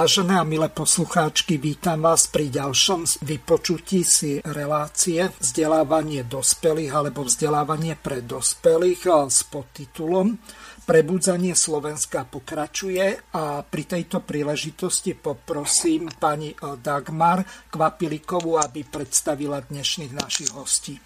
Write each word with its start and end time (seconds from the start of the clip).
Vážené 0.00 0.40
a 0.40 0.48
milé 0.48 0.72
poslucháčky, 0.72 1.60
vítam 1.60 2.08
vás 2.08 2.24
pri 2.24 2.48
ďalšom 2.48 3.20
vypočutí 3.20 4.00
si 4.00 4.40
relácie 4.40 5.28
vzdelávanie 5.28 6.24
dospelých 6.24 6.88
alebo 6.88 7.28
vzdelávanie 7.28 8.00
pre 8.00 8.24
dospelých 8.24 9.28
s 9.28 9.44
podtitulom 9.44 10.40
Prebudzanie 10.88 11.52
Slovenska 11.52 12.24
pokračuje 12.24 13.28
a 13.36 13.60
pri 13.60 13.84
tejto 13.84 14.24
príležitosti 14.24 15.12
poprosím 15.12 16.08
pani 16.16 16.56
Dagmar 16.80 17.44
Kvapilikovú, 17.68 18.56
aby 18.56 18.88
predstavila 18.88 19.60
dnešných 19.68 20.16
našich 20.16 20.48
hostí. 20.56 20.96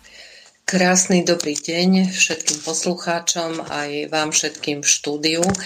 Krásny 0.64 1.28
dobrý 1.28 1.60
deň 1.60 2.08
všetkým 2.08 2.64
poslucháčom 2.64 3.68
aj 3.68 4.08
vám 4.08 4.32
všetkým 4.32 4.80
v 4.80 4.88
štúdiu. 4.88 5.44
E, 5.44 5.56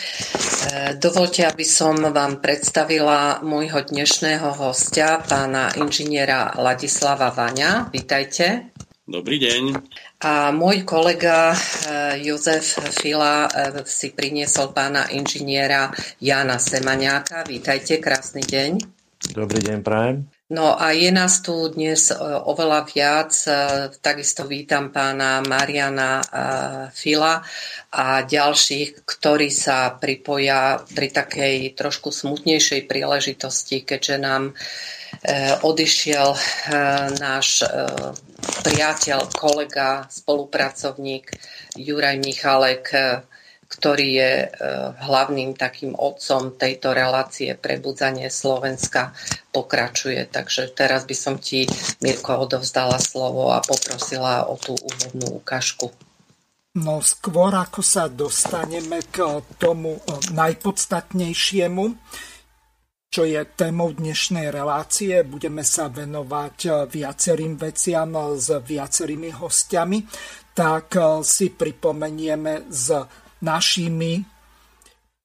dovolte, 0.98 1.46
aby 1.46 1.62
som 1.62 1.94
vám 2.02 2.42
predstavila 2.42 3.38
môjho 3.46 3.78
dnešného 3.78 4.58
hostia, 4.58 5.22
pána 5.22 5.70
inžiniera 5.78 6.50
Ladislava 6.58 7.30
Vaňa. 7.30 7.94
Vítajte. 7.94 8.74
Dobrý 9.06 9.38
deň. 9.38 9.62
A 10.26 10.50
môj 10.50 10.82
kolega 10.82 11.54
e, 11.54 11.56
Jozef 12.26 12.82
Fila 12.98 13.46
e, 13.46 13.86
si 13.86 14.10
priniesol 14.10 14.74
pána 14.74 15.06
inžiniera 15.14 15.94
Jana 16.18 16.58
Semaňáka. 16.58 17.46
Vítajte, 17.46 18.02
krásny 18.02 18.42
deň. 18.42 18.82
Dobrý 19.30 19.62
deň, 19.62 19.78
prajem. 19.78 20.26
No 20.48 20.80
a 20.80 20.96
je 20.96 21.12
nás 21.12 21.44
tu 21.44 21.52
dnes 21.68 22.08
e, 22.08 22.16
oveľa 22.24 22.88
viac. 22.88 23.36
E, 23.44 23.52
takisto 24.00 24.48
vítam 24.48 24.88
pána 24.88 25.44
Mariana 25.44 26.24
e, 26.24 26.26
Fila 26.88 27.44
a 27.92 28.24
ďalších, 28.24 29.04
ktorí 29.04 29.52
sa 29.52 29.92
pripoja 30.00 30.80
pri 30.88 31.12
takej 31.12 31.76
trošku 31.76 32.08
smutnejšej 32.08 32.88
príležitosti, 32.88 33.84
keďže 33.84 34.16
nám 34.16 34.56
odišiel 35.64 36.36
náš 37.16 37.64
priateľ, 38.60 39.32
kolega, 39.32 40.04
spolupracovník 40.04 41.32
Juraj 41.80 42.20
Michalek 42.20 42.92
ktorý 43.68 44.08
je 44.16 44.32
e, 44.44 44.48
hlavným 45.04 45.52
takým 45.52 45.92
otcom 45.92 46.56
tejto 46.56 46.96
relácie 46.96 47.52
Prebudzanie 47.52 48.32
Slovenska, 48.32 49.12
pokračuje. 49.52 50.24
Takže 50.24 50.72
teraz 50.72 51.04
by 51.04 51.12
som 51.12 51.36
ti, 51.36 51.68
Mirko, 52.00 52.48
odovzdala 52.48 52.96
slovo 52.96 53.52
a 53.52 53.60
poprosila 53.60 54.48
o 54.48 54.56
tú 54.56 54.72
úvodnú 54.72 55.44
ukážku. 55.44 55.92
No 56.80 57.04
skôr 57.04 57.52
ako 57.52 57.84
sa 57.84 58.08
dostaneme 58.08 59.04
k 59.12 59.44
tomu 59.60 60.00
e, 60.00 60.02
najpodstatnejšiemu, 60.32 61.84
čo 63.12 63.22
je 63.28 63.40
témou 63.52 63.92
dnešnej 63.92 64.48
relácie. 64.48 65.20
Budeme 65.28 65.60
sa 65.60 65.92
venovať 65.92 66.56
e, 66.64 66.70
viacerým 66.88 67.60
veciam 67.60 68.16
s 68.32 68.48
viacerými 68.48 69.28
hostiami. 69.36 69.98
Tak 70.56 71.22
si 71.22 71.54
pripomenieme 71.54 72.66
z 72.66 72.98
našimi 73.44 74.24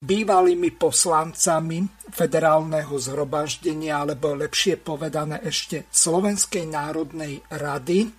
bývalými 0.03 0.75
poslancami 0.75 1.87
federálneho 2.11 2.91
zhromaždenia, 2.99 4.03
alebo 4.03 4.35
lepšie 4.35 4.75
povedané 4.83 5.39
ešte 5.47 5.87
Slovenskej 5.87 6.67
národnej 6.67 7.39
rady, 7.47 8.11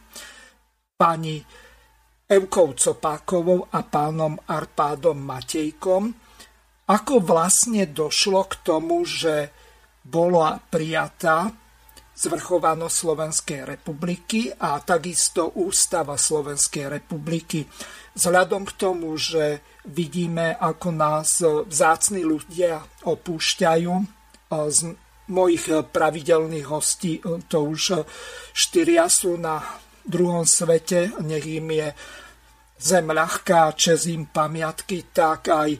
pani 0.97 1.45
Evkou 2.25 2.73
Copákovou 2.73 3.69
a 3.69 3.85
pánom 3.85 4.41
Arpádom 4.49 5.21
Matejkom, 5.21 6.09
ako 6.89 7.15
vlastne 7.21 7.85
došlo 7.85 8.49
k 8.49 8.55
tomu, 8.65 9.05
že 9.05 9.53
bola 10.01 10.57
prijatá 10.57 11.53
zvrchovanosť 12.15 12.95
Slovenskej 12.97 13.61
republiky 13.67 14.49
a 14.49 14.81
takisto 14.81 15.53
ústava 15.61 16.15
Slovenskej 16.17 16.87
republiky. 16.89 17.67
Vzhľadom 18.15 18.63
k 18.63 18.73
tomu, 18.79 19.19
že 19.19 19.59
vidíme, 19.91 20.55
ako 20.55 20.89
nás 20.95 21.43
vzácni 21.43 22.23
ľudia 22.23 22.79
opúšťajú, 23.03 23.93
z 24.55 24.81
mojich 25.35 25.65
pravidelných 25.91 26.67
hostí 26.69 27.19
to 27.49 27.59
už 27.75 28.07
štyria 28.53 29.09
sú 29.09 29.41
na 29.41 29.59
druhom 30.05 30.45
svete, 30.45 31.17
nech 31.25 31.49
im 31.49 31.69
je 31.73 31.89
zem 32.77 33.09
ľahká, 33.09 33.73
čes 33.73 34.05
im 34.13 34.29
pamiatky, 34.29 35.09
tak 35.11 35.49
aj 35.49 35.71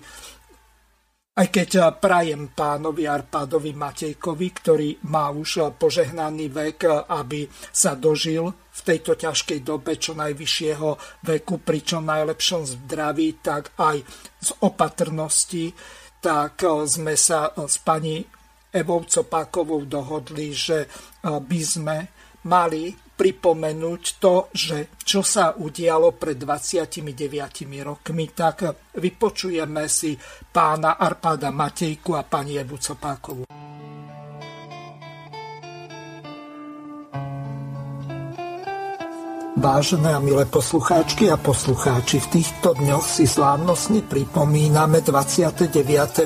aj 1.35 1.47
keď 1.51 1.71
eh, 1.79 1.85
prajem 1.99 2.55
pánovi 2.55 3.11
Arpádovi 3.11 3.75
Matejkovi, 3.75 4.49
ktorý 4.55 4.89
má 5.11 5.35
už 5.35 5.51
eh, 5.59 5.65
požehnaný 5.75 6.47
vek, 6.51 6.79
eh, 6.87 6.95
aby 7.11 7.47
sa 7.75 7.99
dožil 7.99 8.47
v 8.55 8.81
tejto 8.83 9.19
ťažkej 9.19 9.61
dobe 9.63 9.99
čo 9.99 10.15
najvyššieho 10.15 10.89
veku, 11.27 11.55
pri 11.63 11.81
čo 11.83 11.99
najlepšom 12.03 12.63
zdraví, 12.67 13.39
tak 13.43 13.75
aj 13.79 14.03
z 14.43 14.51
opatrnosti, 14.67 15.71
tak 16.19 16.65
sme 16.89 17.15
sa 17.15 17.55
s 17.55 17.79
pani 17.79 18.25
Evou 18.75 19.07
Copákovou 19.07 19.87
dohodli, 19.87 20.51
že 20.51 20.91
by 21.23 21.61
sme 21.63 21.97
mali 22.51 22.91
pripomenúť 23.15 24.03
to, 24.19 24.51
že 24.51 24.99
čo 24.99 25.23
sa 25.23 25.55
udialo 25.55 26.19
pred 26.19 26.35
29 26.35 26.99
rokmi, 27.87 28.27
tak 28.35 28.91
vypočujeme 28.99 29.87
si 29.87 30.19
pána 30.51 30.99
Arpada 30.99 31.55
Matejku 31.55 32.19
a 32.19 32.27
pani 32.27 32.59
Evu 32.59 32.75
Copákovú. 32.75 33.74
Vážené 39.55 40.11
a 40.11 40.19
milé 40.19 40.51
poslucháčky 40.51 41.31
a 41.31 41.39
poslucháči, 41.39 42.19
v 42.27 42.43
týchto 42.43 42.75
dňoch 42.75 43.07
si 43.07 43.23
slávnostne 43.23 44.03
pripomíname 44.03 44.99
29. 44.99 45.71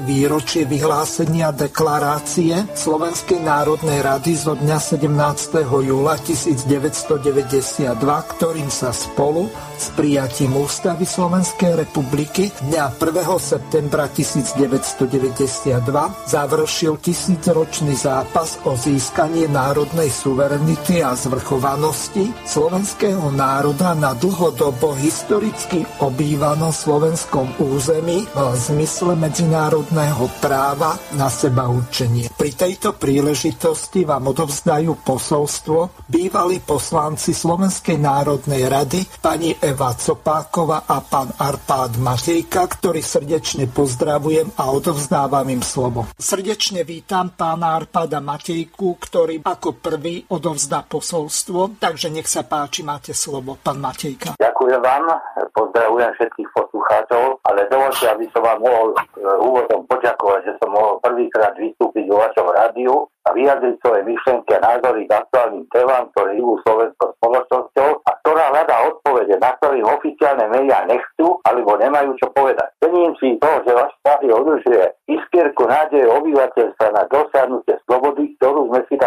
výročie 0.00 0.64
vyhlásenia 0.64 1.52
deklarácie 1.52 2.72
Slovenskej 2.72 3.44
národnej 3.44 4.00
rady 4.00 4.32
zo 4.32 4.56
dňa 4.56 4.80
17. 4.80 5.60
júla 5.60 6.16
1992, 6.24 8.00
ktorým 8.32 8.72
sa 8.72 8.96
spolu 8.96 9.52
s 9.76 9.92
prijatím 9.92 10.56
Ústavy 10.56 11.04
Slovenskej 11.04 11.84
republiky 11.84 12.48
dňa 12.48 12.96
1. 12.96 13.12
septembra 13.36 14.08
1992 14.08 15.84
završil 16.24 16.96
tisícročný 16.96 17.92
zápas 17.92 18.56
o 18.64 18.72
získanie 18.72 19.52
národnej 19.52 20.08
suverenity 20.08 21.04
a 21.04 21.12
zvrchovanosti 21.12 22.32
Slovenského 22.48 23.17
slovenského 23.18 23.34
národa 23.34 23.98
na 23.98 24.14
dlhodobo 24.14 24.94
historicky 24.94 25.82
obývanom 25.98 26.70
slovenskom 26.70 27.50
území 27.58 28.30
v 28.30 28.54
zmysle 28.54 29.18
medzinárodného 29.18 30.30
práva 30.38 30.94
na 31.18 31.26
seba 31.26 31.66
určenie. 31.66 32.30
Pri 32.30 32.54
tejto 32.54 32.94
príležitosti 32.94 34.06
vám 34.06 34.30
odovzdajú 34.30 35.02
posolstvo 35.02 36.06
bývalí 36.06 36.62
poslanci 36.62 37.34
Slovenskej 37.34 37.98
národnej 37.98 38.70
rady 38.70 39.02
pani 39.18 39.50
Eva 39.58 39.98
Copákova 39.98 40.86
a 40.86 41.02
pán 41.02 41.34
Arpád 41.34 41.98
Matejka, 41.98 42.70
ktorý 42.70 43.02
srdečne 43.02 43.66
pozdravujem 43.66 44.54
a 44.62 44.70
odovzdávam 44.70 45.50
im 45.50 45.62
slovo. 45.66 46.06
Srdečne 46.14 46.86
vítam 46.86 47.34
pána 47.34 47.82
Arpáda 47.82 48.22
Matejku, 48.22 48.94
ktorý 49.02 49.42
ako 49.42 49.82
prvý 49.82 50.22
odovzdá 50.30 50.86
posolstvo, 50.86 51.82
takže 51.82 52.14
nech 52.14 52.30
sa 52.30 52.46
páči, 52.46 52.86
máte 52.86 53.07
máte 53.08 53.24
slovo, 53.24 53.56
pán 53.64 53.80
Matejka. 53.80 54.36
Ďakujem 54.36 54.84
vám, 54.84 55.08
pozdravujem 55.56 56.12
všetkých 56.12 56.48
poslucháčov, 56.52 57.40
ale 57.48 57.64
dovolte, 57.72 58.04
aby 58.04 58.28
som 58.36 58.44
vám 58.44 58.60
mohol 58.60 58.92
e, 58.92 58.96
úvodom 59.40 59.80
poďakovať, 59.88 60.44
že 60.44 60.52
som 60.60 60.76
mohol 60.76 61.00
prvýkrát 61.00 61.56
vystúpiť 61.56 62.04
vo 62.04 62.20
vašom 62.20 62.52
rádiu 62.52 63.08
a 63.24 63.32
vyjadriť 63.32 63.80
svoje 63.80 64.04
myšlenky 64.12 64.52
a 64.52 64.60
názory 64.60 65.08
k 65.08 65.16
aktuálnym 65.24 65.64
témam, 65.72 66.04
ktoré 66.12 66.36
idú 66.36 66.60
slovenskou 66.68 67.08
spoločnosťou 67.16 67.88
a 67.96 68.10
ktorá 68.20 68.44
hľadá 68.52 68.76
odpovede, 68.92 69.40
na 69.40 69.50
ktorých 69.56 69.88
oficiálne 69.88 70.44
médiá 70.52 70.84
nechcú 70.84 71.40
alebo 71.48 71.80
nemajú 71.80 72.12
čo 72.20 72.28
povedať. 72.36 72.68
Cením 72.84 73.16
si 73.16 73.40
to, 73.40 73.50
že 73.64 73.72
váš 73.72 73.96
rádio 74.04 74.36
udržuje 74.36 74.84
iskierku 75.08 75.64
nádeje 75.64 76.04
obyvateľstva 76.12 76.92
na 76.92 77.08
dosiahnutie 77.08 77.80
slobody 77.88 78.28
my 78.68 78.84
si 78.84 79.00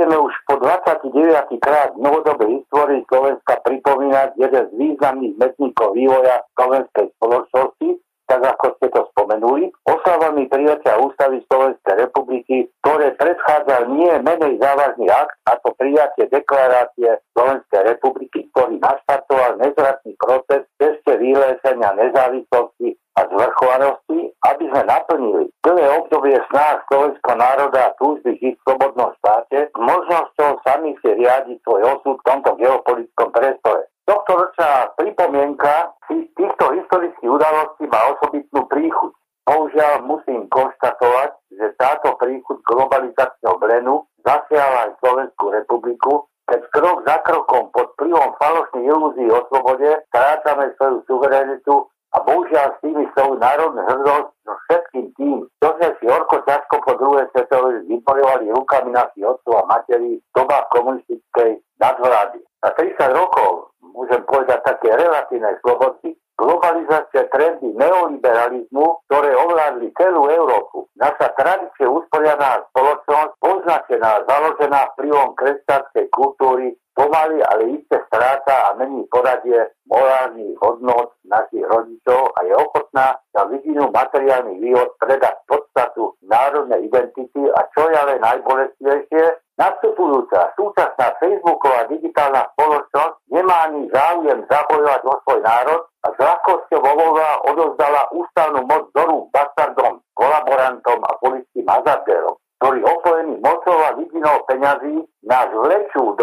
budeme 0.00 0.16
už 0.16 0.34
po 0.48 0.56
29. 0.56 1.60
krát 1.60 1.92
novodobej 2.00 2.62
histórii 2.62 3.04
Slovenska 3.04 3.60
pripomínať 3.62 4.32
jeden 4.40 4.64
z 4.64 4.72
významných 4.74 5.36
metníkov 5.36 5.92
vývoja 5.92 6.40
slovenskej 6.56 7.12
spoločnosti, 7.20 7.88
tak 8.30 8.40
ako 8.46 8.66
ste 8.78 8.86
to 8.94 9.02
spomenuli, 9.12 9.68
oslavami 9.84 10.46
prijatia 10.48 10.96
ústavy 11.02 11.42
Slovenskej 11.50 12.06
republiky, 12.06 12.70
ktoré 12.80 13.12
predchádzal 13.18 13.90
nie 13.92 14.14
menej 14.22 14.56
závažný 14.62 15.10
akt, 15.10 15.36
ako 15.50 15.74
prijatie 15.76 16.30
deklarácie 16.32 17.18
Slovenskej 17.36 17.82
republiky, 17.92 18.46
ktorý 18.54 18.78
naštartoval 18.80 19.58
nezvratný 19.60 20.16
proces 20.16 20.64
ceste 20.78 21.12
vyhlesenia 21.18 21.92
nezávislosti 21.98 22.94
a 23.20 23.28
zvrchovanosti, 23.28 24.32
aby 24.48 24.64
sme 24.72 24.82
naplnili 24.88 25.44
celé 25.60 25.84
obdobie 25.92 26.40
snách 26.48 26.80
slovenského 26.88 27.36
národa 27.36 27.92
a 27.92 27.94
túžby 28.00 28.32
žiť 28.40 28.54
v 28.56 28.64
slobodnom 28.64 29.12
štáte 29.20 29.68
s 29.68 29.74
možnosťou 29.76 30.50
sami 30.64 30.96
si 31.04 31.08
riadiť 31.12 31.60
svoj 31.60 32.00
osud 32.00 32.16
v 32.16 32.26
tomto 32.26 32.56
geopolitickom 32.56 33.28
priestore. 33.36 33.84
Tohto 34.08 34.30
ročná 34.32 34.88
pripomienka 34.96 35.92
týchto 36.08 36.64
historických 36.72 37.30
udalostí 37.30 37.84
má 37.92 38.00
osobitnú 38.16 38.64
príchuť. 38.72 39.12
Bohužiaľ 39.44 40.06
musím 40.08 40.48
konštatovať, 40.48 41.30
že 41.52 41.66
táto 41.76 42.16
príchuť 42.16 42.64
globalizačného 42.64 43.56
blenu 43.60 44.06
zasiahla 44.24 44.88
aj 44.88 44.92
Slovenskú 45.04 45.52
republiku, 45.52 46.24
keď 46.48 46.60
krok 46.74 46.98
za 47.06 47.16
krokom 47.22 47.70
pod 47.70 47.94
vplyvom 47.94 48.34
falošných 48.38 48.86
ilúzií 48.88 49.28
o 49.30 49.42
slobode 49.50 49.90
strácame 50.10 50.74
svoju 50.74 50.98
suverenitu 51.06 51.86
a 52.10 52.16
bohužiaľ 52.26 52.66
s 52.74 52.78
tými 52.82 53.04
svoju 53.14 53.38
národnú 53.38 53.82
hrdosť 53.86 54.28
so 54.42 54.52
všetkým 54.66 55.06
tým, 55.14 55.38
čo 55.62 55.68
sme 55.78 55.88
si 55.98 56.04
orko 56.10 56.42
ťažko 56.42 56.76
po 56.82 56.92
druhej 56.98 57.26
svetovej 57.30 57.86
vybojovali 57.86 58.50
rukami 58.50 58.90
našich 58.90 59.22
otcov 59.22 59.62
a 59.62 59.68
materí 59.70 60.18
v 60.18 60.30
dobách 60.34 60.66
komunistickej 60.74 61.50
nadvlády. 61.78 62.42
Na 62.60 62.70
30 62.74 63.14
rokov 63.14 63.70
môžem 63.94 64.22
povedať, 64.26 64.58
také 64.64 64.90
relatívnej 64.90 65.54
slobody, 65.62 66.14
globalizácia 66.40 67.28
trendy 67.28 67.68
neoliberalizmu, 67.76 68.84
ktoré 69.06 69.36
ovládli 69.36 69.92
celú 69.92 70.24
Európu. 70.24 70.88
Naša 70.96 71.36
tradície 71.36 71.84
usporiadaná 71.84 72.64
spoločnosť, 72.72 73.32
označená, 73.44 74.24
založená 74.24 74.88
vplyvom 74.96 75.36
kresťanskej 75.36 76.08
kultúry, 76.16 76.72
pomaly, 76.94 77.42
ale 77.42 77.80
isté 77.80 78.00
stráca 78.06 78.70
a 78.70 78.76
mení 78.78 79.06
poradie 79.10 79.70
morálnych 79.86 80.54
hodnot 80.60 81.14
našich 81.26 81.64
rodičov 81.66 82.34
a 82.34 82.38
je 82.46 82.54
ochotná 82.54 83.18
za 83.34 83.42
vidinu 83.50 83.90
materiálnych 83.90 84.58
výhod 84.60 84.90
predať 84.98 85.38
podstatu 85.46 86.14
národnej 86.26 86.86
identity 86.86 87.42
a 87.54 87.60
čo 87.74 87.90
je 87.90 87.96
ale 87.96 88.22
najbolestnejšie, 88.22 89.24
Nastupujúca 89.60 90.56
súčasná 90.56 91.20
Facebooková 91.20 91.84
digitálna 91.92 92.48
spoločnosť 92.56 93.28
nemá 93.28 93.68
ani 93.68 93.92
záujem 93.92 94.40
zabojovať 94.48 95.00
o 95.04 95.14
svoj 95.20 95.40
národ 95.44 95.84
a 96.00 96.08
s 96.08 96.16
ľahkosťou 96.16 96.80
voľová 96.80 97.44
odozdala 97.44 98.08
ústavnú 98.08 98.64
moc 98.64 98.88
do 98.96 99.02
rúk 99.04 99.28
bastardom, 99.36 100.00
kolaborantom 100.16 101.04
a 101.04 101.12
politickým 101.20 101.68
hazardérom, 101.68 102.40
ktorí 102.56 102.80
opojení 102.88 103.36
mocou 103.44 103.76
a 103.84 104.00
vidinou 104.00 104.40
peňazí 104.48 105.04
nás 105.28 105.52
vlečú 105.52 106.16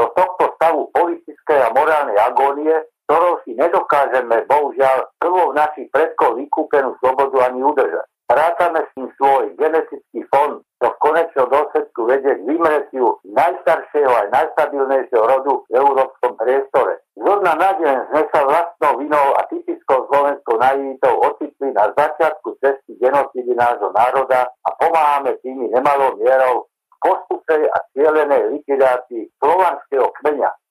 agónie, 2.27 2.75
ktorou 3.07 3.39
si 3.47 3.55
nedokážeme, 3.55 4.43
bohužiaľ, 4.51 5.07
krvou 5.23 5.55
našich 5.55 5.87
predkov 5.95 6.35
vykúpenú 6.35 6.91
slobodu 6.99 7.47
ani 7.47 7.63
udržať. 7.63 8.07
Rátame 8.27 8.83
s 8.83 8.91
tým 8.91 9.07
svoj 9.15 9.55
genetický 9.55 10.19
fond, 10.27 10.59
to 10.83 10.87
v 10.91 10.99
konečnom 10.99 11.47
dôsledku 11.47 12.11
vedie 12.11 12.35
k 12.35 12.43
vymretiu 12.43 13.15
najstaršieho 13.23 14.11
aj 14.11 14.27
najstabilnejšieho 14.35 15.23
rodu 15.23 15.63
v 15.71 15.79
európskom 15.79 16.35
priestore. 16.35 16.99
Zhodna 17.15 17.55
na 17.55 17.71
deň 17.79 17.95
sme 18.11 18.23
sa 18.35 18.43
vlastnou 18.43 18.99
vinou 18.99 19.27
a 19.31 19.47
typickou 19.47 20.11
slovenskou 20.11 20.59
naivitou 20.59 21.15
ocitli 21.23 21.71
na 21.71 21.87
začiatku 21.95 22.59
cesty 22.59 22.99
genocidy 22.99 23.55
nášho 23.55 23.95
národa 23.95 24.51
a 24.51 24.69
pomáhame 24.75 25.31
tými 25.39 25.71
nemalou 25.71 26.19
mierou 26.19 26.67
postupnej 26.99 27.63
a 27.63 27.77
cieľenej 27.95 28.59
likvidácii 28.59 29.31
kmeňa 29.39 29.76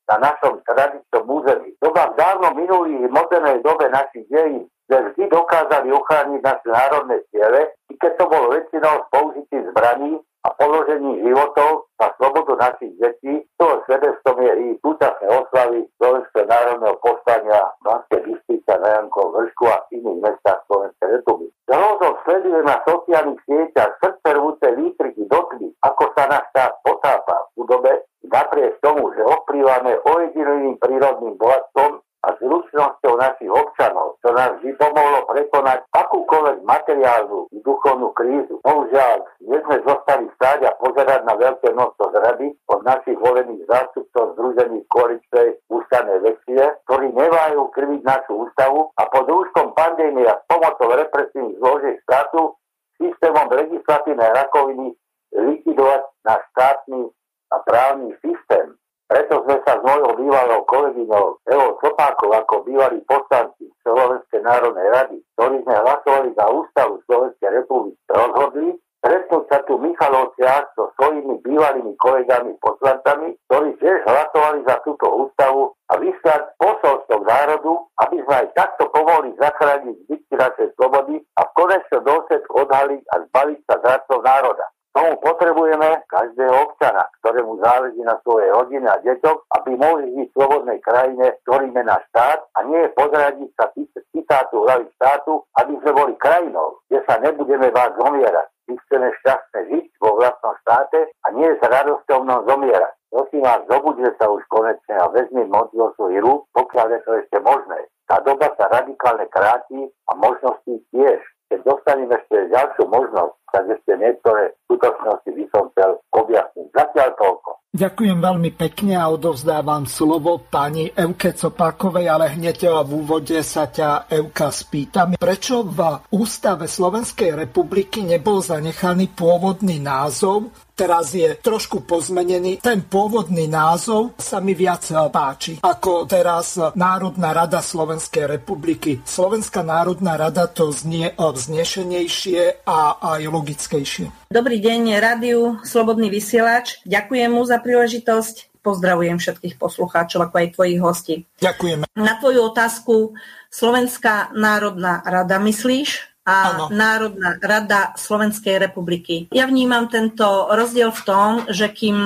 na 0.06 0.16
našom 0.22 0.62
tradičnom 0.62 1.26
území. 1.26 1.74
Doba 1.82 2.14
v 2.14 2.18
dávno 2.18 2.48
minulých 2.54 3.10
modernej 3.10 3.58
dobe 3.66 3.90
našich 3.90 4.26
dejín 4.30 4.70
sme 4.86 4.98
vždy 5.10 5.24
dokázali 5.34 5.90
ochrániť 5.90 6.40
naše 6.46 6.68
národné 6.70 7.18
ciele, 7.34 7.74
i 7.90 7.94
keď 7.98 8.12
to 8.22 8.24
bolo 8.30 8.54
väčšinou 8.54 8.94
s 9.02 9.06
použitím 9.10 9.62
zbraní 9.74 10.22
a 10.46 10.48
položení 10.54 11.26
životov 11.26 11.90
na 11.98 12.06
slobodu 12.14 12.54
našich 12.54 12.94
detí, 13.02 13.42
toho 13.58 13.82
svedectvom 13.90 14.46
je 14.46 14.52
i 14.62 14.66
súčasné 14.78 15.26
oslavy 15.26 15.90
Slovenského 15.98 16.46
národného 16.46 16.94
povstania 17.02 17.60
Banskej 17.82 18.20
Bystrica 18.30 18.78
na 18.78 18.88
Jankovom 18.94 19.42
vršku 19.42 19.64
a 19.66 19.78
iných 19.90 20.22
mestách 20.22 20.62
Slovenskej 20.70 21.08
republiky. 21.18 21.50
Hrozom 21.66 22.14
sledujem 22.22 22.62
na 22.62 22.78
sociálnych 22.86 23.42
sieťach 23.42 23.90
srdcervúce 23.98 24.66
výtriky 24.78 25.26
doby, 25.26 25.66
ako 25.82 26.14
sa 26.14 26.30
náš 26.30 26.46
štát 26.54 26.72
potápa 26.86 27.34
v 27.34 27.48
chudobe, 27.58 28.05
napriek 28.36 28.76
tomu, 28.84 29.08
že 29.16 29.24
ovplyváme 29.24 29.96
ojedineným 30.04 30.76
prírodným 30.76 31.40
bohatstvom 31.40 32.04
a 32.26 32.34
zručnosťou 32.42 33.14
našich 33.22 33.46
občanov, 33.46 34.18
čo 34.18 34.34
nás 34.34 34.58
vždy 34.58 34.74
pomohlo 34.82 35.22
prekonať 35.30 35.86
akúkoľvek 35.94 36.58
materiálnu 36.66 37.46
i 37.54 37.58
duchovnú 37.62 38.10
krízu. 38.18 38.58
Bohužiaľ, 38.66 39.22
nie 39.46 39.54
sme 39.62 39.78
zostali 39.86 40.26
stáť 40.34 40.66
a 40.66 40.74
pozerať 40.82 41.22
na 41.22 41.38
veľké 41.38 41.70
množstvo 41.70 42.04
zrady 42.18 42.50
od 42.66 42.80
našich 42.82 43.14
volených 43.22 43.62
zástupcov 43.70 44.34
združených 44.34 44.84
koaličnej 44.90 45.48
ústavnej 45.70 46.18
lekcie, 46.26 46.62
ktorí 46.90 47.14
nevajú 47.14 47.70
krviť 47.70 48.02
našu 48.02 48.32
ústavu 48.42 48.90
a 48.98 49.02
pod 49.06 49.30
rúškom 49.30 49.70
pandémie 49.78 50.26
a 50.26 50.34
s 50.34 50.42
pomocou 50.50 50.98
represívnych 50.98 51.62
zložiek 51.62 51.96
štátu 52.10 52.58
systémom 52.98 53.46
legislatívnej 53.54 54.34
rakoviny 54.34 54.98
likvidovať 55.30 56.02
náš 56.26 56.42
štátny 56.56 57.06
a 57.52 57.56
právny 57.62 58.10
systém. 58.22 58.74
Preto 59.06 59.38
sme 59.46 59.62
sa 59.62 59.78
s 59.78 59.82
mojou 59.86 60.18
bývalou 60.18 60.66
kolegyňou 60.66 61.26
Evo 61.46 61.78
Sopákov 61.78 62.42
ako 62.42 62.66
bývalí 62.66 62.98
poslanci 63.06 63.70
Slovenskej 63.86 64.42
národnej 64.42 64.88
rady, 64.90 65.16
ktorí 65.38 65.62
sme 65.62 65.78
hlasovali 65.78 66.34
za 66.34 66.46
ústavu 66.50 66.98
Slovenskej 67.06 67.50
republiky, 67.54 68.02
rozhodli 68.10 68.74
stretnúť 68.98 69.44
sa 69.46 69.62
tu 69.70 69.78
Michalovciach 69.78 70.74
so 70.74 70.90
svojimi 70.98 71.38
bývalými 71.46 71.94
kolegami 72.02 72.58
poslancami, 72.58 73.38
ktorí 73.46 73.78
tiež 73.78 74.02
hlasovali 74.02 74.66
za 74.66 74.82
túto 74.82 75.06
ústavu 75.06 75.70
a 75.86 76.02
vyslať 76.02 76.42
posolstvo 76.58 77.22
národu, 77.22 77.86
aby 78.02 78.18
sme 78.26 78.34
aj 78.42 78.48
takto 78.58 78.90
pomohli 78.90 79.30
zachrániť 79.38 79.94
zbytky 80.10 80.34
našej 80.34 80.68
slobody 80.74 81.22
a 81.38 81.46
v 81.46 81.54
konečnom 81.54 82.02
dôsledku 82.02 82.52
odhaliť 82.66 83.02
a 83.06 83.14
zbaviť 83.30 83.58
sa 83.70 83.74
zradcov 83.86 84.18
národa 84.26 84.66
tomu 84.96 85.12
potrebujeme 85.20 86.00
každého 86.08 86.56
občana, 86.56 87.04
ktorému 87.20 87.60
záleží 87.60 88.00
na 88.00 88.16
svojej 88.24 88.48
rodine 88.48 88.88
a 88.88 88.96
deťoch, 89.04 89.44
aby 89.60 89.76
mohli 89.76 90.08
žiť 90.16 90.26
v 90.32 90.36
slobodnej 90.40 90.78
krajine, 90.80 91.36
ktorým 91.44 91.76
je 91.76 91.84
náš 91.84 92.00
štát 92.16 92.40
a 92.56 92.58
nie 92.64 92.80
je 92.80 92.90
pozradiť 92.96 93.50
sa 93.60 93.68
citátu 94.16 94.64
hlavy 94.64 94.88
štátu, 94.96 95.44
aby 95.60 95.76
sme 95.84 95.92
boli 95.92 96.14
krajinou, 96.16 96.80
kde 96.88 97.04
sa 97.04 97.20
nebudeme 97.20 97.68
vás 97.76 97.92
zomierať. 98.00 98.48
My 98.66 98.74
chceme 98.88 99.08
šťastne 99.20 99.60
žiť 99.70 99.84
vo 100.00 100.16
vlastnom 100.16 100.56
štáte 100.64 101.00
a 101.12 101.26
nie 101.36 101.46
s 101.46 101.60
radosťou 101.60 102.24
mnou 102.24 102.40
zomierať. 102.48 102.92
Prosím 103.12 103.42
vás, 103.46 103.60
zobudne 103.68 104.10
sa 104.18 104.26
už 104.32 104.42
konečne 104.50 104.96
a 104.96 105.12
vezmi 105.12 105.44
moc 105.46 105.70
do 105.76 105.92
svojich 105.94 106.24
rúk, 106.24 106.48
pokiaľ 106.56 106.86
je 106.90 107.00
to 107.04 107.10
ešte 107.20 107.38
možné. 107.44 107.84
Tá 108.08 108.18
doba 108.24 108.48
sa 108.58 108.66
radikálne 108.72 109.28
kráti 109.30 109.92
a 110.08 110.12
možnosti 110.18 110.74
tiež. 110.90 111.20
Keď 111.46 111.60
dostaneme 111.62 112.14
ešte 112.18 112.50
ďalšiu 112.50 112.84
možnosť, 112.90 113.34
tak 113.54 113.64
ešte 113.70 113.92
niektoré 113.98 114.50
skutočnosti 114.66 115.30
by 115.30 115.44
som 115.54 115.62
chcel 115.74 115.90
objasniť. 116.10 116.66
Zatiaľ 116.74 117.08
toľko. 117.14 117.50
Ďakujem 117.76 118.24
veľmi 118.24 118.56
pekne 118.56 118.96
a 118.96 119.12
odovzdávam 119.12 119.84
slovo 119.84 120.40
pani 120.48 120.88
Euke 120.96 121.36
Copákovej, 121.36 122.08
ale 122.08 122.32
hneď 122.32 122.72
v 122.88 123.04
úvode 123.04 123.36
sa 123.44 123.68
ťa 123.68 124.08
Euka 124.08 124.48
spýtam, 124.48 125.20
prečo 125.20 125.60
v 125.60 126.00
Ústave 126.08 126.72
Slovenskej 126.72 127.36
republiky 127.36 128.00
nebol 128.00 128.40
zanechaný 128.40 129.12
pôvodný 129.12 129.76
názov 129.76 130.56
teraz 130.76 131.16
je 131.16 131.32
trošku 131.40 131.88
pozmenený. 131.88 132.60
Ten 132.60 132.84
pôvodný 132.84 133.48
názov 133.48 134.12
sa 134.20 134.44
mi 134.44 134.52
viac 134.52 134.84
páči 135.08 135.56
ako 135.64 136.04
teraz 136.04 136.60
Národná 136.76 137.32
rada 137.32 137.64
Slovenskej 137.64 138.28
republiky. 138.28 139.00
Slovenská 139.02 139.64
národná 139.64 140.20
rada 140.20 140.44
to 140.44 140.68
znie 140.68 141.16
vznešenejšie 141.16 142.68
a 142.68 143.00
aj 143.00 143.20
logickejšie. 143.24 144.28
Dobrý 144.28 144.60
deň, 144.60 145.00
rádiu 145.00 145.56
Slobodný 145.64 146.12
vysielač. 146.12 146.84
Ďakujem 146.84 147.32
mu 147.32 147.42
za 147.48 147.56
príležitosť. 147.66 148.62
Pozdravujem 148.62 149.18
všetkých 149.18 149.58
poslucháčov, 149.58 150.30
ako 150.30 150.34
aj 150.38 150.48
tvojich 150.54 150.78
hostí. 150.78 151.14
Ďakujeme. 151.42 151.90
Na 151.98 152.14
tvoju 152.22 152.46
otázku 152.50 153.18
Slovenská 153.50 154.30
národná 154.38 155.02
rada 155.02 155.42
myslíš? 155.42 156.14
a 156.26 156.36
ano. 156.50 156.64
Národná 156.74 157.38
rada 157.38 157.94
Slovenskej 157.94 158.58
republiky. 158.58 159.30
Ja 159.30 159.46
vnímam 159.46 159.86
tento 159.86 160.50
rozdiel 160.50 160.90
v 160.90 161.02
tom, 161.06 161.30
že 161.46 161.70
kým 161.70 161.96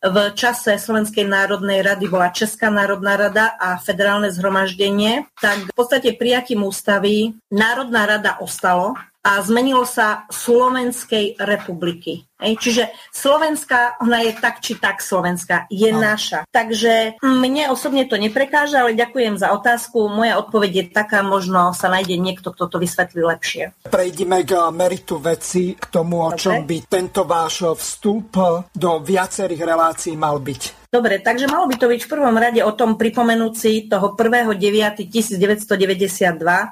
v 0.00 0.16
čase 0.32 0.80
Slovenskej 0.80 1.28
národnej 1.28 1.84
rady 1.84 2.08
bola 2.08 2.32
Česká 2.32 2.72
národná 2.72 3.20
rada 3.20 3.52
a 3.60 3.76
federálne 3.76 4.32
zhromaždenie, 4.32 5.28
tak 5.36 5.68
v 5.68 5.74
podstate 5.76 6.16
prijatím 6.16 6.64
ústavy 6.64 7.36
Národná 7.52 8.08
rada 8.08 8.40
ostalo 8.40 8.96
a 9.20 9.40
zmenilo 9.44 9.84
sa 9.84 10.24
Slovenskej 10.32 11.36
republiky. 11.36 12.24
Ej, 12.40 12.56
čiže 12.56 12.88
Slovenská, 13.12 14.00
ona 14.00 14.24
je 14.24 14.32
tak 14.32 14.64
či 14.64 14.80
tak 14.80 15.04
Slovenská, 15.04 15.68
je 15.68 15.92
no. 15.92 16.00
naša. 16.00 16.48
Takže 16.48 17.20
mne 17.20 17.68
osobne 17.68 18.08
to 18.08 18.16
neprekáža, 18.16 18.80
ale 18.80 18.96
ďakujem 18.96 19.36
za 19.36 19.52
otázku. 19.52 20.08
Moja 20.08 20.40
odpoveď 20.40 20.72
je 20.72 20.84
taká, 20.88 21.20
možno 21.20 21.76
sa 21.76 21.92
nájde 21.92 22.16
niekto, 22.16 22.48
kto 22.48 22.64
to 22.72 22.76
vysvetlí 22.80 23.20
lepšie. 23.20 23.76
Prejdime 23.92 24.40
k 24.48 24.56
meritu 24.72 25.20
veci, 25.20 25.76
k 25.76 25.84
tomu, 25.92 26.24
o 26.24 26.32
čom 26.32 26.64
by 26.64 26.88
tento 26.88 27.28
váš 27.28 27.76
vstup 27.76 28.32
do 28.72 28.90
viacerých 29.04 29.60
relácií 29.60 30.16
mal 30.16 30.40
byť. 30.40 30.79
Dobre, 30.90 31.22
takže 31.22 31.46
malo 31.46 31.70
by 31.70 31.78
to 31.78 31.86
byť 31.86 32.02
v 32.02 32.10
prvom 32.10 32.34
rade 32.34 32.58
o 32.66 32.74
tom 32.74 32.98
pripomenúci 32.98 33.86
toho 33.86 34.10
1.9.1992, 34.18 35.70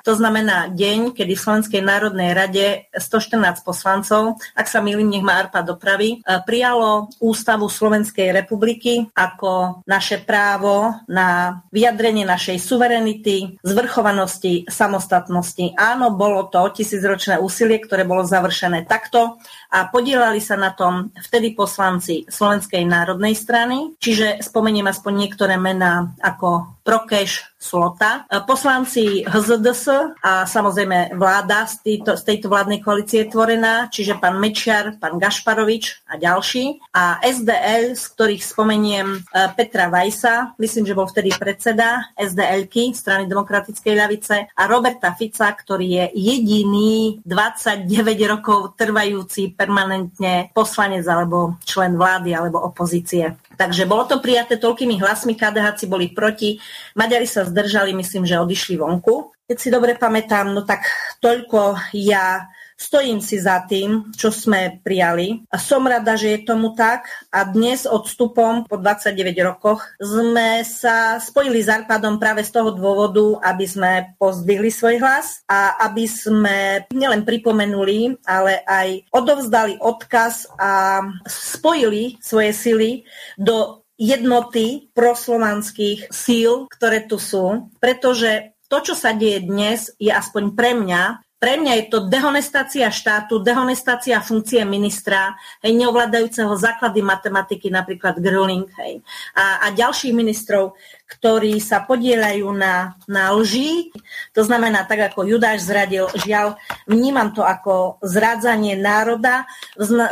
to 0.02 0.12
znamená 0.18 0.74
deň, 0.74 1.14
kedy 1.14 1.38
v 1.38 1.44
Slovenskej 1.46 1.78
národnej 1.86 2.34
rade 2.34 2.90
114 2.98 3.62
poslancov, 3.62 4.42
ak 4.58 4.66
sa 4.66 4.82
milím, 4.82 5.14
nech 5.14 5.22
ma 5.22 5.38
Arpa 5.38 5.62
dopravy, 5.62 6.18
e, 6.18 6.34
prijalo 6.42 7.06
Ústavu 7.22 7.70
Slovenskej 7.70 8.34
republiky 8.34 9.06
ako 9.14 9.86
naše 9.86 10.18
právo 10.18 10.98
na 11.06 11.62
vyjadrenie 11.70 12.26
našej 12.26 12.58
suverenity, 12.58 13.62
zvrchovanosti, 13.62 14.66
samostatnosti. 14.66 15.78
Áno, 15.78 16.10
bolo 16.18 16.50
to 16.50 16.66
tisícročné 16.74 17.38
úsilie, 17.38 17.78
ktoré 17.78 18.02
bolo 18.02 18.26
završené 18.26 18.82
takto 18.82 19.38
a 19.70 19.86
podielali 19.86 20.42
sa 20.42 20.58
na 20.58 20.74
tom 20.74 21.14
vtedy 21.14 21.54
poslanci 21.54 22.26
Slovenskej 22.26 22.82
národnej 22.82 23.38
strany, 23.38 23.94
Čiže 24.08 24.40
spomeniem 24.40 24.88
aspoň 24.88 25.12
niektoré 25.28 25.60
mená 25.60 26.16
ako 26.24 26.80
Prokeš, 26.80 27.47
Slota, 27.58 28.22
poslanci 28.46 29.26
HZDS 29.26 30.14
a 30.22 30.46
samozrejme 30.46 31.18
vláda 31.18 31.66
z 31.66 31.82
tejto, 31.82 32.14
z 32.14 32.22
tejto 32.22 32.46
vládnej 32.46 32.78
koalície 32.78 33.26
je 33.26 33.34
tvorená, 33.34 33.90
čiže 33.90 34.14
pán 34.14 34.38
Mečiar, 34.38 34.94
pán 35.02 35.18
Gašparovič 35.18 36.06
a 36.06 36.14
ďalší. 36.14 36.78
A 36.94 37.18
SDL, 37.18 37.98
z 37.98 38.04
ktorých 38.14 38.46
spomeniem 38.46 39.10
e, 39.10 39.18
Petra 39.58 39.90
Vajsa, 39.90 40.54
myslím, 40.62 40.86
že 40.86 40.94
bol 40.94 41.10
vtedy 41.10 41.34
predseda 41.34 42.14
SDL-ky, 42.14 42.94
strany 42.94 43.26
demokratickej 43.26 43.94
ľavice, 44.06 44.36
a 44.54 44.62
Roberta 44.70 45.10
Fica, 45.18 45.50
ktorý 45.50 45.86
je 45.98 46.04
jediný 46.14 47.18
29 47.26 47.90
rokov 48.30 48.78
trvajúci 48.78 49.50
permanentne 49.58 50.54
poslanec 50.54 51.02
alebo 51.10 51.58
člen 51.66 51.98
vlády 51.98 52.38
alebo 52.38 52.62
opozície. 52.62 53.34
Takže 53.58 53.90
bolo 53.90 54.06
to 54.06 54.22
prijaté 54.22 54.54
toľkými 54.54 55.02
hlasmi, 55.02 55.34
KDH 55.34 55.90
boli 55.90 56.14
proti, 56.14 56.62
Maďari 56.94 57.26
sa 57.26 57.47
zdržali, 57.48 57.96
myslím, 57.96 58.28
že 58.28 58.38
odišli 58.38 58.76
vonku. 58.76 59.32
Keď 59.48 59.56
si 59.56 59.72
dobre 59.72 59.96
pamätám, 59.96 60.52
no 60.52 60.62
tak 60.68 60.84
toľko 61.24 61.80
ja 61.96 62.46
Stojím 62.78 63.18
si 63.18 63.42
za 63.42 63.66
tým, 63.66 64.14
čo 64.14 64.30
sme 64.30 64.78
prijali 64.86 65.42
a 65.50 65.58
som 65.58 65.82
rada, 65.82 66.14
že 66.14 66.38
je 66.38 66.46
tomu 66.46 66.78
tak 66.78 67.10
a 67.34 67.42
dnes 67.42 67.90
odstupom 67.90 68.70
po 68.70 68.78
29 68.78 69.34
rokoch 69.42 69.82
sme 69.98 70.62
sa 70.62 71.18
spojili 71.18 71.58
s 71.58 71.66
Arpadom 71.66 72.22
práve 72.22 72.46
z 72.46 72.54
toho 72.54 72.70
dôvodu, 72.70 73.42
aby 73.42 73.66
sme 73.66 74.14
pozdvihli 74.22 74.70
svoj 74.70 75.02
hlas 75.02 75.42
a 75.50 75.90
aby 75.90 76.06
sme 76.06 76.86
nielen 76.94 77.26
pripomenuli, 77.26 78.14
ale 78.22 78.62
aj 78.62 79.10
odovzdali 79.10 79.82
odkaz 79.82 80.46
a 80.54 81.02
spojili 81.26 82.14
svoje 82.22 82.54
sily 82.54 82.90
do 83.34 83.77
jednoty 83.98 84.88
proslovanských 84.94 86.14
síl, 86.14 86.70
ktoré 86.70 87.04
tu 87.04 87.18
sú, 87.18 87.74
pretože 87.82 88.54
to, 88.70 88.78
čo 88.80 88.94
sa 88.94 89.12
deje 89.12 89.42
dnes, 89.42 89.90
je 89.98 90.14
aspoň 90.14 90.54
pre 90.54 90.78
mňa 90.78 91.27
pre 91.38 91.54
mňa 91.54 91.72
je 91.78 91.84
to 91.86 91.98
dehonestácia 92.10 92.90
štátu, 92.90 93.38
dehonestácia 93.38 94.18
funkcie 94.18 94.66
ministra, 94.66 95.38
hej, 95.62 95.70
neovládajúceho 95.78 96.50
základy 96.58 96.98
matematiky, 97.00 97.70
napríklad 97.70 98.18
Gröling, 98.18 98.66
hej, 98.82 99.00
a, 99.38 99.62
a 99.62 99.66
ďalších 99.70 100.10
ministrov, 100.10 100.74
ktorí 101.08 101.56
sa 101.62 101.86
podielajú 101.86 102.52
na, 102.52 102.98
na 103.08 103.32
lži. 103.32 103.94
To 104.36 104.44
znamená, 104.44 104.84
tak 104.84 105.08
ako 105.08 105.24
Judáš 105.24 105.64
zradil, 105.64 106.10
žiaľ, 106.20 106.60
vnímam 106.84 107.32
to 107.32 107.40
ako 107.46 107.96
zrádzanie 108.04 108.76
národa, 108.76 109.48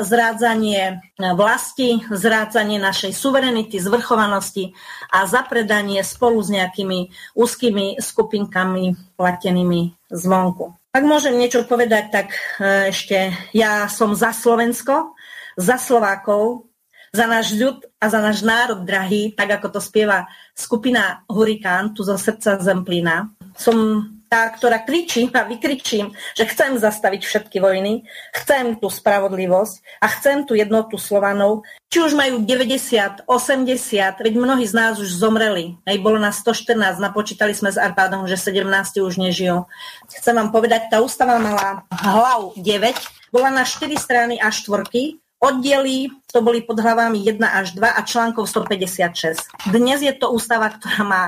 zrádzanie 0.00 1.04
vlasti, 1.18 2.00
zrádzanie 2.09 2.80
našej 2.80 3.12
suverenity, 3.12 3.76
zvrchovanosti 3.76 4.73
a 5.12 5.28
zapredanie 5.28 6.00
spolu 6.00 6.40
s 6.40 6.49
nejakými 6.49 7.12
úzkými 7.37 8.00
skupinkami 8.00 8.97
platenými 9.21 9.92
zvonku. 10.09 10.86
Ak 10.97 11.05
môžem 11.05 11.37
niečo 11.37 11.69
povedať, 11.69 12.09
tak 12.09 12.33
e, 12.57 12.88
ešte 12.88 13.29
ja 13.53 13.85
som 13.85 14.17
za 14.17 14.33
Slovensko, 14.33 15.12
za 15.53 15.76
Slovákov, 15.76 16.73
za 17.12 17.29
náš 17.29 17.53
ľud 17.53 17.85
a 18.00 18.09
za 18.09 18.17
náš 18.17 18.41
národ 18.41 18.81
drahý, 18.81 19.37
tak 19.37 19.61
ako 19.61 19.76
to 19.76 19.81
spieva 19.85 20.25
skupina 20.57 21.21
Hurikán 21.29 21.93
tu 21.93 22.00
zo 22.00 22.17
srdca 22.17 22.57
Zemplína. 22.65 23.29
Som 23.61 24.09
tá, 24.26 24.50
ktorá 24.50 24.83
kričí 24.83 25.30
a 25.33 25.47
vykričím, 25.47 26.12
že 26.35 26.45
chcem 26.50 26.78
zastaviť 26.78 27.23
všetky 27.23 27.59
vojny, 27.62 28.06
chcem 28.35 28.78
tú 28.78 28.90
spravodlivosť 28.90 30.02
a 30.02 30.06
chcem 30.11 30.47
tú 30.47 30.59
jednotu 30.59 30.99
Slovanov. 30.99 31.66
Či 31.87 32.02
už 32.02 32.12
majú 32.18 32.42
90, 32.42 33.25
80, 33.25 34.25
veď 34.25 34.35
mnohí 34.35 34.66
z 34.66 34.75
nás 34.75 34.99
už 34.99 35.06
zomreli. 35.06 35.78
Aj 35.87 35.97
bolo 36.02 36.18
nás 36.18 36.42
114, 36.42 36.99
napočítali 36.99 37.54
sme 37.54 37.71
s 37.71 37.78
Arpádom, 37.78 38.26
že 38.26 38.35
17 38.38 38.66
už 39.02 39.14
nežijú. 39.23 39.64
Chcem 40.11 40.35
vám 40.35 40.50
povedať, 40.50 40.90
tá 40.90 40.99
ústava 40.99 41.38
mala 41.38 41.87
hlav 41.90 42.52
9, 42.59 43.30
bola 43.30 43.49
na 43.54 43.62
4 43.62 43.87
strany 43.97 44.35
a 44.42 44.50
štvorky, 44.50 45.23
Oddiely 45.47 46.11
to 46.26 46.43
boli 46.43 46.67
pod 46.67 46.83
hlavami 46.83 47.23
1 47.23 47.38
až 47.38 47.79
2 47.79 47.87
a 47.87 48.00
článkov 48.03 48.50
156. 48.50 49.71
Dnes 49.71 50.03
je 50.03 50.11
to 50.11 50.35
ústava, 50.35 50.75
ktorá 50.75 51.07
má 51.07 51.25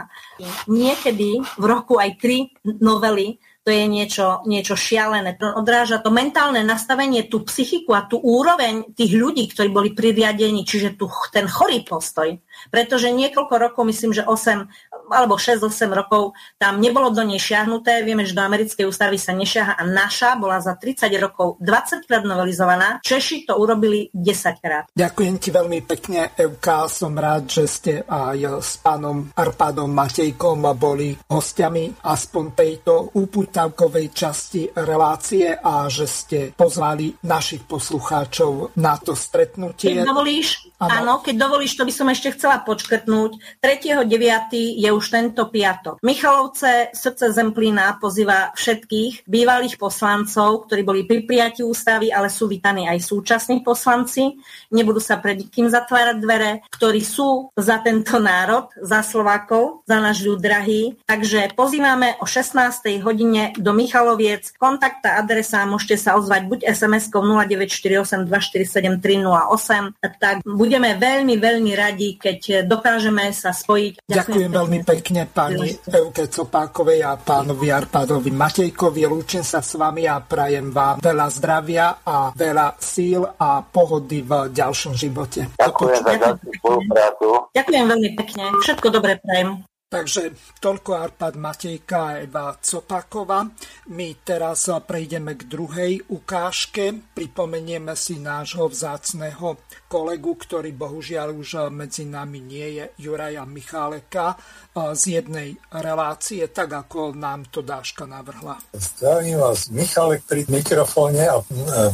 niekedy 0.67 1.39
v 1.39 1.65
roku 1.65 2.03
aj 2.03 2.19
tri 2.19 2.51
novely, 2.67 3.39
to 3.69 3.77
je 3.77 3.85
niečo, 3.85 4.43
niečo 4.49 4.81
šialené. 4.81 5.37
Odráža 5.39 6.01
to 6.01 6.09
mentálne 6.09 6.65
nastavenie, 6.65 7.29
tú 7.29 7.45
psychiku 7.45 7.93
a 7.93 8.09
tú 8.09 8.17
úroveň 8.17 8.97
tých 8.97 9.13
ľudí, 9.13 9.45
ktorí 9.53 9.69
boli 9.69 9.93
pririadení, 9.93 10.65
čiže 10.65 10.97
tu, 10.97 11.05
ten 11.29 11.45
chorý 11.45 11.85
postoj. 11.85 12.33
Pretože 12.73 13.13
niekoľko 13.13 13.55
rokov, 13.61 13.85
myslím, 13.85 14.17
že 14.17 14.25
8 14.25 14.88
alebo 15.11 15.41
6-8 15.41 15.89
rokov 15.91 16.37
tam 16.61 16.79
nebolo 16.79 17.11
do 17.11 17.25
nej 17.25 17.41
šiahnuté. 17.41 18.05
Vieme, 18.05 18.29
že 18.29 18.37
do 18.37 18.45
americkej 18.45 18.87
ústavy 18.87 19.17
sa 19.17 19.33
nešiaha 19.35 19.79
a 19.79 19.83
naša 19.85 20.37
bola 20.37 20.61
za 20.61 20.77
30 20.77 21.09
rokov 21.19 21.59
20 21.61 22.07
krát 22.07 22.23
novelizovaná. 22.23 23.01
Češi 23.03 23.49
to 23.49 23.57
urobili 23.59 24.13
10 24.13 24.63
krát. 24.63 24.85
Ďakujem 24.93 25.37
ti 25.41 25.49
veľmi 25.51 25.81
pekne, 25.89 26.33
Evka. 26.37 26.87
Som 26.93 27.17
rád, 27.17 27.49
že 27.49 27.65
ste 27.65 27.93
aj 28.05 28.63
s 28.63 28.79
pánom 28.79 29.33
Arpádom 29.35 29.89
Matejkom 29.89 30.63
boli 30.77 31.17
hostiami 31.17 32.05
aspoň 32.05 32.45
tejto 32.55 33.17
úputavkovej 33.17 34.07
časti 34.13 34.69
relácie 34.73 35.57
a 35.57 35.89
že 35.89 36.07
ste 36.07 36.39
pozvali 36.53 37.11
našich 37.25 37.65
poslucháčov 37.65 38.77
na 38.79 38.95
to 39.01 39.17
stretnutie. 39.17 40.03
Keď 40.03 40.07
dovolíš, 40.07 40.68
áno, 40.79 41.19
keď 41.19 41.35
dovolíš, 41.35 41.75
to 41.75 41.83
by 41.83 41.93
som 41.93 42.09
ešte 42.09 42.39
chcela 42.39 42.63
počkrtnúť. 42.63 43.61
3.9. 43.61 44.79
je 44.79 44.89
už 44.95 45.05
tento 45.11 45.51
piatok. 45.51 45.99
Michalovce 46.07 46.95
srdce 46.95 47.35
Zemplína 47.35 47.99
pozýva 47.99 48.55
všetkých 48.55 49.27
bývalých 49.27 49.75
poslancov, 49.77 50.71
ktorí 50.71 50.83
boli 50.87 51.03
pri 51.03 51.27
prijatí 51.27 51.67
ústavy, 51.67 52.15
ale 52.15 52.31
sú 52.31 52.47
vítaní 52.47 52.87
aj 52.87 53.03
súčasní 53.03 53.67
poslanci. 53.67 54.39
Nebudú 54.71 55.03
sa 55.03 55.19
pred 55.19 55.43
nikým 55.43 55.67
zatvárať 55.67 56.17
dvere, 56.23 56.51
ktorí 56.71 57.03
sú 57.03 57.51
za 57.59 57.83
tento 57.83 58.23
národ, 58.23 58.71
za 58.79 59.03
Slovákov, 59.03 59.83
za 59.89 59.99
náš 59.99 60.23
ľud 60.23 60.39
drahý. 60.39 60.95
Takže 61.07 61.59
pozývame 61.59 62.15
o 62.23 62.27
16. 62.27 63.03
hodine 63.03 63.51
do 63.59 63.75
Michaloviec. 63.75 64.55
Kontakta, 64.55 65.19
adresa, 65.19 65.67
môžete 65.67 65.99
sa 65.99 66.15
ozvať 66.15 66.47
buď 66.47 66.59
SMS-kou 66.71 67.25
0948 67.25 68.29
247 68.31 69.03
308. 69.03 69.99
Tak 70.03 70.47
budeme 70.69 71.01
veľmi, 71.01 71.35
veľmi 71.41 71.73
radi, 71.73 72.21
keď 72.21 72.69
dokážeme 72.69 73.33
sa 73.33 73.57
spojiť. 73.57 74.05
Ďakujem, 74.05 74.13
Ďakujem 74.13 74.51
veľmi 74.53 74.79
pekne 74.85 75.23
pani 75.25 75.73
Euke 75.89 76.29
Copákovej 76.29 77.01
a 77.09 77.17
pánovi 77.17 77.73
Arpadovi 77.73 78.29
Matejkovi. 78.29 79.09
Lúčim 79.09 79.41
sa 79.41 79.65
s 79.65 79.81
vami 79.81 80.05
a 80.05 80.21
prajem 80.21 80.69
vám 80.69 81.01
veľa 81.01 81.27
zdravia 81.33 82.05
a 82.05 82.37
veľa 82.37 82.77
síl 82.77 83.25
a 83.25 83.65
pohody 83.65 84.21
v 84.21 84.53
ďalšom 84.53 84.93
živote. 84.93 85.49
Ďakujem 85.57 86.05
za 86.05 86.13
ďalšiu 86.21 86.51
spoluprácu. 86.61 87.27
Ďakujem 87.57 87.85
veľmi 87.89 88.11
pekne. 88.21 88.45
Všetko 88.61 88.87
dobré 88.93 89.17
prajem. 89.17 89.65
Takže 89.89 90.37
toľko 90.61 91.01
Arpad 91.01 91.41
Matejka 91.41 91.97
a 92.13 92.21
Eva 92.21 92.53
Copakova. 92.61 93.49
My 93.89 94.21
teraz 94.21 94.69
prejdeme 94.85 95.33
k 95.33 95.49
druhej 95.49 96.13
ukážke. 96.13 96.93
Pripomenieme 97.17 97.97
si 97.97 98.21
nášho 98.21 98.69
vzácného 98.69 99.57
kolegu, 99.89 100.37
ktorý 100.37 100.77
bohužiaľ 100.77 101.33
už 101.33 101.73
medzi 101.73 102.05
nami 102.05 102.37
nie 102.37 102.69
je, 102.77 102.85
Juraja 103.01 103.49
Micháleka 103.49 104.37
z 104.77 105.03
jednej 105.09 105.57
relácie, 105.73 106.45
tak 106.53 106.69
ako 106.69 107.17
nám 107.17 107.49
to 107.49 107.65
Dáška 107.65 108.05
navrhla. 108.05 108.61
Zdravím 108.77 109.41
vás, 109.41 109.73
Michalek 109.73 110.21
pri 110.29 110.45
mikrofóne 110.53 111.33
a 111.33 111.41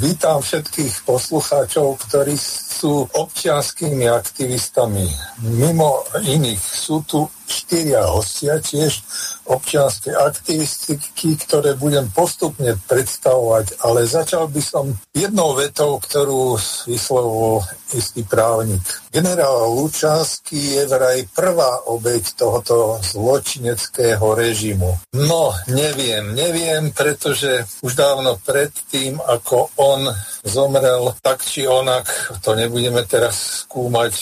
vítam 0.02 0.42
všetkých 0.42 1.06
poslucháčov, 1.06 2.02
ktorí 2.10 2.34
sú 2.74 3.06
občianskými 3.06 4.10
aktivistami. 4.10 5.06
Mimo 5.46 6.02
iných 6.26 6.58
sú 6.58 7.06
tu 7.06 7.30
štyria 7.46 8.08
hostia, 8.08 8.58
tiež 8.60 9.04
občianske 9.44 10.12
aktivistiky, 10.12 11.36
ktoré 11.44 11.76
budem 11.76 12.08
postupne 12.12 12.76
predstavovať, 12.88 13.84
ale 13.84 14.08
začal 14.08 14.48
by 14.48 14.62
som 14.64 14.96
jednou 15.12 15.52
vetou, 15.52 16.00
ktorú 16.00 16.56
vyslovil 16.88 17.60
istý 17.92 18.24
právnik. 18.24 18.82
Generál 19.12 19.70
Lučanský 19.70 20.80
je 20.80 20.82
vraj 20.90 21.28
prvá 21.30 21.86
obeď 21.86 22.34
tohoto 22.34 22.98
zločineckého 23.04 24.34
režimu. 24.34 24.98
No, 25.14 25.54
neviem, 25.70 26.34
neviem, 26.34 26.90
pretože 26.90 27.68
už 27.84 27.94
dávno 27.94 28.40
predtým, 28.42 29.20
ako 29.22 29.70
on 29.78 30.10
zomrel, 30.42 31.14
tak 31.22 31.44
či 31.44 31.68
onak, 31.68 32.10
to 32.42 32.56
nebudeme 32.58 33.04
teraz 33.06 33.64
skúmať, 33.64 34.12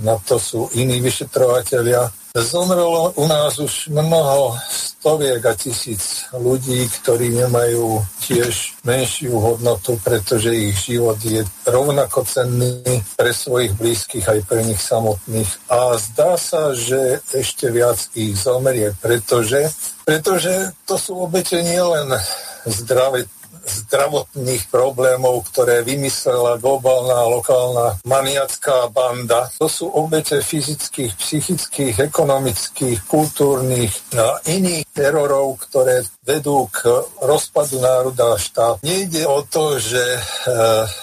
na 0.00 0.16
to 0.20 0.40
sú 0.40 0.68
iní 0.74 1.00
vyšetrovateľia. 1.00 2.19
Zomrelo 2.30 3.10
u 3.16 3.26
nás 3.26 3.58
už 3.58 3.90
mnoho 3.90 4.54
stoviek 4.70 5.42
a 5.46 5.54
tisíc 5.58 6.30
ľudí, 6.30 6.86
ktorí 7.02 7.34
nemajú 7.34 8.06
tiež 8.22 8.78
menšiu 8.86 9.34
hodnotu, 9.34 9.98
pretože 9.98 10.54
ich 10.54 10.78
život 10.78 11.18
je 11.26 11.42
rovnako 11.66 12.22
cenný 12.22 13.02
pre 13.18 13.34
svojich 13.34 13.74
blízkych 13.74 14.22
aj 14.30 14.40
pre 14.46 14.62
nich 14.62 14.78
samotných. 14.78 15.50
A 15.74 15.98
zdá 15.98 16.38
sa, 16.38 16.70
že 16.70 17.18
ešte 17.34 17.66
viac 17.74 17.98
ich 18.14 18.38
zomerie, 18.38 18.94
pretože, 19.02 19.66
pretože 20.06 20.70
to 20.86 20.94
sú 20.94 21.26
obete 21.26 21.58
nielen 21.66 22.14
zdravé 22.62 23.26
zdravotných 23.64 24.68
problémov, 24.72 25.48
ktoré 25.52 25.82
vymyslela 25.84 26.60
globálna 26.60 27.28
lokálna 27.28 27.86
maniacká 28.04 28.88
banda. 28.92 29.50
To 29.60 29.68
sú 29.68 29.88
obete 29.90 30.40
fyzických, 30.40 31.12
psychických, 31.16 31.96
ekonomických, 32.10 33.04
kultúrnych 33.06 33.92
a 34.16 34.40
iných 34.48 34.86
terorov, 34.92 35.60
ktoré 35.68 36.04
vedú 36.24 36.68
k 36.70 36.86
rozpadu 37.24 37.82
národa 37.82 38.36
a 38.36 38.40
štát. 38.40 38.84
Nejde 38.86 39.26
o 39.26 39.42
to, 39.42 39.82
že 39.82 39.98
e, 39.98 40.20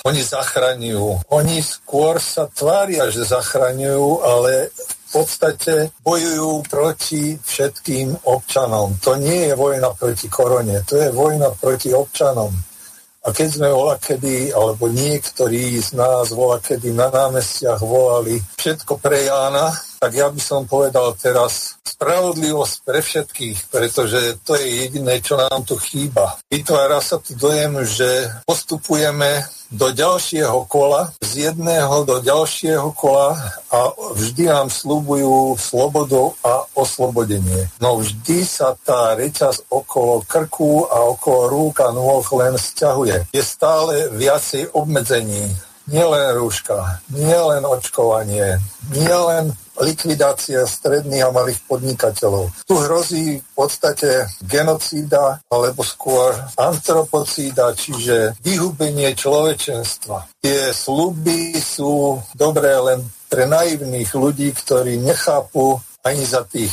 oni 0.08 0.22
zachraňujú. 0.24 1.28
Oni 1.34 1.60
skôr 1.60 2.22
sa 2.22 2.48
tvária, 2.48 3.10
že 3.12 3.28
zachraňujú, 3.28 4.24
ale 4.24 4.72
v 4.72 4.94
podstate 5.12 5.92
bojujú 6.04 6.64
proti 6.68 7.40
všetkým 7.40 8.28
občanom. 8.28 9.00
To 9.04 9.16
nie 9.16 9.52
je 9.52 9.56
vojna 9.56 9.96
proti 9.96 10.28
korone, 10.28 10.84
to 10.84 11.00
je 11.00 11.10
vojna 11.12 11.52
proti 11.56 11.94
občanom. 11.94 12.52
A 13.28 13.36
keď 13.36 13.48
sme 13.60 13.70
kedy, 14.00 14.56
alebo 14.56 14.88
niektorí 14.88 15.76
z 15.84 16.00
nás 16.00 16.32
kedy 16.64 16.96
na 16.96 17.12
námestiach 17.12 17.84
volali 17.84 18.40
všetko 18.56 19.04
pre 19.04 19.28
Jána, 19.28 19.68
tak 19.98 20.14
ja 20.14 20.30
by 20.30 20.42
som 20.42 20.70
povedal 20.70 21.18
teraz 21.18 21.78
spravodlivosť 21.98 22.76
pre 22.86 23.02
všetkých, 23.02 23.58
pretože 23.74 24.38
to 24.46 24.54
je 24.54 24.86
jediné, 24.86 25.18
čo 25.18 25.34
nám 25.34 25.66
tu 25.66 25.74
chýba. 25.82 26.38
Vytvára 26.46 27.02
sa 27.02 27.18
tu 27.18 27.34
dojem, 27.34 27.82
že 27.82 28.30
postupujeme 28.46 29.50
do 29.74 29.92
ďalšieho 29.92 30.64
kola, 30.70 31.12
z 31.20 31.52
jedného 31.52 32.08
do 32.08 32.24
ďalšieho 32.24 32.94
kola 32.96 33.36
a 33.68 33.92
vždy 34.16 34.48
nám 34.48 34.72
slúbujú 34.72 35.60
slobodu 35.60 36.32
a 36.46 36.64
oslobodenie. 36.78 37.68
No 37.84 38.00
vždy 38.00 38.48
sa 38.48 38.80
tá 38.80 39.18
reťaz 39.18 39.68
okolo 39.68 40.24
krku 40.24 40.88
a 40.88 41.12
okolo 41.12 41.42
rúk 41.52 41.84
a 41.84 41.92
nôh 41.92 42.24
len 42.40 42.56
sťahuje. 42.56 43.28
Je 43.36 43.44
stále 43.44 44.08
viacej 44.16 44.72
obmedzení. 44.72 45.52
Nielen 45.88 46.36
rúška, 46.36 47.00
nielen 47.16 47.64
očkovanie, 47.64 48.60
nielen 48.92 49.56
likvidácia 49.82 50.66
stredných 50.66 51.26
a 51.28 51.34
malých 51.34 51.60
podnikateľov. 51.70 52.50
Tu 52.66 52.76
hrozí 52.76 53.26
v 53.40 53.52
podstate 53.54 54.26
genocída 54.44 55.42
alebo 55.50 55.82
skôr 55.86 56.34
antropocída, 56.58 57.74
čiže 57.78 58.38
vyhubenie 58.42 59.14
človečenstva. 59.14 60.42
Tie 60.42 60.74
sluby 60.74 61.58
sú 61.58 62.22
dobré 62.34 62.74
len 62.78 63.06
pre 63.28 63.46
naivných 63.46 64.10
ľudí, 64.16 64.56
ktorí 64.56 64.98
nechápu 65.04 65.78
ani 66.04 66.24
za 66.24 66.48
tých 66.48 66.72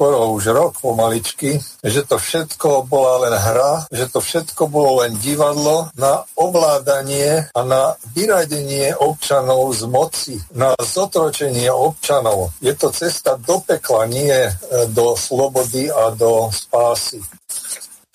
skoro 0.00 0.32
už 0.32 0.56
rok 0.56 0.72
pomaličky, 0.80 1.60
že 1.84 2.08
to 2.08 2.16
všetko 2.16 2.88
bola 2.88 3.28
len 3.28 3.36
hra, 3.36 3.84
že 3.92 4.08
to 4.08 4.24
všetko 4.24 4.72
bolo 4.72 5.04
len 5.04 5.12
divadlo 5.20 5.92
na 5.92 6.24
ovládanie 6.40 7.52
a 7.52 7.60
na 7.60 7.92
vyradenie 8.16 8.96
občanov 8.96 9.76
z 9.76 9.84
moci, 9.84 10.40
na 10.56 10.72
zotročenie 10.80 11.68
občanov. 11.68 12.48
Je 12.64 12.72
to 12.80 12.88
cesta 12.96 13.36
do 13.36 13.60
pekla, 13.60 14.08
nie 14.08 14.32
e, 14.32 14.52
do 14.88 15.12
slobody 15.20 15.92
a 15.92 16.16
do 16.16 16.48
spásy. 16.48 17.20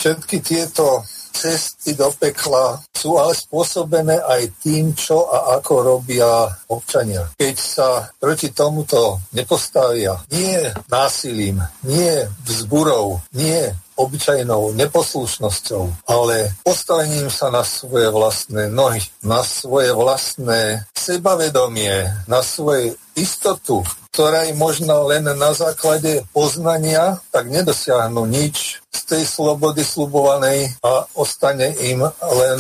Všetky 0.02 0.42
tieto 0.42 1.06
cesty 1.36 1.92
do 2.00 2.08
pekla 2.16 2.80
sú 2.96 3.20
ale 3.20 3.36
spôsobené 3.36 4.24
aj 4.24 4.64
tým, 4.64 4.96
čo 4.96 5.28
a 5.28 5.60
ako 5.60 5.74
robia 5.84 6.48
občania. 6.72 7.28
Keď 7.36 7.56
sa 7.60 8.08
proti 8.16 8.56
tomuto 8.56 9.20
nepostavia, 9.36 10.16
nie 10.32 10.72
násilím, 10.88 11.60
nie 11.84 12.24
vzburou, 12.48 13.20
nie 13.36 13.76
obyčajnou 13.96 14.76
neposlušnosťou, 14.76 16.08
ale 16.12 16.52
postavením 16.68 17.32
sa 17.32 17.48
na 17.48 17.64
svoje 17.64 18.12
vlastné 18.12 18.68
nohy, 18.68 19.00
na 19.24 19.40
svoje 19.44 19.96
vlastné 19.96 20.84
sebavedomie, 20.92 22.12
na 22.28 22.44
svoje 22.44 23.00
istotu, 23.16 23.82
ktorá 24.16 24.48
je 24.48 24.56
možná 24.56 24.96
len 25.04 25.28
na 25.28 25.52
základe 25.52 26.24
poznania, 26.32 27.20
tak 27.36 27.52
nedosiahnu 27.52 28.24
nič 28.24 28.80
z 28.88 29.02
tej 29.12 29.24
slobody 29.28 29.84
slubovanej 29.84 30.72
a 30.80 31.04
ostane 31.20 31.76
im 31.84 32.00
len 32.08 32.60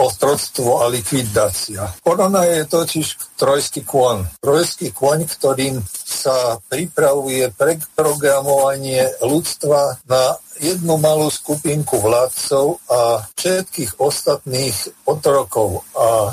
otroctvo 0.00 0.80
a 0.80 0.88
likvidácia. 0.88 1.92
Korona 2.00 2.48
je 2.48 2.64
totiž 2.64 3.36
trojský 3.36 3.84
kôň. 3.84 4.40
Trojský 4.40 4.96
kôň, 4.96 5.28
ktorým 5.28 5.84
sa 6.08 6.56
pripravuje 6.72 7.52
preprogramovanie 7.52 9.12
ľudstva 9.20 10.00
na 10.08 10.40
jednu 10.56 10.96
malú 10.96 11.28
skupinku 11.28 12.00
vládcov 12.00 12.80
a 12.88 13.28
všetkých 13.36 14.00
ostatných 14.00 15.04
otrokov. 15.04 15.84
A 15.94 16.32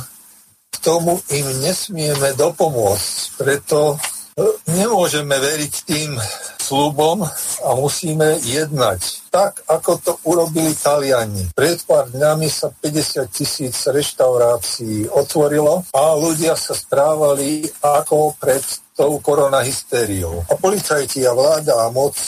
tomu 0.85 1.17
im 1.33 1.47
nesmieme 1.65 2.37
dopomôcť. 2.37 3.41
Preto 3.41 3.97
Nemôžeme 4.67 5.39
veriť 5.39 5.73
tým 5.87 6.19
slubom 6.59 7.23
a 7.63 7.69
musíme 7.79 8.35
jednať. 8.43 9.31
Tak, 9.31 9.63
ako 9.63 9.91
to 10.03 10.11
urobili 10.27 10.75
Taliani. 10.75 11.55
Pred 11.55 11.87
pár 11.87 12.11
dňami 12.11 12.51
sa 12.51 12.67
50 12.67 13.31
tisíc 13.31 13.87
reštaurácií 13.87 15.07
otvorilo 15.07 15.87
a 15.95 16.19
ľudia 16.19 16.59
sa 16.59 16.75
správali 16.75 17.63
ako 17.79 18.35
pred 18.35 18.59
tou 18.91 19.23
koronahystériou. 19.23 20.51
A 20.51 20.59
policajti 20.59 21.23
a 21.23 21.31
vláda 21.31 21.87
a 21.87 21.87
moc 21.95 22.19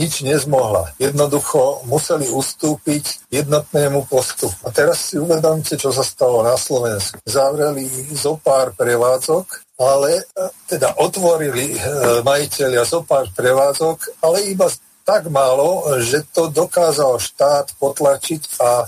nič 0.00 0.24
nezmohla. 0.24 0.96
Jednoducho 0.96 1.84
museli 1.84 2.24
ustúpiť 2.32 3.28
jednotnému 3.28 4.08
postupu. 4.08 4.56
A 4.64 4.72
teraz 4.72 5.12
si 5.12 5.20
uvedomte, 5.20 5.76
čo 5.76 5.92
sa 5.92 6.00
stalo 6.00 6.40
na 6.40 6.56
Slovensku. 6.56 7.20
Zavreli 7.28 7.84
zo 8.16 8.40
pár 8.40 8.72
prevádzok 8.72 9.68
ale 9.80 10.20
e, 10.20 10.24
teda 10.68 11.00
otvorili 11.00 11.72
e, 11.72 11.76
majiteľia 12.20 12.84
zo 12.84 13.00
pár 13.00 13.32
prevádzok, 13.32 14.20
ale 14.20 14.52
iba 14.52 14.68
tak 15.08 15.32
málo, 15.32 15.88
že 16.04 16.22
to 16.30 16.52
dokázal 16.52 17.16
štát 17.16 17.72
potlačiť 17.80 18.60
a 18.60 18.84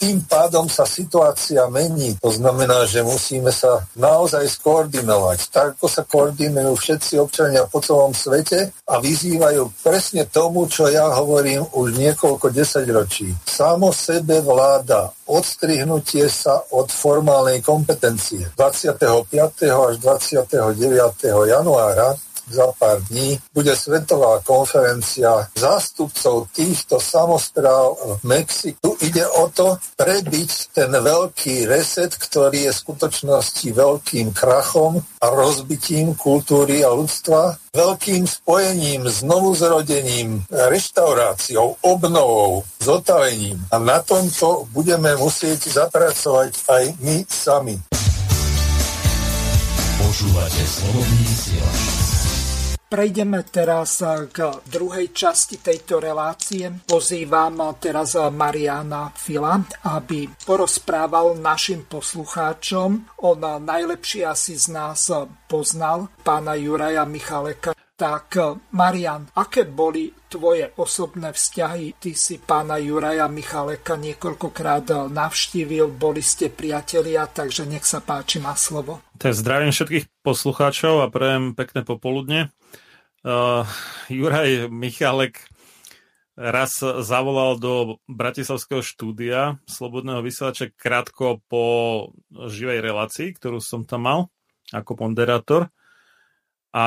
tým 0.00 0.24
pádom 0.24 0.64
sa 0.64 0.88
situácia 0.88 1.68
mení. 1.68 2.16
To 2.24 2.32
znamená, 2.32 2.88
že 2.88 3.04
musíme 3.04 3.52
sa 3.52 3.84
naozaj 4.00 4.48
skoordinovať. 4.48 5.38
Tak 5.52 5.66
ako 5.76 5.86
sa 5.92 6.02
koordinujú 6.08 6.72
všetci 6.72 7.20
občania 7.20 7.68
po 7.68 7.84
celom 7.84 8.16
svete 8.16 8.72
a 8.88 8.96
vyzývajú 8.96 9.84
presne 9.84 10.24
tomu, 10.24 10.64
čo 10.72 10.88
ja 10.88 11.12
hovorím 11.12 11.68
už 11.76 12.00
niekoľko 12.00 12.48
desaťročí. 12.48 13.36
Samo 13.44 13.92
sebe 13.92 14.40
vláda 14.40 15.12
odstrihnutie 15.28 16.26
sa 16.32 16.64
od 16.72 16.88
formálnej 16.88 17.60
kompetencie. 17.60 18.56
25. 18.56 19.28
až 19.68 19.94
29. 20.00 21.28
januára 21.28 22.16
za 22.50 22.74
pár 22.76 23.00
dní 23.06 23.38
bude 23.54 23.72
svetová 23.78 24.42
konferencia 24.42 25.48
zástupcov 25.54 26.50
týchto 26.52 26.98
samozpráv 26.98 28.18
v 28.20 28.22
Mexiku. 28.26 28.98
Ide 29.00 29.24
o 29.26 29.48
to 29.48 29.78
prebiť 29.96 30.74
ten 30.74 30.90
veľký 30.90 31.70
reset, 31.70 32.12
ktorý 32.12 32.68
je 32.68 32.72
v 32.74 32.82
skutočnosti 32.82 33.68
veľkým 33.70 34.34
krachom 34.34 35.00
a 35.22 35.26
rozbitím 35.30 36.18
kultúry 36.18 36.82
a 36.82 36.90
ľudstva, 36.90 37.56
veľkým 37.70 38.26
spojením, 38.26 39.06
znovu 39.06 39.54
zrodením, 39.54 40.42
reštauráciou, 40.50 41.78
obnovou, 41.86 42.66
zotavením. 42.82 43.62
A 43.70 43.78
na 43.78 44.02
tomto 44.02 44.66
budeme 44.74 45.14
musieť 45.14 45.70
zapracovať 45.70 46.52
aj 46.66 46.84
my 46.98 47.16
sami. 47.30 47.78
Počúvate 50.00 50.62
slobodný 50.66 51.30
Prejdeme 52.90 53.46
teraz 53.46 54.02
k 54.34 54.50
druhej 54.66 55.14
časti 55.14 55.62
tejto 55.62 56.02
relácie. 56.02 56.66
Pozývam 56.90 57.62
teraz 57.78 58.18
Mariana 58.18 59.14
Fila, 59.14 59.62
aby 59.94 60.26
porozprával 60.42 61.38
našim 61.38 61.86
poslucháčom. 61.86 63.22
On 63.22 63.38
najlepšie 63.38 64.26
asi 64.26 64.58
z 64.58 64.74
nás 64.74 65.06
poznal 65.46 66.10
pána 66.26 66.58
Juraja 66.58 67.06
Michaleka. 67.06 67.78
Tak 67.94 68.58
Marian, 68.74 69.28
aké 69.38 69.68
boli 69.68 70.10
tvoje 70.26 70.72
osobné 70.80 71.30
vzťahy? 71.30 72.00
Ty 72.00 72.10
si 72.16 72.42
pána 72.42 72.80
Juraja 72.80 73.30
Michaleka 73.30 74.00
niekoľkokrát 74.00 75.12
navštívil, 75.12 75.94
boli 75.94 76.24
ste 76.24 76.50
priatelia, 76.50 77.28
takže 77.30 77.70
nech 77.70 77.86
sa 77.86 78.02
páči, 78.02 78.42
má 78.42 78.56
slovo. 78.58 79.04
Tak 79.20 79.36
zdravím 79.36 79.70
všetkých 79.70 80.26
poslucháčov 80.26 81.04
a 81.04 81.12
prejem 81.12 81.52
pekné 81.52 81.84
popoludne. 81.84 82.50
Uh, 83.20 83.68
Juraj 84.08 84.72
Michalek 84.72 85.44
raz 86.40 86.80
zavolal 86.80 87.60
do 87.60 88.00
Bratislavského 88.08 88.80
štúdia 88.80 89.60
Slobodného 89.68 90.24
vysielača 90.24 90.72
krátko 90.72 91.44
po 91.44 91.64
živej 92.32 92.80
relácii, 92.80 93.36
ktorú 93.36 93.60
som 93.60 93.84
tam 93.84 94.08
mal 94.08 94.20
ako 94.72 94.96
ponderátor. 94.96 95.68
A 96.72 96.86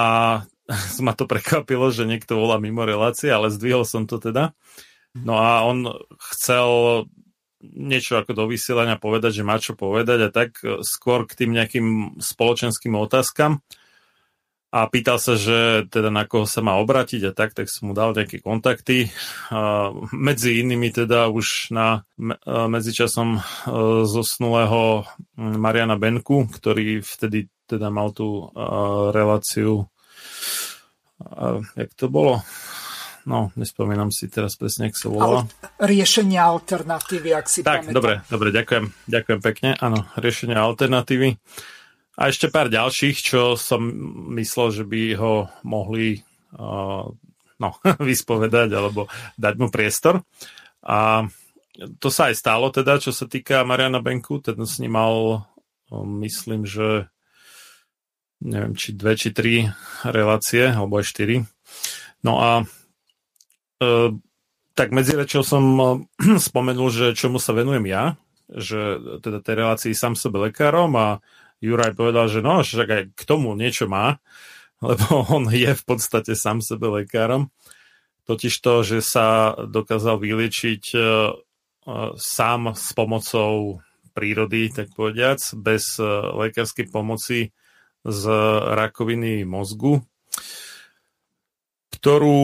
ma 1.05 1.13
to 1.13 1.29
prekvapilo, 1.29 1.93
že 1.93 2.09
niekto 2.09 2.33
volá 2.33 2.57
mimo 2.57 2.81
relácie, 2.81 3.29
ale 3.29 3.53
zdvihol 3.53 3.85
som 3.85 4.09
to 4.09 4.17
teda. 4.17 4.57
No 5.13 5.37
a 5.37 5.61
on 5.61 5.85
chcel 6.33 6.65
niečo 7.61 8.17
ako 8.17 8.33
do 8.33 8.43
vysielania 8.49 8.97
povedať, 8.97 9.37
že 9.37 9.45
má 9.45 9.61
čo 9.61 9.77
povedať 9.77 10.19
a 10.25 10.33
tak 10.33 10.57
skôr 10.81 11.29
k 11.29 11.45
tým 11.45 11.53
nejakým 11.53 12.17
spoločenským 12.17 12.97
otázkam 12.97 13.61
a 14.73 14.89
pýtal 14.89 15.21
sa, 15.21 15.37
že 15.37 15.85
teda 15.93 16.09
na 16.09 16.25
koho 16.25 16.49
sa 16.49 16.65
má 16.65 16.81
obratiť 16.81 17.29
a 17.29 17.31
tak, 17.37 17.53
tak 17.53 17.69
som 17.69 17.89
mu 17.89 17.93
dal 17.93 18.17
nejaké 18.17 18.41
kontakty. 18.41 19.13
Medzi 20.09 20.65
inými 20.65 20.89
teda 20.89 21.29
už 21.29 21.69
na 21.69 22.01
medzičasom 22.41 23.37
e, 23.37 23.41
zosnulého 24.09 25.05
Mariana 25.37 25.93
Benku, 26.01 26.49
ktorý 26.49 27.05
vtedy 27.05 27.53
teda 27.69 27.93
mal 27.93 28.09
tú 28.17 28.49
reláciu 29.13 29.93
jak 31.75 31.91
to 31.95 32.09
bolo? 32.09 32.41
No, 33.23 33.55
nespomínam 33.55 34.11
si 34.11 34.27
teraz 34.27 34.59
presne, 34.59 34.91
jak 34.91 34.99
sa 34.99 35.07
volá. 35.07 35.47
Riešenia 35.79 36.43
alternatívy, 36.43 37.31
ak 37.31 37.47
si 37.47 37.63
Tak, 37.63 37.87
pamätám. 37.87 37.95
dobre, 37.95 38.13
dobre, 38.27 38.47
ďakujem. 38.51 38.85
Ďakujem 39.07 39.39
pekne. 39.39 39.69
Áno, 39.79 40.03
riešenia 40.19 40.59
alternatívy. 40.59 41.39
A 42.13 42.29
ešte 42.29 42.53
pár 42.53 42.69
ďalších, 42.69 43.17
čo 43.25 43.57
som 43.57 43.81
myslel, 44.37 44.67
že 44.69 44.83
by 44.85 45.01
ho 45.17 45.33
mohli 45.65 46.21
uh, 46.53 47.09
no, 47.57 47.69
vyspovedať 48.09 48.69
alebo 48.73 49.09
dať 49.39 49.53
mu 49.57 49.67
priestor. 49.73 50.21
A 50.85 51.25
to 51.97 52.13
sa 52.13 52.29
aj 52.29 52.35
stalo 52.37 52.69
teda, 52.69 53.01
čo 53.01 53.09
sa 53.09 53.25
týka 53.25 53.65
Mariana 53.65 53.97
Benku. 53.97 54.37
Ten 54.43 54.61
s 54.61 54.77
ním 54.77 54.93
mal, 54.93 55.47
myslím, 55.89 56.69
že 56.69 57.09
neviem, 58.43 58.75
či 58.75 58.93
dve, 58.93 59.15
či 59.15 59.31
tri 59.31 59.65
relácie, 60.03 60.69
alebo 60.69 60.99
aj 60.99 61.07
štyri. 61.07 61.47
No 62.21 62.43
a 62.43 62.51
e, 62.61 62.63
tak 64.75 64.91
medzi 64.91 65.15
rečou 65.15 65.41
som 65.41 65.63
spomenul, 66.51 66.91
že 66.91 67.17
čomu 67.17 67.39
sa 67.39 67.55
venujem 67.55 67.87
ja, 67.89 68.19
že 68.51 68.99
teda 69.23 69.39
tej 69.39 69.55
relácii 69.65 69.93
sám 69.95 70.13
sebe 70.19 70.51
lekárom 70.51 70.93
a 70.99 71.23
Juraj 71.63 71.95
povedal, 71.95 72.27
že 72.27 72.43
no, 72.43 72.59
však 72.59 72.89
aj 72.91 73.03
k 73.15 73.21
tomu 73.23 73.55
niečo 73.55 73.87
má, 73.87 74.19
lebo 74.83 75.23
on 75.39 75.47
je 75.47 75.71
v 75.71 75.83
podstate 75.87 76.35
sám 76.35 76.59
sebe 76.59 76.91
lekárom. 76.91 77.47
Totiž 78.27 78.55
to, 78.59 78.83
že 78.83 78.99
sa 79.03 79.55
dokázal 79.55 80.19
vyliečiť 80.19 80.83
e, 80.95 80.99
e, 80.99 81.03
sám 82.15 82.71
s 82.71 82.95
pomocou 82.95 83.83
prírody, 84.15 84.71
tak 84.71 84.95
povediac, 84.95 85.43
bez 85.59 85.99
e, 85.99 86.07
lekárskej 86.31 86.87
pomoci 86.87 87.51
z 88.03 88.23
rakoviny 88.75 89.43
mozgu, 89.43 90.03
ktorú 92.03 92.35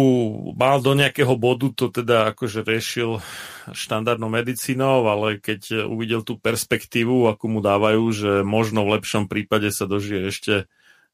mal 0.56 0.80
do 0.80 0.96
nejakého 0.96 1.36
bodu, 1.36 1.68
to 1.76 1.92
teda 1.92 2.32
akože 2.32 2.64
riešil 2.64 3.20
štandardnou 3.76 4.32
medicínou, 4.32 5.04
ale 5.04 5.36
keď 5.36 5.84
uvidel 5.84 6.24
tú 6.24 6.40
perspektívu, 6.40 7.28
akú 7.28 7.52
mu 7.52 7.60
dávajú, 7.60 8.04
že 8.16 8.32
možno 8.48 8.88
v 8.88 8.96
lepšom 8.96 9.28
prípade 9.28 9.68
sa 9.76 9.84
dožije 9.84 10.32
ešte 10.32 10.54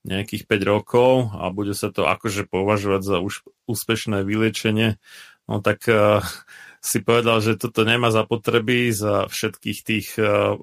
nejakých 0.05 0.45
5 0.45 0.61
rokov 0.77 1.33
a 1.33 1.49
bude 1.49 1.73
sa 1.73 1.89
to 1.89 2.05
akože 2.05 2.45
považovať 2.45 3.01
za 3.01 3.17
už 3.17 3.49
úspešné 3.65 4.21
vyliečenie, 4.21 5.01
no 5.49 5.65
tak 5.65 5.81
uh, 5.89 6.21
si 6.85 7.01
povedal, 7.01 7.41
že 7.41 7.57
toto 7.57 7.81
nemá 7.81 8.13
zapotreby 8.13 8.93
za 8.93 9.25
všetkých 9.25 9.79
tých 9.81 10.21
uh, 10.21 10.53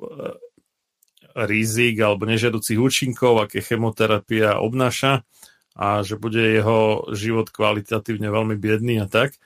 rizik 1.35 1.99
alebo 1.99 2.31
nežiaducich 2.31 2.79
účinkov, 2.79 3.43
aké 3.43 3.59
chemoterapia 3.59 4.63
obnáša 4.63 5.27
a 5.73 6.05
že 6.05 6.21
bude 6.21 6.41
jeho 6.41 7.09
život 7.17 7.49
kvalitatívne 7.49 8.29
veľmi 8.29 8.57
biedný 8.61 9.01
a 9.01 9.07
tak, 9.09 9.37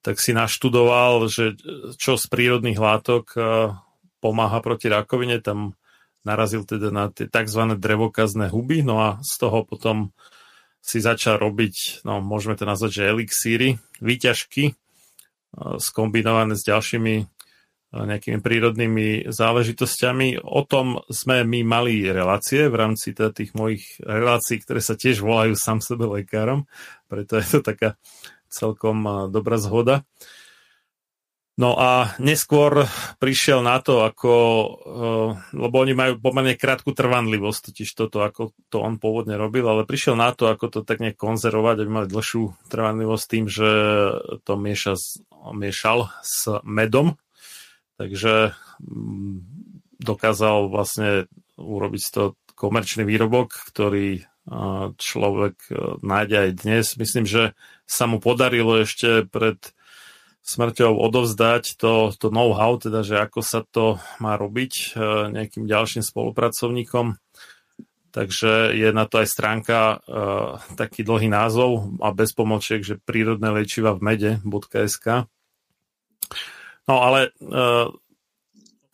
tak 0.00 0.22
si 0.22 0.32
naštudoval, 0.32 1.26
že 1.26 1.58
čo 1.98 2.14
z 2.14 2.24
prírodných 2.30 2.78
látok 2.78 3.24
eh, 3.36 3.74
pomáha 4.22 4.62
proti 4.64 4.86
rakovine, 4.88 5.42
tam 5.42 5.76
narazil 6.22 6.66
teda 6.66 6.90
na 6.90 7.10
tie 7.12 7.28
tzv. 7.28 7.78
drevokazné 7.78 8.50
huby, 8.50 8.82
no 8.82 9.02
a 9.02 9.18
z 9.22 9.32
toho 9.38 9.62
potom 9.62 10.10
si 10.80 11.02
začal 11.02 11.42
robiť, 11.42 12.06
no 12.06 12.22
môžeme 12.22 12.54
to 12.54 12.62
nazvať, 12.62 13.02
že 13.02 13.10
elixíry, 13.10 13.68
výťažky, 14.00 14.64
eh, 14.70 14.74
skombinované 15.82 16.56
s 16.56 16.64
ďalšími 16.64 17.35
nejakými 17.94 18.42
prírodnými 18.42 19.30
záležitosťami. 19.30 20.42
O 20.42 20.66
tom 20.66 21.04
sme 21.06 21.46
my 21.46 21.62
mali 21.62 22.02
relácie 22.10 22.66
v 22.66 22.76
rámci 22.76 23.14
teda 23.14 23.30
tých 23.30 23.54
mojich 23.54 23.98
relácií, 24.02 24.58
ktoré 24.58 24.82
sa 24.82 24.98
tiež 24.98 25.22
volajú 25.22 25.54
sám 25.54 25.78
sebe 25.78 26.10
lekárom, 26.10 26.66
preto 27.06 27.38
je 27.38 27.46
to 27.46 27.60
taká 27.62 27.94
celkom 28.50 29.30
dobrá 29.30 29.56
zhoda. 29.60 30.02
No 31.56 31.72
a 31.72 32.12
neskôr 32.20 32.84
prišiel 33.16 33.64
na 33.64 33.80
to, 33.80 34.04
ako, 34.04 34.32
lebo 35.56 35.76
oni 35.80 35.96
majú 35.96 36.20
pomerne 36.20 36.52
krátku 36.52 36.92
trvanlivosť, 36.92 37.72
totiž 37.72 37.88
toto, 37.96 38.20
ako 38.20 38.52
to 38.68 38.84
on 38.84 39.00
pôvodne 39.00 39.40
robil, 39.40 39.64
ale 39.64 39.88
prišiel 39.88 40.20
na 40.20 40.36
to, 40.36 40.52
ako 40.52 40.68
to 40.68 40.80
tak 40.84 41.00
nejak 41.00 41.16
konzervovať, 41.16 41.80
aby 41.80 41.88
mali 41.88 42.12
dlhšiu 42.12 42.68
trvanlivosť 42.68 43.24
tým, 43.24 43.44
že 43.48 43.70
to 44.44 44.52
mieša, 44.60 45.00
miešal 45.56 46.12
s 46.20 46.60
medom, 46.60 47.16
takže 47.96 48.56
mm, 48.80 49.36
dokázal 50.00 50.68
vlastne 50.68 51.28
urobiť 51.56 52.02
to 52.12 52.36
komerčný 52.56 53.04
výrobok, 53.04 53.52
ktorý 53.72 54.24
človek 54.96 55.56
e, 55.68 55.74
nájde 56.06 56.36
aj 56.38 56.50
dnes. 56.62 56.86
Myslím, 56.94 57.26
že 57.26 57.58
sa 57.82 58.06
mu 58.06 58.22
podarilo 58.22 58.78
ešte 58.78 59.26
pred 59.26 59.58
smrťou 60.46 60.94
odovzdať 60.94 61.74
to, 61.74 62.14
to 62.14 62.30
know-how, 62.30 62.78
teda, 62.78 63.02
že 63.02 63.18
ako 63.18 63.42
sa 63.42 63.66
to 63.66 63.98
má 64.22 64.38
robiť 64.38 64.72
e, 64.72 64.88
nejakým 65.34 65.66
ďalším 65.66 66.06
spolupracovníkom. 66.06 67.18
Takže 68.14 68.72
je 68.72 68.88
na 68.94 69.04
to 69.04 69.20
aj 69.20 69.28
stránka, 69.28 69.78
e, 69.78 70.16
taký 70.78 71.02
dlhý 71.02 71.26
názov 71.26 71.98
a 71.98 72.14
bez 72.14 72.30
pomočiek, 72.30 72.86
že 72.86 73.02
prírodné 73.02 73.50
liečiva 73.50 73.98
v 73.98 74.14
mede.sk. 74.14 75.26
No 76.86 77.02
ale 77.02 77.34
uh, 77.42 77.90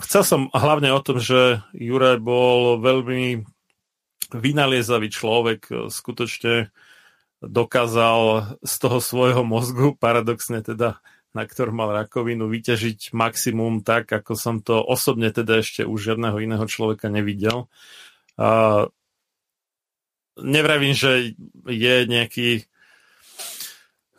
chcel 0.01 0.23
som 0.25 0.41
hlavne 0.53 0.91
o 0.93 1.01
tom, 1.05 1.21
že 1.21 1.61
Juraj 1.77 2.19
bol 2.19 2.81
veľmi 2.81 3.45
vynaliezavý 4.33 5.13
človek, 5.13 5.93
skutočne 5.93 6.73
dokázal 7.45 8.55
z 8.65 8.75
toho 8.81 8.99
svojho 9.03 9.43
mozgu, 9.45 9.93
paradoxne 9.99 10.65
teda, 10.65 11.05
na 11.37 11.45
ktorom 11.45 11.77
mal 11.77 11.93
rakovinu, 11.93 12.49
vyťažiť 12.49 13.13
maximum 13.13 13.85
tak, 13.85 14.09
ako 14.09 14.33
som 14.33 14.65
to 14.65 14.81
osobne 14.81 15.29
teda 15.29 15.61
ešte 15.61 15.85
u 15.85 15.95
žiadneho 15.99 16.39
iného 16.41 16.65
človeka 16.65 17.13
nevidel. 17.13 17.69
A 18.41 18.89
nevravím, 20.41 20.97
že 20.97 21.37
je 21.69 21.97
nejaký 22.09 22.65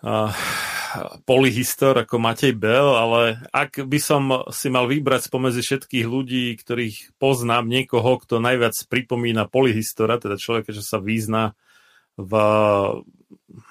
uh, 0.05 0.29
polyhistor 1.27 2.05
ako 2.05 2.21
Matej 2.21 2.53
Bell, 2.57 2.93
ale 2.93 3.41
ak 3.49 3.83
by 3.85 3.99
som 4.01 4.45
si 4.53 4.69
mal 4.69 4.85
vybrať 4.85 5.27
spomedzi 5.29 5.61
všetkých 5.61 6.05
ľudí, 6.05 6.53
ktorých 6.57 7.17
poznám, 7.17 7.69
niekoho, 7.69 8.21
kto 8.21 8.37
najviac 8.43 8.77
pripomína 8.87 9.49
polyhistora, 9.49 10.21
teda 10.21 10.37
človeka, 10.37 10.71
čo 10.75 10.83
sa 10.85 11.01
význa 11.01 11.57
v, 12.17 12.31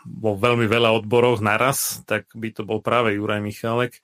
vo 0.06 0.30
veľmi 0.34 0.66
veľa 0.66 0.90
odboroch 1.02 1.38
naraz, 1.38 2.02
tak 2.06 2.26
by 2.34 2.50
to 2.50 2.62
bol 2.66 2.82
práve 2.82 3.14
Juraj 3.14 3.42
Michalek. 3.42 4.02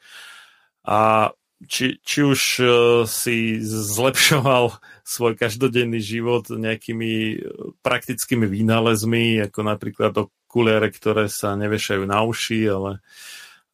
A 0.87 1.31
či, 1.66 1.98
či 2.07 2.22
už 2.22 2.40
uh, 2.62 2.70
si 3.02 3.59
zlepšoval 3.66 4.78
svoj 5.14 5.35
každodenný 5.35 5.98
život 6.04 6.52
nejakými 6.52 7.12
e, 7.33 7.37
praktickými 7.81 8.44
vynálezmi, 8.44 9.40
ako 9.48 9.61
napríklad 9.64 10.12
okuliare, 10.48 10.88
ktoré 10.88 11.28
sa 11.28 11.52
nevešajú 11.61 12.08
na 12.08 12.24
uši, 12.24 12.61
ale 12.72 13.04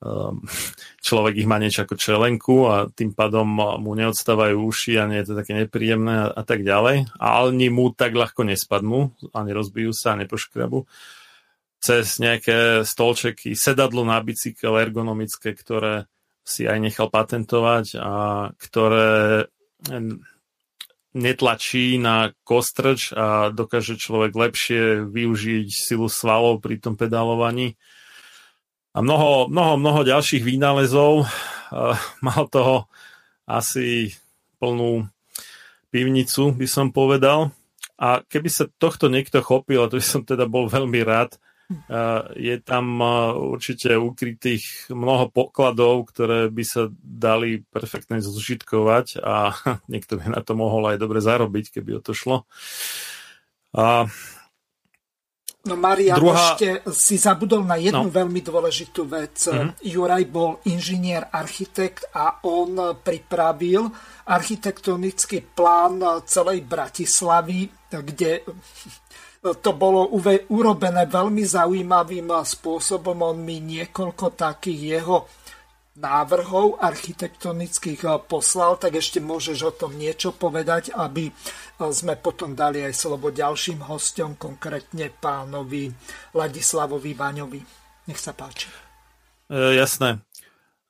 um, 0.02 0.42
človek 0.98 1.38
ich 1.38 1.46
má 1.46 1.62
niečo 1.62 1.86
ako 1.86 1.94
čelenku 1.94 2.66
a 2.66 2.90
tým 2.90 3.14
pádom 3.14 3.46
mu 3.78 3.92
neodstávajú 3.94 4.58
uši 4.58 4.98
a 4.98 5.06
nie 5.06 5.22
je 5.22 5.30
to 5.30 5.38
také 5.38 5.54
nepríjemné 5.54 6.26
a, 6.26 6.26
a 6.34 6.42
tak 6.42 6.66
ďalej. 6.66 7.14
A 7.22 7.46
ani 7.46 7.70
mu 7.70 7.94
tak 7.94 8.18
ľahko 8.18 8.42
nespadnú 8.42 9.14
a 9.30 9.38
nerozbijú 9.46 9.94
sa 9.94 10.18
a 10.18 10.20
nepoškrabu 10.20 10.82
cez 11.84 12.16
nejaké 12.16 12.80
stolčeky, 12.80 13.52
sedadlo 13.52 14.08
na 14.08 14.16
bicykel 14.24 14.72
ergonomické, 14.80 15.52
ktoré 15.52 16.08
si 16.40 16.64
aj 16.64 16.80
nechal 16.80 17.12
patentovať 17.12 18.00
a 18.00 18.12
ktoré 18.56 19.44
netlačí 21.14 21.96
na 21.96 22.34
kostrč 22.42 23.14
a 23.14 23.54
dokáže 23.54 23.94
človek 23.94 24.34
lepšie 24.34 25.06
využiť 25.06 25.66
silu 25.70 26.10
svalov 26.10 26.58
pri 26.58 26.82
tom 26.82 26.98
pedálovaní. 26.98 27.78
A 28.94 29.02
mnoho, 29.02 29.46
mnoho, 29.50 29.78
mnoho 29.78 30.00
ďalších 30.02 30.42
výnálezov. 30.42 31.26
Mal 32.26 32.42
toho 32.50 32.90
asi 33.46 34.14
plnú 34.58 35.06
pivnicu, 35.94 36.50
by 36.54 36.66
som 36.66 36.90
povedal. 36.90 37.54
A 37.94 38.22
keby 38.26 38.50
sa 38.50 38.66
tohto 38.78 39.06
niekto 39.06 39.38
chopil, 39.38 39.86
a 39.86 39.90
to 39.90 39.98
by 39.98 40.04
som 40.04 40.22
teda 40.26 40.50
bol 40.50 40.66
veľmi 40.66 41.02
rád, 41.06 41.38
je 42.36 42.56
tam 42.60 43.00
určite 43.34 43.96
ukrytých 43.96 44.92
mnoho 44.92 45.32
pokladov, 45.32 46.12
ktoré 46.12 46.52
by 46.52 46.64
sa 46.64 46.92
dali 47.00 47.64
perfektne 47.64 48.20
zužitkovať 48.20 49.20
a 49.24 49.56
niekto 49.92 50.20
by 50.20 50.32
na 50.32 50.40
to 50.44 50.52
mohol 50.52 50.84
aj 50.92 51.00
dobre 51.00 51.24
zarobiť, 51.24 51.80
keby 51.80 51.98
o 51.98 52.04
to 52.04 52.12
šlo. 52.12 52.44
A 53.74 54.06
No 55.64 55.80
Marian, 55.80 56.20
druhá... 56.20 56.36
ešte 56.52 56.84
si 56.92 57.16
zabudol 57.16 57.64
na 57.64 57.80
jednu 57.80 58.12
no. 58.12 58.12
veľmi 58.12 58.44
dôležitú 58.44 59.08
vec. 59.08 59.48
Mm-hmm. 59.48 59.80
Juraj 59.88 60.24
bol 60.28 60.60
inžinier, 60.68 61.32
architekt 61.32 62.04
a 62.12 62.44
on 62.44 63.00
pripravil 63.00 63.88
architektonický 64.28 65.40
plán 65.56 66.04
celej 66.28 66.68
Bratislavy, 66.68 67.64
kde 67.88 68.44
to 69.44 69.70
bolo 69.76 70.08
urobené 70.48 71.04
veľmi 71.04 71.44
zaujímavým 71.44 72.32
spôsobom. 72.32 73.20
On 73.20 73.36
mi 73.36 73.60
niekoľko 73.60 74.32
takých 74.32 74.80
jeho 74.80 75.28
návrhov 75.94 76.82
architektonických 76.82 78.00
eh, 78.02 78.18
poslal, 78.26 78.80
tak 78.80 78.98
ešte 78.98 79.22
môžeš 79.22 79.58
o 79.62 79.72
tom 79.74 79.94
niečo 79.94 80.34
povedať, 80.34 80.90
aby 80.94 81.30
eh, 81.30 81.34
sme 81.92 82.18
potom 82.18 82.58
dali 82.58 82.82
aj 82.82 82.94
slovo 82.94 83.30
ďalším 83.30 83.86
hostom, 83.86 84.34
konkrétne 84.34 85.12
pánovi 85.14 85.92
Ladislavovi 86.34 87.12
Vaňovi. 87.14 87.60
Nech 88.04 88.20
sa 88.20 88.36
páči. 88.36 88.68
E, 89.48 89.80
jasné. 89.80 90.20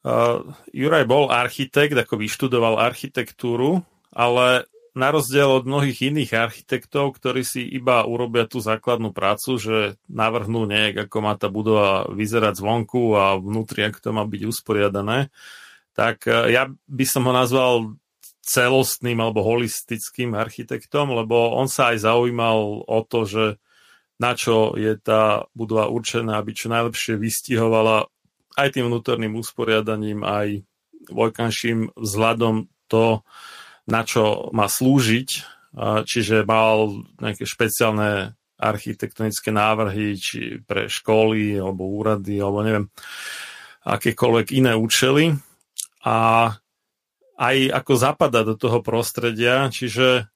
Uh, 0.02 0.50
Juraj 0.74 1.06
bol 1.06 1.30
architekt, 1.30 1.94
ako 1.94 2.18
vyštudoval 2.18 2.76
architektúru, 2.76 3.86
ale 4.10 4.66
na 4.94 5.10
rozdiel 5.10 5.50
od 5.50 5.66
mnohých 5.66 6.14
iných 6.14 6.30
architektov, 6.38 7.18
ktorí 7.18 7.42
si 7.42 7.66
iba 7.66 8.06
urobia 8.06 8.46
tú 8.46 8.62
základnú 8.62 9.10
prácu, 9.10 9.58
že 9.58 9.76
navrhnú 10.06 10.70
nejak, 10.70 11.10
ako 11.10 11.16
má 11.18 11.34
tá 11.34 11.50
budova 11.50 12.06
vyzerať 12.14 12.62
zvonku 12.62 13.18
a 13.18 13.34
vnútri, 13.34 13.90
ako 13.90 13.98
to 13.98 14.10
má 14.14 14.22
byť 14.22 14.42
usporiadané, 14.46 15.34
tak 15.98 16.30
e, 16.30 16.54
ja 16.54 16.70
by 16.70 17.04
som 17.10 17.26
ho 17.26 17.34
nazval 17.34 17.98
celostným 18.46 19.18
alebo 19.18 19.42
holistickým 19.42 20.38
architektom, 20.38 21.10
lebo 21.10 21.58
on 21.58 21.66
sa 21.66 21.90
aj 21.90 22.06
zaujímal 22.06 22.86
o 22.86 23.00
to, 23.02 23.26
že 23.26 23.44
na 24.22 24.38
čo 24.38 24.78
je 24.78 24.94
tá 24.94 25.50
budova 25.58 25.90
určená, 25.90 26.38
aby 26.38 26.54
čo 26.54 26.70
najlepšie 26.70 27.18
vystihovala 27.18 28.06
aj 28.54 28.68
tým 28.78 28.86
vnútorným 28.86 29.34
usporiadaním, 29.34 30.22
aj 30.22 30.62
voľkanším 31.10 31.98
vzhľadom 31.98 32.70
to, 32.86 33.26
na 33.84 34.00
čo 34.02 34.48
má 34.56 34.68
slúžiť, 34.68 35.28
čiže 36.06 36.46
mal 36.46 37.04
nejaké 37.18 37.44
špeciálne 37.44 38.38
architektonické 38.54 39.50
návrhy, 39.50 40.14
či 40.16 40.62
pre 40.62 40.86
školy, 40.86 41.58
alebo 41.58 41.90
úrady, 41.90 42.38
alebo 42.38 42.62
neviem, 42.62 42.86
akékoľvek 43.84 44.46
iné 44.54 44.72
účely. 44.78 45.34
A 46.06 46.48
aj 47.34 47.56
ako 47.74 47.92
zapada 47.98 48.46
do 48.46 48.54
toho 48.54 48.78
prostredia, 48.78 49.66
čiže 49.66 50.30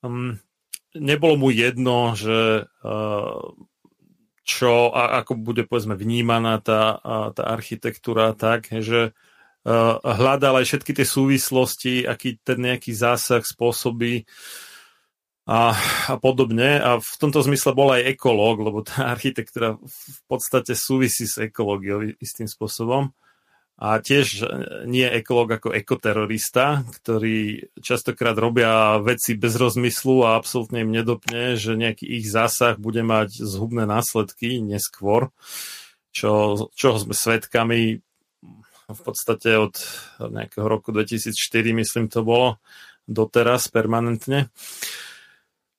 um, 0.00 0.38
nebolo 0.94 1.34
mu 1.34 1.48
jedno, 1.50 2.14
že 2.14 2.70
uh, 2.70 3.42
čo, 4.46 4.72
a, 4.94 5.18
ako 5.20 5.42
bude 5.42 5.66
povedzme 5.66 5.98
vnímaná 5.98 6.62
tá, 6.62 7.02
tá 7.34 7.42
architektúra 7.50 8.30
tak, 8.38 8.70
že 8.70 9.10
hľadal 10.02 10.62
aj 10.62 10.66
všetky 10.70 10.92
tie 10.94 11.06
súvislosti, 11.06 11.94
aký 12.06 12.38
ten 12.38 12.62
nejaký 12.62 12.94
zásah 12.94 13.42
spôsobí 13.42 14.22
a, 15.46 15.74
a 16.10 16.14
podobne. 16.22 16.78
A 16.78 17.02
v 17.02 17.14
tomto 17.18 17.42
zmysle 17.42 17.74
bol 17.74 17.90
aj 17.90 18.14
ekológ, 18.14 18.62
lebo 18.62 18.86
tá 18.86 19.10
architektúra 19.14 19.74
v 19.78 20.20
podstate 20.30 20.78
súvisí 20.78 21.26
s 21.26 21.42
ekológiou 21.42 22.06
istým 22.22 22.46
spôsobom. 22.46 23.10
A 23.76 24.00
tiež 24.00 24.40
nie 24.88 25.04
ekológ 25.04 25.60
ako 25.60 25.68
ekoterorista, 25.76 26.80
ktorí 26.96 27.68
častokrát 27.76 28.32
robia 28.32 28.96
veci 29.04 29.36
bez 29.36 29.52
rozmyslu 29.52 30.24
a 30.24 30.40
absolútne 30.40 30.80
im 30.80 30.88
nedopne, 30.88 31.60
že 31.60 31.76
nejaký 31.76 32.08
ich 32.08 32.24
zásah 32.24 32.80
bude 32.80 33.04
mať 33.04 33.36
zhubné 33.36 33.84
následky 33.84 34.64
neskôr, 34.64 35.28
čo, 36.08 36.56
čo 36.72 36.96
sme 36.96 37.12
svedkami 37.12 38.00
v 38.86 39.00
podstate 39.02 39.58
od 39.58 39.74
nejakého 40.22 40.66
roku 40.66 40.94
2004, 40.94 41.34
myslím 41.74 42.06
to 42.06 42.22
bolo, 42.22 42.62
doteraz 43.10 43.66
permanentne. 43.66 44.50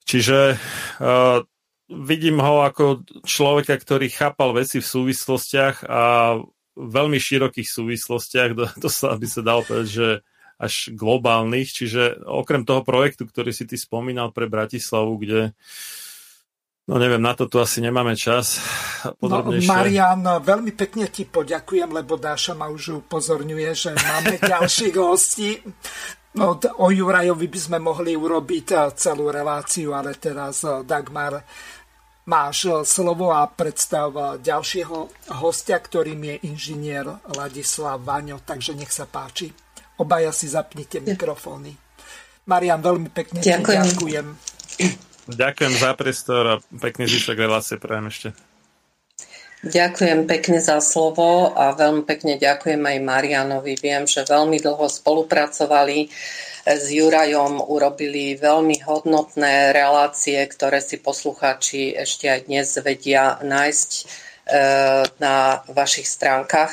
Čiže 0.04 0.56
uh, 0.56 1.40
vidím 1.88 2.40
ho 2.44 2.64
ako 2.68 3.08
človeka, 3.24 3.80
ktorý 3.80 4.12
chápal 4.12 4.56
veci 4.56 4.84
v 4.84 4.88
súvislostiach 4.88 5.88
a 5.88 6.36
veľmi 6.76 7.20
širokých 7.20 7.68
súvislostiach, 7.68 8.50
to, 8.56 8.66
to 8.84 8.90
sa 8.92 9.16
by 9.16 9.28
sa 9.28 9.42
dalo 9.44 9.64
povedať, 9.64 9.88
že 9.88 10.10
až 10.58 10.90
globálnych, 10.98 11.70
čiže 11.70 12.24
okrem 12.26 12.66
toho 12.66 12.82
projektu, 12.82 13.30
ktorý 13.30 13.54
si 13.54 13.70
ty 13.70 13.78
spomínal 13.78 14.34
pre 14.34 14.50
Bratislavu, 14.50 15.14
kde 15.22 15.42
uh, 15.52 16.07
No 16.88 16.96
neviem, 16.96 17.20
na 17.20 17.36
to 17.36 17.52
tu 17.52 17.60
asi 17.60 17.84
nemáme 17.84 18.16
čas. 18.16 18.64
No, 19.20 19.44
Marian, 19.68 20.24
veľmi 20.24 20.72
pekne 20.72 21.12
ti 21.12 21.28
poďakujem, 21.28 21.92
lebo 21.92 22.16
Dáša 22.16 22.56
ma 22.56 22.72
už 22.72 23.04
upozorňuje, 23.04 23.70
že 23.76 23.92
máme 23.92 24.40
ďalších 24.56 24.96
hostí. 24.96 25.60
No, 26.40 26.56
o 26.56 26.88
Jurajovi 26.88 27.50
by 27.50 27.60
sme 27.60 27.78
mohli 27.84 28.16
urobiť 28.16 28.68
eh, 28.72 28.80
celú 28.96 29.28
reláciu, 29.28 29.92
ale 29.92 30.16
teraz 30.16 30.64
eh, 30.64 30.86
Dagmar 30.88 31.44
máš 32.30 32.58
eh, 32.70 32.74
slovo 32.88 33.36
a 33.36 33.44
predstav 33.52 34.40
ďalšieho 34.40 35.28
hostia, 35.44 35.84
ktorým 35.84 36.24
je 36.24 36.36
inžinier 36.48 37.04
Ladislav 37.36 38.00
Vaňo, 38.00 38.40
takže 38.48 38.78
nech 38.78 38.96
sa 38.96 39.10
páči. 39.10 39.52
Obaja 39.98 40.32
si 40.32 40.48
zapnite 40.48 41.04
mikrofóny. 41.04 41.74
Marian, 42.48 42.80
veľmi 42.80 43.12
pekne 43.12 43.44
ďakujem. 43.44 43.84
ďakujem. 43.92 44.28
Ďakujem 45.28 45.74
za 45.76 45.92
priestor 45.92 46.44
a 46.48 46.56
pekný 46.80 47.08
zvyšok 47.12 47.36
relácie 47.36 47.76
prajem 47.76 48.08
ešte. 48.08 48.30
Ďakujem 49.68 50.30
pekne 50.30 50.62
za 50.62 50.78
slovo 50.80 51.52
a 51.58 51.74
veľmi 51.74 52.06
pekne 52.06 52.38
ďakujem 52.38 52.78
aj 52.78 52.98
Marianovi. 53.02 53.74
Viem, 53.76 54.06
že 54.06 54.24
veľmi 54.24 54.62
dlho 54.62 54.86
spolupracovali 54.86 56.14
s 56.68 56.86
Jurajom, 56.94 57.64
urobili 57.66 58.38
veľmi 58.38 58.86
hodnotné 58.86 59.74
relácie, 59.74 60.38
ktoré 60.46 60.78
si 60.78 61.02
poslucháči 61.02 61.96
ešte 61.96 62.30
aj 62.30 62.40
dnes 62.46 62.70
vedia 62.80 63.42
nájsť 63.42 63.90
eh, 63.98 65.04
na 65.18 65.66
vašich 65.72 66.06
stránkach. 66.06 66.72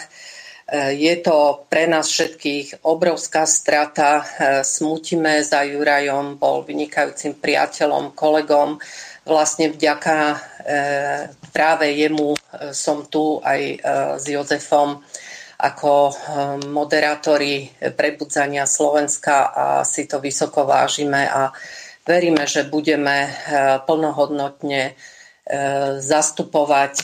Eh, 0.64 0.96
je 0.96 1.14
to 1.20 1.68
pre 1.68 1.84
nás 1.84 2.08
všetkých 2.08 2.88
obrovská 2.88 3.44
strata. 3.44 4.24
Eh, 4.24 4.64
smutíme 4.64 5.44
za 5.44 5.60
Jurajom, 5.60 6.40
bol 6.40 6.64
vynikajúcim 6.64 7.36
priateľom, 7.36 8.16
kolegom. 8.16 8.80
vlastne 9.24 9.72
vďaka 9.72 10.36
práve 11.48 11.96
jemu 11.96 12.36
som 12.76 13.08
tu 13.08 13.40
aj 13.40 13.80
s 14.20 14.24
Jozefom 14.28 15.00
ako 15.56 16.12
moderátori 16.68 17.72
prebudzania 17.96 18.68
Slovenska 18.68 19.48
a 19.48 19.66
si 19.80 20.04
to 20.04 20.20
vysoko 20.20 20.68
vážime 20.68 21.24
a 21.24 21.56
veríme, 22.04 22.44
že 22.44 22.68
budeme 22.68 23.32
plnohodnotne 23.88 24.92
zastupovať 26.04 26.94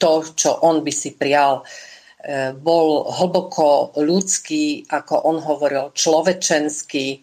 to, 0.00 0.12
čo 0.32 0.56
on 0.64 0.80
by 0.80 0.92
si 0.92 1.12
prial 1.20 1.68
bol 2.58 3.06
hlboko 3.06 3.94
ľudský, 3.94 4.90
ako 4.90 5.14
on 5.30 5.38
hovoril, 5.38 5.94
človečenský, 5.94 7.22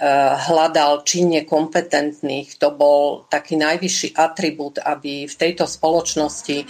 hľadal 0.00 1.04
činne 1.04 1.44
kompetentných. 1.44 2.56
To 2.56 2.72
bol 2.72 3.28
taký 3.28 3.60
najvyšší 3.60 4.16
atribút, 4.16 4.80
aby 4.80 5.28
v 5.28 5.34
tejto 5.36 5.68
spoločnosti 5.68 6.58
eh, 6.58 6.66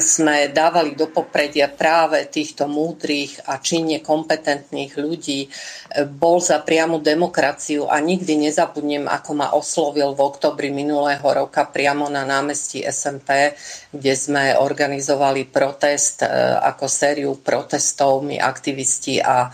sme 0.00 0.48
dávali 0.48 0.96
do 0.96 1.12
popredia 1.12 1.68
práve 1.68 2.24
týchto 2.32 2.64
múdrych 2.64 3.44
a 3.44 3.60
činne 3.60 4.00
kompetentných 4.00 4.92
ľudí. 4.96 5.46
Eh, 5.46 6.08
bol 6.08 6.40
za 6.40 6.64
priamu 6.64 7.04
demokraciu 7.04 7.84
a 7.92 8.00
nikdy 8.00 8.48
nezabudnem, 8.48 9.04
ako 9.04 9.30
ma 9.36 9.52
oslovil 9.52 10.16
v 10.16 10.24
oktobri 10.24 10.72
minulého 10.72 11.22
roka 11.22 11.68
priamo 11.68 12.08
na 12.08 12.24
námestí 12.24 12.80
SMP, 12.88 13.52
kde 13.92 14.14
sme 14.16 14.56
organizovali 14.56 15.44
protest 15.44 16.24
ako 16.60 16.86
sériu 16.88 17.36
protestov, 17.36 18.22
my 18.24 18.38
aktivisti 18.40 19.20
a 19.20 19.50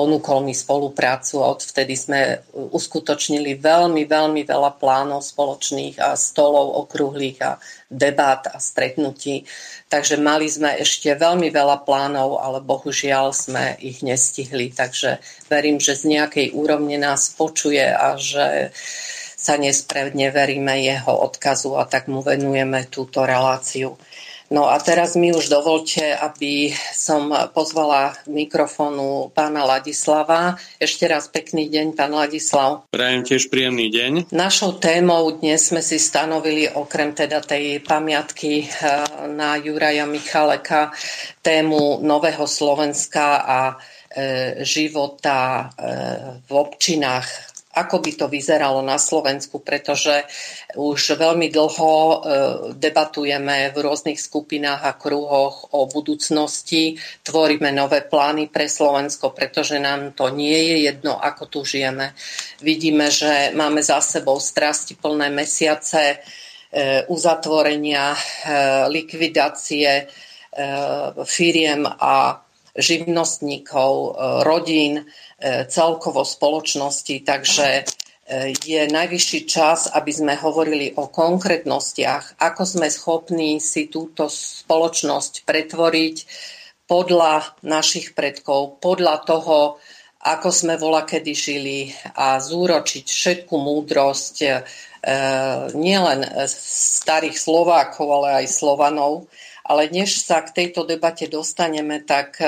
ponúkol 0.00 0.48
mi 0.48 0.56
spoluprácu 0.56 1.44
a 1.44 1.52
odvtedy 1.52 1.92
sme 1.92 2.40
uskutočnili 2.56 3.60
veľmi, 3.60 4.08
veľmi 4.08 4.48
veľa 4.48 4.80
plánov 4.80 5.20
spoločných 5.20 6.00
a 6.00 6.16
stolov 6.16 6.88
okrúhlych 6.88 7.36
a 7.44 7.60
debát 7.92 8.48
a 8.48 8.56
stretnutí. 8.56 9.44
Takže 9.92 10.16
mali 10.16 10.48
sme 10.48 10.80
ešte 10.80 11.12
veľmi 11.12 11.52
veľa 11.52 11.84
plánov, 11.84 12.40
ale 12.40 12.64
bohužiaľ 12.64 13.36
sme 13.36 13.76
ich 13.84 14.00
nestihli. 14.00 14.72
Takže 14.72 15.20
verím, 15.52 15.76
že 15.76 16.00
z 16.00 16.16
nejakej 16.16 16.56
úrovne 16.56 16.96
nás 16.96 17.28
počuje 17.36 17.84
a 17.84 18.16
že 18.16 18.72
sa 19.36 19.60
nesprevne 19.60 20.32
veríme 20.32 20.80
jeho 20.80 21.12
odkazu 21.12 21.76
a 21.76 21.84
tak 21.84 22.08
mu 22.08 22.24
venujeme 22.24 22.88
túto 22.88 23.28
reláciu. 23.28 24.00
No 24.50 24.66
a 24.66 24.82
teraz 24.82 25.14
mi 25.14 25.30
už 25.30 25.46
dovolte, 25.46 26.10
aby 26.10 26.74
som 26.90 27.30
pozvala 27.54 28.18
k 28.18 28.34
mikrofónu 28.34 29.30
pána 29.30 29.62
Ladislava. 29.62 30.58
Ešte 30.82 31.06
raz 31.06 31.30
pekný 31.30 31.70
deň, 31.70 31.94
pán 31.94 32.10
Ladislav. 32.10 32.82
Prajem 32.90 33.22
tiež 33.22 33.46
príjemný 33.46 33.94
deň. 33.94 34.34
Našou 34.34 34.74
témou 34.82 35.30
dnes 35.38 35.70
sme 35.70 35.78
si 35.78 36.02
stanovili 36.02 36.66
okrem 36.66 37.14
teda 37.14 37.46
tej 37.46 37.78
pamiatky 37.78 38.66
eh, 38.66 38.70
na 39.30 39.54
Juraja 39.54 40.10
Michaleka 40.10 40.90
tému 41.46 42.02
Nového 42.02 42.50
Slovenska 42.50 43.46
a 43.46 43.78
eh, 43.78 44.66
života 44.66 45.70
eh, 45.78 46.42
v 46.42 46.50
občinách 46.50 47.49
ako 47.70 48.02
by 48.02 48.12
to 48.18 48.26
vyzeralo 48.26 48.82
na 48.82 48.98
Slovensku, 48.98 49.62
pretože 49.62 50.26
už 50.74 51.14
veľmi 51.14 51.54
dlho 51.54 51.92
e, 51.94 52.16
debatujeme 52.74 53.70
v 53.70 53.76
rôznych 53.78 54.18
skupinách 54.18 54.82
a 54.82 54.98
kruhoch 54.98 55.70
o 55.70 55.86
budúcnosti, 55.86 56.98
tvoríme 57.22 57.70
nové 57.70 58.02
plány 58.02 58.50
pre 58.50 58.66
Slovensko, 58.66 59.30
pretože 59.30 59.78
nám 59.78 60.18
to 60.18 60.34
nie 60.34 60.58
je 60.58 60.76
jedno, 60.90 61.14
ako 61.14 61.46
tu 61.46 61.58
žijeme. 61.62 62.10
Vidíme, 62.58 63.06
že 63.06 63.54
máme 63.54 63.86
za 63.86 64.02
sebou 64.02 64.42
strasti 64.42 64.98
plné 64.98 65.30
mesiace 65.30 66.02
e, 66.10 67.06
uzatvorenia, 67.06 68.18
e, 68.18 68.18
likvidácie 68.90 70.10
firiem 71.30 71.86
a 71.86 72.42
živnostníkov, 72.74 74.18
rodín, 74.42 75.06
celkovo 75.40 76.20
spoločnosti, 76.20 77.24
takže 77.24 77.68
e, 77.80 77.82
je 78.60 78.82
najvyšší 78.92 79.40
čas, 79.48 79.88
aby 79.88 80.12
sme 80.12 80.34
hovorili 80.36 80.92
o 81.00 81.08
konkrétnostiach, 81.08 82.36
ako 82.36 82.62
sme 82.68 82.88
schopní 82.92 83.56
si 83.56 83.88
túto 83.88 84.28
spoločnosť 84.28 85.48
pretvoriť 85.48 86.16
podľa 86.84 87.56
našich 87.64 88.12
predkov, 88.12 88.84
podľa 88.84 89.24
toho, 89.24 89.80
ako 90.20 90.48
sme 90.52 90.76
vola 90.76 91.08
kedy 91.08 91.32
žili 91.32 91.88
a 92.12 92.36
zúročiť 92.36 93.06
všetku 93.08 93.56
múdrosť 93.56 94.36
e, 94.44 94.48
nielen 95.72 96.20
starých 97.00 97.40
Slovákov, 97.40 98.06
ale 98.12 98.44
aj 98.44 98.46
Slovanov. 98.52 99.32
Ale 99.64 99.88
než 99.88 100.20
sa 100.20 100.44
k 100.44 100.52
tejto 100.52 100.82
debate 100.82 101.30
dostaneme, 101.30 102.02
tak 102.02 102.42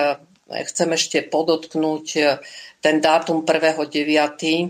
chcem 0.51 0.91
ešte 0.91 1.23
podotknúť 1.23 2.07
ten 2.83 2.99
dátum 2.99 3.47
1.9., 3.47 3.87
e, 4.43 4.67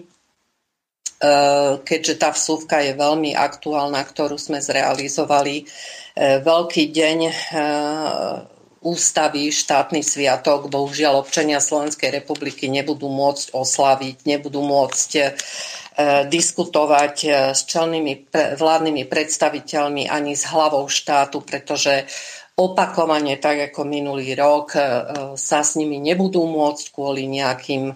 keďže 1.80 2.14
tá 2.20 2.28
vsúvka 2.28 2.84
je 2.84 2.92
veľmi 2.92 3.32
aktuálna, 3.32 4.04
ktorú 4.04 4.36
sme 4.36 4.60
zrealizovali. 4.60 5.64
E, 5.64 6.44
veľký 6.44 6.92
deň 6.92 7.18
e, 7.24 7.32
ústavy, 8.84 9.48
štátny 9.48 10.04
sviatok, 10.04 10.68
bohužiaľ 10.68 11.24
občania 11.24 11.62
Slovenskej 11.62 12.12
republiky 12.12 12.68
nebudú 12.68 13.08
môcť 13.08 13.56
oslaviť, 13.56 14.16
nebudú 14.28 14.60
môcť 14.60 15.10
diskutovať 16.26 17.16
s 17.52 17.68
čelnými 17.68 18.32
vládnymi 18.32 19.06
predstaviteľmi 19.06 20.08
ani 20.08 20.32
s 20.34 20.48
hlavou 20.48 20.88
štátu, 20.88 21.44
pretože 21.44 22.08
opakovane, 22.62 23.36
tak 23.42 23.72
ako 23.72 23.82
minulý 23.82 24.38
rok, 24.38 24.78
e, 24.78 24.80
sa 25.34 25.66
s 25.66 25.74
nimi 25.74 25.98
nebudú 25.98 26.46
môcť 26.46 26.84
kvôli 26.94 27.26
nejakým 27.26 27.90
e, 27.90 27.94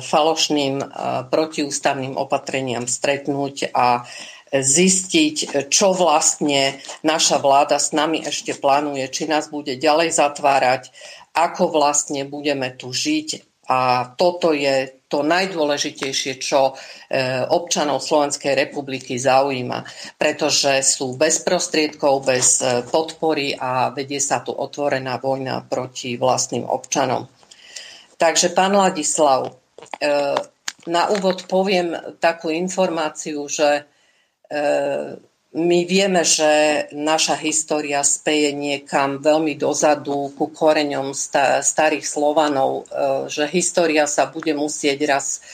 falošným 0.00 0.74
e, 0.80 0.84
protiústavným 1.28 2.16
opatreniam 2.16 2.88
stretnúť 2.88 3.70
a 3.76 4.08
zistiť, 4.52 5.68
čo 5.72 5.96
vlastne 5.96 6.76
naša 7.00 7.40
vláda 7.40 7.80
s 7.80 7.96
nami 7.96 8.20
ešte 8.20 8.52
plánuje, 8.52 9.08
či 9.08 9.24
nás 9.24 9.48
bude 9.48 9.80
ďalej 9.80 10.12
zatvárať, 10.12 10.92
ako 11.32 11.72
vlastne 11.72 12.28
budeme 12.28 12.68
tu 12.76 12.92
žiť 12.92 13.51
a 13.72 14.04
toto 14.12 14.52
je 14.52 15.00
to 15.08 15.24
najdôležitejšie, 15.24 16.40
čo 16.40 16.72
e, 16.72 16.74
občanov 17.52 18.00
Slovenskej 18.00 18.56
republiky 18.56 19.20
zaujíma, 19.20 19.84
pretože 20.16 20.80
sú 20.84 21.16
bez 21.20 21.44
prostriedkov, 21.44 22.24
bez 22.24 22.60
e, 22.64 22.84
podpory 22.88 23.52
a 23.52 23.92
vedie 23.92 24.20
sa 24.20 24.40
tu 24.40 24.56
otvorená 24.56 25.20
vojna 25.20 25.64
proti 25.68 26.16
vlastným 26.16 26.64
občanom. 26.64 27.28
Takže, 28.16 28.56
pán 28.56 28.72
Ladislav, 28.72 29.48
e, 29.48 29.52
na 30.88 31.02
úvod 31.12 31.44
poviem 31.44 31.92
takú 32.16 32.48
informáciu, 32.52 33.46
že 33.46 33.86
my 35.52 35.84
vieme, 35.84 36.24
že 36.24 36.84
naša 36.96 37.36
história 37.36 38.00
speje 38.00 38.56
niekam 38.56 39.20
veľmi 39.20 39.52
dozadu 39.60 40.32
ku 40.32 40.48
koreňom 40.48 41.12
starých 41.60 42.08
Slovanov, 42.08 42.88
e, 42.88 43.28
že 43.28 43.44
história 43.52 44.08
sa 44.08 44.32
bude 44.32 44.56
musieť 44.56 44.98
raz 45.04 45.44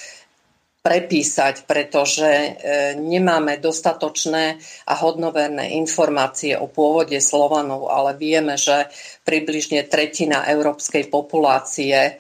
prepísať, 0.86 1.66
pretože 1.66 2.30
e, 2.30 2.50
nemáme 2.94 3.58
dostatočné 3.58 4.62
a 4.86 4.94
hodnoverné 5.02 5.74
informácie 5.74 6.54
o 6.54 6.70
pôvode 6.70 7.18
Slovanov, 7.18 7.90
ale 7.90 8.14
vieme, 8.14 8.54
že 8.54 8.86
približne 9.26 9.82
tretina 9.90 10.46
európskej 10.46 11.10
populácie 11.10 11.98
e, 11.98 12.12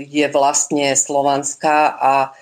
je 0.00 0.26
vlastne 0.32 0.96
slovanská 0.96 1.92
a 2.00 2.32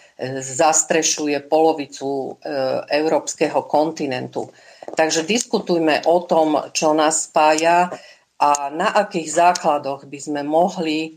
zastrešuje 0.40 1.40
polovicu 1.48 2.08
e, 2.08 2.52
európskeho 2.92 3.64
kontinentu. 3.64 4.52
Takže 4.92 5.24
diskutujme 5.24 6.04
o 6.04 6.20
tom, 6.28 6.60
čo 6.76 6.92
nás 6.92 7.32
spája 7.32 7.88
a 8.36 8.68
na 8.68 8.92
akých 8.92 9.28
základoch 9.32 10.04
by 10.04 10.18
sme 10.20 10.40
mohli 10.44 10.98
e, 11.04 11.10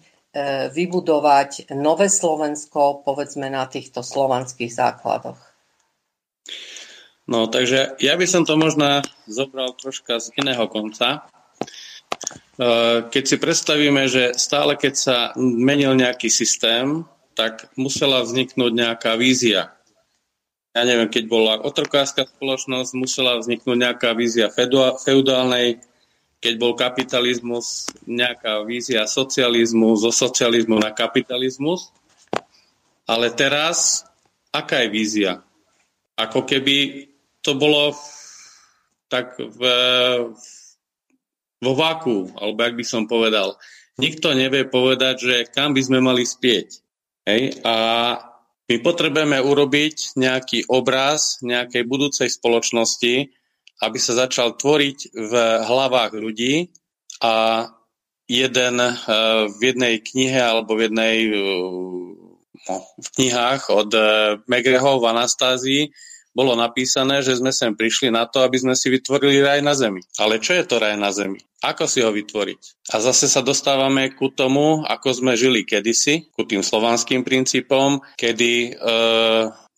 vybudovať 0.72 1.76
nové 1.76 2.08
Slovensko, 2.08 3.04
povedzme 3.04 3.51
na 3.51 3.68
týchto 3.68 3.99
slovanských 3.99 4.72
základoch. 4.72 5.39
No, 7.24 7.47
takže 7.47 7.95
ja 8.04 8.20
by 8.20 8.28
som 8.28 8.43
to 8.43 8.60
možno 8.60 8.99
zobral 9.28 9.72
troška 9.80 10.20
z 10.20 10.36
iného 10.39 10.68
konca. 10.68 11.28
E, 12.56 12.68
keď 13.08 13.24
si 13.24 13.36
predstavíme, 13.36 14.08
že 14.08 14.36
stále 14.36 14.80
keď 14.80 14.93
sa 14.95 15.18
menil 15.39 15.95
nejaký 15.95 16.28
systém, 16.32 17.04
tak 17.34 17.70
musela 17.78 18.22
vzniknúť 18.22 18.72
nejaká 18.74 19.18
vízia. 19.18 19.74
Ja 20.74 20.86
neviem, 20.86 21.10
keď 21.10 21.24
bola 21.30 21.54
otrokárska 21.62 22.26
spoločnosť, 22.26 22.98
musela 22.98 23.38
vzniknúť 23.38 23.78
nejaká 23.78 24.14
vízia 24.18 24.50
feudálnej, 25.02 25.82
keď 26.42 26.54
bol 26.58 26.74
kapitalizmus, 26.74 27.94
nejaká 28.10 28.66
vízia 28.66 29.06
socializmu, 29.06 29.94
zo 29.98 30.10
socializmu 30.10 30.82
na 30.82 30.90
kapitalizmus. 30.90 31.94
Ale 33.06 33.30
teraz, 33.34 34.08
aká 34.50 34.82
je 34.86 34.90
vízia? 34.90 35.34
ako 36.18 36.46
keby 36.46 37.10
to 37.42 37.58
bolo 37.58 37.98
tak 39.10 39.38
v, 39.38 39.62
vo 41.62 41.74
váku, 41.74 42.30
alebo 42.38 42.60
ak 42.62 42.74
by 42.78 42.86
som 42.86 43.10
povedal. 43.10 43.58
Nikto 44.02 44.34
nevie 44.34 44.66
povedať, 44.66 45.16
že 45.22 45.36
kam 45.54 45.78
by 45.78 45.82
sme 45.86 46.00
mali 46.02 46.26
spieť. 46.26 46.82
Hej? 47.24 47.63
A 47.63 47.76
my 48.63 48.76
potrebujeme 48.80 49.38
urobiť 49.43 50.15
nejaký 50.15 50.71
obraz 50.71 51.43
nejakej 51.43 51.84
budúcej 51.84 52.30
spoločnosti, 52.32 53.28
aby 53.84 53.97
sa 53.99 54.13
začal 54.28 54.55
tvoriť 54.55 55.11
v 55.11 55.34
hlavách 55.67 56.15
ľudí 56.15 56.71
a 57.19 57.67
jeden 58.28 58.76
eh, 58.80 58.95
v 59.51 59.59
jednej 59.59 59.99
knihe 59.99 60.39
alebo 60.39 60.80
v 60.80 60.88
jednej 60.88 61.15
eh, 61.28 61.39
no, 62.71 62.76
v 62.95 63.07
knihách 63.19 63.61
od 63.67 63.91
eh, 63.91 64.05
Megreho 64.47 65.03
v 65.03 65.05
Anastázii 65.11 65.84
bolo 66.34 66.58
napísané, 66.58 67.22
že 67.22 67.38
sme 67.38 67.54
sem 67.54 67.78
prišli 67.78 68.10
na 68.10 68.26
to, 68.26 68.42
aby 68.42 68.58
sme 68.58 68.74
si 68.74 68.90
vytvorili 68.90 69.40
raj 69.40 69.62
na 69.62 69.78
zemi. 69.78 70.02
Ale 70.18 70.42
čo 70.42 70.58
je 70.58 70.66
to 70.66 70.82
raj 70.82 70.98
na 70.98 71.14
zemi? 71.14 71.40
Ako 71.64 71.88
si 71.88 72.04
ho 72.04 72.12
vytvoriť? 72.12 72.92
A 72.92 73.00
zase 73.00 73.30
sa 73.30 73.40
dostávame 73.40 74.12
ku 74.18 74.34
tomu, 74.34 74.84
ako 74.84 75.14
sme 75.14 75.40
žili 75.40 75.64
kedysi, 75.64 76.34
ku 76.34 76.44
tým 76.44 76.66
slovanským 76.66 77.24
princípom, 77.24 78.04
kedy 78.18 78.74
e, 78.74 78.92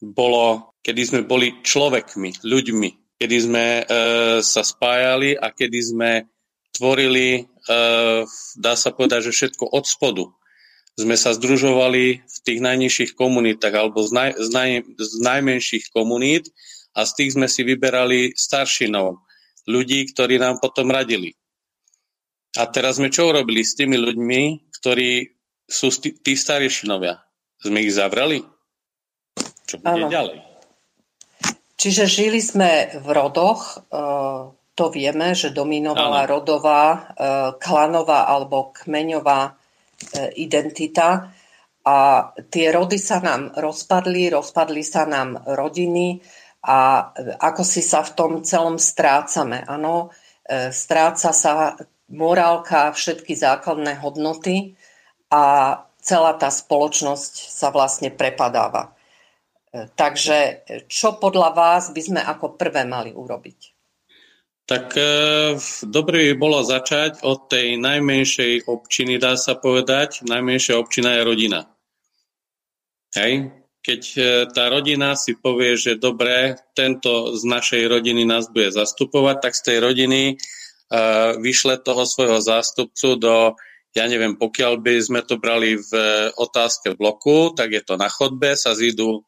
bolo, 0.02 0.74
kedy 0.82 1.02
sme 1.04 1.22
boli 1.28 1.62
človekmi, 1.62 2.42
ľuďmi, 2.42 3.20
kedy 3.22 3.38
sme 3.38 3.66
e, 3.80 3.84
sa 4.42 4.64
spájali 4.66 5.38
a 5.38 5.54
kedy 5.54 5.80
sme 5.84 6.12
tvorili, 6.74 7.44
e, 7.46 7.74
dá 8.58 8.74
sa 8.74 8.90
povedať, 8.90 9.30
že 9.30 9.36
všetko 9.36 9.70
od 9.70 9.86
spodu 9.86 10.26
sme 10.96 11.20
sa 11.20 11.36
združovali 11.36 12.24
v 12.24 12.38
tých 12.48 12.60
najnižších 12.64 13.12
komunitách 13.20 13.76
alebo 13.76 14.00
z, 14.08 14.12
naj, 14.16 14.30
z, 14.40 14.50
naj, 14.56 14.70
z 14.96 15.14
najmenších 15.20 15.86
komunít 15.92 16.48
a 16.96 17.04
z 17.04 17.12
tých 17.20 17.32
sme 17.36 17.52
si 17.52 17.68
vyberali 17.68 18.32
staršinov, 18.32 19.20
ľudí, 19.68 20.08
ktorí 20.16 20.40
nám 20.40 20.64
potom 20.64 20.88
radili. 20.88 21.36
A 22.56 22.64
teraz 22.72 22.96
sme 22.96 23.12
čo 23.12 23.28
urobili 23.28 23.68
s 23.68 23.76
tými 23.76 24.00
ľuďmi, 24.00 24.72
ktorí 24.80 25.28
sú 25.68 25.92
tí, 26.00 26.16
tí 26.16 26.40
staršinovia? 26.40 27.20
Sme 27.60 27.84
ich 27.84 27.92
zavreli? 27.92 28.40
Čo 29.68 29.84
bude 29.84 30.08
ano. 30.08 30.14
ďalej? 30.14 30.40
Čiže 31.76 32.04
žili 32.08 32.40
sme 32.40 32.96
v 33.04 33.08
rodoch, 33.12 33.84
e, 33.92 34.00
to 34.72 34.86
vieme, 34.96 35.36
že 35.36 35.52
dominovala 35.52 36.24
ano. 36.24 36.32
rodová, 36.32 36.84
e, 36.88 37.00
klanová 37.60 38.32
alebo 38.32 38.72
kmeňová 38.72 39.60
identita 40.36 41.32
a 41.86 41.98
tie 42.50 42.74
rody 42.74 42.98
sa 42.98 43.22
nám 43.22 43.54
rozpadli, 43.54 44.34
rozpadli 44.34 44.82
sa 44.82 45.06
nám 45.06 45.38
rodiny 45.46 46.18
a 46.66 47.14
ako 47.38 47.62
si 47.62 47.86
sa 47.86 48.02
v 48.02 48.12
tom 48.18 48.32
celom 48.42 48.82
strácame. 48.82 49.62
Áno, 49.70 50.10
e, 50.42 50.74
stráca 50.74 51.30
sa 51.30 51.78
morálka, 52.10 52.90
všetky 52.90 53.38
základné 53.38 54.02
hodnoty 54.02 54.74
a 55.30 55.78
celá 56.02 56.34
tá 56.42 56.50
spoločnosť 56.50 57.34
sa 57.54 57.70
vlastne 57.70 58.10
prepadáva. 58.10 58.98
E, 59.70 59.86
takže 59.94 60.66
čo 60.90 61.22
podľa 61.22 61.54
vás 61.54 61.94
by 61.94 62.02
sme 62.02 62.22
ako 62.26 62.58
prvé 62.58 62.82
mali 62.82 63.14
urobiť? 63.14 63.75
Tak 64.66 64.98
e, 64.98 65.10
dobre 65.86 66.34
by 66.34 66.42
bolo 66.42 66.66
začať 66.66 67.22
od 67.22 67.46
tej 67.46 67.78
najmenšej 67.78 68.66
občiny, 68.66 69.22
dá 69.22 69.38
sa 69.38 69.54
povedať. 69.54 70.26
Najmenšia 70.26 70.82
občina 70.82 71.22
je 71.22 71.22
rodina. 71.22 71.70
Hej? 73.14 73.54
Keď 73.86 74.02
e, 74.18 74.22
tá 74.50 74.74
rodina 74.74 75.14
si 75.14 75.38
povie, 75.38 75.78
že 75.78 76.02
dobre, 76.02 76.58
tento 76.74 77.38
z 77.38 77.46
našej 77.46 77.86
rodiny 77.86 78.26
nás 78.26 78.50
bude 78.50 78.74
zastupovať, 78.74 79.38
tak 79.46 79.54
z 79.54 79.62
tej 79.70 79.78
rodiny 79.86 80.22
e, 80.34 80.36
vyšle 81.38 81.86
toho 81.86 82.02
svojho 82.10 82.42
zástupcu 82.42 83.22
do, 83.22 83.54
ja 83.94 84.10
neviem, 84.10 84.34
pokiaľ 84.34 84.82
by 84.82 84.98
sme 84.98 85.22
to 85.22 85.38
brali 85.38 85.78
v 85.78 85.94
otázke 86.42 86.98
bloku, 86.98 87.54
tak 87.54 87.70
je 87.70 87.86
to 87.86 88.02
na 88.02 88.10
chodbe, 88.10 88.58
sa 88.58 88.74
zídu 88.74 89.22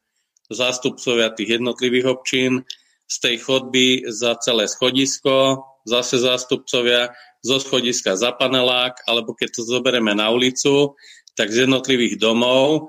zástupcovia 0.49 1.29
tých 1.29 1.61
jednotlivých 1.61 2.09
občín, 2.09 2.65
z 3.07 3.15
tej 3.23 3.35
chodby 3.39 4.11
za 4.11 4.35
celé 4.43 4.67
schodisko, 4.67 5.63
zase 5.87 6.19
zástupcovia 6.19 7.15
zo 7.39 7.57
schodiska 7.63 8.19
za 8.19 8.35
panelák, 8.35 9.07
alebo 9.07 9.31
keď 9.31 9.49
to 9.55 9.61
zoberieme 9.63 10.11
na 10.11 10.27
ulicu, 10.27 10.99
tak 11.39 11.47
z 11.53 11.69
jednotlivých 11.69 12.19
domov 12.19 12.67
e, 12.75 12.81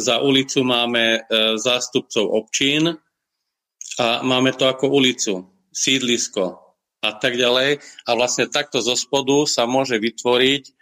za 0.00 0.24
ulicu 0.24 0.64
máme 0.64 1.20
e, 1.20 1.20
zástupcov 1.60 2.24
občín 2.24 2.96
a 4.00 4.24
máme 4.24 4.56
to 4.56 4.64
ako 4.64 4.88
ulicu, 4.88 5.52
sídlisko 5.68 6.62
a 7.02 7.10
tak 7.18 7.36
ďalej. 7.36 7.82
A 8.08 8.10
vlastne 8.14 8.48
takto 8.48 8.80
zo 8.80 8.94
spodu 8.94 9.44
sa 9.44 9.68
môže 9.68 9.98
vytvoriť 9.98 10.62
e, 10.64 10.72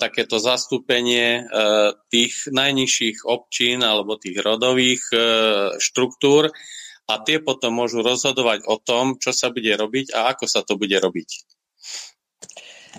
takéto 0.00 0.40
zastúpenie 0.40 1.28
e, 1.38 1.42
tých 2.10 2.48
najnižších 2.50 3.28
občín 3.28 3.84
alebo 3.84 4.18
tých 4.18 4.40
rodových 4.40 5.04
e, 5.12 5.18
štruktúr, 5.78 6.50
a 7.04 7.20
tie 7.20 7.36
potom 7.40 7.76
môžu 7.76 8.00
rozhodovať 8.00 8.64
o 8.64 8.80
tom, 8.80 9.20
čo 9.20 9.30
sa 9.32 9.52
bude 9.52 9.72
robiť 9.76 10.16
a 10.16 10.32
ako 10.32 10.44
sa 10.48 10.64
to 10.64 10.80
bude 10.80 10.96
robiť. 10.96 11.54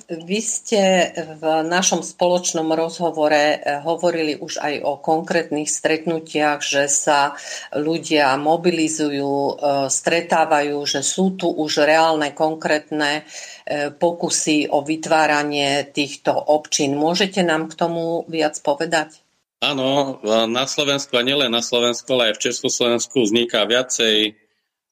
Vy 0.06 0.40
ste 0.44 1.16
v 1.40 1.44
našom 1.66 2.04
spoločnom 2.04 2.68
rozhovore 2.76 3.58
eh, 3.58 3.58
hovorili 3.82 4.36
už 4.36 4.60
aj 4.60 4.74
o 4.84 5.00
konkrétnych 5.00 5.72
stretnutiach, 5.72 6.60
že 6.60 6.92
sa 6.92 7.34
ľudia 7.74 8.36
mobilizujú, 8.36 9.34
eh, 9.34 9.54
stretávajú, 9.88 10.78
že 10.84 11.02
sú 11.02 11.40
tu 11.40 11.48
už 11.48 11.88
reálne 11.88 12.36
konkrétne 12.36 13.24
eh, 13.24 13.90
pokusy 13.90 14.70
o 14.70 14.84
vytváranie 14.84 15.90
týchto 15.90 16.36
občín. 16.36 17.00
Môžete 17.00 17.42
nám 17.42 17.72
k 17.72 17.80
tomu 17.80 18.28
viac 18.28 18.60
povedať? 18.62 19.25
Áno, 19.66 20.22
na 20.46 20.70
Slovensku 20.70 21.18
a 21.18 21.26
nielen 21.26 21.50
na 21.50 21.66
Slovensku, 21.66 22.06
ale 22.14 22.30
aj 22.30 22.34
v 22.38 22.44
Československu 22.54 23.18
vzniká 23.26 23.66
viacej 23.66 24.38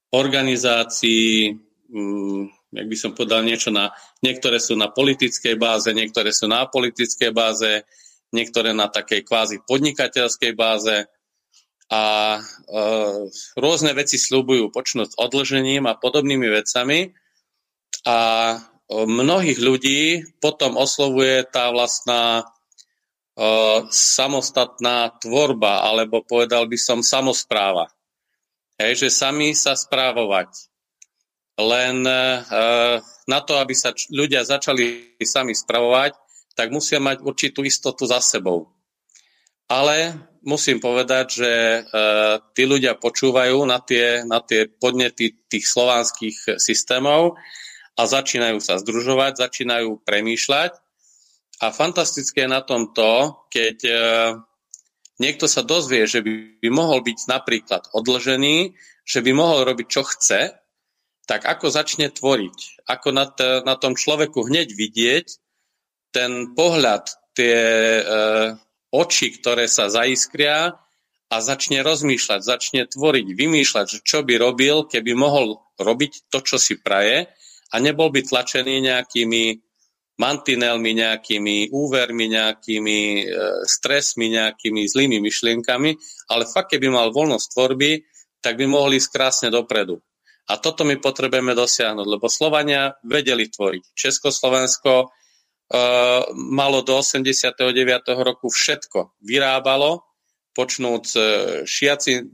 organizácií, 0.10 1.54
hm, 1.94 2.74
jak 2.74 2.88
by 2.90 2.98
som 2.98 3.14
povedal, 3.14 3.46
niečo 3.46 3.70
na, 3.70 3.94
niektoré 4.26 4.58
sú 4.58 4.74
na 4.74 4.90
politickej 4.90 5.62
báze, 5.62 5.94
niektoré 5.94 6.34
sú 6.34 6.50
na 6.50 6.66
politickej 6.66 7.30
báze, 7.30 7.86
niektoré 8.34 8.74
na 8.74 8.90
takej 8.90 9.22
kvázi 9.22 9.62
podnikateľskej 9.62 10.58
báze. 10.58 11.06
A 11.94 12.04
e, 12.34 12.42
rôzne 13.54 13.94
veci 13.94 14.18
slúbujú 14.18 14.74
počnúť 14.74 15.22
odložením 15.22 15.86
a 15.86 15.94
podobnými 15.94 16.50
vecami. 16.50 17.14
A 18.10 18.18
mnohých 18.90 19.62
ľudí 19.62 20.26
potom 20.42 20.82
oslovuje 20.82 21.46
tá 21.46 21.70
vlastná 21.70 22.50
samostatná 23.90 25.10
tvorba, 25.18 25.82
alebo 25.90 26.22
povedal 26.22 26.70
by 26.70 26.78
som 26.78 27.00
samospráva. 27.02 27.90
Hej, 28.78 29.06
že 29.06 29.10
sami 29.10 29.58
sa 29.58 29.74
správovať. 29.74 30.70
Len 31.58 32.02
e, 32.02 32.22
na 33.30 33.40
to, 33.46 33.62
aby 33.62 33.74
sa 33.78 33.94
ľudia 34.10 34.42
začali 34.42 35.18
sami 35.22 35.54
spravovať, 35.54 36.18
tak 36.58 36.74
musia 36.74 36.98
mať 36.98 37.22
určitú 37.22 37.62
istotu 37.62 38.10
za 38.10 38.18
sebou. 38.22 38.74
Ale 39.70 40.18
musím 40.42 40.82
povedať, 40.82 41.26
že 41.30 41.52
e, 41.54 41.82
tí 42.58 42.66
ľudia 42.66 42.98
počúvajú 42.98 43.62
na 43.70 43.78
tie, 43.82 44.26
na 44.26 44.42
tie 44.42 44.66
podnety 44.66 45.46
tých 45.46 45.66
slovanských 45.70 46.58
systémov 46.58 47.38
a 47.94 48.02
začínajú 48.10 48.58
sa 48.58 48.82
združovať, 48.82 49.38
začínajú 49.38 50.02
premýšľať 50.02 50.83
a 51.64 51.72
fantastické 51.72 52.44
je 52.44 52.52
na 52.52 52.60
tom 52.60 52.92
to, 52.92 53.40
keď 53.48 53.78
e, 53.88 53.96
niekto 55.24 55.48
sa 55.48 55.64
dozvie, 55.64 56.04
že 56.04 56.20
by, 56.20 56.60
by 56.60 56.70
mohol 56.70 57.00
byť 57.00 57.20
napríklad 57.32 57.88
odlžený, 57.96 58.76
že 59.08 59.20
by 59.24 59.32
mohol 59.32 59.64
robiť, 59.64 59.88
čo 59.88 60.04
chce, 60.04 60.60
tak 61.24 61.48
ako 61.48 61.72
začne 61.72 62.12
tvoriť, 62.12 62.84
ako 62.84 63.08
na, 63.16 63.26
t- 63.32 63.64
na 63.64 63.80
tom 63.80 63.96
človeku 63.96 64.44
hneď 64.44 64.76
vidieť 64.76 65.28
ten 66.12 66.52
pohľad, 66.52 67.08
tie 67.32 67.58
e, 67.98 68.04
oči, 68.92 69.28
ktoré 69.40 69.72
sa 69.72 69.88
zaiskria 69.88 70.76
a 71.32 71.36
začne 71.40 71.80
rozmýšľať, 71.80 72.40
začne 72.44 72.82
tvoriť, 72.92 73.28
vymýšľať, 73.32 74.04
čo 74.04 74.22
by 74.28 74.36
robil, 74.36 74.84
keby 74.84 75.16
mohol 75.16 75.64
robiť 75.80 76.28
to, 76.28 76.44
čo 76.44 76.60
si 76.60 76.76
praje 76.76 77.32
a 77.72 77.76
nebol 77.80 78.12
by 78.12 78.22
tlačený 78.22 78.84
nejakými 78.84 79.73
mantinelmi, 80.20 80.94
nejakými 80.94 81.74
úvermi, 81.74 82.30
nejakými 82.30 83.00
e, 83.22 83.24
stresmi, 83.66 84.30
nejakými 84.30 84.86
zlými 84.86 85.18
myšlienkami, 85.18 85.92
ale 86.30 86.44
fakt, 86.46 86.78
keby 86.78 86.94
mal 86.94 87.10
voľnosť 87.10 87.48
tvorby, 87.50 87.92
tak 88.44 88.60
by 88.62 88.66
mohli 88.70 89.02
ísť 89.02 89.10
krásne 89.10 89.50
dopredu. 89.50 89.98
A 90.52 90.60
toto 90.60 90.84
my 90.84 91.00
potrebujeme 91.00 91.56
dosiahnuť, 91.56 92.04
lebo 92.06 92.28
Slovania 92.28 92.94
vedeli 93.08 93.48
tvoriť. 93.48 93.96
Československo 93.96 94.94
e, 95.02 95.06
malo 96.36 96.80
do 96.86 97.00
89. 97.00 97.64
roku 98.22 98.52
všetko. 98.52 99.18
Vyrábalo, 99.24 100.04
počnúc 100.54 101.10
e, 101.18 101.22
šiaci 101.66 102.30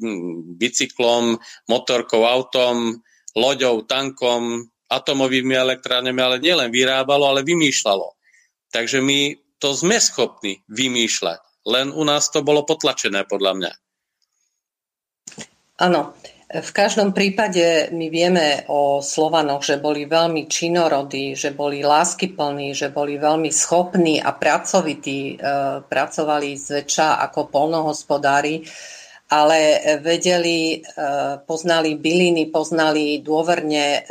bicyklom, 0.59 1.39
motorkou, 1.71 2.27
autom, 2.27 2.99
loďou, 3.37 3.87
tankom, 3.87 4.67
atomovými 4.89 5.53
elektrárňami, 5.53 6.19
ale 6.19 6.37
nielen 6.41 6.73
vyrábalo, 6.73 7.29
ale 7.29 7.45
vymýšľalo. 7.45 8.17
Takže 8.73 8.99
my 8.99 9.37
to 9.61 9.77
sme 9.77 10.01
schopní 10.01 10.65
vymýšľať. 10.65 11.39
Len 11.69 11.93
u 11.93 12.03
nás 12.03 12.33
to 12.33 12.41
bolo 12.41 12.65
potlačené, 12.65 13.29
podľa 13.29 13.53
mňa. 13.55 13.71
Áno. 15.85 16.17
V 16.49 16.71
každom 16.73 17.13
prípade 17.13 17.93
my 17.93 18.09
vieme 18.09 18.65
o 18.73 19.05
Slovanoch, 19.05 19.61
že 19.61 19.77
boli 19.77 20.09
veľmi 20.09 20.49
činorodí, 20.49 21.37
že 21.37 21.53
boli 21.53 21.85
láskyplní, 21.85 22.73
že 22.73 22.89
boli 22.89 23.21
veľmi 23.21 23.53
schopní 23.53 24.17
a 24.17 24.33
pracovití, 24.33 25.37
e, 25.37 25.45
pracovali 25.85 26.49
zväčša 26.57 27.21
ako 27.29 27.53
polnohospodári, 27.53 28.65
ale 29.29 29.59
vedeli, 30.01 30.77
e, 30.77 30.79
poznali 31.45 31.95
byliny, 31.95 32.49
poznali 32.49 33.21
dôverne 33.21 33.85
e, 33.97 34.01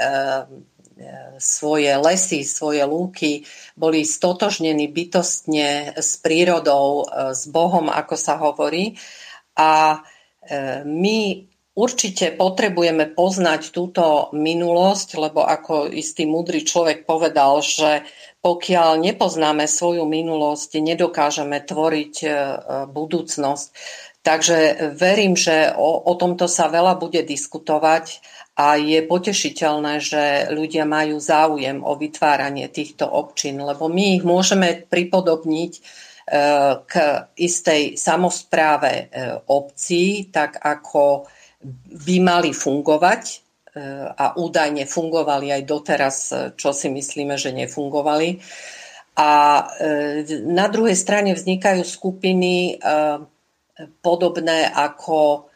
svoje 1.39 1.95
lesy, 1.95 2.43
svoje 2.43 2.83
lúky, 2.83 3.47
boli 3.79 4.03
stotožnení 4.03 4.91
bytostne 4.91 5.95
s 5.95 6.19
prírodou, 6.19 7.07
s 7.31 7.47
Bohom, 7.47 7.87
ako 7.87 8.15
sa 8.19 8.35
hovorí. 8.35 8.99
A 9.55 10.03
my 10.83 11.19
Určite 11.79 12.35
potrebujeme 12.35 13.07
poznať 13.07 13.71
túto 13.71 14.35
minulosť, 14.35 15.15
lebo 15.15 15.47
ako 15.47 15.87
istý 15.87 16.27
múdry 16.27 16.67
človek 16.67 17.07
povedal, 17.07 17.63
že 17.63 18.03
pokiaľ 18.43 18.99
nepoznáme 18.99 19.63
svoju 19.71 20.03
minulosť, 20.03 20.83
nedokážeme 20.83 21.63
tvoriť 21.63 22.15
e, 22.27 22.29
budúcnosť. 22.91 23.67
Takže 24.29 24.93
verím, 24.93 25.41
že 25.41 25.73
o, 25.73 26.05
o 26.05 26.13
tomto 26.13 26.45
sa 26.53 26.69
veľa 26.69 27.01
bude 27.01 27.25
diskutovať 27.25 28.21
a 28.61 28.77
je 28.77 29.01
potešiteľné, 29.01 30.05
že 30.05 30.53
ľudia 30.53 30.85
majú 30.85 31.17
záujem 31.17 31.81
o 31.81 31.97
vytváranie 31.97 32.69
týchto 32.69 33.09
občín, 33.09 33.57
lebo 33.57 33.89
my 33.89 34.21
ich 34.21 34.25
môžeme 34.29 34.85
pripodobniť 34.85 35.73
e, 35.73 35.81
k 36.85 36.95
istej 37.41 37.97
samozpráve 37.97 39.09
obcí, 39.49 40.29
tak 40.29 40.61
ako 40.61 41.25
by 41.89 42.17
mali 42.21 42.53
fungovať 42.53 43.23
e, 43.25 43.37
a 44.13 44.37
údajne 44.37 44.85
fungovali 44.85 45.57
aj 45.57 45.63
doteraz, 45.65 46.17
e, 46.29 46.35
čo 46.53 46.77
si 46.77 46.93
myslíme, 46.93 47.41
že 47.41 47.57
nefungovali. 47.57 48.45
A 49.19 49.31
na 50.47 50.67
druhej 50.71 50.95
strane 50.95 51.35
vznikajú 51.35 51.83
skupiny 51.83 52.79
podobné 54.03 54.67
ako 54.67 55.51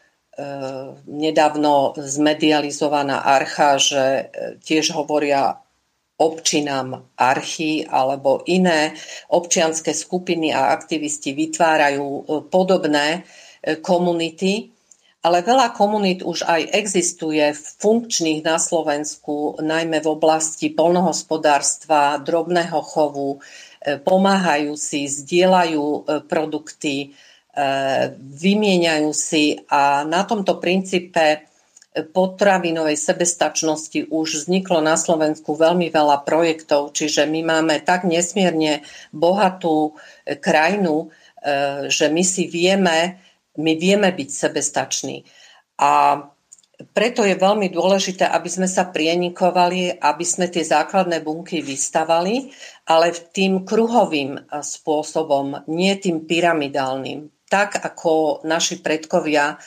nedávno 1.05 1.93
zmedializovaná 1.93 3.21
archa, 3.21 3.77
že 3.77 4.33
tiež 4.65 4.97
hovoria 4.97 5.61
občinám 6.17 7.05
archy 7.13 7.85
alebo 7.85 8.41
iné 8.49 8.97
občianské 9.29 9.93
skupiny 9.93 10.49
a 10.49 10.73
aktivisti 10.73 11.37
vytvárajú 11.37 12.25
podobné 12.49 13.29
komunity, 13.85 14.73
ale 15.23 15.39
veľa 15.39 15.71
komunít 15.71 16.19
už 16.19 16.43
aj 16.43 16.75
existuje 16.75 17.55
funkčných 17.55 18.43
na 18.43 18.59
Slovensku, 18.59 19.55
najmä 19.63 20.03
v 20.03 20.11
oblasti 20.11 20.67
polnohospodárstva, 20.75 22.19
drobného 22.19 22.83
chovu, 22.83 23.39
e, 23.79 23.95
pomáhajú 24.03 24.75
si, 24.75 25.07
zdieľajú 25.07 25.85
e, 25.87 25.99
produkty, 26.27 26.95
e, 26.99 27.32
vymieňajú 28.17 29.11
si 29.13 29.61
a 29.69 30.01
na 30.03 30.25
tomto 30.25 30.57
princípe 30.57 31.45
potravinovej 31.93 32.97
sebestačnosti 32.97 34.09
už 34.09 34.27
vzniklo 34.45 34.81
na 34.81 34.97
Slovensku 34.97 35.53
veľmi 35.53 35.93
veľa 35.93 36.25
projektov, 36.25 36.97
čiže 36.97 37.29
my 37.29 37.45
máme 37.45 37.85
tak 37.85 38.09
nesmierne 38.09 38.81
bohatú 39.13 39.93
krajinu, 40.41 41.13
že 41.85 42.09
my 42.09 42.23
si 42.25 42.49
vieme 42.49 43.21
my 43.57 43.73
vieme 43.77 44.09
byť 44.09 44.29
sebestační. 44.29 45.21
A 45.77 46.21
preto 46.93 47.21
je 47.23 47.37
veľmi 47.37 47.69
dôležité, 47.69 48.25
aby 48.25 48.49
sme 48.49 48.65
sa 48.65 48.89
prienikovali, 48.89 50.01
aby 50.01 50.25
sme 50.25 50.49
tie 50.49 50.65
základné 50.65 51.21
bunky 51.21 51.61
vystavali, 51.61 52.49
ale 52.89 53.13
tým 53.13 53.63
kruhovým 53.63 54.49
spôsobom, 54.49 55.63
nie 55.69 55.93
tým 56.01 56.25
pyramidálnym. 56.25 57.29
Tak 57.53 57.85
ako 57.85 58.41
naši 58.49 58.81
predkovia 58.81 59.53
e, 59.53 59.57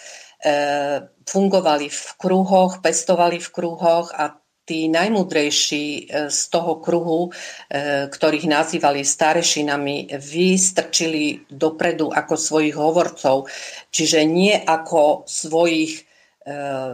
fungovali 1.23 1.87
v 1.87 2.03
kruhoch, 2.19 2.83
pestovali 2.83 3.39
v 3.39 3.49
kruhoch 3.55 4.11
a 4.11 4.35
tí 4.67 4.91
najmudrejší 4.91 5.87
e, 5.87 6.03
z 6.27 6.41
toho 6.51 6.83
kruhu, 6.83 7.31
e, 7.31 8.11
ktorých 8.11 8.51
nazývali 8.51 9.07
starešinami, 9.07 10.19
vystrčili 10.19 11.47
dopredu 11.47 12.11
ako 12.11 12.35
svojich 12.35 12.75
hovorcov, 12.75 13.47
čiže 13.95 14.27
nie 14.27 14.59
ako 14.59 15.23
svojich 15.31 16.03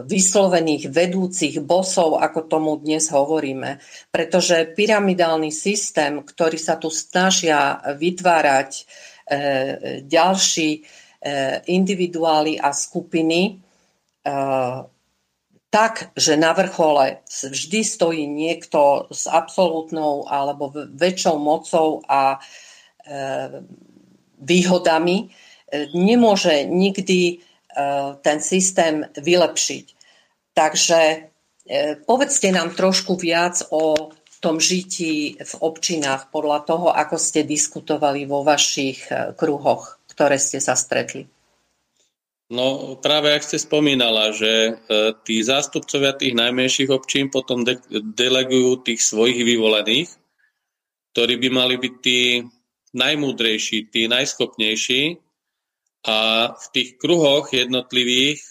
vyslovených 0.09 0.89
vedúcich 0.89 1.61
bosov, 1.61 2.17
ako 2.17 2.49
tomu 2.49 2.73
dnes 2.81 3.05
hovoríme. 3.13 3.77
Pretože 4.09 4.73
pyramidálny 4.73 5.53
systém, 5.53 6.25
ktorý 6.25 6.57
sa 6.57 6.81
tu 6.81 6.89
snažia 6.89 7.77
vytvárať 7.93 8.89
ďalší 10.03 10.83
individuály 11.65 12.59
a 12.59 12.75
skupiny, 12.75 13.63
tak, 15.73 16.13
že 16.13 16.37
na 16.37 16.53
vrchole 16.53 17.25
vždy 17.25 17.81
stojí 17.81 18.29
niekto 18.29 19.09
s 19.09 19.25
absolútnou 19.25 20.29
alebo 20.29 20.69
väčšou 20.69 21.41
mocou 21.41 22.05
a 22.05 22.37
e, 22.37 22.39
výhodami, 24.37 25.17
e, 25.17 25.27
nemôže 25.97 26.69
nikdy 26.69 27.19
e, 27.25 27.35
ten 28.21 28.37
systém 28.37 29.09
vylepšiť. 29.17 29.85
Takže 30.53 31.01
e, 31.09 31.17
povedzte 32.05 32.53
nám 32.53 32.77
trošku 32.77 33.17
viac 33.17 33.65
o 33.73 34.13
tom 34.43 34.59
žití 34.59 35.39
v 35.39 35.53
občinách 35.63 36.27
podľa 36.27 36.59
toho, 36.67 36.87
ako 36.91 37.15
ste 37.15 37.47
diskutovali 37.47 38.27
vo 38.27 38.43
vašich 38.43 39.07
e, 39.07 39.31
kruhoch, 39.39 40.03
ktoré 40.11 40.35
ste 40.35 40.59
sa 40.59 40.75
stretli. 40.75 41.23
No 42.51 42.99
práve 42.99 43.31
ak 43.31 43.41
ste 43.47 43.55
spomínala, 43.55 44.35
že 44.35 44.51
e, 44.51 44.71
tí 45.23 45.39
zástupcovia 45.39 46.11
tých 46.11 46.35
najmenších 46.35 46.91
občín 46.91 47.31
potom 47.31 47.63
de- 47.63 47.79
delegujú 47.89 48.83
tých 48.83 48.99
svojich 48.99 49.39
vyvolených, 49.47 50.11
ktorí 51.15 51.39
by 51.39 51.49
mali 51.49 51.75
byť 51.79 51.93
tí 52.03 52.43
najmúdrejší, 52.93 53.89
tí 53.89 54.11
najschopnejší 54.11 55.17
a 56.03 56.51
v 56.51 56.65
tých 56.75 56.99
kruhoch 56.99 57.47
jednotlivých 57.55 58.43
e, 58.43 58.49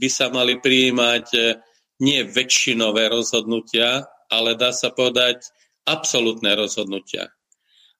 by 0.00 0.08
sa 0.08 0.32
mali 0.32 0.56
prijímať 0.56 1.26
e, 1.36 1.40
nie 2.00 2.24
väčšinové 2.24 3.12
rozhodnutia, 3.12 4.15
ale 4.30 4.58
dá 4.58 4.74
sa 4.74 4.90
povedať 4.90 5.46
absolútne 5.86 6.52
rozhodnutia. 6.58 7.30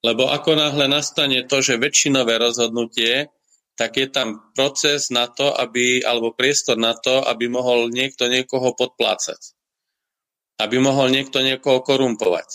Lebo 0.05 0.29
ako 0.31 0.59
náhle 0.59 0.87
nastane 0.87 1.47
to, 1.47 1.63
že 1.63 1.81
väčšinové 1.81 2.39
rozhodnutie 2.39 3.31
tak 3.77 4.01
je 4.01 4.09
tam 4.09 4.41
proces 4.57 5.13
na 5.13 5.29
to, 5.29 5.53
aby, 5.53 6.01
alebo 6.01 6.33
priestor 6.33 6.81
na 6.81 6.97
to, 6.97 7.21
aby 7.21 7.45
mohol 7.45 7.93
niekto 7.93 8.25
niekoho 8.25 8.73
podplácať. 8.73 9.53
Aby 10.57 10.81
mohol 10.81 11.13
niekto 11.13 11.45
niekoho 11.45 11.85
korumpovať. 11.85 12.49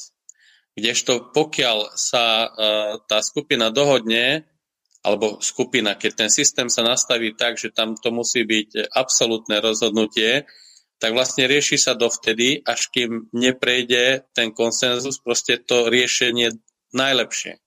Kdežto 0.74 1.30
pokiaľ 1.30 1.94
sa 1.94 2.50
uh, 2.50 2.50
tá 3.06 3.22
skupina 3.22 3.70
dohodne, 3.70 4.50
alebo 5.06 5.38
skupina, 5.46 5.94
keď 5.94 6.26
ten 6.26 6.30
systém 6.34 6.70
sa 6.74 6.82
nastaví 6.82 7.38
tak, 7.38 7.62
že 7.62 7.70
tam 7.70 7.94
to 7.94 8.10
musí 8.10 8.42
byť 8.42 8.90
absolútne 8.90 9.62
rozhodnutie, 9.62 10.50
tak 11.02 11.18
vlastne 11.18 11.50
rieši 11.50 11.82
sa 11.82 11.98
dovtedy, 11.98 12.62
až 12.62 12.94
kým 12.94 13.34
neprejde 13.34 14.30
ten 14.38 14.54
konsenzus, 14.54 15.18
proste 15.18 15.58
to 15.58 15.90
riešenie 15.90 16.54
najlepšie. 16.94 17.58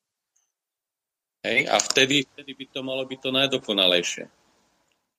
Hej? 1.42 1.58
A 1.66 1.76
vtedy, 1.82 2.22
vtedy 2.30 2.54
by 2.54 2.64
to 2.70 2.80
malo 2.86 3.02
byť 3.02 3.18
to 3.18 3.30
najdokonalejšie. 3.34 4.24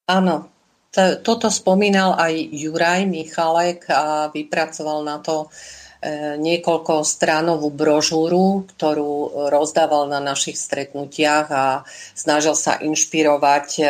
Áno, 0.07 0.47
to, 0.95 1.19
toto 1.19 1.51
spomínal 1.51 2.15
aj 2.15 2.33
Juraj 2.55 3.03
Michalek 3.03 3.91
a 3.91 4.31
vypracoval 4.31 5.03
na 5.03 5.19
to 5.19 5.51
e, 5.99 6.39
niekoľko 6.39 7.03
stránovú 7.03 7.67
brožúru, 7.67 8.63
ktorú 8.63 9.43
rozdával 9.51 10.07
na 10.07 10.23
našich 10.23 10.55
stretnutiach 10.55 11.47
a 11.51 11.65
snažil 12.15 12.55
sa 12.55 12.79
inšpirovať 12.79 13.67
e, 13.75 13.83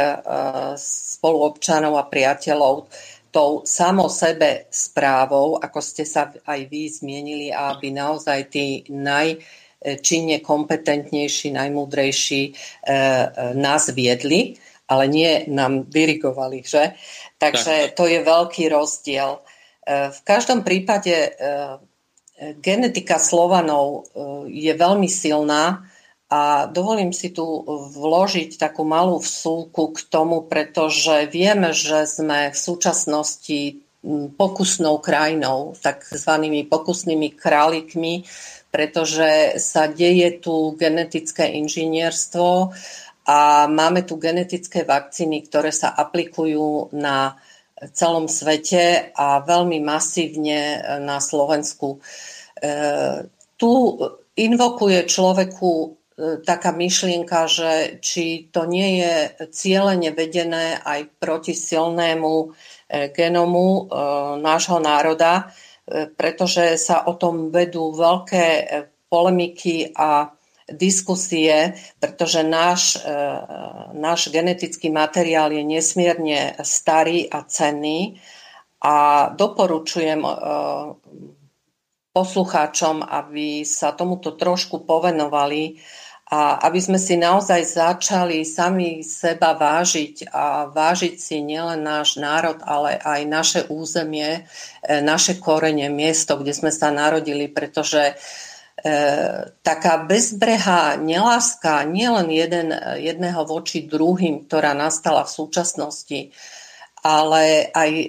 spoluobčanov 0.82 1.94
a 2.00 2.10
priateľov 2.10 2.90
tou 3.36 3.68
samo 3.68 4.08
sebe 4.08 4.72
správou, 4.72 5.60
ako 5.60 5.84
ste 5.84 6.08
sa 6.08 6.32
aj 6.32 6.72
vy 6.72 6.88
zmienili, 6.88 7.52
aby 7.52 7.92
naozaj 7.92 8.48
tí 8.48 8.88
naj 8.88 9.44
činne 10.00 10.40
kompetentnejší, 10.40 11.52
najmúdrejší 11.52 12.56
nás 13.60 13.92
viedli, 13.92 14.56
ale 14.88 15.12
nie 15.12 15.44
nám 15.52 15.92
dirigovali, 15.92 16.64
že? 16.64 16.96
Takže 17.36 17.92
to 17.92 18.08
je 18.08 18.24
veľký 18.24 18.72
rozdiel. 18.72 19.44
V 19.86 20.20
každom 20.24 20.64
prípade 20.64 21.36
genetika 22.64 23.20
Slovanov 23.22 24.10
je 24.48 24.74
veľmi 24.74 25.12
silná 25.12 25.86
a 26.26 26.66
dovolím 26.66 27.14
si 27.14 27.30
tu 27.30 27.46
vložiť 27.94 28.58
takú 28.58 28.82
malú 28.82 29.22
vsúku 29.22 29.94
k 29.94 30.00
tomu, 30.10 30.42
pretože 30.42 31.30
vieme, 31.30 31.70
že 31.70 32.10
sme 32.10 32.50
v 32.50 32.58
súčasnosti 32.58 33.78
pokusnou 34.38 35.02
krajinou, 35.02 35.78
takzvanými 35.78 36.66
pokusnými 36.66 37.30
králikmi, 37.38 38.26
pretože 38.74 39.62
sa 39.62 39.86
deje 39.86 40.42
tu 40.42 40.74
genetické 40.78 41.58
inžinierstvo 41.62 42.74
a 43.26 43.66
máme 43.70 44.06
tu 44.06 44.18
genetické 44.18 44.86
vakcíny, 44.86 45.46
ktoré 45.46 45.74
sa 45.74 45.94
aplikujú 45.94 46.94
na 46.94 47.38
celom 47.94 48.26
svete 48.30 49.14
a 49.14 49.42
veľmi 49.46 49.82
masívne 49.82 50.82
na 51.02 51.18
Slovensku. 51.18 51.98
E, 51.98 52.70
tu 53.58 53.72
invokuje 54.38 55.10
človeku 55.10 55.72
E, 55.72 56.05
taká 56.18 56.72
myšlienka, 56.72 57.48
že 57.52 58.00
či 58.00 58.48
to 58.48 58.64
nie 58.64 59.04
je 59.04 59.16
cieľene 59.52 60.16
vedené 60.16 60.80
aj 60.80 61.12
proti 61.20 61.52
silnému 61.52 62.34
e, 62.40 62.48
genomu 63.12 63.68
e, 63.68 63.82
nášho 64.40 64.80
národa, 64.80 65.52
pretože 66.18 66.82
sa 66.82 67.06
o 67.06 67.14
tom 67.14 67.54
vedú 67.54 67.94
veľké 67.94 68.48
polemiky 69.06 69.94
a 69.94 70.34
diskusie, 70.66 71.78
pretože 72.02 72.42
náš, 72.42 72.98
náš 73.94 74.34
genetický 74.34 74.90
materiál 74.90 75.54
je 75.54 75.62
nesmierne 75.62 76.58
starý 76.66 77.30
a 77.30 77.46
cenný. 77.46 78.18
A 78.82 79.30
doporučujem 79.30 80.26
poslucháčom, 82.16 83.04
aby 83.04 83.68
sa 83.68 83.92
tomuto 83.92 84.40
trošku 84.40 84.88
povenovali, 84.88 85.76
a 86.26 86.58
aby 86.66 86.82
sme 86.82 86.98
si 86.98 87.22
naozaj 87.22 87.62
začali 87.78 88.42
sami 88.42 89.06
seba 89.06 89.54
vážiť 89.54 90.34
a 90.34 90.66
vážiť 90.74 91.22
si 91.22 91.38
nielen 91.46 91.86
náš 91.86 92.18
národ, 92.18 92.58
ale 92.66 92.98
aj 92.98 93.22
naše 93.30 93.62
územie, 93.70 94.42
e, 94.82 95.06
naše 95.06 95.38
korene, 95.38 95.86
miesto, 95.94 96.42
kde 96.42 96.58
sme 96.58 96.74
sa 96.74 96.90
narodili, 96.90 97.46
pretože 97.46 98.02
e, 98.10 98.14
taká 99.62 100.02
bezbrehá 100.02 100.98
neláska 100.98 101.86
nielen 101.86 102.34
jeden, 102.34 102.74
jedného 102.98 103.46
voči 103.46 103.86
druhým, 103.86 104.50
ktorá 104.50 104.74
nastala 104.74 105.30
v 105.30 105.34
súčasnosti, 105.38 106.34
ale 107.06 107.70
aj 107.70 107.92
e, 108.02 108.08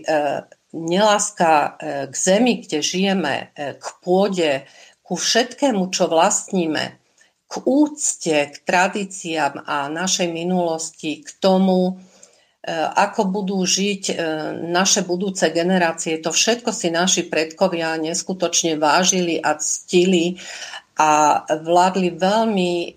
neláska 0.72 1.76
k 2.08 2.14
zemi, 2.16 2.64
kde 2.64 2.84
žijeme, 2.84 3.52
k 3.56 3.86
pôde, 4.04 4.64
ku 5.00 5.16
všetkému, 5.16 5.88
čo 5.88 6.04
vlastníme, 6.08 7.05
k 7.46 7.62
úcte, 7.62 8.50
k 8.50 8.56
tradíciám 8.66 9.62
a 9.62 9.86
našej 9.86 10.26
minulosti, 10.34 11.22
k 11.22 11.28
tomu, 11.38 11.94
e, 11.94 12.74
ako 12.74 13.30
budú 13.30 13.58
žiť 13.62 14.02
e, 14.10 14.14
naše 14.66 15.06
budúce 15.06 15.46
generácie. 15.54 16.18
To 16.26 16.34
všetko 16.34 16.74
si 16.74 16.90
naši 16.90 17.22
predkovia 17.30 17.94
neskutočne 18.02 18.74
vážili 18.82 19.38
a 19.38 19.54
ctili 19.62 20.42
a 20.96 21.44
vládli 21.44 22.16
veľmi 22.16 22.72
e, 22.82 22.90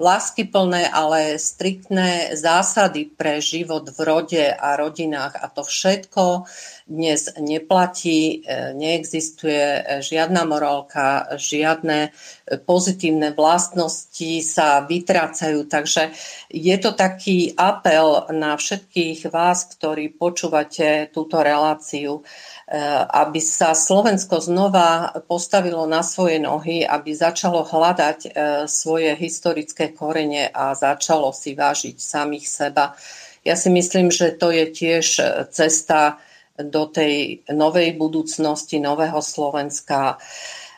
láskyplné, 0.00 0.88
ale 0.88 1.36
striktné 1.36 2.34
zásady 2.34 3.12
pre 3.12 3.38
život 3.38 3.86
v 3.92 3.98
rode 4.00 4.44
a 4.48 4.74
rodinách. 4.74 5.38
A 5.38 5.46
to 5.52 5.60
všetko 5.62 6.48
dnes 6.86 7.34
neplatí, 7.42 8.46
e, 8.46 8.72
neexistuje 8.78 9.98
žiadna 10.06 10.46
morálka, 10.46 11.34
žiadne 11.34 12.14
pozitívne 12.62 13.34
vlastnosti 13.34 14.32
sa 14.46 14.86
vytrácajú. 14.86 15.66
Takže 15.66 16.14
je 16.46 16.76
to 16.78 16.94
taký 16.94 17.58
apel 17.58 18.30
na 18.30 18.54
všetkých 18.54 19.26
vás, 19.34 19.66
ktorí 19.74 20.14
počúvate 20.14 21.10
túto 21.10 21.42
reláciu, 21.42 22.22
e, 22.22 22.78
aby 23.10 23.42
sa 23.42 23.74
Slovensko 23.74 24.38
znova 24.38 25.10
postavilo 25.26 25.90
na 25.90 26.06
svoje 26.06 26.38
nohy, 26.38 26.86
aby 26.86 27.10
začalo 27.18 27.66
hľadať 27.66 28.18
e, 28.22 28.30
svoje 28.70 29.10
historické 29.18 29.90
korene 29.90 30.54
a 30.54 30.70
začalo 30.78 31.34
si 31.34 31.58
vážiť 31.58 31.98
samých 31.98 32.46
seba. 32.46 32.94
Ja 33.42 33.58
si 33.58 33.74
myslím, 33.74 34.14
že 34.14 34.38
to 34.38 34.54
je 34.54 34.70
tiež 34.70 35.06
cesta 35.50 36.22
do 36.58 36.88
tej 36.88 37.44
novej 37.52 37.96
budúcnosti, 37.96 38.80
nového 38.80 39.20
Slovenska. 39.20 40.16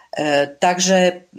E, 0.08 0.50
takže 0.58 1.30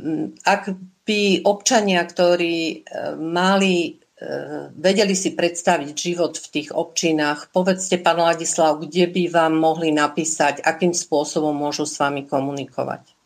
ak 0.46 0.64
by 1.04 1.44
občania, 1.44 2.06
ktorí 2.06 2.58
e, 2.60 2.78
mali, 3.18 3.92
e, 4.16 4.32
vedeli 4.72 5.18
si 5.18 5.34
predstaviť 5.36 5.92
život 5.92 6.38
v 6.38 6.48
tých 6.48 6.70
občinách, 6.72 7.52
povedzte, 7.52 8.00
pán 8.00 8.22
Ladislav, 8.22 8.80
kde 8.80 9.10
by 9.10 9.24
vám 9.28 9.54
mohli 9.58 9.90
napísať, 9.92 10.64
akým 10.64 10.94
spôsobom 10.94 11.52
môžu 11.52 11.90
s 11.90 11.98
vami 11.98 12.24
komunikovať? 12.30 13.18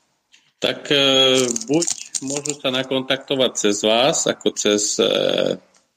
Tak 0.63 0.95
buď 1.67 1.87
môžu 2.23 2.55
sa 2.55 2.71
nakontaktovať 2.71 3.51
cez 3.51 3.83
vás, 3.83 4.31
ako 4.31 4.55
cez 4.55 4.95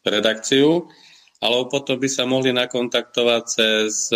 redakciu, 0.03 0.91
alebo 1.39 1.71
potom 1.71 1.95
by 1.95 2.09
sa 2.11 2.27
mohli 2.27 2.51
nakontaktovať 2.51 3.43
cez 3.47 4.11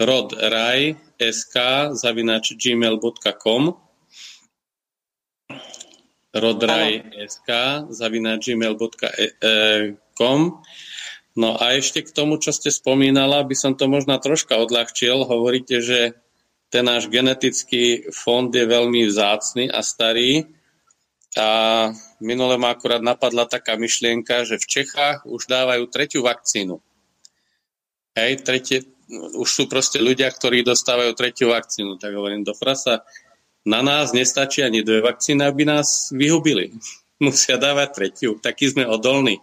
rodraj.sk 0.00 1.56
zavinač 1.94 2.54
gmail.com 2.58 3.62
rodraj.sk 6.34 7.50
zavinač 7.94 8.40
gmail.com 8.50 10.40
No 11.34 11.58
a 11.58 11.74
ešte 11.74 12.06
k 12.06 12.14
tomu, 12.14 12.38
čo 12.38 12.54
ste 12.54 12.70
spomínala, 12.70 13.42
by 13.42 13.58
som 13.58 13.74
to 13.74 13.90
možno 13.90 14.14
troška 14.22 14.54
odľahčil. 14.54 15.26
Hovoríte, 15.26 15.82
že 15.82 16.14
ten 16.70 16.86
náš 16.86 17.10
genetický 17.10 18.06
fond 18.14 18.54
je 18.54 18.62
veľmi 18.62 19.02
vzácny 19.10 19.66
a 19.66 19.82
starý. 19.82 20.46
A 21.34 21.90
minule 22.22 22.54
ma 22.54 22.70
akurát 22.70 23.02
napadla 23.02 23.50
taká 23.50 23.74
myšlienka, 23.74 24.46
že 24.46 24.62
v 24.62 24.66
Čechách 24.78 25.26
už 25.26 25.50
dávajú 25.50 25.90
tretiu 25.90 26.22
vakcínu. 26.22 26.78
Hej, 28.14 28.46
tretie, 28.46 28.86
už 29.12 29.48
sú 29.48 29.64
proste 29.68 30.00
ľudia, 30.00 30.28
ktorí 30.32 30.64
dostávajú 30.64 31.12
tretiu 31.16 31.52
vakcínu. 31.52 32.00
Tak 32.00 32.12
hovorím, 32.14 32.44
do 32.44 32.56
frasa, 32.56 33.04
na 33.64 33.80
nás 33.80 34.12
nestačí 34.12 34.60
ani 34.60 34.84
dve 34.84 35.00
vakcíny, 35.00 35.44
aby 35.44 35.64
nás 35.64 36.12
vyhubili. 36.12 36.76
Musia 37.24 37.56
dávať 37.56 37.88
tretiu. 37.94 38.30
Takí 38.40 38.68
sme 38.68 38.84
odolní. 38.84 39.40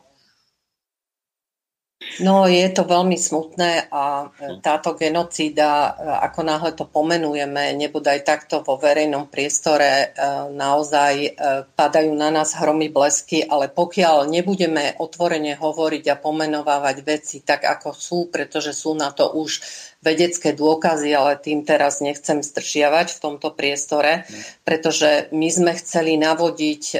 No 2.01 2.49
je 2.49 2.65
to 2.73 2.81
veľmi 2.81 3.13
smutné 3.13 3.93
a 3.93 4.25
e, 4.25 4.57
táto 4.65 4.97
genocída, 4.97 5.69
e, 5.69 5.89
ako 6.25 6.41
náhle 6.41 6.71
to 6.73 6.89
pomenujeme, 6.89 7.77
nebodaj 7.77 8.25
takto 8.25 8.65
vo 8.65 8.81
verejnom 8.81 9.29
priestore, 9.29 10.09
e, 10.09 10.25
naozaj 10.49 11.37
padajú 11.77 12.11
na 12.17 12.33
nás 12.33 12.57
hromy 12.57 12.89
blesky, 12.89 13.45
ale 13.45 13.69
pokiaľ 13.69 14.33
nebudeme 14.33 14.97
otvorene 14.97 15.53
hovoriť 15.53 16.05
a 16.09 16.15
pomenovávať 16.17 16.97
veci 17.05 17.45
tak, 17.45 17.69
ako 17.69 17.93
sú, 17.93 18.19
pretože 18.33 18.73
sú 18.73 18.97
na 18.97 19.13
to 19.13 19.29
už 19.37 19.61
vedecké 20.01 20.57
dôkazy, 20.57 21.13
ale 21.13 21.37
tým 21.37 21.61
teraz 21.61 22.01
nechcem 22.01 22.41
stršiavať 22.41 23.13
v 23.13 23.21
tomto 23.21 23.53
priestore, 23.53 24.25
pretože 24.65 25.29
my 25.29 25.49
sme 25.53 25.71
chceli 25.77 26.17
navodiť 26.17 26.97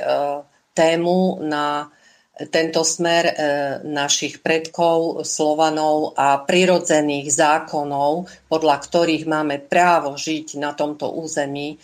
tému 0.78 1.42
na 1.42 1.90
tento 2.50 2.82
smer 2.82 3.24
e, 3.28 3.34
našich 3.86 4.40
predkov, 4.42 5.28
Slovanov 5.28 6.18
a 6.18 6.42
prirodzených 6.42 7.28
zákonov, 7.30 8.32
podľa 8.48 8.78
ktorých 8.82 9.30
máme 9.30 9.62
právo 9.62 10.18
žiť 10.18 10.58
na 10.58 10.72
tomto 10.74 11.12
území. 11.14 11.78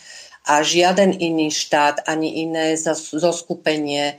A 0.48 0.64
žiaden 0.64 1.12
iný 1.12 1.52
štát 1.52 2.08
ani 2.08 2.40
iné 2.40 2.72
zoskupenie 2.80 4.04
e, 4.08 4.14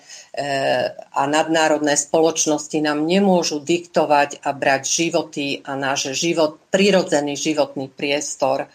a 0.93 1.23
nadnárodné 1.25 1.97
spoločnosti 1.97 2.77
nám 2.85 3.01
nemôžu 3.01 3.59
diktovať 3.65 4.45
a 4.45 4.53
brať 4.53 4.83
životy 4.85 5.65
a 5.65 5.73
náš 5.73 6.13
život, 6.13 6.61
prirodzený 6.69 7.33
životný 7.33 7.89
priestor 7.89 8.69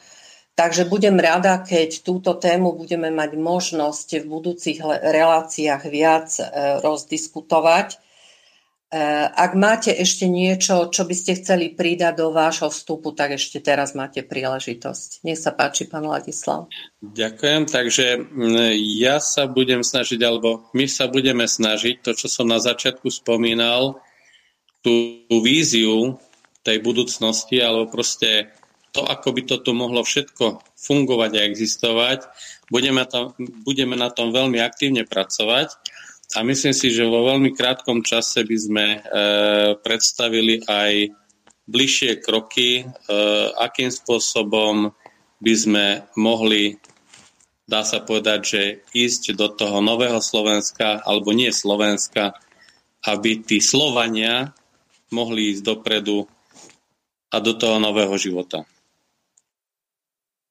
Takže 0.55 0.87
budem 0.87 1.19
rada, 1.19 1.59
keď 1.59 2.07
túto 2.07 2.39
tému 2.39 2.79
budeme 2.79 3.11
mať 3.11 3.35
možnosť 3.35 4.23
v 4.23 4.27
budúcich 4.31 4.79
reláciách 4.87 5.83
viac 5.91 6.31
e, 6.39 6.47
rozdiskutovať. 6.79 7.89
E, 7.91 7.97
ak 9.35 9.59
máte 9.59 9.91
ešte 9.91 10.31
niečo, 10.31 10.95
čo 10.95 11.11
by 11.11 11.15
ste 11.19 11.43
chceli 11.43 11.75
pridať 11.75 12.23
do 12.23 12.31
vášho 12.31 12.71
vstupu, 12.71 13.11
tak 13.11 13.35
ešte 13.35 13.59
teraz 13.59 13.99
máte 13.99 14.23
príležitosť. 14.23 15.27
Nech 15.27 15.43
sa 15.43 15.51
páči, 15.51 15.91
pán 15.91 16.07
Ladislav. 16.07 16.71
Ďakujem, 17.03 17.63
takže 17.67 18.23
ja 19.03 19.19
sa 19.19 19.51
budem 19.51 19.83
snažiť, 19.83 20.23
alebo 20.23 20.71
my 20.71 20.87
sa 20.87 21.11
budeme 21.11 21.51
snažiť, 21.51 21.99
to, 21.99 22.15
čo 22.15 22.31
som 22.31 22.47
na 22.47 22.63
začiatku 22.63 23.11
spomínal, 23.11 23.99
tú 24.87 25.19
víziu 25.43 26.15
tej 26.63 26.79
budúcnosti, 26.79 27.59
alebo 27.59 27.91
proste 27.91 28.55
to, 28.95 29.03
ako 29.03 29.35
by 29.35 29.43
to 29.43 29.57
tu 29.59 29.75
mohlo 29.75 30.07
všetko 30.07 30.63
fungovať 30.79 31.33
a 31.35 31.47
existovať, 31.51 32.31
budeme, 32.71 33.03
to, 33.11 33.35
budeme 33.67 33.99
na 33.99 34.09
tom 34.15 34.31
veľmi 34.31 34.63
aktívne 34.63 35.03
pracovať 35.03 35.75
a 36.33 36.47
myslím 36.47 36.73
si, 36.73 36.95
že 36.95 37.05
vo 37.05 37.27
veľmi 37.27 37.53
krátkom 37.53 38.07
čase 38.07 38.47
by 38.47 38.57
sme 38.57 38.87
e, 38.95 38.99
predstavili 39.83 40.63
aj 40.65 41.11
bližšie 41.67 42.23
kroky, 42.23 42.83
e, 42.83 42.85
akým 43.59 43.91
spôsobom 43.91 44.95
by 45.43 45.55
sme 45.55 45.87
mohli, 46.15 46.79
dá 47.67 47.83
sa 47.83 48.01
povedať, 48.01 48.41
že 48.47 48.63
ísť 48.95 49.35
do 49.35 49.51
toho 49.51 49.83
nového 49.83 50.23
Slovenska, 50.23 51.03
alebo 51.03 51.35
nie 51.35 51.51
Slovenska, 51.51 52.39
aby 53.05 53.45
tí 53.45 53.61
Slovania 53.61 54.55
mohli 55.13 55.53
ísť 55.53 55.63
dopredu 55.67 56.25
a 57.29 57.37
do 57.43 57.53
toho 57.59 57.83
nového 57.83 58.15
života. 58.17 58.65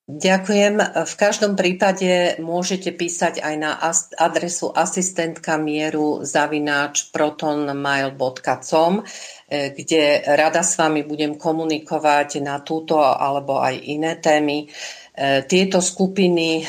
Ďakujem. 0.04 0.84
V 1.08 1.14
každom 1.16 1.56
prípade 1.56 2.36
môžete 2.44 2.92
písať 2.92 3.40
aj 3.40 3.56
na 3.56 3.80
adresu 4.20 4.68
asistentka 4.76 5.56
mieru 5.56 6.28
zavináč 6.28 7.08
protonmail.com, 7.16 9.00
eh, 9.00 9.72
kde 9.72 10.28
rada 10.28 10.60
s 10.60 10.76
vami 10.76 11.08
budem 11.08 11.40
komunikovať 11.40 12.44
na 12.44 12.60
túto 12.60 13.00
alebo 13.00 13.64
aj 13.64 13.80
iné 13.80 14.20
témy. 14.20 14.68
Eh, 14.68 15.48
tieto 15.48 15.80
skupiny 15.80 16.60
eh, 16.60 16.68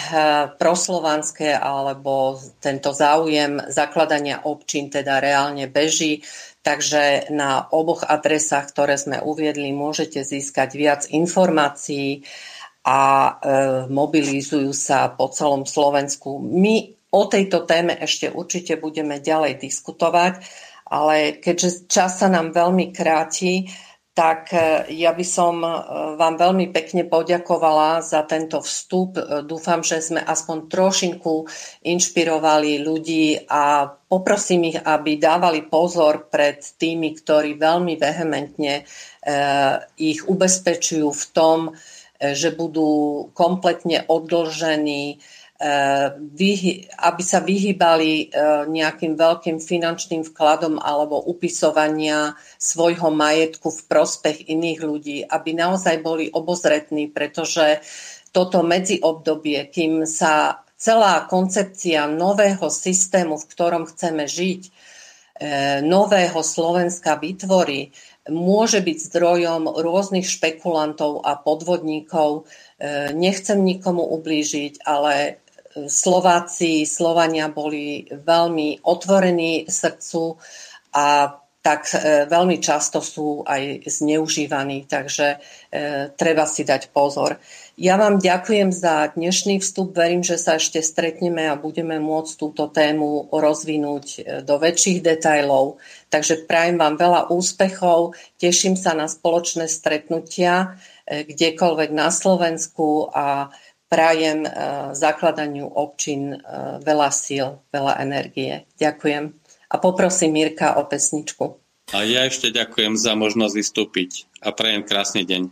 proslovanské 0.54 1.58
alebo 1.58 2.38
tento 2.62 2.94
záujem 2.94 3.66
zakladania 3.66 4.46
občín 4.46 4.94
teda 4.94 5.18
reálne 5.18 5.66
beží, 5.66 6.22
takže 6.62 7.34
na 7.34 7.66
oboch 7.66 8.06
adresách, 8.06 8.70
ktoré 8.70 8.94
sme 8.94 9.18
uviedli, 9.18 9.74
môžete 9.74 10.22
získať 10.22 10.70
viac 10.78 11.02
informácií 11.10 12.22
a 12.84 13.00
e, 13.00 13.32
mobilizujú 13.88 14.76
sa 14.76 15.08
po 15.08 15.32
celom 15.32 15.64
Slovensku. 15.64 16.36
My 16.36 16.92
o 17.08 17.24
tejto 17.24 17.64
téme 17.64 17.96
ešte 17.96 18.28
určite 18.28 18.76
budeme 18.76 19.24
ďalej 19.24 19.56
diskutovať, 19.56 20.44
ale 20.92 21.40
keďže 21.40 21.88
čas 21.88 22.20
sa 22.20 22.28
nám 22.28 22.52
veľmi 22.52 22.92
kráti, 22.92 23.72
tak 24.12 24.52
e, 24.52 24.92
ja 25.00 25.16
by 25.16 25.24
som 25.24 25.64
e, 25.64 25.72
vám 26.20 26.36
veľmi 26.36 26.76
pekne 26.76 27.08
poďakovala 27.08 28.04
za 28.04 28.20
tento 28.28 28.60
vstup. 28.60 29.16
Dúfam, 29.48 29.80
že 29.80 30.04
sme 30.04 30.20
aspoň 30.20 30.68
trošinku 30.68 31.48
inšpirovali 31.88 32.84
ľudí 32.84 33.48
a 33.48 33.88
poprosím 33.88 34.76
ich, 34.76 34.78
aby 34.78 35.16
dávali 35.16 35.64
pozor 35.72 36.28
pred 36.28 36.60
tými, 36.76 37.16
ktorí 37.16 37.56
veľmi 37.56 37.96
vehementne 37.96 38.84
ich 39.96 40.20
ubezpečujú 40.28 41.08
v 41.08 41.24
tom, 41.32 41.72
že 42.32 42.56
budú 42.56 43.28
kompletne 43.36 44.08
odlžení, 44.08 45.20
eh, 45.60 46.08
aby 46.96 47.22
sa 47.22 47.44
vyhýbali 47.44 48.10
eh, 48.14 48.26
nejakým 48.64 49.20
veľkým 49.20 49.60
finančným 49.60 50.24
vkladom 50.32 50.80
alebo 50.80 51.20
upisovania 51.20 52.32
svojho 52.56 53.12
majetku 53.12 53.68
v 53.68 53.80
prospech 53.84 54.48
iných 54.48 54.80
ľudí, 54.80 55.18
aby 55.28 55.52
naozaj 55.52 56.00
boli 56.00 56.32
obozretní, 56.32 57.12
pretože 57.12 57.84
toto 58.32 58.64
medziobdobie, 58.64 59.68
kým 59.68 60.08
sa 60.08 60.64
celá 60.74 61.28
koncepcia 61.28 62.08
nového 62.10 62.66
systému, 62.66 63.38
v 63.38 63.48
ktorom 63.52 63.84
chceme 63.86 64.26
žiť, 64.26 64.62
nového 65.82 66.46
Slovenska 66.46 67.18
vytvorí, 67.18 67.90
môže 68.28 68.80
byť 68.80 68.98
zdrojom 69.12 69.68
rôznych 69.68 70.24
špekulantov 70.24 71.20
a 71.24 71.36
podvodníkov. 71.36 72.48
E, 72.80 73.12
nechcem 73.12 73.60
nikomu 73.60 74.00
ublížiť, 74.16 74.80
ale 74.88 75.14
e, 75.14 75.32
Slováci, 75.92 76.88
Slovania 76.88 77.52
boli 77.52 78.08
veľmi 78.08 78.80
otvorení 78.80 79.68
srdcu 79.68 80.40
a 80.96 81.36
tak 81.64 81.88
e, 81.92 82.24
veľmi 82.24 82.60
často 82.64 83.04
sú 83.04 83.44
aj 83.44 83.88
zneužívaní, 83.88 84.84
takže 84.88 85.40
treba 86.14 86.46
si 86.46 86.62
dať 86.62 86.94
pozor. 86.94 87.34
Ja 87.74 87.98
vám 87.98 88.22
ďakujem 88.22 88.70
za 88.70 89.10
dnešný 89.18 89.58
vstup. 89.58 89.90
Verím, 89.98 90.22
že 90.22 90.38
sa 90.38 90.54
ešte 90.54 90.78
stretneme 90.78 91.50
a 91.50 91.58
budeme 91.58 91.98
môcť 91.98 92.32
túto 92.38 92.70
tému 92.70 93.26
rozvinúť 93.34 94.06
do 94.46 94.54
väčších 94.62 95.02
detajlov. 95.02 95.82
Takže 96.14 96.46
prajem 96.46 96.78
vám 96.78 96.94
veľa 96.94 97.34
úspechov, 97.34 98.14
teším 98.38 98.78
sa 98.78 98.94
na 98.94 99.10
spoločné 99.10 99.66
stretnutia 99.66 100.78
e, 101.02 101.26
kdekoľvek 101.26 101.90
na 101.90 102.14
Slovensku 102.14 103.10
a 103.10 103.50
prajem 103.90 104.46
e, 104.46 104.50
zakladaniu 104.94 105.66
občin 105.66 106.38
veľa 106.86 107.10
síl, 107.10 107.58
veľa 107.74 107.98
energie. 107.98 108.62
Ďakujem. 108.78 109.34
A 109.66 109.74
poprosím 109.82 110.38
Mirka 110.38 110.78
o 110.78 110.86
pesničku. 110.86 111.58
A 111.90 112.06
ja 112.06 112.30
ešte 112.30 112.54
ďakujem 112.54 112.94
za 112.94 113.18
možnosť 113.18 113.54
vystúpiť 113.58 114.30
a 114.38 114.54
prajem 114.54 114.86
krásny 114.86 115.26
deň. 115.26 115.50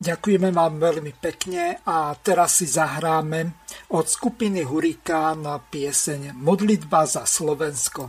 Ďakujeme 0.00 0.48
vám 0.48 0.80
veľmi 0.80 1.12
pekne 1.20 1.84
a 1.84 2.16
teraz 2.16 2.62
si 2.62 2.70
zahráme 2.70 3.68
od 3.92 4.06
skupiny 4.08 4.64
Hurikán 4.64 5.44
pieseň 5.68 6.32
Modlitba 6.40 7.04
za 7.04 7.28
Slovensko. 7.28 8.08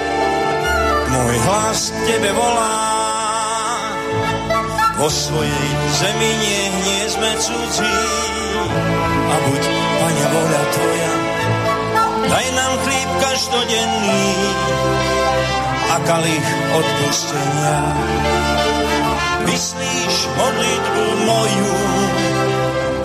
môj 1.21 1.37
hlas 1.45 1.93
Tebe 2.09 2.31
volá 2.33 2.81
vo 5.01 5.09
svojej 5.09 5.69
zemi 5.97 6.31
nie, 6.37 6.61
nie 6.85 7.03
sme 7.09 7.29
cudzí. 7.41 7.97
A 9.33 9.35
buď, 9.49 9.63
Pane, 9.97 10.25
voľa 10.29 10.63
Tvoja, 10.69 11.13
daj 12.29 12.47
nám 12.53 12.73
chlíb 12.85 13.09
každodenný 13.17 14.25
a 15.89 15.95
kalich 16.05 16.49
odpustenia. 16.77 17.77
Vyslíš 19.49 20.15
modlitbu 20.37 21.05
moju, 21.25 21.73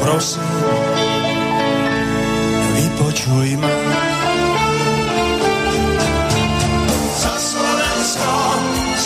prosím, 0.05 0.57
vypočuj 2.77 3.51
ma. 3.57 4.16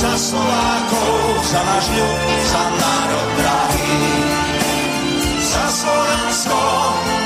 za 0.00 0.16
Slovákov, 0.16 1.44
za 1.44 1.60
náš 1.60 1.86
ľud, 1.92 2.20
za 2.48 2.64
národ 2.72 3.28
drahý. 3.36 4.00
Za 5.44 5.64
Slovensko, 5.68 6.62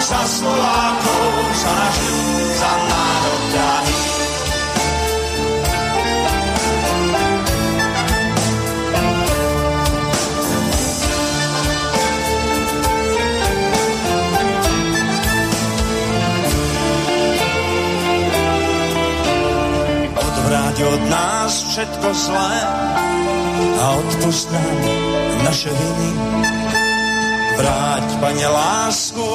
za 0.02 0.22
Slovákov, 0.26 1.30
za 1.54 1.70
náš 1.70 1.96
ľud, 2.02 2.46
za 2.58 2.72
národ 2.90 3.42
drahý. 3.54 3.73
Všetko 21.84 22.08
zlé 22.16 22.56
a 23.76 23.86
odpust 24.00 24.48
nám 24.48 24.78
naše 25.44 25.68
viny. 25.68 26.10
Vráť, 27.60 28.08
Pane, 28.24 28.48
lásku 28.48 29.28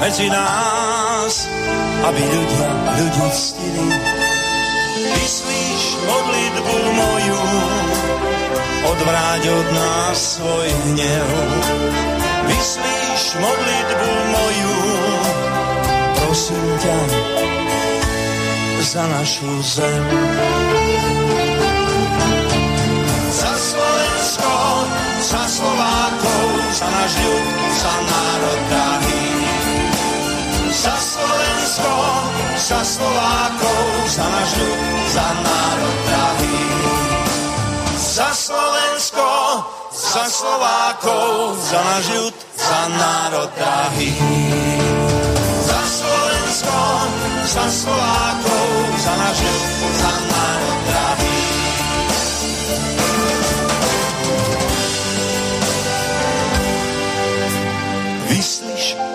medzi 0.00 0.32
nás, 0.32 1.34
aby 2.08 2.22
ľudia 2.32 2.68
ľudí 2.96 3.28
ctili. 3.36 3.86
Vyslíš 5.20 5.84
modlitbu 6.08 6.76
moju, 6.96 7.42
odvráť 8.88 9.42
od 9.52 9.68
nás 9.76 10.16
svoj 10.40 10.68
hnev. 10.88 11.28
Vyslíš 12.48 13.22
modlitbu 13.36 14.08
moju, 14.32 14.76
prosím 16.24 16.66
ťa, 16.80 16.98
za 18.80 19.04
našu 19.12 19.52
zem. 19.60 20.04
Za 25.32 25.48
Slovákov, 25.48 26.44
za 26.76 26.88
náš 26.92 27.12
ľud, 27.24 27.46
za 27.80 27.94
národ 28.04 28.60
drahý. 28.68 29.24
Za 30.72 30.96
Slovensko, 31.00 31.92
za 32.68 32.80
Slovákov, 32.84 33.80
za 34.12 34.26
náš 34.28 34.50
ľud, 34.60 34.80
za 35.08 35.28
národ 35.40 35.96
drahý. 36.04 36.60
Za 37.96 38.28
Slovensko, 38.36 39.28
za 39.96 40.24
Slovákov, 40.28 41.28
za 41.64 41.80
náš 41.80 42.06
ľud, 42.12 42.36
za 42.52 42.80
národ 42.92 43.50
drahý. 43.56 44.12
Za 45.64 45.80
Slovensko, 45.96 46.76
za 47.56 47.66
Slovákov, 47.72 48.68
za 49.00 49.12
náš 49.16 49.38
ľud, 49.40 49.64
za 49.96 50.12
národ 50.28 50.78
drahý. 50.92 51.21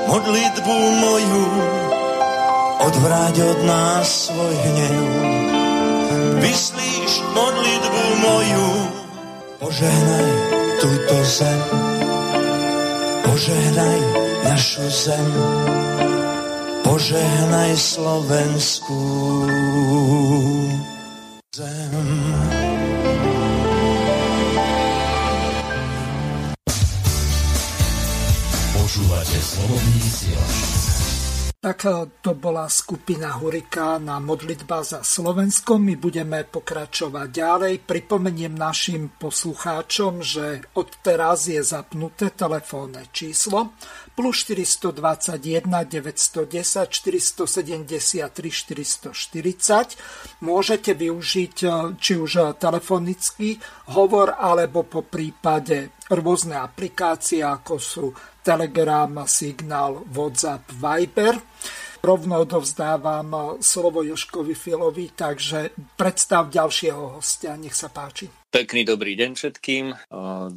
Modlitbu 0.08 0.76
moju, 1.04 1.46
odvráť 2.88 3.36
od 3.44 3.60
nás 3.68 4.32
svoj 4.32 4.56
hnev. 4.56 5.06
Vyslíš 6.40 7.14
modlitbu 7.36 8.04
moju, 8.24 8.70
požehnaj 9.60 10.28
túto 10.80 11.18
zem. 11.28 11.62
Požehnaj 13.28 14.00
našu 14.48 14.88
zem. 14.88 15.28
Požehnaj 16.88 17.76
Slovenskú 17.76 19.04
zem. 21.52 22.87
Počúvate 28.98 29.38
slobodný. 29.46 30.02
Tak 31.62 31.86
e, 31.86 32.10
to 32.26 32.34
bola 32.34 32.66
skupina 32.66 33.38
Hurikán 33.38 34.10
a 34.10 34.18
modlitba 34.18 34.82
za 34.82 35.06
Slovensko. 35.06 35.78
My 35.78 35.94
budeme 35.94 36.42
pokračovať 36.42 37.30
ďalej. 37.30 37.86
Pripomeniem 37.86 38.58
našim 38.58 39.14
poslucháčom, 39.22 40.26
že 40.26 40.66
odteraz 40.74 41.46
je 41.46 41.62
zapnuté 41.62 42.34
telefónne 42.34 43.06
číslo 43.14 43.78
plus 44.18 44.50
421 44.50 45.62
910 45.62 46.90
473 46.90 48.34
440. 48.34 50.42
Môžete 50.42 50.98
využiť 50.98 51.56
e, 51.62 51.70
či 52.02 52.18
už 52.18 52.58
telefonický 52.58 53.62
hovor, 53.94 54.34
alebo 54.42 54.90
po 54.90 55.06
prípade 55.06 55.94
rôzne 56.10 56.58
aplikácie, 56.58 57.44
ako 57.44 57.76
sú 57.78 58.06
Telegram, 58.48 59.28
Signál, 59.28 60.08
WhatsApp, 60.08 60.72
Viber. 60.80 61.36
Rovno 62.00 62.48
odovzdávam 62.48 63.60
slovo 63.60 64.08
Joškovi 64.08 64.56
Filovi, 64.56 65.12
takže 65.12 65.76
predstav 66.00 66.48
ďalšieho 66.48 67.20
hostia, 67.20 67.60
nech 67.60 67.76
sa 67.76 67.92
páči. 67.92 68.32
Pekný 68.48 68.88
dobrý 68.88 69.20
deň 69.20 69.36
všetkým. 69.36 69.92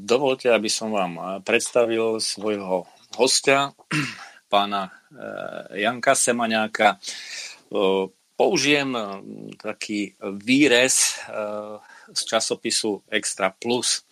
Dovolte, 0.07 0.55
aby 0.55 0.70
som 0.70 0.95
vám 0.95 1.43
predstavil 1.43 2.22
svojho 2.22 2.86
hostia, 3.18 3.74
pána 4.53 4.95
Janka 5.74 6.14
Semaňáka. 6.14 7.03
Použijem 8.38 8.91
taký 9.59 10.14
výrez 10.38 11.18
z 12.14 12.20
časopisu 12.22 13.03
Extra 13.11 13.51
Plus. 13.51 14.07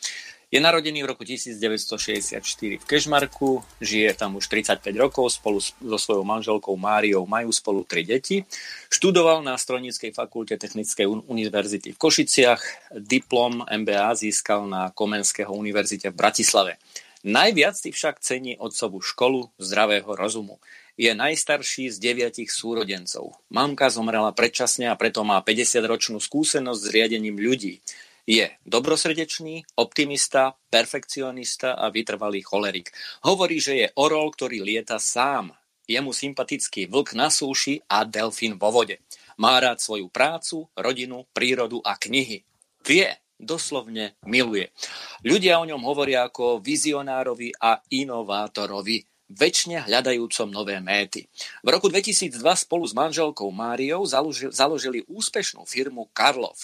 Je 0.49 0.57
narodený 0.65 1.05
v 1.05 1.13
roku 1.13 1.29
1964 1.29 2.41
v 2.81 2.85
Kešmarku, 2.89 3.61
žije 3.85 4.17
tam 4.17 4.41
už 4.41 4.49
35 4.49 4.81
rokov 4.97 5.37
spolu 5.37 5.61
so 5.61 5.99
svojou 6.01 6.25
manželkou 6.25 6.73
Máriou, 6.73 7.29
majú 7.29 7.53
spolu 7.53 7.85
tri 7.85 8.01
deti. 8.01 8.49
Študoval 8.89 9.45
na 9.45 9.61
Strojníckej 9.61 10.17
fakulte 10.17 10.57
Technickej 10.57 11.05
univerzity 11.05 11.93
v 11.93 12.01
Košiciach, 12.01 12.97
diplom 12.97 13.61
MBA 13.61 14.09
získal 14.17 14.65
na 14.65 14.89
Komenského 14.89 15.53
univerzite 15.53 16.09
v 16.09 16.17
Bratislave. 16.17 16.81
Najviac 17.29 17.77
si 17.77 17.93
však 17.93 18.25
cení 18.25 18.57
otcovú 18.57 19.05
školu 19.05 19.53
zdravého 19.61 20.09
rozumu. 20.17 20.65
Je 20.97 21.13
najstarší 21.13 21.93
z 21.93 22.01
deviatich 22.01 22.49
súrodencov. 22.49 23.37
Mamka 23.53 23.93
zomrela 23.93 24.33
predčasne 24.33 24.89
a 24.89 24.97
preto 24.97 25.29
má 25.29 25.45
50-ročnú 25.45 26.17
skúsenosť 26.25 26.81
s 26.81 26.89
riadením 26.89 27.37
ľudí. 27.37 27.85
Je 28.29 28.45
dobrosrdečný, 28.68 29.81
optimista, 29.81 30.53
perfekcionista 30.68 31.81
a 31.81 31.89
vytrvalý 31.89 32.45
cholerik. 32.45 32.93
Hovorí, 33.24 33.57
že 33.57 33.72
je 33.81 33.87
orol, 33.97 34.29
ktorý 34.29 34.61
lieta 34.61 35.01
sám. 35.01 35.57
Je 35.89 35.97
mu 36.05 36.12
sympatický 36.12 36.93
vlk 36.93 37.16
na 37.16 37.33
súši 37.33 37.81
a 37.89 38.05
delfín 38.05 38.61
vo 38.61 38.68
vode. 38.68 39.01
Má 39.41 39.57
rád 39.57 39.81
svoju 39.81 40.12
prácu, 40.12 40.68
rodinu, 40.76 41.24
prírodu 41.33 41.81
a 41.81 41.97
knihy. 41.97 42.45
Vie, 42.85 43.09
doslovne 43.41 44.20
miluje. 44.29 44.76
Ľudia 45.24 45.57
o 45.57 45.64
ňom 45.64 45.81
hovoria 45.89 46.29
ako 46.29 46.61
vizionárovi 46.61 47.57
a 47.57 47.81
inovátorovi 47.81 49.09
väčšine 49.29 49.85
hľadajúcom 49.89 50.49
nové 50.49 50.81
méty. 50.81 51.29
V 51.64 51.68
roku 51.68 51.93
2002 51.93 52.41
spolu 52.41 52.85
s 52.89 52.97
manželkou 52.97 53.49
Máriou 53.53 54.05
založili 54.53 55.05
úspešnú 55.05 55.68
firmu 55.68 56.09
Karlov. 56.16 56.57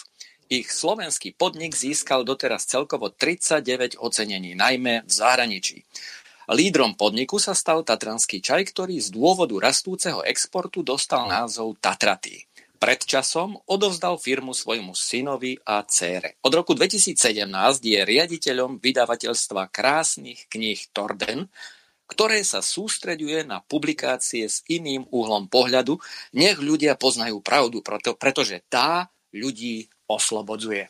Ich 0.52 0.68
slovenský 0.68 1.32
podnik 1.32 1.72
získal 1.72 2.20
doteraz 2.20 2.68
celkovo 2.68 3.08
39 3.08 3.96
ocenení, 3.96 4.52
najmä 4.52 5.08
v 5.08 5.10
zahraničí. 5.10 5.88
Lídrom 6.52 7.00
podniku 7.00 7.40
sa 7.40 7.56
stal 7.56 7.80
tatranský 7.80 8.44
čaj, 8.44 8.68
ktorý 8.68 9.00
z 9.00 9.08
dôvodu 9.08 9.56
rastúceho 9.56 10.20
exportu 10.20 10.84
dostal 10.84 11.24
názov 11.24 11.80
Tatraty. 11.80 12.44
Pred 12.76 13.08
odovzdal 13.64 14.20
firmu 14.20 14.52
svojmu 14.52 14.92
synovi 14.92 15.56
a 15.64 15.80
cére. 15.88 16.36
Od 16.44 16.52
roku 16.52 16.76
2017 16.76 17.48
je 17.80 18.00
riaditeľom 18.04 18.76
vydavateľstva 18.76 19.72
krásnych 19.72 20.44
kníh 20.52 20.76
Torden, 20.92 21.48
ktoré 22.04 22.44
sa 22.44 22.60
sústreďuje 22.60 23.48
na 23.48 23.64
publikácie 23.64 24.44
s 24.44 24.60
iným 24.68 25.08
uhlom 25.08 25.48
pohľadu, 25.48 25.96
nech 26.36 26.60
ľudia 26.60 27.00
poznajú 27.00 27.40
pravdu, 27.40 27.80
pretože 28.20 28.60
tá 28.68 29.08
ľudí 29.32 29.88
oslobodzuje. 30.10 30.88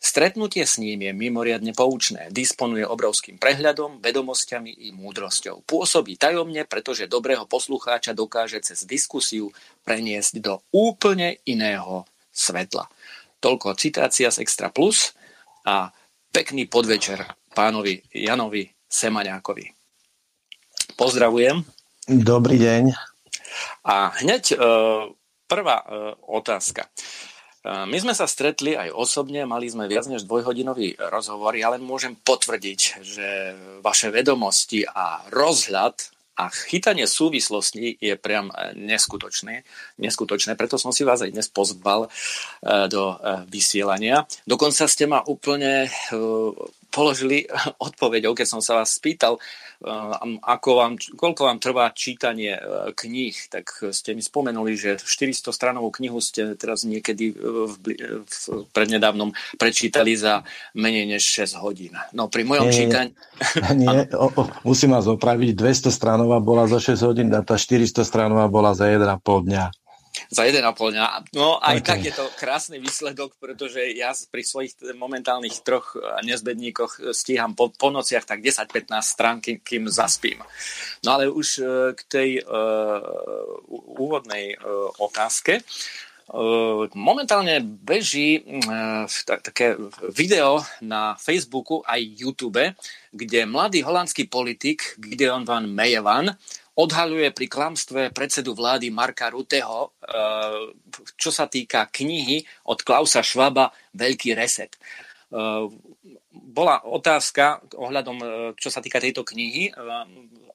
Stretnutie 0.00 0.64
s 0.64 0.80
ním 0.80 1.04
je 1.04 1.12
mimoriadne 1.12 1.76
poučné, 1.76 2.32
disponuje 2.32 2.88
obrovským 2.88 3.36
prehľadom, 3.36 4.00
vedomosťami 4.00 4.88
i 4.88 4.96
múdrosťou. 4.96 5.60
Pôsobí 5.68 6.16
tajomne, 6.16 6.64
pretože 6.64 7.04
dobrého 7.04 7.44
poslucháča 7.44 8.16
dokáže 8.16 8.64
cez 8.64 8.88
diskusiu 8.88 9.52
preniesť 9.84 10.40
do 10.40 10.64
úplne 10.72 11.36
iného 11.44 12.08
svetla. 12.32 12.88
Toľko 13.44 13.76
citácia 13.76 14.32
z 14.32 14.40
Extra 14.40 14.72
Plus 14.72 15.12
a 15.68 15.92
pekný 16.32 16.64
podvečer 16.64 17.20
pánovi 17.52 18.00
Janovi 18.16 18.72
Semaňákovi. 18.88 19.68
Pozdravujem. 20.96 21.60
Dobrý 22.08 22.56
deň. 22.56 22.96
A 23.84 24.16
hneď 24.24 24.44
e, 24.52 24.56
prvá 25.44 25.76
e, 25.80 25.86
otázka. 26.24 26.88
My 27.60 27.98
sme 28.00 28.16
sa 28.16 28.24
stretli 28.24 28.72
aj 28.72 28.88
osobne, 28.96 29.44
mali 29.44 29.68
sme 29.68 29.84
viac 29.84 30.08
než 30.08 30.24
dvojhodinový 30.24 30.96
rozhovor. 31.12 31.52
Ja 31.52 31.68
môžem 31.76 32.16
potvrdiť, 32.16 32.80
že 33.04 33.28
vaše 33.84 34.08
vedomosti 34.08 34.88
a 34.88 35.28
rozhľad 35.28 36.20
a 36.40 36.48
chytanie 36.48 37.04
súvislostí 37.04 38.00
je 38.00 38.16
priam 38.16 38.48
e, 38.48 38.72
neskutočné, 38.72 39.60
neskutočné. 40.00 40.56
Preto 40.56 40.80
som 40.80 40.88
si 40.88 41.04
vás 41.04 41.20
aj 41.20 41.36
dnes 41.36 41.52
pozval 41.52 42.08
e, 42.08 42.88
do 42.88 43.12
e, 43.12 43.44
vysielania. 43.44 44.24
Dokonca 44.48 44.88
ste 44.88 45.04
ma 45.04 45.20
úplne 45.20 45.92
položili 46.90 47.46
odpoveďou, 47.88 48.34
keď 48.34 48.46
som 48.46 48.60
sa 48.60 48.82
vás 48.82 48.98
spýtal, 48.98 49.38
ako 50.44 50.70
vám, 50.76 50.92
koľko 51.16 51.42
vám 51.48 51.56
trvá 51.56 51.88
čítanie 51.96 52.52
kníh, 52.92 53.32
tak 53.48 53.72
ste 53.96 54.12
mi 54.12 54.20
spomenuli, 54.20 54.76
že 54.76 55.00
400 55.00 55.56
stranovú 55.56 55.88
knihu 55.96 56.20
ste 56.20 56.52
teraz 56.52 56.84
niekedy 56.84 57.32
v, 57.32 57.80
v, 57.80 58.44
prednedávnom 58.76 59.32
prečítali 59.56 60.20
za 60.20 60.44
menej 60.76 61.16
než 61.16 61.24
6 61.48 61.64
hodín. 61.64 61.96
No 62.12 62.28
pri 62.28 62.44
mojom 62.44 62.68
nie, 62.68 62.76
čítaní... 62.76 63.10
Nie, 63.80 64.04
o, 64.12 64.28
o, 64.28 64.42
musím 64.68 64.92
vás 64.92 65.08
opraviť, 65.08 65.56
200 65.56 65.88
stranová 65.88 66.44
bola 66.44 66.68
za 66.68 66.76
6 66.76 67.00
hodín 67.08 67.32
a 67.32 67.40
tá 67.40 67.56
400 67.56 68.04
stranová 68.04 68.52
bola 68.52 68.76
za 68.76 68.84
1,5 68.84 69.48
dňa. 69.48 69.64
Za 70.28 70.44
1,5 70.44 70.60
dňa. 70.68 71.06
No 71.32 71.56
aj 71.56 71.80
okay. 71.80 71.86
tak 71.86 72.00
je 72.04 72.12
to 72.12 72.26
krásny 72.36 72.76
výsledok, 72.76 73.40
pretože 73.40 73.80
ja 73.96 74.12
pri 74.28 74.42
svojich 74.44 74.76
momentálnych 74.92 75.64
troch 75.64 75.96
nezbedníkoch 76.26 77.16
stíham 77.16 77.56
po, 77.56 77.72
po 77.72 77.88
nociach 77.88 78.28
tak 78.28 78.44
10-15 78.44 78.92
strán, 79.00 79.40
kým, 79.40 79.64
kým 79.64 79.84
zaspím. 79.88 80.44
No 81.06 81.16
ale 81.16 81.32
už 81.32 81.48
e, 81.58 81.64
k 81.96 82.00
tej 82.10 82.30
uh, 82.42 83.00
úvodnej 83.96 84.56
uh, 84.56 84.90
otázke. 85.00 85.64
Momentálne 86.94 87.58
beží 87.58 88.46
také 89.26 89.74
video 90.14 90.62
na 90.78 91.18
Facebooku 91.18 91.82
aj 91.82 91.98
YouTube, 92.06 92.70
kde 93.10 93.50
mladý 93.50 93.82
holandský 93.82 94.30
politik 94.30 94.94
Gideon 95.02 95.42
van 95.42 95.66
Meyevan 95.66 96.30
odhaľuje 96.80 97.28
pri 97.36 97.46
klamstve 97.46 98.00
predsedu 98.16 98.56
vlády 98.56 98.88
Marka 98.88 99.28
Ruteho, 99.28 99.92
eh, 100.00 100.72
čo 101.20 101.28
sa 101.28 101.44
týka 101.44 101.92
knihy 101.92 102.40
od 102.72 102.80
Klausa 102.80 103.20
Švaba 103.20 103.68
Veľký 103.92 104.32
reset. 104.32 104.72
Eh, 104.72 105.66
bola 106.32 106.82
otázka 106.88 107.60
ohľadom, 107.76 108.16
eh, 108.18 108.28
čo 108.56 108.72
sa 108.72 108.80
týka 108.80 108.98
tejto 108.98 109.22
knihy 109.22 109.76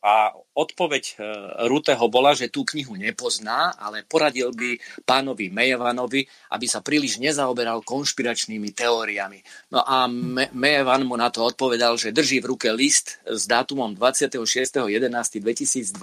a 0.05 0.29
odpoveď 0.53 1.17
e, 1.17 1.25
Ruteho 1.65 2.05
bola, 2.13 2.37
že 2.37 2.53
tú 2.53 2.61
knihu 2.61 2.93
nepozná, 2.93 3.73
ale 3.73 4.05
poradil 4.05 4.53
by 4.53 4.77
pánovi 5.01 5.49
Mejevanovi, 5.49 6.29
aby 6.53 6.65
sa 6.69 6.85
príliš 6.85 7.17
nezaoberal 7.17 7.81
konšpiračnými 7.81 8.69
teóriami. 8.77 9.41
No 9.73 9.81
a 9.81 10.05
Me- 10.05 10.53
Mejevan 10.53 11.09
mu 11.09 11.17
na 11.17 11.33
to 11.33 11.41
odpovedal, 11.41 11.97
že 11.97 12.13
drží 12.13 12.37
v 12.45 12.53
ruke 12.53 12.69
list 12.69 13.17
s 13.25 13.49
dátumom 13.49 13.97
26.11.2020, 13.97 15.97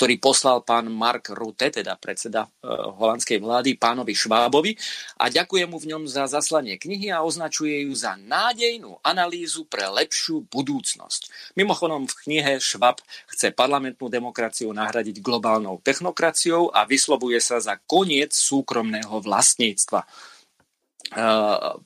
ktorý 0.00 0.14
poslal 0.16 0.64
pán 0.64 0.88
Mark 0.88 1.28
Rute, 1.36 1.68
teda 1.68 2.00
predseda 2.00 2.48
e, 2.48 2.72
holandskej 2.72 3.36
vlády, 3.36 3.76
pánovi 3.76 4.16
Švábovi 4.16 4.72
a 5.20 5.28
ďakuje 5.28 5.68
mu 5.68 5.76
v 5.76 5.92
ňom 5.92 6.08
za 6.08 6.24
zaslanie 6.24 6.80
knihy 6.80 7.12
a 7.12 7.20
označuje 7.20 7.84
ju 7.84 7.92
za 7.92 8.16
nádejnú 8.16 8.96
analýzu 9.04 9.68
pre 9.68 9.92
lepšiu 9.92 10.48
budúcnosť. 10.48 11.52
Mimochodom 11.60 12.08
v 12.08 12.16
knihe 12.24 12.56
Šváb 12.56 13.04
chce 13.30 13.52
parlamentnú 13.54 14.08
demokraciu 14.08 14.70
nahradiť 14.74 15.22
globálnou 15.22 15.78
technokraciou 15.84 16.70
a 16.70 16.86
vyslovuje 16.86 17.38
sa 17.42 17.58
za 17.58 17.78
koniec 17.84 18.32
súkromného 18.32 19.20
vlastníctva. 19.22 20.06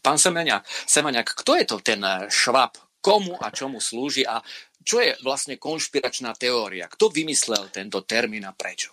Pán 0.05 0.19
Semeniak, 0.21 0.69
Semeniak, 0.85 1.33
kto 1.33 1.57
je 1.57 1.65
to 1.65 1.77
ten 1.81 2.01
švab? 2.29 2.77
Komu 3.05 3.37
a 3.37 3.53
čomu 3.53 3.85
slúži 3.85 4.25
a 4.25 4.41
čo 4.85 5.01
je 5.01 5.17
vlastne 5.25 5.57
konšpiračná 5.61 6.37
teória? 6.37 6.89
Kto 6.89 7.09
vymyslel 7.09 7.73
tento 7.73 8.05
termín 8.05 8.49
a 8.49 8.53
prečo? 8.53 8.93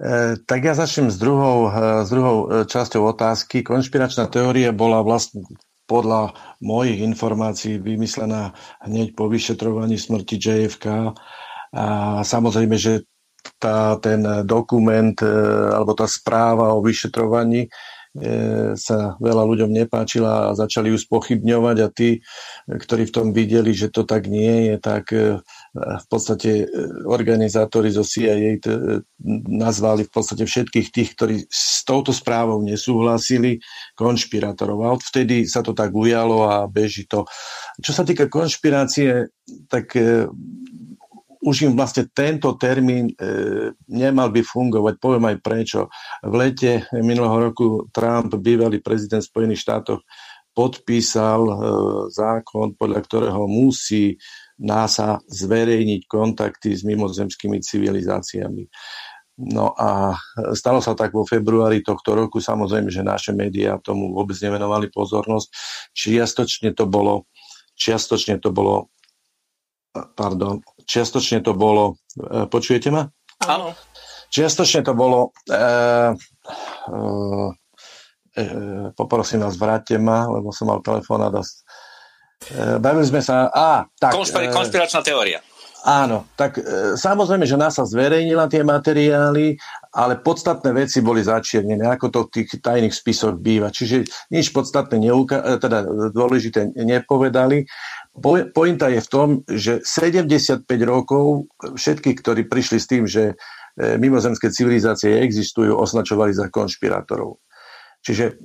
E, 0.00 0.40
tak 0.48 0.64
ja 0.64 0.72
začnem 0.72 1.12
s 1.12 1.20
druhou, 1.20 1.68
e, 1.68 2.04
s 2.04 2.08
druhou 2.08 2.38
e, 2.48 2.64
časťou 2.64 3.04
otázky. 3.04 3.60
Konšpiračná 3.60 4.32
teória 4.32 4.72
bola 4.72 5.04
vlastne 5.04 5.44
podľa 5.90 6.38
mojich 6.62 7.02
informácií 7.02 7.82
vymyslená 7.82 8.54
hneď 8.86 9.18
po 9.18 9.26
vyšetrovaní 9.26 9.98
smrti 9.98 10.38
JFK. 10.38 10.86
A 11.74 11.86
samozrejme, 12.22 12.78
že 12.78 13.02
tá, 13.58 13.98
ten 13.98 14.22
dokument 14.46 15.16
e, 15.18 15.26
alebo 15.74 15.96
tá 15.98 16.06
správa 16.06 16.76
o 16.76 16.84
vyšetrovaní 16.84 17.66
e, 17.66 17.68
sa 18.76 19.16
veľa 19.16 19.42
ľuďom 19.48 19.70
nepáčila 19.72 20.52
a 20.52 20.56
začali 20.56 20.92
ju 20.92 20.98
spochybňovať 21.00 21.76
a 21.80 21.88
tí, 21.88 22.20
ktorí 22.68 23.08
v 23.08 23.14
tom 23.14 23.26
videli, 23.32 23.72
že 23.72 23.88
to 23.88 24.04
tak 24.04 24.28
nie 24.28 24.70
je, 24.70 24.74
tak 24.76 25.04
e, 25.10 25.40
v 25.74 26.06
podstate 26.10 26.66
organizátori 27.06 27.94
zo 27.94 28.02
CIA 28.02 28.58
nazvali 29.46 30.02
v 30.02 30.10
podstate 30.10 30.42
všetkých 30.42 30.88
tých, 30.90 31.10
ktorí 31.14 31.36
s 31.46 31.86
touto 31.86 32.10
správou 32.10 32.58
nesúhlasili, 32.58 33.62
konšpirátorov. 33.94 34.78
A 34.82 34.94
odvtedy 34.98 35.46
sa 35.46 35.62
to 35.62 35.70
tak 35.70 35.94
ujalo 35.94 36.50
a 36.50 36.66
beží 36.66 37.06
to. 37.06 37.22
Čo 37.78 37.92
sa 37.94 38.02
týka 38.02 38.26
konšpirácie, 38.26 39.30
tak 39.70 39.94
e, 39.94 40.26
už 41.40 41.70
im 41.70 41.78
vlastne 41.78 42.10
tento 42.10 42.52
termín 42.58 43.14
e, 43.14 43.14
nemal 43.88 44.34
by 44.34 44.42
fungovať. 44.42 44.94
Poviem 44.98 45.24
aj 45.30 45.36
prečo. 45.38 45.80
V 46.20 46.34
lete 46.34 46.84
minulého 46.98 47.50
roku 47.50 47.86
Trump, 47.94 48.34
bývalý 48.42 48.82
prezident 48.82 49.22
Spojených 49.22 49.62
štátov, 49.64 50.02
podpísal 50.50 51.40
e, 51.46 51.54
zákon, 52.10 52.74
podľa 52.76 53.00
ktorého 53.06 53.46
musí 53.46 54.18
NASA 54.60 55.16
zverejniť 55.24 56.04
kontakty 56.04 56.76
s 56.76 56.84
mimozemskými 56.84 57.64
civilizáciami. 57.64 58.68
No 59.40 59.72
a 59.72 60.12
stalo 60.52 60.84
sa 60.84 60.92
tak 60.92 61.16
vo 61.16 61.24
februári 61.24 61.80
tohto 61.80 62.12
roku. 62.12 62.44
Samozrejme, 62.44 62.92
že 62.92 63.00
naše 63.00 63.32
médiá 63.32 63.80
tomu 63.80 64.12
vôbec 64.12 64.36
nevenovali 64.36 64.92
pozornosť. 64.92 65.48
Čiastočne 65.96 66.76
to 66.76 66.84
bolo, 66.84 67.24
čiastočne 67.72 68.36
to 68.36 68.52
bolo, 68.52 68.92
pardon, 69.96 70.60
čiastočne 70.84 71.40
to 71.40 71.56
bolo, 71.56 71.96
e, 72.20 72.44
počujete 72.52 72.92
ma? 72.92 73.08
Áno. 73.48 73.72
Čiastočne 74.28 74.84
to 74.84 74.92
bolo, 74.92 75.32
e, 75.48 75.56
e, 75.56 75.64
e, 78.36 78.44
poprosím 78.92 79.40
vás, 79.40 79.56
vráťte 79.56 79.96
ma, 79.96 80.28
lebo 80.28 80.52
som 80.52 80.68
mal 80.68 80.84
telefón 80.84 81.24
a 81.24 81.32
E, 81.32 81.79
bavili 82.80 83.06
sme 83.06 83.20
sa... 83.20 83.52
Á, 83.52 83.84
tak, 84.00 84.16
Konšpir- 84.16 84.48
e, 84.48 84.54
konšpiračná 84.54 85.04
teória. 85.04 85.44
Áno, 85.80 86.28
tak 86.36 86.60
e, 86.60 86.92
samozrejme, 86.92 87.48
že 87.48 87.56
NASA 87.56 87.88
zverejnila 87.88 88.52
tie 88.52 88.60
materiály, 88.60 89.56
ale 89.96 90.20
podstatné 90.20 90.76
veci 90.76 91.00
boli 91.00 91.24
začiernené, 91.24 91.88
ako 91.88 92.06
to 92.12 92.20
v 92.28 92.32
tých 92.36 92.60
tajných 92.60 92.92
spisoch 92.92 93.40
býva. 93.40 93.72
Čiže 93.72 94.04
nič 94.28 94.52
podstatné, 94.52 95.00
neuka- 95.00 95.40
e, 95.40 95.56
teda 95.56 95.88
dôležité 96.12 96.76
nepovedali. 96.76 97.64
Po- 98.12 98.48
pointa 98.52 98.92
je 98.92 99.00
v 99.00 99.08
tom, 99.08 99.28
že 99.48 99.80
75 99.80 100.68
rokov 100.84 101.48
všetky, 101.56 102.12
ktorí 102.12 102.44
prišli 102.44 102.76
s 102.76 102.86
tým, 102.86 103.08
že 103.08 103.32
e, 103.32 103.96
mimozemské 103.96 104.52
civilizácie 104.52 105.16
existujú, 105.24 105.80
označovali 105.80 106.36
za 106.36 106.52
konšpirátorov. 106.52 107.40
Čiže 108.04 108.36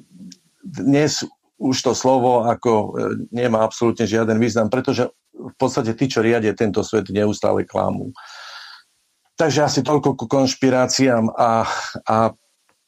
dnes 0.63 1.19
už 1.55 1.77
to 1.81 1.91
slovo 1.95 2.43
ako 2.43 2.71
e, 2.71 2.87
nemá 3.31 3.63
absolútne 3.63 4.03
žiaden 4.03 4.35
význam, 4.39 4.67
pretože 4.67 5.07
v 5.35 5.55
podstate 5.55 5.95
tí, 5.95 6.11
čo 6.11 6.23
riadia 6.23 6.55
tento 6.55 6.83
svet, 6.83 7.07
neustále 7.11 7.63
klamú. 7.63 8.11
Takže 9.35 9.67
asi 9.67 9.79
toľko 9.83 10.15
ku 10.15 10.25
konšpiráciám 10.31 11.27
a, 11.35 11.67
a 12.07 12.17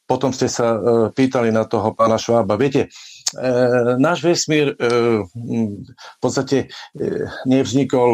potom 0.08 0.32
ste 0.32 0.48
sa 0.52 0.76
e, 0.76 0.80
pýtali 1.12 1.52
na 1.52 1.68
toho 1.68 1.92
pána 1.96 2.20
Švába. 2.20 2.60
Viete, 2.60 2.88
e, 2.88 3.48
náš 4.00 4.24
vesmír 4.24 4.76
v 4.76 6.20
podstate 6.20 6.72
nevznikol, 7.48 8.12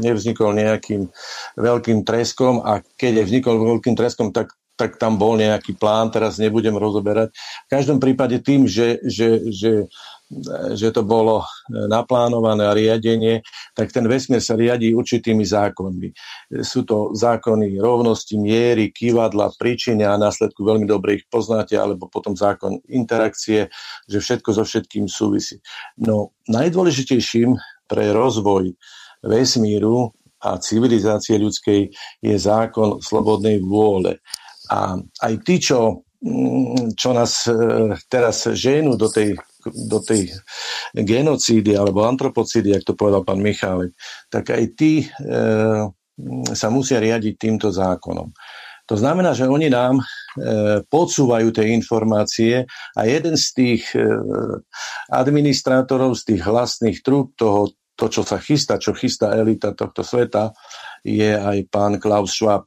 nevznikol 0.00 0.56
nejakým 0.56 1.08
veľkým 1.56 2.04
treskom 2.04 2.64
a 2.64 2.84
keď 3.00 3.24
je 3.24 3.26
vznikol 3.28 3.54
veľkým 3.60 3.96
treskom, 3.96 4.32
tak 4.32 4.59
tak 4.80 4.96
tam 4.96 5.20
bol 5.20 5.36
nejaký 5.36 5.76
plán, 5.76 6.08
teraz 6.08 6.40
nebudem 6.40 6.72
rozoberať. 6.72 7.36
V 7.68 7.68
každom 7.68 8.00
prípade 8.00 8.40
tým, 8.40 8.64
že, 8.64 8.96
že, 9.04 9.52
že, 9.52 9.72
že 10.72 10.88
to 10.88 11.04
bolo 11.04 11.44
naplánované 11.68 12.64
a 12.64 12.72
riadenie, 12.72 13.44
tak 13.76 13.92
ten 13.92 14.08
vesmír 14.08 14.40
sa 14.40 14.56
riadí 14.56 14.96
určitými 14.96 15.44
zákonmi. 15.44 16.08
Sú 16.64 16.88
to 16.88 17.12
zákony 17.12 17.76
rovnosti, 17.76 18.40
miery, 18.40 18.88
kývadla, 18.88 19.52
príčiny 19.60 20.00
a 20.08 20.16
následku 20.16 20.64
veľmi 20.64 20.88
dobre 20.88 21.20
ich 21.20 21.28
poznáte, 21.28 21.76
alebo 21.76 22.08
potom 22.08 22.32
zákon 22.32 22.80
interakcie, 22.88 23.68
že 24.08 24.18
všetko 24.24 24.48
so 24.56 24.64
všetkým 24.64 25.04
súvisí. 25.04 25.60
No 26.00 26.32
najdôležitejším 26.48 27.60
pre 27.84 28.16
rozvoj 28.16 28.72
vesmíru 29.20 30.14
a 30.40 30.56
civilizácie 30.56 31.36
ľudskej 31.36 31.92
je 32.24 32.34
zákon 32.40 33.02
slobodnej 33.04 33.60
vôle. 33.60 34.16
A 34.70 34.98
aj 34.98 35.34
tí, 35.42 35.58
čo 35.58 36.06
mm, 36.22 36.94
čo 36.94 37.10
nás 37.10 37.46
e, 37.50 37.54
teraz 38.06 38.46
ženú 38.46 38.94
do 38.94 39.10
tej, 39.10 39.34
do 39.66 39.98
tej 40.00 40.30
genocídy 40.94 41.74
alebo 41.74 42.06
antropocídy, 42.06 42.74
ak 42.74 42.86
to 42.86 42.94
povedal 42.94 43.26
pán 43.26 43.42
Michálek, 43.42 43.92
tak 44.30 44.54
aj 44.54 44.64
tí 44.78 45.04
e, 45.04 45.06
sa 46.52 46.68
musia 46.68 47.00
riadiť 47.00 47.34
týmto 47.36 47.68
zákonom. 47.72 48.30
To 48.90 48.98
znamená, 48.98 49.30
že 49.38 49.46
oni 49.46 49.70
nám 49.70 50.02
e, 50.02 50.04
podsúvajú 50.82 51.54
tie 51.54 51.70
informácie 51.78 52.66
a 52.98 53.00
jeden 53.06 53.38
z 53.38 53.46
tých 53.54 53.82
e, 53.94 54.02
administrátorov, 55.14 56.18
z 56.18 56.34
tých 56.34 56.42
hlasných 56.42 56.98
trúb 57.06 57.30
toho, 57.38 57.70
to, 57.94 58.10
čo 58.10 58.26
sa 58.26 58.42
chystá, 58.42 58.82
čo 58.82 58.90
chystá 58.90 59.38
elita 59.38 59.78
tohto 59.78 60.02
sveta, 60.02 60.50
je 61.06 61.38
aj 61.38 61.70
pán 61.70 62.02
Klaus 62.02 62.34
Schwab. 62.34 62.66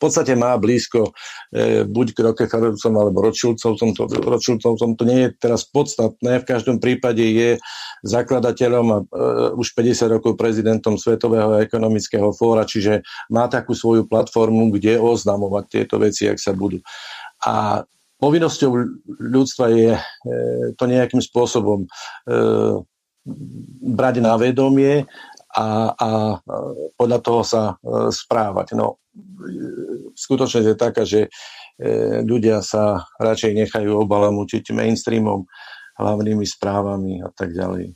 Podstate 0.00 0.32
má 0.32 0.56
blízko 0.56 1.12
e, 1.52 1.84
buď 1.84 2.06
k 2.16 2.18
Rockefellerovcom 2.32 2.92
alebo 2.96 3.18
Rothschildcovcom, 3.28 3.88
to, 3.92 4.02
Rothschildcovcom, 4.08 4.96
to 4.96 5.04
nie 5.04 5.28
je 5.28 5.28
teraz 5.36 5.68
podstatné, 5.68 6.40
v 6.40 6.48
každom 6.48 6.80
prípade 6.80 7.20
je 7.20 7.60
zakladateľom 8.02 8.86
a 8.88 8.98
e, 8.98 9.04
už 9.60 9.76
50 9.76 10.16
rokov 10.16 10.40
prezidentom 10.40 10.96
Svetového 10.96 11.60
ekonomického 11.60 12.32
fóra, 12.32 12.64
čiže 12.64 13.04
má 13.28 13.46
takú 13.46 13.76
svoju 13.76 14.08
platformu, 14.08 14.72
kde 14.72 14.96
oznamovať 14.96 15.64
tieto 15.68 16.00
veci, 16.00 16.26
ak 16.26 16.40
sa 16.40 16.56
budú. 16.56 16.80
A 17.44 17.84
povinnosťou 18.20 18.70
ľudstva 19.20 19.66
je 19.72 19.92
e, 19.96 20.00
to 20.76 20.84
nejakým 20.88 21.20
spôsobom 21.20 21.84
e, 21.84 21.88
brať 23.84 24.24
na 24.24 24.36
vedomie 24.36 25.04
a, 25.56 25.94
a 25.98 26.08
podľa 26.94 27.18
toho 27.18 27.42
sa 27.42 27.62
e, 27.74 28.10
správať. 28.14 28.78
No, 28.78 29.02
skutočnosť 30.14 30.66
je 30.66 30.76
taká, 30.78 31.02
že 31.02 31.26
e, 31.26 31.30
ľudia 32.22 32.62
sa 32.62 33.02
radšej 33.18 33.66
nechajú 33.66 33.90
obalamutiť 34.06 34.70
mainstreamom, 34.70 35.42
hlavnými 35.98 36.46
správami 36.46 37.20
a 37.26 37.28
tak 37.34 37.50
ďalej. 37.52 37.92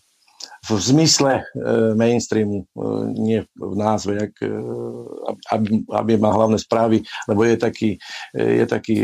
V 0.64 0.70
zmysle 0.80 1.40
e, 1.40 1.44
mainstreamu, 1.94 2.66
nie 3.14 3.46
v 3.55 3.74
názve, 3.78 4.18
jak, 4.18 4.34
aby, 5.55 5.84
aby 5.94 6.12
má 6.18 6.34
hlavné 6.34 6.59
správy, 6.59 7.07
lebo 7.30 7.46
je 7.46 7.57
taký, 7.57 7.90
je 8.34 8.64
taký 8.66 8.96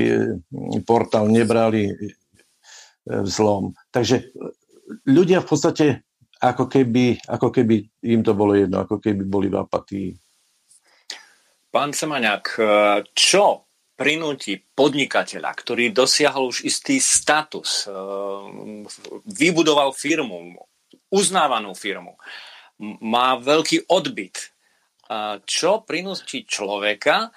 portál 0.82 1.30
Nebrali 1.30 1.92
v 3.07 3.28
zlom. 3.28 3.76
Takže 3.94 4.32
ľudia 5.07 5.40
v 5.44 5.48
podstate 5.48 5.86
ako 6.41 6.64
keby, 6.66 7.20
ako 7.28 7.53
keby 7.53 7.84
im 8.09 8.24
to 8.24 8.32
bolo 8.32 8.57
jedno, 8.57 8.82
ako 8.82 8.97
keby 8.97 9.22
boli 9.28 9.53
v 9.53 9.61
apatii. 9.61 10.09
Pán 11.70 11.95
Semaňák, 11.95 12.45
čo 13.14 13.70
prinúti 13.95 14.57
podnikateľa, 14.57 15.53
ktorý 15.53 15.93
dosiahol 15.93 16.49
už 16.49 16.64
istý 16.64 16.97
status, 16.97 17.84
eh, 17.84 17.95
vybudoval 19.28 19.93
firmu, 19.93 20.57
uznávanú 21.12 21.76
firmu, 21.76 22.16
má 23.05 23.36
veľký 23.36 23.93
odbyt. 23.93 24.57
Čo 25.45 25.82
prinúti 25.82 26.47
človeka 26.47 27.34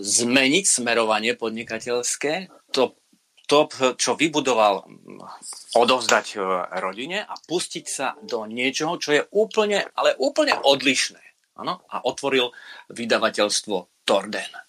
zmeniť 0.00 0.64
smerovanie 0.64 1.36
podnikateľské, 1.36 2.48
to 2.72 2.96
to, 3.44 3.68
čo 4.00 4.16
vybudoval, 4.16 4.88
odovzdať 5.76 6.26
e, 6.34 6.38
rodine 6.80 7.20
a 7.20 7.34
pustiť 7.36 7.84
sa 7.84 8.16
do 8.24 8.48
niečoho, 8.48 8.96
čo 8.96 9.10
je 9.12 9.22
úplne, 9.36 9.84
ale 9.92 10.16
úplne 10.16 10.56
odlišné. 10.56 11.20
Ano? 11.60 11.84
A 11.92 12.02
otvoril 12.08 12.50
vydavateľstvo 12.88 14.04
Torden. 14.08 14.52
E, 14.54 14.62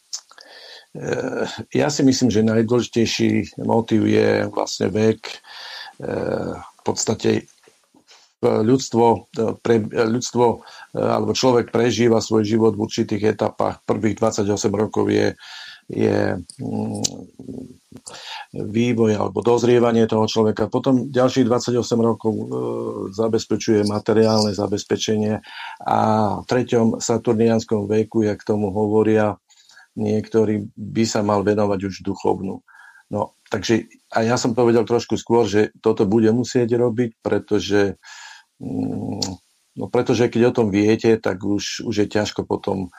ja 1.72 1.88
si 1.88 2.02
myslím, 2.04 2.30
že 2.30 2.44
najdôležitejší 2.44 3.64
motiv 3.64 4.04
je 4.12 4.44
vlastne 4.52 4.92
vek. 4.92 5.22
E, 5.24 5.36
v 6.56 6.82
podstate 6.84 7.48
ľudstvo, 8.46 9.34
pre, 9.66 9.82
ľudstvo 9.90 10.46
alebo 10.94 11.34
človek 11.34 11.74
prežíva 11.74 12.22
svoj 12.22 12.46
život 12.46 12.78
v 12.78 12.86
určitých 12.86 13.34
etapách. 13.34 13.82
Prvých 13.90 14.22
28 14.22 14.70
rokov 14.70 15.10
je, 15.10 15.34
je 15.90 16.38
mm, 16.62 17.02
vývoj 18.56 19.20
alebo 19.20 19.44
dozrievanie 19.44 20.08
toho 20.08 20.24
človeka. 20.24 20.72
Potom 20.72 21.12
ďalších 21.12 21.44
28 21.44 21.76
rokov 22.00 22.32
e, 22.32 22.46
zabezpečuje 23.12 23.84
materiálne 23.84 24.56
zabezpečenie 24.56 25.44
a 25.84 26.00
v 26.40 26.46
treťom 26.48 27.04
saturnianskom 27.04 27.84
veku, 27.92 28.24
jak 28.24 28.40
tomu 28.48 28.72
hovoria 28.72 29.36
niektorí, 30.00 30.72
by 30.76 31.04
sa 31.04 31.24
mal 31.24 31.44
venovať 31.44 31.80
už 31.88 32.04
duchovnú. 32.04 32.64
No, 33.12 33.38
takže 33.54 33.86
a 34.10 34.26
ja 34.26 34.36
som 34.40 34.58
povedal 34.58 34.88
trošku 34.88 35.16
skôr, 35.20 35.46
že 35.46 35.70
toto 35.84 36.10
bude 36.10 36.32
musieť 36.34 36.74
robiť, 36.80 37.22
pretože 37.22 38.02
mm, 38.58 39.24
no 39.78 39.86
pretože 39.92 40.32
keď 40.32 40.42
o 40.52 40.56
tom 40.64 40.68
viete, 40.72 41.20
tak 41.20 41.44
už, 41.44 41.86
už 41.86 41.96
je 41.96 42.08
ťažko 42.08 42.48
potom 42.48 42.90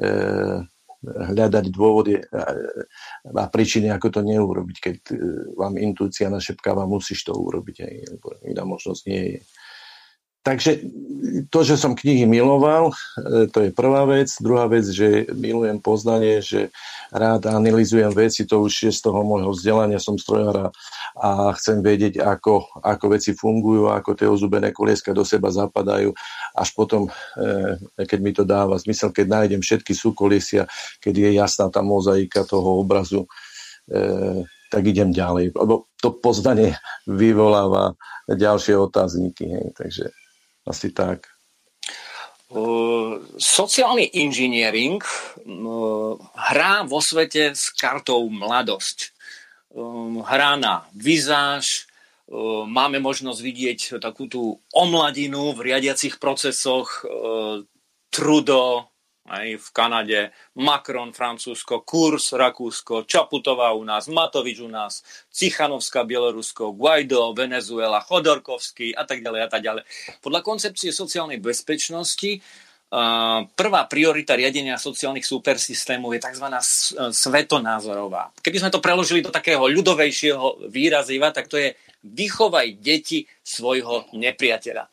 e, 0.00 0.66
hľadať 1.02 1.64
dôvody 1.74 2.14
a 2.22 3.44
príčiny, 3.50 3.90
ako 3.90 4.08
to 4.08 4.20
neurobiť, 4.22 4.76
keď 4.78 4.96
e, 5.10 5.14
vám 5.58 5.74
intuícia 5.74 6.30
našepkáva, 6.30 6.86
musíš 6.86 7.26
to 7.26 7.34
urobiť, 7.34 7.76
aj, 7.82 7.94
lebo 8.16 8.26
iná 8.46 8.62
možnosť 8.62 9.02
nie 9.10 9.22
je. 9.34 9.40
Takže 10.42 10.82
to, 11.54 11.62
že 11.62 11.78
som 11.78 11.94
knihy 11.94 12.26
miloval, 12.26 12.90
e, 12.90 13.46
to 13.46 13.62
je 13.62 13.70
prvá 13.70 14.02
vec. 14.10 14.26
Druhá 14.42 14.66
vec, 14.66 14.82
že 14.90 15.30
milujem 15.30 15.78
poznanie, 15.78 16.42
že 16.42 16.74
rád 17.14 17.46
analizujem 17.46 18.10
veci, 18.10 18.42
to 18.42 18.66
už 18.66 18.90
je 18.90 18.92
z 18.92 19.00
toho 19.06 19.22
môjho 19.22 19.54
vzdelania, 19.54 20.02
som 20.02 20.18
strojár 20.18 20.74
a 21.14 21.30
chcem 21.54 21.78
vedieť, 21.78 22.18
ako, 22.18 22.82
ako 22.82 23.04
veci 23.14 23.38
fungujú, 23.38 23.86
ako 23.86 24.18
tie 24.18 24.26
ozubené 24.26 24.74
kolieska 24.74 25.14
do 25.14 25.22
seba 25.22 25.54
zapadajú. 25.54 26.10
Až 26.58 26.68
potom, 26.74 27.06
e, 27.38 27.78
keď 28.02 28.18
mi 28.18 28.34
to 28.34 28.42
dáva 28.42 28.74
zmysel, 28.82 29.14
keď 29.14 29.26
nájdem 29.30 29.62
všetky 29.62 29.94
súkoliesia, 29.94 30.66
keď 30.98 31.14
je 31.22 31.30
jasná 31.38 31.70
tá 31.70 31.86
mozaika 31.86 32.42
toho 32.42 32.82
obrazu, 32.82 33.30
e, 33.86 34.42
tak 34.74 34.82
idem 34.90 35.14
ďalej. 35.14 35.54
Lebo 35.54 35.86
to 36.02 36.16
poznanie 36.18 36.74
vyvoláva 37.06 37.94
ďalšie 38.26 38.74
otázniky. 38.74 39.44
Hej. 39.46 39.66
Takže 39.76 40.04
asi 40.66 40.94
tak. 40.94 41.28
Uh, 42.52 43.24
sociálny 43.40 44.12
inžiniering 44.12 45.00
uh, 45.00 46.20
hrá 46.36 46.84
vo 46.84 47.00
svete 47.00 47.56
s 47.56 47.72
kartou 47.72 48.28
mladosť. 48.28 49.16
Uh, 49.72 50.20
hrá 50.20 50.60
na 50.60 50.84
vizáž, 50.92 51.88
uh, 52.28 52.68
máme 52.68 53.00
možnosť 53.00 53.40
vidieť 53.40 53.80
takú 54.04 54.28
tú 54.28 54.60
omladinu 54.76 55.56
v 55.56 55.72
riadiacich 55.72 56.20
procesoch, 56.20 57.08
Trudo, 58.12 58.91
aj 59.32 59.48
v 59.56 59.66
Kanade, 59.72 60.20
Macron, 60.60 61.16
Francúzsko, 61.16 61.80
Kurs, 61.88 62.36
Rakúsko, 62.36 63.08
Čaputová 63.08 63.72
u 63.72 63.80
nás, 63.80 64.12
Matovič 64.12 64.60
u 64.60 64.68
nás, 64.68 65.00
Cichanovská, 65.32 66.04
Bielorusko, 66.04 66.76
Guaido, 66.76 67.32
Venezuela, 67.32 68.04
Chodorkovský 68.04 68.92
a 68.92 69.08
tak 69.08 69.24
ďalej 69.24 69.40
a 69.40 69.48
tak 69.48 69.64
ďalej. 69.64 69.82
Podľa 70.20 70.40
koncepcie 70.44 70.92
sociálnej 70.92 71.40
bezpečnosti 71.40 72.44
prvá 73.56 73.88
priorita 73.88 74.36
riadenia 74.36 74.76
sociálnych 74.76 75.24
supersystémov 75.24 76.12
je 76.12 76.20
tzv. 76.28 76.46
svetonázorová. 77.08 78.36
Keby 78.44 78.60
sme 78.60 78.68
to 78.68 78.84
preložili 78.84 79.24
do 79.24 79.32
takého 79.32 79.64
ľudovejšieho 79.64 80.68
výraziva, 80.68 81.32
tak 81.32 81.48
to 81.48 81.56
je 81.56 81.72
vychovaj 82.04 82.84
deti 82.84 83.24
svojho 83.40 84.12
nepriateľa. 84.12 84.92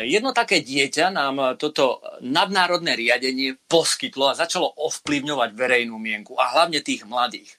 Jedno 0.00 0.32
také 0.32 0.64
dieťa 0.64 1.12
nám 1.12 1.60
toto 1.60 2.00
nadnárodné 2.24 2.96
riadenie 2.96 3.52
poskytlo 3.68 4.32
a 4.32 4.38
začalo 4.38 4.64
ovplyvňovať 4.64 5.50
verejnú 5.52 6.00
mienku 6.00 6.40
a 6.40 6.56
hlavne 6.56 6.80
tých 6.80 7.04
mladých. 7.04 7.52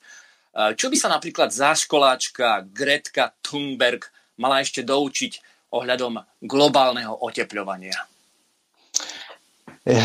Čo 0.73 0.89
by 0.89 0.97
sa 0.97 1.13
napríklad 1.13 1.53
záškoláčka 1.53 2.65
Gretka 2.73 3.37
Thunberg 3.45 4.09
mala 4.41 4.65
ešte 4.65 4.81
doučiť 4.81 5.37
ohľadom 5.69 6.17
globálneho 6.41 7.13
otepľovania? 7.13 8.09
Eh, 9.89 10.01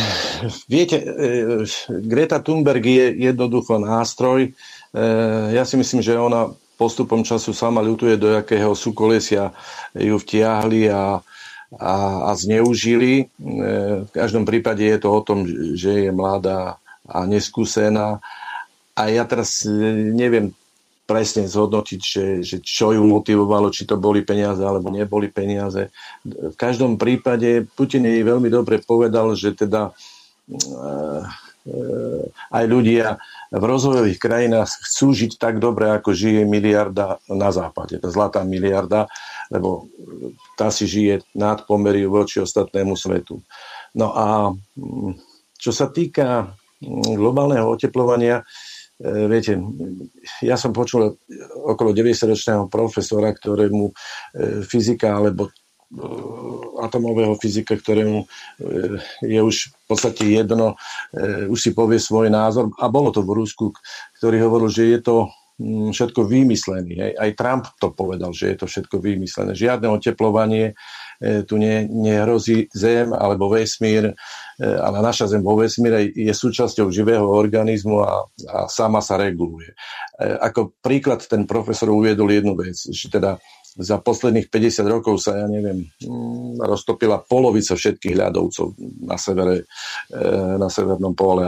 viete, 0.68 0.96
eh, 0.96 1.66
Greta 1.88 2.40
Thunberg 2.40 2.84
je 2.84 3.06
jednoducho 3.20 3.76
nástroj. 3.76 4.48
Eh, 4.48 5.46
ja 5.52 5.66
si 5.66 5.76
myslím, 5.76 6.00
že 6.00 6.16
ona 6.16 6.48
postupom 6.80 7.20
času 7.20 7.52
sama 7.52 7.84
ľutuje, 7.84 8.16
do 8.16 8.34
jakého 8.34 8.74
súkolesia 8.74 9.52
ju 9.94 10.16
vtiahli 10.18 10.90
a 10.90 11.22
a, 11.78 12.28
a 12.28 12.30
zneužili. 12.34 13.12
E, 13.20 13.24
v 14.04 14.10
každom 14.10 14.46
prípade 14.46 14.84
je 14.84 14.98
to 14.98 15.08
o 15.10 15.20
tom, 15.24 15.46
že 15.74 16.08
je 16.08 16.10
mladá 16.10 16.78
a 17.04 17.18
neskúsená. 17.28 18.22
A 18.94 19.02
ja 19.10 19.24
teraz 19.26 19.66
e, 19.66 19.70
neviem 20.14 20.54
presne 21.04 21.44
zhodnotiť, 21.44 22.00
že, 22.00 22.26
že 22.40 22.56
čo 22.64 22.96
ju 22.96 23.04
motivovalo, 23.04 23.68
či 23.68 23.84
to 23.84 24.00
boli 24.00 24.24
peniaze 24.24 24.64
alebo 24.64 24.88
neboli 24.88 25.28
peniaze. 25.28 25.92
V 26.24 26.56
každom 26.56 26.96
prípade 26.96 27.68
Putin 27.76 28.08
jej 28.08 28.24
veľmi 28.24 28.48
dobre 28.48 28.80
povedal, 28.80 29.36
že 29.36 29.52
teda 29.52 29.92
e, 30.48 30.62
aj 32.52 32.64
ľudia 32.68 33.16
v 33.48 33.64
rozvojových 33.64 34.20
krajinách 34.20 34.68
chcú 34.84 35.16
žiť 35.16 35.40
tak 35.40 35.56
dobre, 35.64 35.88
ako 35.96 36.12
žije 36.12 36.44
miliarda 36.44 37.16
na 37.32 37.48
západe. 37.48 37.96
Tá 37.96 38.12
zlatá 38.12 38.44
miliarda, 38.44 39.08
lebo 39.48 39.88
tá 40.60 40.68
si 40.68 40.84
žije 40.84 41.24
nad 41.32 41.64
pomery 41.64 42.04
voči 42.04 42.44
ostatnému 42.44 42.92
svetu. 43.00 43.40
No 43.96 44.12
a 44.12 44.52
mm, 44.52 45.16
čo 45.56 45.72
sa 45.72 45.88
týka 45.88 46.52
mm, 46.84 47.16
globálneho 47.16 47.64
oteplovania, 47.72 48.44
e, 49.00 49.24
viete, 49.24 49.56
ja 50.44 50.60
som 50.60 50.76
počul 50.76 51.16
okolo 51.64 51.96
90-ročného 51.96 52.68
profesora, 52.68 53.32
ktorému 53.32 53.88
e, 53.88 53.92
fyzika 54.68 55.16
alebo 55.16 55.48
atomového 56.82 57.38
fyzika, 57.38 57.78
ktorému 57.78 58.18
e, 58.22 58.26
je 59.22 59.40
už 59.40 59.70
v 59.70 59.84
podstate 59.86 60.22
jedno, 60.26 60.74
e, 61.14 61.46
už 61.46 61.58
si 61.58 61.70
povie 61.70 62.02
svoj 62.02 62.28
názor. 62.30 62.70
A 62.82 62.90
bolo 62.90 63.14
to 63.14 63.22
v 63.22 63.34
Rusku, 63.34 63.70
ktorý 64.18 64.42
hovoril, 64.42 64.68
že 64.70 64.90
je 64.90 64.98
to 65.00 65.16
mm, 65.62 65.94
všetko 65.94 66.26
vymyslené. 66.26 67.14
Aj 67.14 67.30
Trump 67.38 67.70
to 67.78 67.94
povedal, 67.94 68.34
že 68.34 68.54
je 68.54 68.56
to 68.58 68.66
všetko 68.66 68.98
vymyslené. 68.98 69.54
Žiadne 69.54 69.86
oteplovanie 69.90 70.74
tu 71.46 71.56
ne, 71.56 71.86
nehrozí 71.86 72.66
Zem 72.74 73.14
alebo 73.14 73.46
vesmír, 73.46 74.12
ale 74.58 74.98
naša 74.98 75.30
Zem 75.30 75.46
vo 75.46 75.56
vesmíre 75.56 76.10
je 76.10 76.34
súčasťou 76.34 76.90
živého 76.90 77.22
organizmu 77.22 78.02
a, 78.02 78.26
a 78.50 78.58
sama 78.66 78.98
sa 78.98 79.14
reguluje. 79.14 79.72
Ako 80.18 80.74
príklad 80.82 81.22
ten 81.24 81.46
profesor 81.46 81.88
uviedol 81.94 82.34
jednu 82.34 82.58
vec, 82.58 82.74
že 82.76 83.08
teda 83.08 83.38
za 83.74 83.98
posledných 83.98 84.46
50 84.46 84.86
rokov 84.86 85.18
sa, 85.18 85.34
ja 85.34 85.46
neviem, 85.50 85.90
mm, 85.98 86.62
roztopila 86.62 87.18
polovica 87.18 87.74
všetkých 87.74 88.14
ľadovcov 88.14 88.78
na 89.02 89.18
severe, 89.18 89.66
e, 90.14 90.24
na 90.58 90.70
severnom 90.70 91.14
pole. 91.18 91.42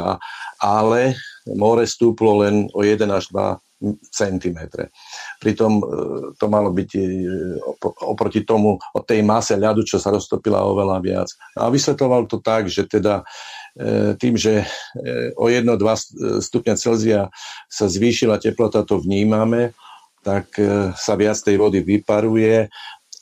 Ale 0.58 1.14
more 1.54 1.86
stúplo 1.86 2.42
len 2.42 2.66
o 2.74 2.82
1 2.82 3.06
až 3.14 3.30
2 3.30 4.10
cm. 4.10 4.58
Pritom 5.38 5.72
e, 5.78 5.82
to 6.34 6.46
malo 6.50 6.74
byť 6.74 6.90
e, 6.98 7.02
oproti 8.02 8.42
tomu, 8.42 8.74
o 8.74 9.00
tej 9.06 9.22
mase 9.22 9.54
ľadu, 9.54 9.86
čo 9.86 10.02
sa 10.02 10.10
roztopila 10.10 10.66
oveľa 10.66 10.98
viac. 10.98 11.28
A 11.54 11.70
vysvetoval 11.70 12.26
to 12.26 12.42
tak, 12.42 12.66
že 12.66 12.90
teda 12.90 13.22
tým, 14.16 14.40
že 14.40 14.64
o 15.36 15.52
1-2 15.52 15.76
stupňa 16.40 16.80
Celzia 16.80 17.28
sa 17.68 17.84
zvýšila 17.84 18.40
teplota, 18.40 18.80
to 18.88 19.04
vnímame, 19.04 19.76
tak 20.26 20.58
e, 20.58 20.90
sa 20.98 21.14
viac 21.14 21.38
tej 21.38 21.54
vody 21.54 21.86
vyparuje 21.86 22.66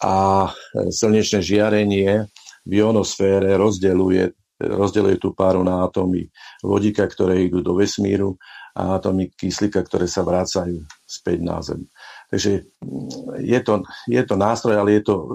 a 0.01 0.48
e, 0.48 0.51
slnečné 0.89 1.44
žiarenie 1.44 2.24
v 2.64 2.72
ionosfére 2.81 3.60
rozdeluje, 3.60 4.32
rozdeluje 4.56 5.20
tú 5.20 5.36
páru 5.36 5.60
na 5.60 5.85
atómy 5.85 6.32
vodíka, 6.64 7.05
ktoré 7.05 7.44
idú 7.44 7.60
do 7.60 7.76
vesmíru 7.76 8.40
a 8.72 8.97
atómy 8.97 9.28
kyslíka, 9.36 9.85
ktoré 9.85 10.09
sa 10.09 10.24
vrácajú 10.24 10.81
späť 11.05 11.39
na 11.44 11.60
Zem. 11.60 11.85
Takže 12.32 12.64
mm, 12.81 13.44
je 13.44 13.60
to, 13.60 13.72
je 14.09 14.22
to 14.24 14.35
nástroj, 14.40 14.81
ale 14.81 14.97
je 14.97 15.02
to 15.05 15.14
e, 15.20 15.26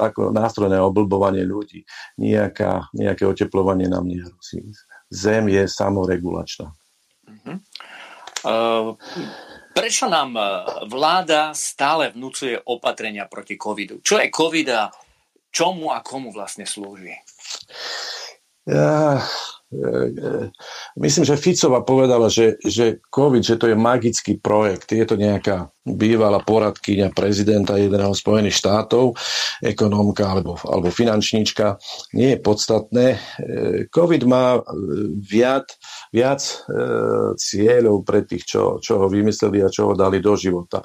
ako 0.00 0.32
nástroj 0.32 0.72
na 0.72 0.80
oblbovanie 0.80 1.44
ľudí. 1.44 1.84
Nijaká, 2.16 2.88
nejaké 2.96 3.28
oteplovanie 3.28 3.84
nám 3.92 4.08
nehrozí. 4.08 4.64
Zem 5.12 5.52
je 5.52 5.68
samoregulačná. 5.68 6.72
Uh-huh. 7.28 7.60
Uh, 8.48 8.96
Prečo 9.72 10.06
nám 10.10 10.34
e, 10.34 10.42
vláda 10.88 11.52
stále 11.54 12.10
vnúcuje 12.12 12.58
opatrenia 12.66 13.30
proti 13.30 13.54
covidu? 13.54 14.00
Čo 14.02 14.18
je 14.18 14.28
covid 14.32 14.68
a 14.74 14.90
čomu 15.48 15.92
a 15.94 16.04
komu 16.04 16.30
vlastne 16.30 16.68
slúži? 16.68 17.14
E, 18.68 18.80
myslím, 20.96 21.24
že 21.28 21.36
Ficova 21.36 21.84
povedala, 21.84 22.32
že, 22.32 22.56
že 22.64 23.04
COVID, 23.12 23.44
že 23.44 23.60
to 23.60 23.68
je 23.68 23.76
magický 23.76 24.40
projekt. 24.40 24.88
Je 24.96 25.04
to 25.04 25.20
nejaká 25.20 25.68
bývalá 25.84 26.40
poradkyňa 26.40 27.12
prezidenta 27.12 27.76
jedného 27.76 28.12
Spojených 28.12 28.60
štátov, 28.60 29.16
ekonómka 29.60 30.24
alebo, 30.24 30.56
alebo 30.64 30.88
finančníčka. 30.88 31.76
Nie 32.16 32.36
je 32.36 32.44
podstatné. 32.44 33.06
COVID 33.92 34.22
má 34.24 34.60
viac 35.20 35.68
viac 36.12 36.40
e, 36.40 36.52
cieľov 37.36 38.04
pre 38.04 38.24
tých, 38.24 38.44
čo, 38.48 38.80
čo 38.80 39.04
ho 39.04 39.06
vymysleli 39.08 39.60
a 39.60 39.72
čo 39.72 39.92
ho 39.92 39.94
dali 39.94 40.20
do 40.24 40.34
života. 40.34 40.80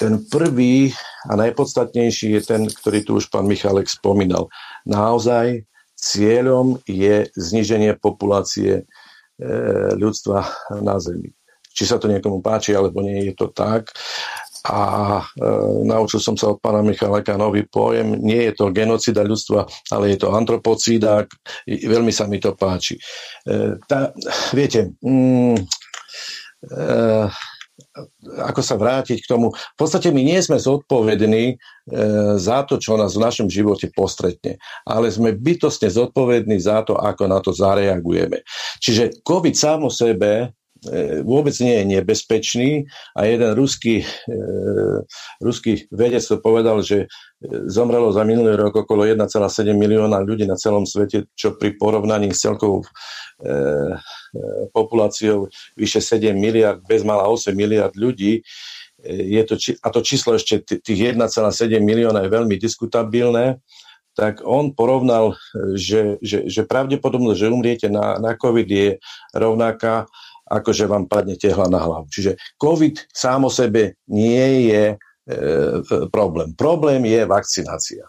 Ten 0.00 0.24
prvý 0.24 0.88
a 1.28 1.36
najpodstatnejší 1.36 2.40
je 2.40 2.42
ten, 2.42 2.62
ktorý 2.64 2.98
tu 3.04 3.12
už 3.20 3.28
pán 3.28 3.44
Michalek 3.44 3.90
spomínal. 3.90 4.48
Naozaj 4.88 5.68
cieľom 6.06 6.78
je 6.86 7.26
zniženie 7.34 7.98
populácie 7.98 8.82
e, 8.82 8.84
ľudstva 9.98 10.46
na 10.82 11.02
Zemi. 11.02 11.34
Či 11.76 11.84
sa 11.84 11.98
to 11.98 12.08
niekomu 12.08 12.40
páči, 12.40 12.72
alebo 12.72 13.02
nie 13.02 13.26
je 13.28 13.34
to 13.36 13.50
tak 13.52 13.92
a 14.66 14.82
e, 15.22 15.24
naučil 15.86 16.18
som 16.18 16.34
sa 16.34 16.50
od 16.50 16.58
pána 16.58 16.82
Michaleka 16.82 17.38
nový 17.38 17.62
pojem. 17.70 18.18
Nie 18.18 18.50
je 18.50 18.52
to 18.58 18.74
genocida 18.74 19.22
ľudstva, 19.22 19.66
ale 19.94 20.14
je 20.14 20.18
to 20.18 20.34
antropocída. 20.34 21.22
Veľmi 21.66 22.10
sa 22.10 22.26
mi 22.26 22.42
to 22.42 22.58
páči. 22.58 22.98
E, 23.46 23.78
tá, 23.86 24.10
viete, 24.50 24.90
mm, 24.98 25.54
e, 26.66 26.84
ako 28.36 28.60
sa 28.60 28.76
vrátiť 28.76 29.24
k 29.24 29.30
tomu. 29.30 29.52
V 29.52 29.78
podstate 29.78 30.12
my 30.12 30.20
nie 30.20 30.40
sme 30.42 30.60
zodpovední 30.60 31.44
e, 31.52 31.54
za 32.36 32.64
to, 32.68 32.76
čo 32.76 33.00
nás 33.00 33.16
v 33.16 33.24
našom 33.24 33.48
živote 33.48 33.88
postretne, 33.94 34.60
ale 34.84 35.08
sme 35.08 35.32
bytostne 35.32 35.88
zodpovední 35.88 36.60
za 36.60 36.84
to, 36.84 37.00
ako 37.00 37.24
na 37.28 37.38
to 37.40 37.56
zareagujeme. 37.56 38.44
Čiže 38.82 39.24
COVID 39.24 39.56
sám 39.56 39.88
o 39.88 39.90
sebe 39.92 40.52
vôbec 41.24 41.56
nie 41.62 41.82
je 41.82 41.84
nebezpečný. 41.98 42.70
A 43.16 43.24
jeden 43.24 43.50
ruský, 43.56 44.04
e, 44.04 44.36
ruský 45.40 45.88
vedec 45.88 46.22
to 46.22 46.36
povedal, 46.38 46.84
že 46.84 47.06
e, 47.06 47.06
zomrelo 47.70 48.12
za 48.12 48.22
minulý 48.24 48.56
rok 48.56 48.84
okolo 48.84 49.08
1,7 49.08 49.72
milióna 49.72 50.20
ľudí 50.20 50.44
na 50.44 50.58
celom 50.60 50.84
svete, 50.84 51.30
čo 51.32 51.56
pri 51.56 51.74
porovnaní 51.76 52.32
s 52.32 52.44
celkovou 52.44 52.84
populáciou 54.72 55.52
vyše 55.76 56.00
7 56.00 56.32
miliard, 56.32 56.80
bezmala 56.88 57.28
8 57.28 57.52
miliard 57.52 57.92
ľudí, 57.92 58.40
je 59.04 59.42
to, 59.44 59.54
a 59.60 59.88
to 59.92 60.00
číslo 60.00 60.34
ešte 60.34 60.64
tých 60.64 61.14
1,7 61.14 61.20
milióna 61.84 62.24
je 62.24 62.30
veľmi 62.32 62.56
diskutabilné, 62.56 63.60
tak 64.16 64.40
on 64.40 64.72
porovnal, 64.72 65.36
že, 65.76 66.16
že, 66.24 66.48
že 66.48 66.64
pravdepodobnosť, 66.64 67.36
že 67.38 67.52
umriete 67.52 67.86
na, 67.92 68.16
na 68.16 68.32
COVID 68.32 68.64
je 68.64 68.88
rovnaká 69.36 70.08
ako 70.46 70.70
že 70.70 70.86
vám 70.86 71.10
padne 71.10 71.34
tehla 71.34 71.66
na 71.66 71.82
hlavu. 71.82 72.06
Čiže 72.06 72.38
COVID 72.58 73.10
sám 73.10 73.46
o 73.46 73.50
sebe 73.50 73.98
nie 74.06 74.70
je 74.70 74.84
e, 74.94 74.96
problém. 76.14 76.54
Problém 76.54 77.02
je 77.06 77.26
vakcinácia. 77.26 78.06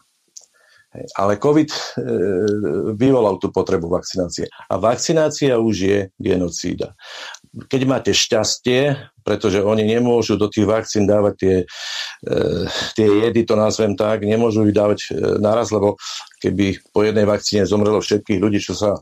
Ale 1.18 1.38
COVID 1.38 1.70
e, 1.70 1.80
vyvolal 2.98 3.38
tú 3.42 3.50
potrebu 3.50 3.90
vakcinácie. 3.90 4.50
A 4.70 4.78
vakcinácia 4.78 5.58
už 5.58 5.76
je 5.78 6.00
genocída. 6.18 6.94
Keď 7.70 7.82
máte 7.90 8.12
šťastie, 8.14 8.96
pretože 9.28 9.60
oni 9.60 9.84
nemôžu 9.84 10.40
do 10.40 10.48
tých 10.48 10.64
vakcín 10.64 11.04
dávať 11.04 11.34
tie, 11.36 11.56
e, 12.24 12.36
tie 12.96 13.08
jedy, 13.28 13.44
to 13.44 13.60
nazvem 13.60 14.00
tak, 14.00 14.24
nemôžu 14.24 14.64
ich 14.64 14.72
dávať 14.72 15.12
e, 15.12 15.36
naraz, 15.44 15.68
lebo 15.76 16.00
keby 16.40 16.80
po 16.96 17.04
jednej 17.04 17.28
vakcíne 17.28 17.68
zomrelo 17.68 18.00
všetkých 18.00 18.40
ľudí, 18.40 18.64
čo 18.64 18.72
sa 18.72 18.96
e, 18.96 19.00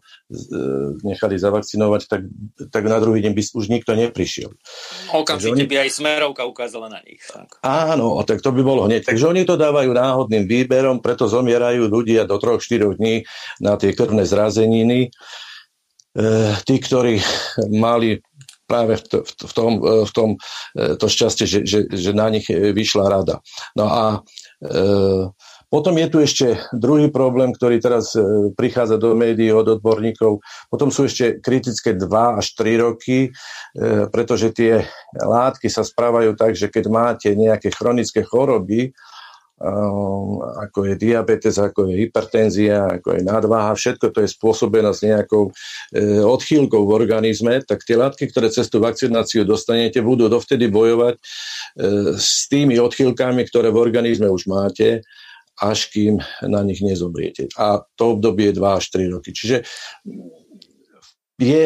nechali 1.05 1.37
zavakcinovať, 1.37 2.01
tak, 2.09 2.25
tak 2.73 2.83
na 2.89 2.97
druhý 2.97 3.21
deň 3.21 3.37
by 3.37 3.41
už 3.53 3.65
nikto 3.69 3.93
neprišiel. 3.93 4.49
Okamžite 5.13 5.61
oni... 5.61 5.69
by 5.69 5.85
aj 5.85 5.89
smerovka 5.93 6.41
ukázala 6.49 6.89
na 6.89 7.05
nich. 7.05 7.21
Tak. 7.29 7.61
Áno, 7.61 8.17
tak 8.25 8.41
to 8.41 8.49
by 8.49 8.65
bolo 8.65 8.89
hneď. 8.89 9.05
Takže 9.05 9.29
oni 9.29 9.45
to 9.45 9.61
dávajú 9.61 9.93
náhodným 9.93 10.49
výberom, 10.49 11.05
preto 11.05 11.29
zomierajú 11.29 11.85
ľudia 11.85 12.25
do 12.25 12.41
3-4 12.41 12.97
dní 12.97 13.21
na 13.61 13.77
tie 13.77 13.93
krvné 13.93 14.25
zrazeniny. 14.25 15.13
Tí, 16.63 16.75
ktorí 16.79 17.19
mali 17.75 18.23
práve 18.65 18.97
v, 18.97 19.03
to, 19.05 19.17
v 19.25 19.53
tom, 19.53 19.71
v 19.81 20.11
tom 20.11 20.29
e, 20.75 20.97
to 20.97 21.05
šťastie, 21.05 21.45
že, 21.45 21.59
že, 21.65 21.79
že 21.89 22.11
na 22.11 22.29
nich 22.29 22.49
vyšla 22.49 23.05
rada. 23.09 23.41
No 23.77 23.85
a 23.89 24.03
e, 24.61 25.29
potom 25.75 25.97
je 25.97 26.07
tu 26.07 26.17
ešte 26.21 26.55
druhý 26.71 27.09
problém, 27.09 27.51
ktorý 27.51 27.81
teraz 27.81 28.13
e, 28.15 28.23
prichádza 28.55 29.01
do 29.01 29.17
médií 29.17 29.51
od 29.51 29.65
odborníkov. 29.75 30.39
Potom 30.71 30.87
sú 30.87 31.09
ešte 31.09 31.43
kritické 31.43 31.97
2 31.97 32.39
až 32.39 32.55
3 32.55 32.85
roky, 32.85 33.27
e, 33.27 33.29
pretože 34.07 34.55
tie 34.55 34.87
látky 35.19 35.67
sa 35.67 35.83
správajú 35.83 36.37
tak, 36.39 36.53
že 36.55 36.71
keď 36.71 36.85
máte 36.87 37.29
nejaké 37.33 37.75
chronické 37.75 38.23
choroby, 38.23 38.95
ako 39.65 40.79
je 40.91 40.95
diabetes, 40.95 41.57
ako 41.57 41.89
je 41.89 42.05
hypertenzia, 42.05 43.01
ako 43.01 43.17
je 43.17 43.21
nadváha, 43.25 43.73
všetko 43.73 44.13
to 44.13 44.19
je 44.21 44.29
spôsobené 44.29 44.91
s 44.93 45.01
nejakou 45.01 45.49
e, 45.49 46.21
odchýlkou 46.21 46.85
v 46.85 46.91
organizme, 46.93 47.63
tak 47.65 47.81
tie 47.81 47.97
látky, 47.97 48.29
ktoré 48.29 48.53
cez 48.53 48.69
tú 48.69 48.77
vakcináciu 48.77 49.41
dostanete, 49.41 50.05
budú 50.05 50.29
dovtedy 50.29 50.69
bojovať 50.69 51.15
e, 51.17 51.21
s 52.19 52.45
tými 52.45 52.77
odchýlkami, 52.77 53.41
ktoré 53.49 53.73
v 53.73 53.81
organizme 53.81 54.29
už 54.29 54.45
máte, 54.45 55.01
až 55.57 55.89
kým 55.89 56.19
na 56.45 56.61
nich 56.61 56.83
nezomriete. 56.83 57.49
A 57.55 57.81
to 57.95 58.19
obdobie 58.19 58.51
je 58.51 58.59
2 58.59 58.79
až 58.79 58.85
3 58.91 59.13
roky. 59.17 59.31
Čiže 59.31 59.63
je 61.35 61.63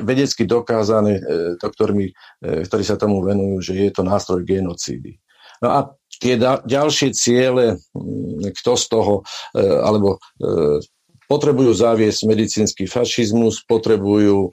vedecky 0.00 0.44
dokázané 0.48 1.20
doktormi, 1.60 2.12
ktorí 2.40 2.84
sa 2.84 2.96
tomu 2.96 3.20
venujú, 3.20 3.72
že 3.72 3.72
je 3.76 3.90
to 3.92 4.04
nástroj 4.04 4.44
genocídy. 4.44 5.20
No 5.60 5.68
a 5.68 5.80
tie 6.20 6.36
da- 6.36 6.62
ďalšie 6.62 7.16
ciele, 7.16 7.80
mm, 7.96 8.52
kto 8.60 8.72
z 8.76 8.84
toho, 8.92 9.14
alebo 9.56 10.20
potrebujú 11.30 11.70
zaviesť 11.70 12.26
medicínsky 12.26 12.84
fašizmus, 12.90 13.62
potrebujú 13.64 14.50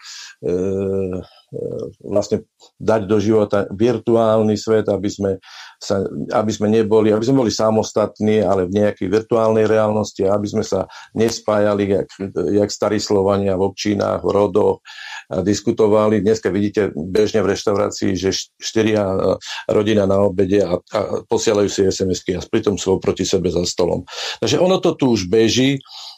vlastne 2.05 2.45
dať 2.77 3.01
do 3.09 3.17
života 3.17 3.65
virtuálny 3.73 4.53
svet, 4.59 4.85
aby 4.91 5.09
sme, 5.09 5.31
sa, 5.77 6.01
aby 6.33 6.51
sme 6.51 6.73
neboli, 6.73 7.13
aby 7.13 7.21
sme 7.21 7.45
boli 7.45 7.53
samostatní, 7.53 8.41
ale 8.41 8.65
v 8.65 8.81
nejakej 8.81 9.07
virtuálnej 9.13 9.69
reálnosti, 9.69 10.25
aby 10.25 10.47
sme 10.49 10.65
sa 10.65 10.89
nespájali, 11.13 11.85
jak, 11.85 12.07
jak 12.33 12.69
starí 12.73 12.97
Slovania 12.97 13.53
v 13.53 13.69
občinách, 13.69 14.25
v 14.25 14.33
rodoch 14.33 14.81
a 15.29 15.45
diskutovali. 15.45 16.25
Dneska 16.25 16.49
vidíte 16.49 16.89
bežne 16.97 17.45
v 17.45 17.53
reštaurácii, 17.53 18.17
že 18.17 18.33
štyria 18.57 19.37
rodina 19.69 20.09
na 20.09 20.25
obede 20.25 20.65
a, 20.65 20.81
a 20.81 20.99
posielajú 21.29 21.69
si 21.69 21.85
SMS-ky 21.85 22.37
a 22.37 22.41
pritom 22.41 22.79
sú 22.81 22.97
proti 22.97 23.27
sebe 23.27 23.53
za 23.53 23.61
stolom. 23.69 24.01
Takže 24.41 24.57
ono 24.57 24.81
to 24.81 24.97
tu 24.97 25.13
už 25.13 25.29
beží. 25.29 25.77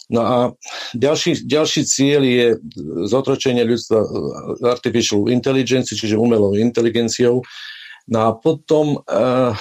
No 0.09 0.21
a 0.25 0.37
ďalší, 0.97 1.45
ďalší 1.45 1.85
cieľ 1.85 2.21
je 2.25 2.47
zotročenie 3.05 3.61
ľudstva 3.61 4.01
artificial 4.65 5.29
intelligence, 5.29 5.93
čiže 5.93 6.17
umelou 6.17 6.57
inteligenciou. 6.57 7.45
No 8.09 8.19
a 8.25 8.29
potom 8.33 8.97
uh, 9.05 9.53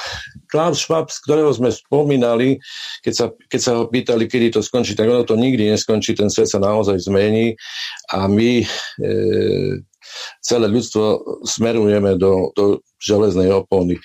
Klaus 0.49 0.81
Schwab, 0.81 1.13
z 1.13 1.21
ktorého 1.21 1.53
sme 1.53 1.69
spomínali, 1.69 2.57
keď 3.05 3.15
sa, 3.15 3.27
keď 3.47 3.61
sa 3.61 3.73
ho 3.77 3.85
pýtali, 3.87 4.25
kedy 4.25 4.57
to 4.57 4.61
skončí, 4.65 4.97
tak 4.97 5.13
ono 5.13 5.23
to 5.29 5.37
nikdy 5.37 5.69
neskončí, 5.69 6.17
ten 6.17 6.33
svet 6.33 6.49
sa 6.49 6.57
naozaj 6.57 6.97
zmení 7.05 7.53
a 8.17 8.25
my 8.25 8.65
e, 8.65 8.67
celé 10.41 10.67
ľudstvo 10.73 11.21
smerujeme 11.45 12.17
do, 12.17 12.49
do 12.57 12.81
železnej 12.97 13.53
opony 13.53 14.01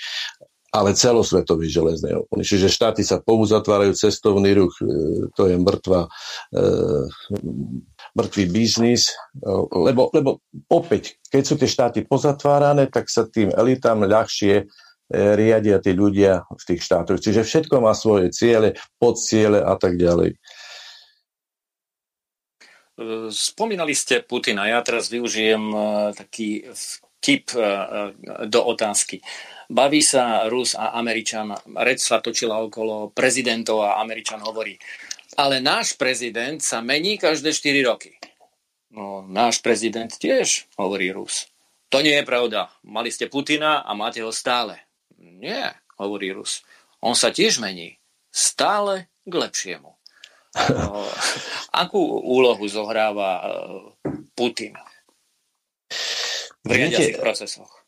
ale 0.74 0.98
celosvetový 0.98 1.70
železnej 1.70 2.18
opony. 2.18 2.42
Čiže 2.42 2.66
štáty 2.66 3.06
sa 3.06 3.22
pouzatvárajú, 3.22 3.94
cestovný 3.94 4.58
ruch, 4.58 4.74
e, 4.82 5.30
to 5.38 5.46
je 5.46 5.56
mŕtva, 5.62 6.10
mŕtvý 8.14 8.44
biznis, 8.54 9.10
e, 9.10 9.50
lebo, 9.74 10.14
lebo 10.14 10.42
opäť, 10.70 11.18
keď 11.28 11.44
sú 11.44 11.56
tie 11.58 11.70
štáty 11.70 12.00
pozatvárané, 12.06 12.90
tak 12.90 13.10
sa 13.10 13.26
tým 13.26 13.50
elitám 13.54 14.06
ľahšie 14.06 14.66
riadia 15.14 15.78
tí 15.78 15.94
ľudia 15.94 16.42
v 16.48 16.64
tých 16.64 16.82
štátoch. 16.82 17.22
Čiže 17.22 17.46
všetko 17.46 17.84
má 17.84 17.94
svoje 17.94 18.34
ciele, 18.34 18.74
podciele 18.98 19.62
a 19.62 19.78
tak 19.78 20.00
ďalej. 20.00 20.34
Spomínali 23.30 23.94
ste 23.98 24.22
Putina. 24.22 24.70
Ja 24.70 24.82
teraz 24.86 25.10
využijem 25.10 25.74
taký 26.14 26.70
vtip 26.74 27.54
do 28.48 28.62
otázky. 28.70 29.22
Baví 29.66 30.06
sa 30.06 30.46
Rus 30.46 30.78
a 30.78 30.94
Američan, 30.94 31.56
reč 31.82 32.06
sa 32.06 32.22
točila 32.22 32.62
okolo 32.62 33.10
prezidentov 33.10 33.82
a 33.82 33.98
Američan 33.98 34.46
hovorí, 34.46 34.78
ale 35.38 35.60
náš 35.60 35.98
prezident 35.98 36.62
sa 36.62 36.82
mení 36.82 37.18
každé 37.18 37.54
4 37.54 37.90
roky. 37.90 38.18
No, 38.94 39.26
náš 39.26 39.58
prezident 39.60 40.10
tiež, 40.10 40.70
hovorí 40.78 41.10
Rus. 41.10 41.50
To 41.90 42.02
nie 42.02 42.14
je 42.14 42.26
pravda. 42.26 42.70
Mali 42.86 43.10
ste 43.10 43.30
Putina 43.30 43.82
a 43.82 43.92
máte 43.98 44.22
ho 44.22 44.30
stále. 44.30 44.82
Nie, 45.18 45.74
hovorí 45.98 46.34
Rus. 46.34 46.62
On 47.02 47.18
sa 47.18 47.34
tiež 47.34 47.58
mení. 47.58 47.98
Stále 48.30 49.10
k 49.26 49.34
lepšiemu. 49.34 49.94
No, 50.74 51.06
akú 51.84 52.02
úlohu 52.22 52.66
zohráva 52.70 53.42
e, 53.42 53.46
Putin 54.38 54.78
v 56.64 56.70
riadiacich 56.70 57.18
procesoch? 57.18 57.83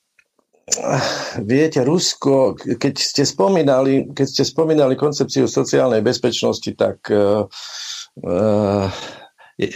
Viete, 1.45 1.85
Rusko, 1.85 2.57
keď 2.57 2.93
ste 2.97 3.21
spomínali, 3.21 4.09
keď 4.09 4.25
ste 4.25 4.43
spomínali 4.49 4.97
koncepciu 4.97 5.45
sociálnej 5.45 6.01
bezpečnosti, 6.01 6.73
tak 6.73 7.05
uh, 7.13 7.45
je, 9.61 9.69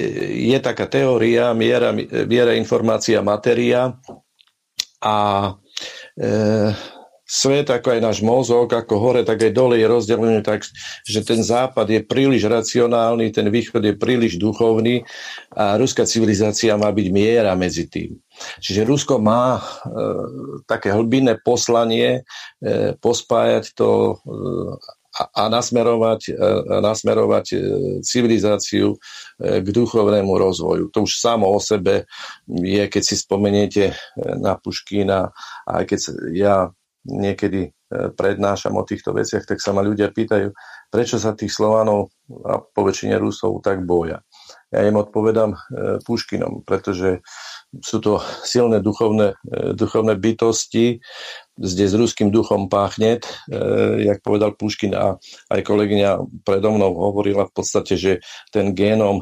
je 0.50 0.58
taká 0.58 0.90
teória 0.90 1.54
miera, 1.54 1.94
miera 2.26 2.58
informácia, 2.58 3.22
materia. 3.22 3.94
A 5.06 5.18
uh, 5.54 6.72
svet, 7.30 7.70
ako 7.70 7.94
aj 7.94 8.02
náš 8.02 8.18
mozog, 8.26 8.74
ako 8.74 8.98
hore, 8.98 9.22
tak 9.22 9.46
aj 9.46 9.54
dole 9.54 9.78
je 9.78 9.86
rozdelený 9.86 10.42
tak, 10.42 10.66
že 11.06 11.22
ten 11.22 11.46
západ 11.46 11.86
je 11.86 12.02
príliš 12.02 12.50
racionálny, 12.50 13.30
ten 13.30 13.46
východ 13.54 13.86
je 13.86 13.94
príliš 13.94 14.42
duchovný 14.42 15.06
a 15.54 15.78
ruská 15.78 16.10
civilizácia 16.10 16.74
má 16.74 16.90
byť 16.90 17.08
miera 17.14 17.54
medzi 17.54 17.86
tým. 17.86 18.18
Čiže 18.58 18.88
Rusko 18.88 19.20
má 19.20 19.60
e, 19.60 19.62
také 20.64 20.96
hlbinné 20.96 21.38
poslanie 21.44 22.24
e, 22.64 22.96
pospájať 22.98 23.76
to 23.76 23.90
e, 23.90 24.14
a, 25.20 25.24
a 25.36 25.44
nasmerovať, 25.50 26.22
e, 26.30 26.34
a 26.70 26.78
nasmerovať 26.80 27.46
e, 27.52 27.58
civilizáciu 28.06 28.96
e, 28.96 28.98
k 29.60 29.68
duchovnému 29.68 30.32
rozvoju. 30.32 30.94
To 30.96 31.04
už 31.04 31.20
samo 31.20 31.52
o 31.52 31.60
sebe 31.60 32.08
je, 32.48 32.84
keď 32.88 33.04
si 33.04 33.16
spomeniete 33.20 33.98
na 34.16 34.56
Puškina, 34.56 35.34
aj 35.68 35.84
keď 35.90 36.00
ja 36.32 36.56
niekedy 37.10 37.62
e, 37.68 37.70
prednášam 38.14 38.78
o 38.78 38.86
týchto 38.86 39.12
veciach, 39.12 39.44
tak 39.50 39.60
sa 39.60 39.74
ma 39.74 39.82
ľudia 39.82 40.14
pýtajú, 40.14 40.54
prečo 40.94 41.18
sa 41.18 41.34
tých 41.34 41.52
Slovanov 41.52 42.14
a 42.46 42.62
po 42.62 42.82
väčšine 42.86 43.18
Rusov 43.18 43.66
tak 43.66 43.84
boja. 43.84 44.22
Ja 44.70 44.86
im 44.86 45.02
odpovedám 45.02 45.52
e, 45.54 45.60
Puškinom, 46.06 46.64
pretože 46.64 47.26
sú 47.86 48.02
to 48.02 48.18
silné 48.42 48.82
duchovné, 48.82 49.38
e, 49.46 49.74
duchovné 49.78 50.18
bytosti, 50.18 51.00
kde 51.60 51.86
s 51.92 51.94
ruským 51.94 52.32
duchom 52.32 52.72
páchne, 52.72 53.20
jak 54.00 54.24
povedal 54.24 54.56
Puškin 54.56 54.96
a 54.96 55.20
aj 55.52 55.60
kolegyňa 55.68 56.40
predo 56.48 56.72
mnou 56.72 56.96
hovorila 56.96 57.52
v 57.52 57.54
podstate, 57.60 58.00
že 58.00 58.24
ten 58.48 58.72
génom 58.72 59.20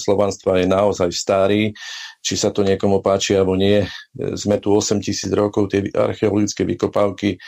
slovanstva 0.00 0.64
je 0.64 0.66
naozaj 0.72 1.12
starý, 1.12 1.76
či 2.24 2.40
sa 2.40 2.48
to 2.48 2.64
niekomu 2.64 3.04
páči 3.04 3.36
alebo 3.36 3.52
nie. 3.52 3.84
Sme 4.16 4.56
tu 4.56 4.72
8 4.72 4.96
tisíc 5.04 5.28
rokov, 5.28 5.68
tie 5.68 5.84
archeologické 5.92 6.64
vykopávky 6.64 7.36
e, 7.36 7.38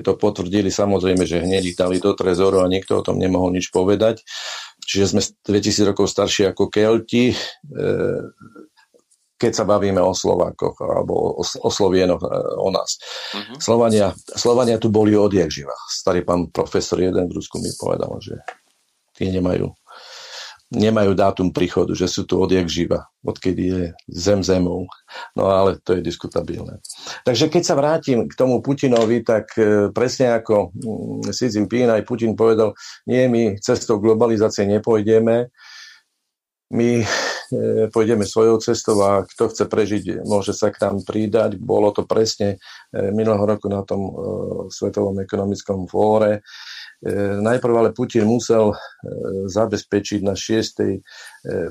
to 0.00 0.16
potvrdili 0.16 0.72
samozrejme, 0.72 1.28
že 1.28 1.44
hneď 1.44 1.76
ich 1.76 1.76
dali 1.76 2.00
do 2.00 2.16
trezoru 2.16 2.64
a 2.64 2.72
nikto 2.72 3.04
o 3.04 3.04
tom 3.04 3.20
nemohol 3.20 3.52
nič 3.52 3.68
povedať. 3.68 4.24
Čiže 4.80 5.04
sme 5.12 5.20
2000 5.20 5.92
rokov 5.92 6.08
starší 6.08 6.48
ako 6.48 6.72
Kelti, 6.72 7.36
e, 7.36 7.36
keď 9.34 9.52
sa 9.52 9.64
bavíme 9.66 9.98
o 9.98 10.14
Slovákoch 10.14 10.78
alebo 10.80 11.38
o, 11.38 11.42
o 11.42 11.68
Slovienoch, 11.70 12.22
e, 12.22 12.30
o 12.58 12.68
nás. 12.70 12.98
Uh-huh. 13.34 13.56
Slovania, 13.58 14.14
Slovania 14.34 14.78
tu 14.78 14.88
boli 14.88 15.18
odjak 15.18 15.50
živa. 15.50 15.74
Starý 15.90 16.22
pán 16.22 16.48
profesor 16.54 17.02
jeden 17.02 17.26
v 17.26 17.36
Rusku 17.42 17.58
mi 17.58 17.70
povedal, 17.74 18.14
že 18.22 18.38
tie 19.14 19.30
nemajú 19.34 19.74
nemajú 20.74 21.14
dátum 21.14 21.54
príchodu, 21.54 21.94
že 21.94 22.10
sú 22.10 22.26
tu 22.26 22.40
odjak 22.40 22.66
živa, 22.66 23.06
odkedy 23.22 23.62
je 23.62 23.82
zem 24.10 24.42
zemou. 24.42 24.90
No 25.38 25.48
ale 25.48 25.78
to 25.84 25.94
je 25.96 26.02
diskutabilné. 26.02 26.82
Takže 27.22 27.46
keď 27.48 27.62
sa 27.62 27.78
vrátim 27.78 28.26
k 28.26 28.34
tomu 28.34 28.58
Putinovi, 28.64 29.22
tak 29.22 29.54
e, 29.54 29.88
presne 29.94 30.34
ako 30.34 30.74
mm, 30.74 31.30
Xi 31.30 31.46
Jinping 31.54 31.88
aj 31.92 32.02
Putin 32.08 32.34
povedal, 32.34 32.74
nie, 33.06 33.30
my 33.30 33.42
cestou 33.62 34.02
globalizácie 34.02 34.66
nepôjdeme, 34.66 35.48
my 36.72 37.02
e, 37.02 37.06
pôjdeme 37.92 38.24
svojou 38.24 38.56
cestou 38.62 38.96
a 39.04 39.26
kto 39.28 39.52
chce 39.52 39.64
prežiť, 39.68 40.04
môže 40.24 40.56
sa 40.56 40.72
k 40.72 40.80
nám 40.80 41.04
pridať. 41.04 41.60
Bolo 41.60 41.92
to 41.92 42.08
presne 42.08 42.56
e, 42.56 43.08
minulého 43.12 43.44
roku 43.44 43.68
na 43.68 43.84
tom 43.84 44.08
Svetovom 44.72 45.20
ekonomickom 45.20 45.84
fóre 45.90 46.40
najprv 47.40 47.74
ale 47.76 47.90
Putin 47.92 48.24
musel 48.24 48.72
zabezpečiť 49.44 50.24
na 50.24 50.32
šiestej 50.32 51.04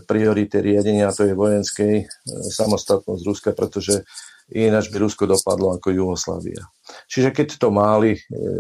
priorite 0.05 0.61
riadenia, 0.61 1.13
to 1.15 1.25
je 1.25 1.33
vojenskej 1.33 2.05
samostatnosť 2.53 3.21
Ruska, 3.25 3.49
pretože 3.57 4.05
ináč 4.53 4.93
by 4.93 5.01
Rusko 5.01 5.25
dopadlo 5.25 5.73
ako 5.73 5.89
Jugoslávia. 5.89 6.61
Čiže 7.09 7.33
keď 7.33 7.47
to 7.57 7.73
mali, 7.73 8.19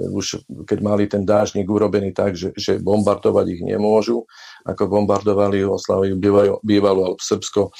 už 0.09 0.47
keď 0.65 0.79
mali 0.81 1.05
ten 1.05 1.21
dážnik 1.27 1.69
urobený 1.69 2.15
tak, 2.15 2.33
že, 2.33 2.55
že 2.57 2.81
bombardovať 2.81 3.45
ich 3.53 3.61
nemôžu, 3.61 4.25
ako 4.63 4.83
bombardovali 4.87 5.63
Jugosláviu, 5.63 6.15
bývajú, 6.19 6.63
bývalú 6.63 7.01
alebo 7.11 7.21
Srbsko, 7.21 7.71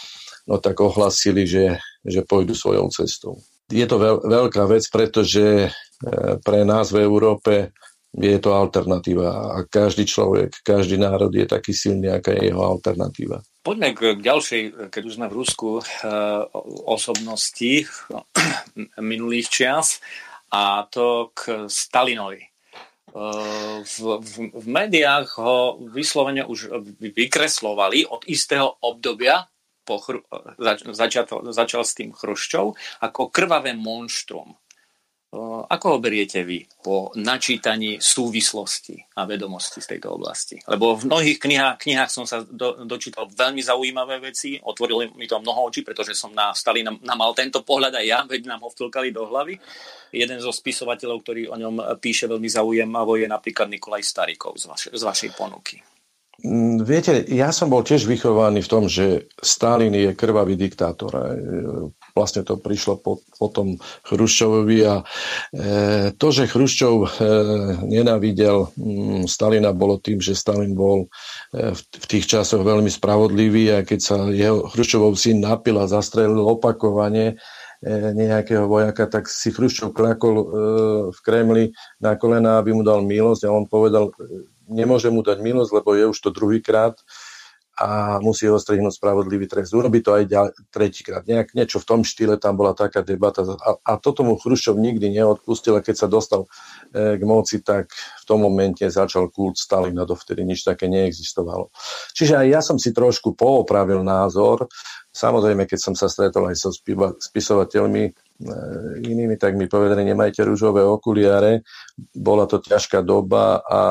no 0.52 0.56
tak 0.60 0.80
ohlasili, 0.84 1.48
že, 1.48 1.80
že 2.04 2.28
pôjdu 2.28 2.54
svojou 2.54 2.92
cestou. 2.92 3.40
Je 3.72 3.88
to 3.88 3.96
veľ, 3.96 4.28
veľká 4.28 4.68
vec, 4.68 4.84
pretože 4.92 5.72
pre 6.44 6.68
nás 6.68 6.92
v 6.92 7.08
Európe 7.08 7.72
je 8.14 8.38
to 8.38 8.54
alternatíva 8.54 9.58
a 9.58 9.66
každý 9.66 10.06
človek, 10.06 10.62
každý 10.62 11.02
národ 11.02 11.34
je 11.34 11.50
taký 11.50 11.74
silný, 11.74 12.14
aká 12.14 12.38
je 12.38 12.54
jeho 12.54 12.62
alternatíva. 12.62 13.42
Poďme 13.66 13.96
k 13.96 14.22
ďalšej, 14.22 14.92
keď 14.94 15.02
už 15.08 15.16
sme 15.18 15.28
v 15.32 15.38
Rusku, 15.40 15.82
eh, 15.82 15.86
osobnosti 16.86 17.74
minulých 19.02 19.50
čias 19.50 19.98
a 20.54 20.86
to 20.86 21.34
k 21.34 21.66
Stalinovi. 21.66 22.53
V, 23.14 23.96
v, 24.26 24.34
v 24.58 24.68
médiách 24.68 25.38
ho 25.38 25.78
vyslovene 25.94 26.50
už 26.50 26.74
vykreslovali 26.98 28.10
od 28.10 28.26
istého 28.26 28.74
obdobia 28.82 29.46
po 29.86 30.00
chru, 30.00 30.24
zač, 30.58 30.88
začal, 30.88 31.28
začal 31.52 31.84
s 31.84 31.94
tým 31.94 32.10
Chruščov 32.16 32.74
ako 33.04 33.30
krvavé 33.30 33.76
monštrum. 33.76 34.56
Ako 35.66 35.98
ho 35.98 35.98
beriete 35.98 36.46
vy 36.46 36.62
po 36.86 37.10
načítaní 37.18 37.98
súvislosti 37.98 39.18
a 39.18 39.26
vedomosti 39.26 39.82
z 39.82 39.98
tejto 39.98 40.14
oblasti? 40.14 40.62
Lebo 40.70 40.94
v 40.94 41.10
mnohých 41.10 41.42
knihách, 41.42 41.76
knihách 41.82 42.12
som 42.14 42.30
sa 42.30 42.46
do, 42.46 42.86
dočítal 42.86 43.26
veľmi 43.26 43.58
zaujímavé 43.58 44.22
veci, 44.22 44.62
otvorili 44.62 45.10
mi 45.18 45.26
to 45.26 45.42
mnoho 45.42 45.74
očí, 45.74 45.82
pretože 45.82 46.14
som 46.14 46.30
na 46.38 46.54
Stalina 46.54 46.94
mal 46.94 47.34
tento 47.34 47.66
pohľad 47.66 47.98
aj 47.98 48.06
ja, 48.06 48.20
veď 48.30 48.46
nám 48.46 48.62
ho 48.62 48.70
vtlkali 48.70 49.10
do 49.10 49.26
hlavy. 49.26 49.58
Jeden 50.14 50.38
zo 50.38 50.54
spisovateľov, 50.54 51.26
ktorý 51.26 51.50
o 51.50 51.58
ňom 51.58 51.98
píše 51.98 52.30
veľmi 52.30 52.50
zaujímavo, 52.54 53.18
je 53.18 53.26
napríklad 53.26 53.74
Nikolaj 53.74 54.06
Starikov 54.06 54.62
z, 54.62 54.70
vaš, 54.70 54.82
z 54.94 55.02
vašej 55.02 55.34
ponuky. 55.34 55.82
Mm, 56.46 56.86
viete, 56.86 57.26
ja 57.34 57.50
som 57.50 57.74
bol 57.74 57.82
tiež 57.82 58.06
vychovaný 58.06 58.62
v 58.62 58.70
tom, 58.70 58.86
že 58.86 59.32
Stalin 59.42 59.98
je 59.98 60.14
krvavý 60.14 60.54
diktátor 60.54 61.10
vlastne 62.14 62.46
to 62.46 62.62
prišlo 62.62 63.02
po, 63.02 63.26
po 63.42 63.48
tom 63.50 63.82
Chruščovovi 64.06 64.80
a 64.86 65.02
e, 65.02 65.04
to, 66.14 66.28
že 66.30 66.50
Chruščov 66.50 66.96
e, 67.02 67.08
nenávidel 67.90 68.70
m, 68.78 69.26
mm, 69.26 69.26
Stalina, 69.26 69.74
bolo 69.74 69.98
tým, 69.98 70.22
že 70.22 70.38
Stalin 70.38 70.78
bol 70.78 71.10
e, 71.52 71.74
v, 71.74 71.80
v 71.82 72.06
tých 72.06 72.30
časoch 72.30 72.62
veľmi 72.62 72.90
spravodlivý 72.90 73.74
a 73.74 73.78
keď 73.82 74.00
sa 74.00 74.18
jeho 74.30 74.70
Chruščovov 74.70 75.18
syn 75.18 75.42
napil 75.42 75.82
a 75.82 75.90
zastrelil 75.90 76.46
opakovane, 76.46 77.34
e, 77.82 77.94
nejakého 78.14 78.70
vojaka, 78.70 79.10
tak 79.10 79.26
si 79.26 79.50
Chruščov 79.50 79.98
kľakol 79.98 80.34
e, 80.38 80.46
v 81.10 81.20
Kremli 81.26 81.66
na 81.98 82.14
kolena, 82.14 82.62
aby 82.62 82.78
mu 82.78 82.86
dal 82.86 83.02
milosť 83.02 83.50
a 83.50 83.54
on 83.58 83.66
povedal, 83.66 84.14
e, 84.22 84.46
nemôže 84.70 85.10
mu 85.10 85.26
dať 85.26 85.42
milosť, 85.42 85.72
lebo 85.82 85.98
je 85.98 86.06
už 86.14 86.20
to 86.22 86.30
druhýkrát, 86.30 86.94
a 87.74 88.22
musí 88.22 88.46
ho 88.46 88.62
strihnúť 88.62 89.02
spravodlivý 89.02 89.50
trest. 89.50 89.74
Urobí 89.74 90.06
to 90.06 90.14
aj 90.14 90.24
ďal, 90.30 90.46
tretíkrát. 90.70 91.26
Nejak, 91.26 91.58
niečo 91.58 91.82
v 91.82 91.90
tom 91.90 92.02
štýle 92.06 92.38
tam 92.38 92.54
bola 92.54 92.78
taká 92.78 93.02
debata. 93.02 93.42
A, 93.42 93.82
a 93.82 93.92
toto 93.98 94.22
mu 94.22 94.38
Chruščov 94.38 94.78
nikdy 94.78 95.10
neodpustil 95.10 95.82
a 95.82 95.82
keď 95.82 96.06
sa 96.06 96.08
dostal 96.08 96.46
e, 96.94 97.18
k 97.18 97.24
moci, 97.26 97.66
tak 97.66 97.90
v 97.90 98.24
tom 98.30 98.46
momente 98.46 98.86
začal 98.86 99.34
kult 99.34 99.58
Stalina, 99.58 100.06
dovtedy 100.06 100.46
nič 100.46 100.62
také 100.62 100.86
neexistovalo. 100.86 101.74
Čiže 102.14 102.46
aj 102.46 102.48
ja 102.54 102.62
som 102.62 102.78
si 102.78 102.94
trošku 102.94 103.34
poopravil 103.34 104.06
názor. 104.06 104.70
Samozrejme, 105.10 105.66
keď 105.66 105.80
som 105.82 105.94
sa 105.98 106.06
stretol 106.06 106.54
aj 106.54 106.62
so 106.62 106.70
spisovateľmi 107.18 108.04
e, 108.06 108.12
inými, 109.02 109.34
tak 109.42 109.58
mi 109.58 109.66
povedali, 109.66 110.06
nemajte 110.06 110.46
rúžové 110.46 110.86
okuliare. 110.86 111.66
Bola 112.14 112.46
to 112.46 112.62
ťažká 112.62 113.02
doba, 113.02 113.66
a, 113.66 113.82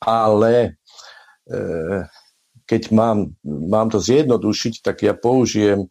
ale 0.00 0.80
e, 1.44 2.08
keď 2.64 2.82
mám, 2.92 3.32
mám 3.44 3.88
to 3.92 4.00
zjednodušiť, 4.00 4.80
tak 4.80 5.04
ja 5.04 5.12
použijem 5.12 5.84
e, 5.84 5.88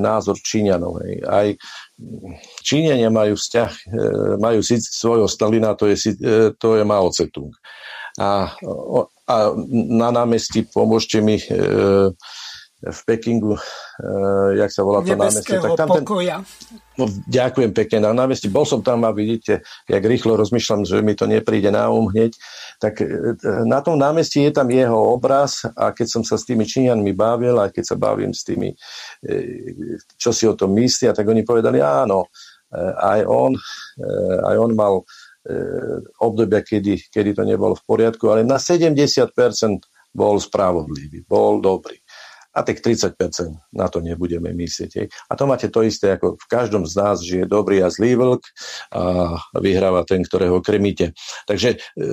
názor 0.00 0.40
Číňanov. 0.40 1.04
Hej. 1.04 1.14
Aj 1.28 1.48
Číňania 2.64 3.12
majú 3.12 3.36
vzťah, 3.36 3.72
e, 3.72 4.00
majú 4.40 4.60
svojho 4.64 5.28
Stalina, 5.28 5.76
to 5.76 5.92
je, 5.92 5.96
e, 6.16 6.52
to 6.56 6.80
je 6.80 6.82
Mao 6.84 7.12
Tse-tung. 7.12 7.52
A, 8.18 8.52
a 9.30 9.36
na 9.70 10.10
námestí, 10.10 10.66
pomôžte 10.66 11.22
mi, 11.22 11.38
v 12.80 13.00
Pekingu, 13.04 13.60
uh, 13.60 14.48
jak 14.56 14.72
sa 14.72 14.80
volá 14.80 15.04
to 15.04 15.12
námestie. 15.12 15.60
Tak 15.60 15.76
tam 15.76 15.88
pokoja. 16.00 16.40
Ten, 16.40 16.80
no, 16.96 17.04
ďakujem 17.28 17.76
pekne 17.76 18.08
na 18.08 18.16
námestí. 18.16 18.48
Bol 18.48 18.64
som 18.64 18.80
tam 18.80 19.04
a 19.04 19.12
vidíte, 19.12 19.60
jak 19.84 20.00
rýchlo 20.00 20.40
rozmýšľam, 20.40 20.88
že 20.88 21.04
mi 21.04 21.12
to 21.12 21.28
nepríde 21.28 21.68
na 21.68 21.92
um 21.92 22.08
hneď. 22.08 22.32
Tak 22.80 23.04
uh, 23.04 23.36
na 23.68 23.84
tom 23.84 24.00
námestí 24.00 24.48
je 24.48 24.52
tam 24.56 24.72
jeho 24.72 24.96
obraz 24.96 25.68
a 25.76 25.92
keď 25.92 26.06
som 26.08 26.22
sa 26.24 26.40
s 26.40 26.48
tými 26.48 26.64
Číňanmi 26.64 27.12
bavil 27.12 27.60
a 27.60 27.68
keď 27.68 27.84
sa 27.84 27.96
bavím 28.00 28.32
s 28.32 28.48
tými, 28.48 28.72
uh, 28.72 29.96
čo 30.16 30.32
si 30.32 30.48
o 30.48 30.56
tom 30.56 30.72
myslia, 30.80 31.12
tak 31.12 31.28
oni 31.28 31.44
povedali, 31.44 31.84
áno, 31.84 32.32
uh, 32.32 32.92
aj 32.96 33.20
on, 33.28 33.52
aj 34.46 34.56
on 34.56 34.72
mal 34.72 34.94
obdobia, 36.20 36.60
kedy, 36.60 37.08
kedy 37.08 37.32
to 37.32 37.48
nebolo 37.48 37.72
v 37.72 37.82
poriadku, 37.88 38.28
ale 38.28 38.44
na 38.44 38.60
70% 38.60 39.32
bol 40.12 40.36
spravodlivý, 40.36 41.24
bol 41.24 41.58
dobrý 41.64 41.96
a 42.50 42.60
tak 42.66 42.82
30% 42.82 43.14
na 43.70 43.86
to 43.86 44.02
nebudeme 44.02 44.50
myslieť. 44.50 45.06
A 45.30 45.38
to 45.38 45.46
máte 45.46 45.70
to 45.70 45.86
isté, 45.86 46.18
ako 46.18 46.34
v 46.34 46.46
každom 46.50 46.82
z 46.82 46.94
nás, 46.98 47.16
že 47.22 47.42
je 47.42 47.46
dobrý 47.46 47.78
a 47.78 47.92
zlý 47.94 48.18
vlk 48.18 48.42
a 48.90 49.02
vyhráva 49.62 50.02
ten, 50.02 50.26
ktorého 50.26 50.58
krmíte. 50.58 51.14
Takže 51.46 51.78
e, 51.78 52.06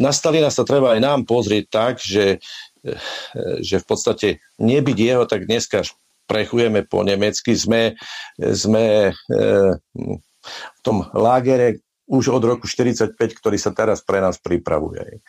na 0.00 0.10
Stalina 0.16 0.48
sa 0.48 0.64
treba 0.64 0.96
aj 0.96 1.00
nám 1.04 1.20
pozrieť 1.28 1.64
tak, 1.68 1.94
že, 2.00 2.40
e, 2.80 2.94
že 3.60 3.76
v 3.76 3.86
podstate 3.86 4.28
nebyť 4.56 4.96
jeho, 4.96 5.24
tak 5.28 5.44
dneska 5.44 5.84
prechujeme 6.24 6.88
po 6.88 7.04
nemecky, 7.04 7.52
sme, 7.52 8.00
sme 8.40 9.12
e, 9.12 9.36
v 10.44 10.80
tom 10.80 11.04
lágere 11.12 11.84
už 12.08 12.32
od 12.32 12.42
roku 12.44 12.68
45, 12.68 13.16
ktorý 13.16 13.56
sa 13.56 13.72
teraz 13.72 14.04
pre 14.04 14.20
nás 14.20 14.36
pripravuje. 14.40 15.24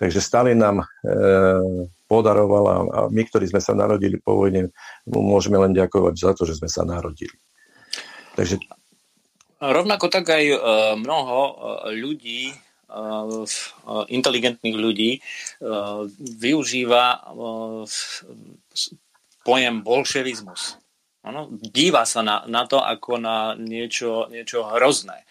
Takže 0.00 0.24
Stalin 0.24 0.56
nám 0.56 0.80
e, 0.80 0.86
podaroval 2.08 2.64
a, 2.64 2.76
my, 3.12 3.22
ktorí 3.28 3.52
sme 3.52 3.60
sa 3.60 3.76
narodili 3.76 4.16
po 4.16 4.40
vojne, 4.40 4.72
môžeme 5.04 5.60
len 5.60 5.76
ďakovať 5.76 6.14
za 6.16 6.32
to, 6.32 6.48
že 6.48 6.56
sme 6.56 6.72
sa 6.72 6.88
narodili. 6.88 7.36
Takže... 8.32 8.56
Rovnako 9.60 10.08
tak 10.08 10.32
aj 10.32 10.44
e, 10.48 10.56
mnoho 10.96 11.38
e, 11.44 11.52
ľudí, 12.00 12.48
e, 12.48 12.54
inteligentných 14.08 14.78
ľudí 14.80 15.10
využíva 16.40 17.04
pojem 19.44 19.74
bolševizmus. 19.84 20.80
Ano, 21.20 21.52
díva 21.52 22.08
sa 22.08 22.24
na, 22.24 22.48
na 22.48 22.64
to 22.64 22.80
ako 22.80 23.20
na 23.20 23.52
niečo, 23.52 24.32
niečo 24.32 24.64
hrozné. 24.64 25.28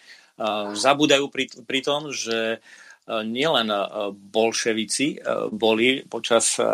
Zabúdajú 0.78 1.26
pri, 1.28 1.50
pri 1.66 1.80
tom, 1.82 2.14
že 2.14 2.62
nielen 3.08 3.68
e, 3.72 3.78
bolševici 4.12 5.06
e, 5.14 5.18
boli 5.50 6.06
počas 6.06 6.60
e, 6.60 6.64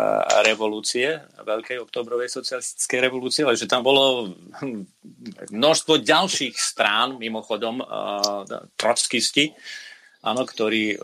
revolúcie, 0.45 1.17
veľkej 1.41 1.81
oktobrovej 1.81 2.29
socialistickej 2.29 2.99
revolúcie, 3.01 3.41
ale 3.41 3.57
že 3.57 3.65
tam 3.65 3.81
bolo 3.81 4.35
hm, 4.61 4.85
množstvo 5.49 6.03
ďalších 6.03 6.53
strán, 6.53 7.17
mimochodom 7.17 7.79
trotskisti, 8.75 9.55
áno, 10.21 10.43
ktorí, 10.43 10.99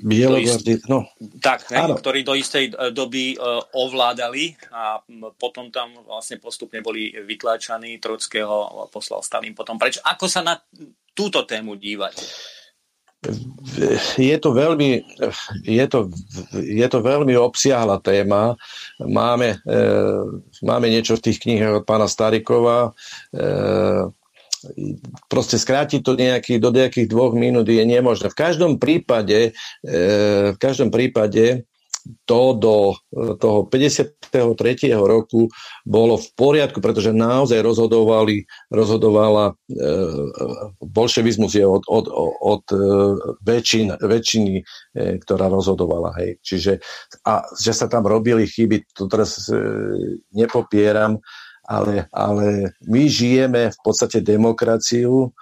Bielogvardi, 0.00 0.80
no. 0.88 1.12
tak, 1.44 1.68
ne, 1.68 1.92
ktorí 1.92 2.24
do 2.24 2.32
istej 2.32 2.72
doby 2.96 3.36
ovládali 3.76 4.56
a 4.72 4.98
potom 5.36 5.68
tam 5.68 5.92
vlastne 6.08 6.40
postupne 6.40 6.80
boli 6.80 7.12
vytláčaní, 7.12 8.00
Trockého 8.00 8.88
poslal 8.88 9.20
Stalin 9.20 9.52
potom 9.52 9.76
preč. 9.76 10.00
Ako 10.00 10.24
sa 10.24 10.40
na 10.40 10.56
túto 11.12 11.44
tému 11.44 11.76
dívate? 11.76 12.24
Je 14.18 14.36
to 14.38 14.50
veľmi, 14.52 15.02
je 15.64 15.86
to, 15.88 16.10
je 16.54 16.86
to 16.86 16.98
veľmi 17.00 17.34
obsiahla 17.36 18.00
téma. 18.04 18.54
Máme, 19.00 19.58
e, 19.64 19.78
máme 20.62 20.86
niečo 20.92 21.16
v 21.18 21.24
tých 21.30 21.40
knihách 21.42 21.82
od 21.82 21.84
pána 21.88 22.06
Starikova. 22.06 22.92
E, 23.32 23.40
proste 25.28 25.60
skrátiť 25.60 26.00
to 26.00 26.16
nejaký, 26.16 26.56
do 26.56 26.72
nejakých 26.72 27.08
dvoch 27.08 27.36
minút 27.36 27.68
je 27.68 27.84
nemožné. 27.84 28.32
V 28.32 28.38
každom 28.38 28.80
prípade, 28.80 29.52
e, 29.84 29.90
v 30.52 30.58
každom 30.60 30.88
prípade 30.88 31.68
to 32.24 32.42
do 32.56 32.76
e, 32.92 32.96
toho 33.40 33.64
53. 33.68 34.20
roku 34.92 35.48
bolo 35.84 36.20
v 36.20 36.28
poriadku, 36.36 36.80
pretože 36.80 37.16
naozaj 37.16 37.60
rozhodovali, 37.64 38.44
rozhodovala 38.68 39.52
e, 39.52 39.54
bolševizmus 40.80 41.52
je 41.56 41.64
od, 41.64 41.84
od, 41.88 42.06
od 42.40 42.64
e, 42.72 42.78
väčšin, 43.40 43.96
väčšiny, 44.00 44.54
e, 44.60 44.62
ktorá 45.24 45.48
rozhodovala. 45.48 46.12
Hej. 46.20 46.30
Čiže 46.44 46.72
a 47.24 47.44
že 47.56 47.72
sa 47.72 47.88
tam 47.88 48.04
robili 48.04 48.44
chyby, 48.44 48.92
to 48.92 49.08
teraz 49.08 49.48
e, 49.48 49.56
nepopieram, 50.36 51.20
ale, 51.64 52.06
ale 52.12 52.76
my 52.84 53.08
žijeme 53.08 53.72
v 53.72 53.78
podstate 53.80 54.20
demokraciu, 54.20 55.32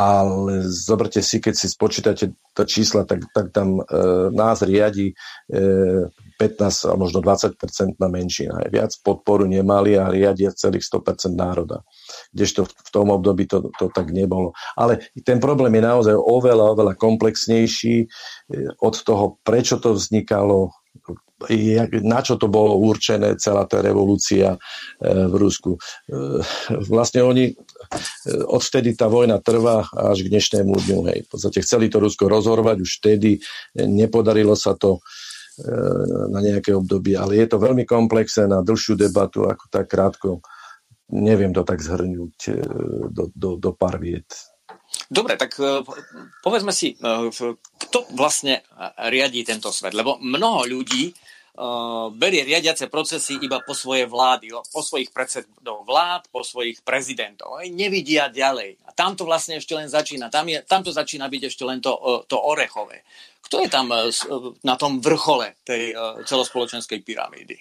ale 0.00 0.64
zoberte 0.64 1.20
si, 1.20 1.44
keď 1.44 1.54
si 1.60 1.68
spočítate 1.68 2.32
to 2.56 2.64
čísla, 2.64 3.04
tak, 3.04 3.20
tak 3.36 3.52
tam 3.52 3.84
e, 3.84 3.84
nás 4.32 4.64
riadi 4.64 5.12
e, 5.12 6.08
15 6.40 6.88
a 6.88 6.96
možno 6.96 7.20
20% 7.20 8.00
na 8.00 8.08
menšina. 8.08 8.64
Viac 8.72 8.96
podporu 9.04 9.44
nemali 9.44 10.00
a 10.00 10.08
riadia 10.08 10.56
celých 10.56 10.88
100% 10.88 11.36
národa. 11.36 11.84
Kdežto 12.32 12.64
v, 12.64 12.72
v 12.72 12.90
tom 12.96 13.12
období 13.12 13.44
to, 13.44 13.68
to 13.76 13.92
tak 13.92 14.08
nebolo. 14.08 14.56
Ale 14.72 15.04
ten 15.20 15.36
problém 15.36 15.76
je 15.76 15.84
naozaj 15.84 16.16
oveľa, 16.16 16.64
oveľa 16.72 16.94
komplexnejší 16.96 17.96
e, 18.00 18.06
od 18.80 18.94
toho, 19.04 19.36
prečo 19.44 19.76
to 19.76 19.92
vznikalo, 19.92 20.72
na 22.04 22.20
čo 22.20 22.36
to 22.36 22.52
bolo 22.52 22.76
určené, 22.76 23.40
celá 23.40 23.64
tá 23.64 23.80
revolúcia 23.80 24.56
e, 24.56 24.58
v 25.08 25.34
Rusku. 25.40 25.76
E, 25.76 25.80
vlastne 26.84 27.24
oni, 27.24 27.56
odvtedy 28.46 28.94
tá 28.94 29.10
vojna 29.10 29.42
trvá 29.42 29.86
až 29.90 30.26
k 30.26 30.30
dnešnému 30.30 30.72
dňu. 30.72 30.98
Hej. 31.10 31.18
V 31.26 31.28
podstate 31.30 31.58
chceli 31.62 31.90
to 31.90 31.98
Rusko 31.98 32.30
rozhorvať, 32.30 32.76
už 32.82 32.90
vtedy 33.02 33.42
nepodarilo 33.76 34.54
sa 34.54 34.78
to 34.78 35.02
na 36.30 36.40
nejaké 36.40 36.72
obdobie, 36.72 37.20
ale 37.20 37.36
je 37.36 37.46
to 37.50 37.60
veľmi 37.60 37.84
komplexné 37.84 38.48
na 38.48 38.64
dlhšiu 38.64 38.96
debatu, 38.96 39.44
ako 39.44 39.68
tak 39.68 39.92
krátko. 39.92 40.40
Neviem 41.12 41.52
to 41.52 41.66
tak 41.66 41.82
zhrňuť 41.82 42.36
e, 42.48 42.52
do, 43.10 43.28
do, 43.34 43.58
do 43.58 43.70
pár 43.74 43.98
viet. 43.98 44.30
Dobre, 45.10 45.34
tak 45.34 45.58
povedzme 46.40 46.70
si, 46.70 46.94
kto 47.76 47.98
vlastne 48.14 48.62
riadí 49.10 49.42
tento 49.42 49.74
svet? 49.74 49.90
Lebo 49.92 50.22
mnoho 50.22 50.70
ľudí 50.70 51.10
berie 52.14 52.46
riadiace 52.46 52.86
procesy 52.86 53.36
iba 53.42 53.60
po 53.60 53.74
svoje 53.74 54.06
vlády, 54.06 54.54
po 54.70 54.80
svojich 54.80 55.10
predsedov 55.10 55.82
vlád, 55.84 56.30
po 56.30 56.46
svojich 56.46 56.80
prezidentov. 56.86 57.58
Nevidia 57.68 58.30
ďalej. 58.30 58.80
A 58.86 58.94
tam 58.94 59.18
to 59.18 59.26
vlastne 59.26 59.58
ešte 59.58 59.74
len 59.74 59.90
začína. 59.90 60.30
Tam, 60.30 60.46
je, 60.46 60.62
tam 60.64 60.80
to 60.86 60.94
začína 60.94 61.26
byť 61.26 61.42
ešte 61.50 61.64
len 61.66 61.82
to, 61.82 61.92
uh, 61.92 62.22
to 62.24 62.38
orechové. 62.38 63.02
Kto 63.42 63.66
je 63.66 63.68
tam 63.68 63.90
uh, 63.90 64.08
na 64.62 64.74
tom 64.78 65.02
vrchole 65.02 65.58
tej 65.66 65.92
celospoločenskej 66.24 67.02
pyramídy? 67.02 67.58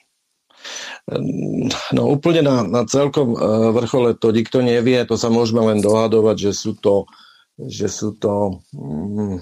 No 1.96 2.12
úplne 2.12 2.44
na, 2.44 2.68
na 2.68 2.84
celkom 2.84 3.32
vrchole 3.72 4.20
to 4.20 4.36
nikto 4.36 4.60
nevie, 4.60 5.00
to 5.08 5.16
sa 5.16 5.32
môžeme 5.32 5.64
len 5.64 5.80
dohadovať, 5.80 6.36
že 6.36 6.52
sú 6.52 6.76
to, 6.84 7.08
že 7.56 7.88
sú 7.88 8.20
to 8.20 8.60
mm, 8.76 9.40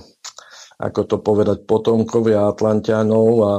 ako 0.77 1.01
to 1.09 1.17
povedať, 1.17 1.65
potomkovia 1.65 2.45
Atlantianov 2.45 3.29
a, 3.41 3.53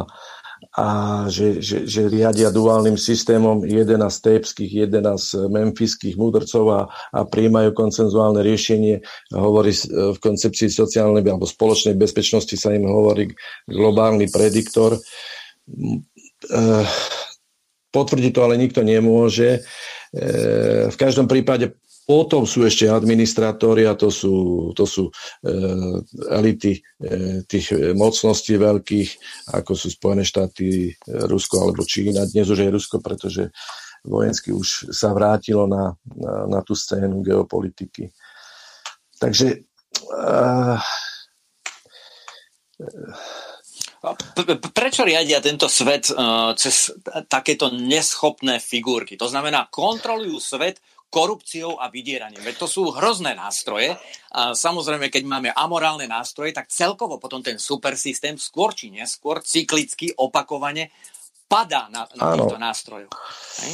a 0.78 0.86
že, 1.26 1.58
že, 1.58 1.90
že 1.90 2.06
riadia 2.06 2.54
duálnym 2.54 2.94
systémom 2.94 3.66
11 3.66 3.98
tépských, 3.98 4.86
11 4.86 5.50
memfiských 5.50 6.14
mudrcov 6.14 6.64
a, 6.70 6.80
a 7.10 7.26
príjmajú 7.26 7.74
koncenzuálne 7.74 8.46
riešenie. 8.46 9.02
Hovorí 9.34 9.74
v 9.90 10.18
koncepcii 10.22 10.70
sociálnej 10.70 11.26
alebo 11.26 11.50
spoločnej 11.50 11.98
bezpečnosti 11.98 12.54
sa 12.54 12.70
im 12.70 12.86
hovorí 12.86 13.26
globálny 13.66 14.30
prediktor. 14.30 14.94
E, 14.94 16.60
potvrdiť 17.90 18.30
to 18.30 18.40
ale 18.46 18.54
nikto 18.54 18.86
nemôže. 18.86 19.58
E, 19.58 19.60
v 20.86 20.96
každom 20.96 21.26
prípade 21.26 21.74
potom 22.08 22.48
sú 22.48 22.64
ešte 22.64 22.88
administratóri 22.88 23.84
a 23.84 23.92
to 23.92 24.08
sú, 24.08 24.72
to 24.72 24.88
sú 24.88 25.12
e, 25.44 25.52
elity 26.32 26.80
e, 26.80 26.80
tých 27.44 27.92
mocností 27.92 28.56
veľkých, 28.56 29.10
ako 29.52 29.72
sú 29.76 29.92
Spojené 29.92 30.24
štáty, 30.24 30.96
Rusko 31.04 31.68
alebo 31.68 31.84
Čína. 31.84 32.24
Dnes 32.24 32.48
už 32.48 32.64
je 32.64 32.72
Rusko, 32.72 33.04
pretože 33.04 33.52
vojensky 34.08 34.56
už 34.56 34.88
sa 34.88 35.12
vrátilo 35.12 35.68
na, 35.68 35.92
na, 36.16 36.48
na 36.48 36.60
tú 36.64 36.72
scénu 36.72 37.20
geopolitiky. 37.20 38.08
Takže 39.20 39.46
e, 39.52 40.80
Prečo 44.70 45.02
riadia 45.02 45.42
tento 45.42 45.66
svet 45.66 46.14
uh, 46.14 46.54
cez 46.54 46.94
takéto 47.26 47.74
neschopné 47.74 48.62
figurky? 48.62 49.18
To 49.18 49.26
znamená, 49.26 49.66
kontrolujú 49.74 50.38
svet 50.38 50.78
korupciou 51.08 51.80
a 51.80 51.88
vydieraním. 51.88 52.44
Veď 52.44 52.64
to 52.64 52.68
sú 52.68 52.82
hrozné 52.92 53.32
nástroje. 53.32 53.96
A 54.32 54.52
samozrejme, 54.52 55.08
keď 55.08 55.22
máme 55.24 55.50
amorálne 55.56 56.04
nástroje, 56.04 56.52
tak 56.52 56.68
celkovo 56.68 57.16
potom 57.16 57.40
ten 57.40 57.56
supersystém 57.56 58.36
skôr 58.36 58.76
či 58.76 58.92
neskôr 58.92 59.40
cyklicky 59.40 60.12
opakovane 60.16 60.92
padá 61.48 61.88
na, 61.88 62.04
na 62.12 62.36
týchto 62.36 62.60
nástrojoch. 62.60 63.16
Hej? 63.64 63.72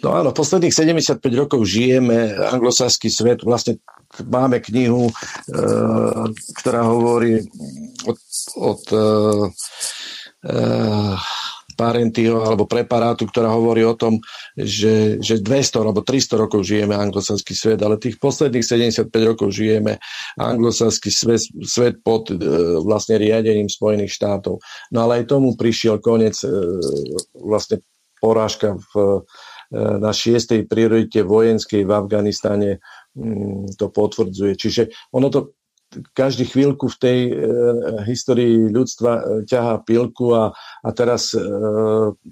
No 0.00 0.08
áno, 0.16 0.32
posledných 0.32 0.72
75 0.72 1.20
rokov 1.36 1.60
žijeme, 1.68 2.32
anglosaský 2.48 3.12
svet, 3.12 3.44
vlastne 3.44 3.76
máme 4.24 4.64
knihu, 4.64 5.12
e, 5.12 5.14
ktorá 6.56 6.88
hovorí 6.88 7.44
od, 8.08 8.20
od 8.56 8.82
e, 8.88 9.04
Parentio 11.78 12.42
alebo 12.42 12.66
preparátu, 12.66 13.30
ktorá 13.30 13.54
hovorí 13.54 13.86
o 13.86 13.94
tom, 13.94 14.18
že, 14.58 15.22
že 15.22 15.38
200 15.38 15.78
alebo 15.78 16.02
300 16.02 16.34
rokov 16.34 16.66
žijeme 16.66 16.98
anglosaský 16.98 17.54
svet, 17.54 17.78
ale 17.78 18.02
tých 18.02 18.18
posledných 18.18 18.66
75 18.66 19.06
rokov 19.22 19.54
žijeme 19.54 20.02
anglosaský 20.34 21.14
svet, 21.14 21.46
svet 21.62 22.02
pod 22.02 22.34
e, 22.34 22.36
vlastne 22.82 23.22
riadením 23.22 23.70
Spojených 23.70 24.10
štátov. 24.10 24.58
No 24.90 24.98
ale 25.06 25.22
aj 25.22 25.30
tomu 25.30 25.54
prišiel 25.54 26.02
koniec 26.02 26.34
e, 26.42 26.50
vlastne 27.38 27.86
porážka 28.18 28.74
v, 28.74 29.22
e, 29.70 29.78
na 30.02 30.10
šiestej 30.10 30.66
priorite 30.66 31.22
vojenskej 31.22 31.86
v 31.86 31.92
Afganistane 31.94 32.70
mm, 33.14 33.78
to 33.78 33.94
potvrdzuje. 33.94 34.58
Čiže 34.58 34.82
ono 35.14 35.30
to 35.30 35.57
každý 36.12 36.44
chvíľku 36.44 36.88
v 36.92 36.96
tej 37.00 37.18
e, 37.28 37.32
histórii 38.04 38.68
ľudstva 38.68 39.12
e, 39.16 39.22
ťahá 39.48 39.80
pilku 39.84 40.36
a, 40.36 40.52
a 40.84 40.88
teraz 40.92 41.32
e, 41.32 41.40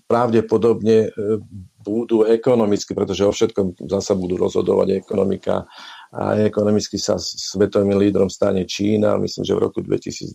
pravdepodobne 0.05 1.09
e, 1.09 1.41
budú 1.87 2.27
ekonomicky, 2.27 2.93
pretože 2.93 3.23
o 3.23 3.33
všetkom 3.33 3.87
zasa 3.87 4.19
budú 4.19 4.37
rozhodovať 4.37 4.99
ekonomika 4.99 5.65
a 6.11 6.35
ekonomicky 6.43 6.99
sa 6.99 7.15
svetovým 7.19 7.95
lídrom 7.95 8.27
stane 8.27 8.67
Čína, 8.67 9.21
myslím, 9.23 9.45
že 9.47 9.55
v 9.55 9.65
roku 9.71 9.79
2024 9.87 10.35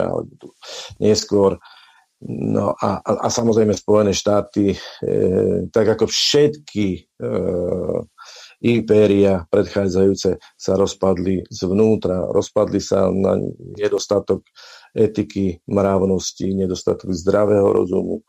alebo 0.00 0.56
neskôr. 0.98 1.60
No 2.26 2.74
a, 2.74 2.98
a, 2.98 3.10
a 3.24 3.28
samozrejme 3.30 3.70
Spojené 3.78 4.10
štáty, 4.10 4.74
e, 4.74 4.78
tak 5.70 5.94
ako 5.94 6.10
všetky 6.10 6.86
e, 6.98 7.00
impéria 8.64 9.46
predchádzajúce 9.50 10.38
sa 10.58 10.72
rozpadli 10.74 11.46
zvnútra, 11.46 12.26
rozpadli 12.30 12.82
sa 12.82 13.06
na 13.10 13.38
nedostatok 13.78 14.42
etiky, 14.94 15.62
mravnosti, 15.70 16.46
nedostatok 16.58 17.14
zdravého 17.14 17.70
rozumu. 17.70 18.26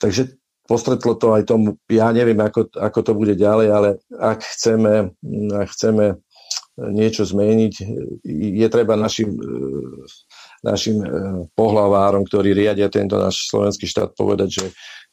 Takže 0.00 0.40
postretlo 0.64 1.18
to 1.18 1.34
aj 1.34 1.44
tomu, 1.50 1.76
ja 1.90 2.14
neviem, 2.14 2.38
ako, 2.40 2.70
ako 2.78 3.00
to 3.02 3.12
bude 3.12 3.34
ďalej, 3.36 3.68
ale 3.74 3.88
ak 4.16 4.40
chceme, 4.44 5.12
ak 5.50 5.68
chceme 5.74 6.20
niečo 6.80 7.28
zmeniť, 7.28 7.74
je 8.56 8.68
treba 8.72 8.96
našim, 8.96 9.36
našim 10.64 11.02
pohlavárom, 11.52 12.24
ktorí 12.24 12.56
riadia 12.56 12.88
tento 12.88 13.20
náš 13.20 13.50
slovenský 13.52 13.84
štát, 13.84 14.16
povedať, 14.16 14.48
že 14.48 14.64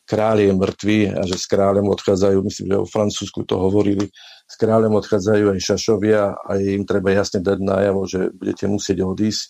kráľ 0.08 0.38
je 0.40 0.52
mŕtvý 0.56 1.00
a 1.20 1.22
že 1.28 1.36
s 1.36 1.46
kráľom 1.52 1.92
odchádzajú, 1.92 2.38
myslím, 2.48 2.68
že 2.72 2.78
o 2.80 2.88
Francúzsku 2.88 3.44
to 3.44 3.60
hovorili, 3.60 4.08
s 4.48 4.56
kráľom 4.56 4.96
odchádzajú 5.04 5.52
aj 5.52 5.60
šašovia 5.60 6.22
a 6.32 6.52
im 6.64 6.88
treba 6.88 7.12
jasne 7.12 7.44
dať 7.44 7.60
najavo, 7.60 8.02
že 8.08 8.32
budete 8.32 8.66
musieť 8.72 9.04
odísť. 9.04 9.44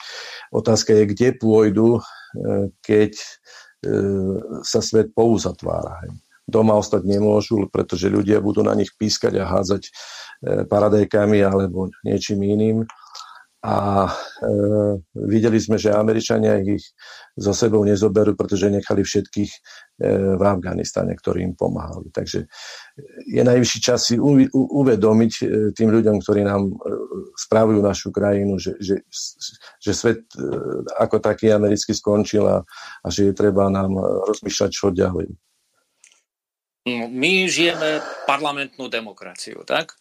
Otázka 0.50 0.98
je, 0.98 1.04
kde 1.14 1.30
pôjdu, 1.38 1.88
e, 1.98 2.02
keď 2.82 3.14
e, 3.14 3.26
sa 4.66 4.82
svet 4.82 5.14
pouzatvára. 5.14 6.10
Doma 6.50 6.74
ostať 6.82 7.06
nemôžu, 7.06 7.70
pretože 7.70 8.10
ľudia 8.10 8.42
budú 8.42 8.66
na 8.66 8.74
nich 8.74 8.90
pískať 8.98 9.38
a 9.38 9.46
hádzať 9.46 9.84
e, 9.86 9.92
paradajkami 10.66 11.46
alebo 11.46 11.94
niečím 12.02 12.42
iným 12.42 12.90
a 13.66 14.06
e, 14.06 14.12
videli 15.18 15.58
sme, 15.58 15.82
že 15.82 15.90
Američania 15.90 16.62
ich 16.62 16.94
so 17.34 17.58
sebou 17.58 17.82
nezoberú, 17.82 18.38
pretože 18.38 18.70
nechali 18.70 19.02
všetkých 19.02 19.52
e, 19.52 19.60
v 20.38 20.42
Afganistane, 20.46 21.18
ktorí 21.18 21.42
im 21.42 21.58
pomáhali. 21.58 22.14
Takže 22.14 22.46
je 23.26 23.42
najvyšší 23.42 23.80
čas 23.82 24.14
si 24.14 24.22
u, 24.22 24.38
u, 24.46 24.62
uvedomiť 24.86 25.34
e, 25.42 25.44
tým 25.74 25.90
ľuďom, 25.90 26.22
ktorí 26.22 26.46
nám 26.46 26.70
e, 26.70 26.74
správujú 27.34 27.82
našu 27.82 28.14
krajinu, 28.14 28.62
že, 28.62 28.78
že, 28.78 29.02
že 29.82 29.92
svet 29.92 30.22
e, 30.38 30.42
ako 31.02 31.18
taký 31.18 31.50
americký 31.50 31.98
skončil 31.98 32.46
a, 32.46 32.62
a 33.02 33.08
že 33.10 33.30
je 33.30 33.34
treba 33.34 33.74
nám 33.74 33.98
rozmýšľať, 34.30 34.70
čo 34.70 34.94
ďalej. 34.94 35.34
My 36.88 37.52
žijeme 37.52 38.00
parlamentnú 38.24 38.88
demokraciu, 38.88 39.66
tak? 39.68 39.98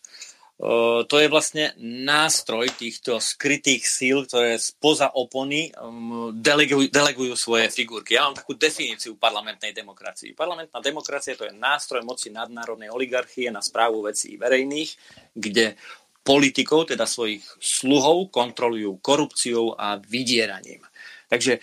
To 1.05 1.17
je 1.21 1.29
vlastne 1.29 1.77
nástroj 1.85 2.73
týchto 2.81 3.21
skrytých 3.21 3.85
síl, 3.85 4.25
ktoré 4.25 4.57
spoza 4.57 5.13
opony 5.13 5.69
um, 5.77 6.33
delegujú, 6.33 6.89
delegujú 6.89 7.37
svoje 7.37 7.69
figurky. 7.69 8.17
Ja 8.17 8.25
mám 8.25 8.41
takú 8.41 8.57
definíciu 8.57 9.21
parlamentnej 9.21 9.77
demokracii. 9.77 10.33
Parlamentná 10.33 10.81
demokracia 10.81 11.37
to 11.37 11.45
je 11.45 11.53
nástroj 11.53 12.01
moci 12.09 12.33
nadnárodnej 12.33 12.89
oligarchie 12.89 13.53
na 13.53 13.61
správu 13.61 14.01
vecí 14.09 14.41
verejných, 14.41 14.97
kde 15.37 15.77
politikov, 16.25 16.89
teda 16.89 17.05
svojich 17.05 17.45
sluhov, 17.61 18.33
kontrolujú 18.33 18.97
korupciou 19.05 19.77
a 19.77 20.01
vydieraním. 20.01 20.81
Takže 21.27 21.59
e, 21.59 21.61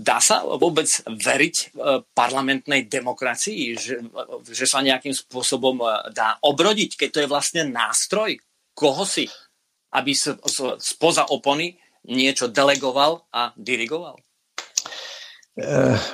dá 0.00 0.18
sa 0.24 0.40
vôbec 0.40 0.88
veriť 1.04 1.56
e, 1.56 1.66
parlamentnej 2.16 2.88
demokracii, 2.88 3.76
že, 3.76 4.00
že 4.48 4.64
sa 4.64 4.80
nejakým 4.80 5.12
spôsobom 5.12 5.84
e, 5.84 5.86
dá 6.16 6.40
obrodiť, 6.40 6.96
keď 6.96 7.08
to 7.12 7.22
je 7.24 7.32
vlastne 7.32 7.62
nástroj 7.68 8.40
koho 8.72 9.04
si, 9.04 9.28
aby 9.92 10.16
spoza 10.80 11.28
opony 11.28 11.76
niečo 12.08 12.48
delegoval 12.48 13.28
a 13.28 13.52
dirigoval? 13.52 14.16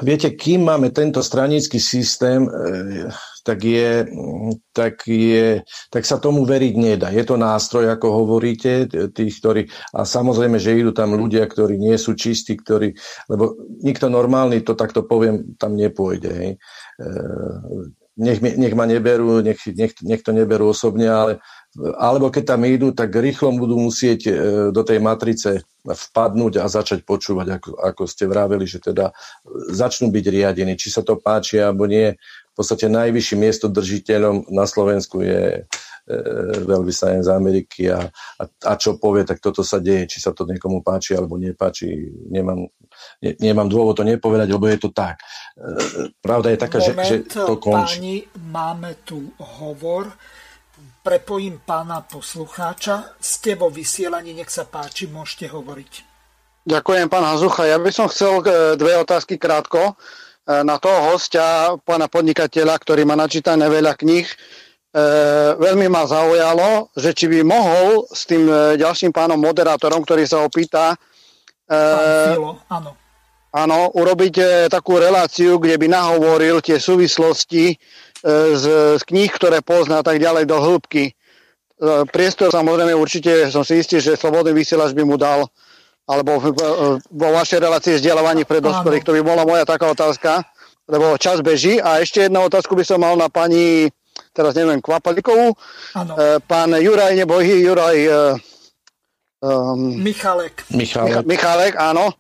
Viete, 0.02 0.34
kým 0.34 0.66
máme 0.66 0.90
tento 0.90 1.22
stranický 1.22 1.78
systém, 1.78 2.42
tak, 3.48 3.64
je, 3.64 4.04
tak, 4.76 5.08
je, 5.08 5.64
tak 5.88 6.04
sa 6.04 6.20
tomu 6.20 6.44
veriť 6.44 6.74
nedá. 6.76 7.08
Je 7.08 7.24
to 7.24 7.40
nástroj, 7.40 7.88
ako 7.88 8.12
hovoríte, 8.12 8.84
tých, 9.16 9.40
ktorí, 9.40 9.72
a 9.96 10.04
samozrejme, 10.04 10.60
že 10.60 10.76
idú 10.76 10.92
tam 10.92 11.16
ľudia, 11.16 11.48
ktorí 11.48 11.80
nie 11.80 11.96
sú 11.96 12.12
čistí, 12.12 12.60
ktorí, 12.60 12.92
lebo 13.32 13.56
nikto 13.80 14.12
normálny, 14.12 14.60
to 14.60 14.76
takto 14.76 15.08
poviem, 15.08 15.56
tam 15.56 15.80
nepôjde. 15.80 16.28
Hej. 16.28 16.50
E, 17.00 17.08
nech, 18.20 18.44
nech 18.44 18.74
ma 18.76 18.84
neberú, 18.84 19.40
nech, 19.40 19.64
nech, 19.72 19.96
nech 20.04 20.20
to 20.20 20.36
neberú 20.36 20.76
osobne, 20.76 21.08
ale 21.08 21.40
alebo 22.00 22.32
keď 22.32 22.56
tam 22.56 22.64
idú, 22.64 22.90
tak 22.96 23.12
rýchlo 23.12 23.52
budú 23.54 23.76
musieť 23.76 24.20
e, 24.26 24.32
do 24.72 24.82
tej 24.82 24.98
matrice 25.04 25.62
vpadnúť 25.84 26.58
a 26.58 26.66
začať 26.66 27.04
počúvať, 27.04 27.60
ako, 27.60 27.70
ako 27.76 28.02
ste 28.08 28.24
vraveli, 28.24 28.64
že 28.64 28.80
teda 28.80 29.12
začnú 29.70 30.08
byť 30.08 30.24
riadení, 30.26 30.74
či 30.74 30.88
sa 30.88 31.04
to 31.04 31.20
páči 31.20 31.60
alebo 31.60 31.84
nie. 31.84 32.16
V 32.59 32.66
podstate 32.66 32.90
najvyšší 32.90 33.36
miesto 33.39 33.70
držiteľom 33.70 34.51
na 34.51 34.66
Slovensku 34.66 35.22
je 35.22 35.62
e, 35.62 36.16
veľvyslanec 36.66 37.22
z 37.22 37.30
Ameriky 37.30 37.86
a, 37.86 38.02
a, 38.10 38.43
a 38.51 38.72
čo 38.74 38.98
povie, 38.98 39.22
tak 39.22 39.39
toto 39.39 39.62
sa 39.62 39.78
deje, 39.78 40.10
či 40.10 40.18
sa 40.18 40.35
to 40.35 40.43
niekomu 40.43 40.82
páči 40.82 41.14
alebo 41.14 41.39
nepáči. 41.39 42.10
Nemám, 42.26 42.66
ne, 43.22 43.30
nemám 43.39 43.70
dôvod 43.70 43.94
to 43.94 44.02
nepovedať, 44.02 44.51
lebo 44.51 44.66
je 44.66 44.78
to 44.82 44.90
tak. 44.90 45.22
E, 45.55 46.10
pravda 46.18 46.51
je 46.51 46.59
taká, 46.59 46.82
Moment, 46.82 47.06
že, 47.06 47.16
že 47.22 47.30
to 47.30 47.55
končí. 47.62 48.02
Páni, 48.02 48.16
máme 48.51 49.06
tu 49.06 49.30
hovor 49.62 50.10
prepojím 51.06 51.62
pána 51.62 52.02
poslucháča. 52.02 53.16
Ste 53.22 53.55
vo 53.55 53.70
vysielaní, 53.70 54.35
nech 54.35 54.51
sa 54.51 54.66
páči, 54.66 55.06
môžete 55.06 55.47
hovoriť. 55.48 55.93
Ďakujem, 56.68 57.06
pán 57.06 57.24
Hazucha. 57.24 57.64
Ja 57.64 57.78
by 57.78 57.90
som 57.94 58.10
chcel 58.10 58.43
e, 58.43 58.74
dve 58.74 58.98
otázky 58.98 59.39
krátko 59.39 59.94
na 60.48 60.80
toho 60.80 61.12
hostia, 61.12 61.76
pána 61.84 62.08
podnikateľa, 62.08 62.80
ktorý 62.80 63.04
má 63.04 63.12
načítané 63.12 63.68
veľa 63.68 63.92
kníh. 64.00 64.24
E, 64.24 64.36
veľmi 65.60 65.92
ma 65.92 66.08
zaujalo, 66.08 66.88
že 66.96 67.12
či 67.12 67.28
by 67.28 67.44
mohol 67.44 68.08
s 68.08 68.24
tým 68.24 68.48
e, 68.48 68.80
ďalším 68.80 69.12
pánom 69.12 69.36
moderátorom, 69.36 70.00
ktorý 70.00 70.24
sa 70.24 70.40
opýta, 70.40 70.96
e, 71.68 71.76
Filo, 72.32 72.64
áno. 72.72 72.96
Áno, 73.48 73.92
urobiť 73.96 74.68
takú 74.68 75.00
reláciu, 75.00 75.56
kde 75.56 75.80
by 75.80 75.88
nahovoril 75.88 76.60
tie 76.60 76.76
súvislosti 76.76 77.80
z, 78.20 78.64
z 79.00 79.02
kníh, 79.08 79.32
ktoré 79.32 79.64
pozná 79.64 80.04
tak 80.04 80.20
ďalej 80.20 80.44
do 80.44 80.60
hĺbky. 80.60 81.16
E, 81.78 82.04
priestor 82.10 82.50
samozrejme 82.50 82.90
určite 82.90 83.46
som 83.54 83.62
si 83.62 83.78
istý, 83.78 84.02
že 84.02 84.18
slobodný 84.18 84.50
vysielač 84.50 84.90
by 84.98 85.02
mu 85.06 85.14
dal 85.14 85.46
alebo 86.09 86.40
vo 87.12 87.28
vašej 87.36 87.60
relácii 87.60 88.01
vzdelávanie 88.01 88.48
pre 88.48 88.64
dospelých. 88.64 89.05
To 89.05 89.12
by 89.12 89.20
bola 89.20 89.44
moja 89.44 89.68
taká 89.68 89.93
otázka, 89.93 90.40
lebo 90.89 91.20
čas 91.20 91.44
beží. 91.44 91.76
A 91.85 92.01
ešte 92.01 92.24
jednu 92.24 92.48
otázku 92.48 92.72
by 92.72 92.85
som 92.89 93.05
mal 93.05 93.12
na 93.12 93.28
pani, 93.28 93.93
teraz 94.32 94.56
neviem, 94.56 94.80
Kvapalikovú. 94.80 95.52
Ano. 95.93 96.12
E, 96.16 96.40
pán 96.40 96.72
Juraj, 96.72 97.12
nebo 97.12 97.44
Juraj... 97.44 98.09
Um, 99.39 100.01
Michalek. 100.01 100.64
Michalek. 100.72 101.28
Michalek, 101.28 101.74
áno. 101.76 102.16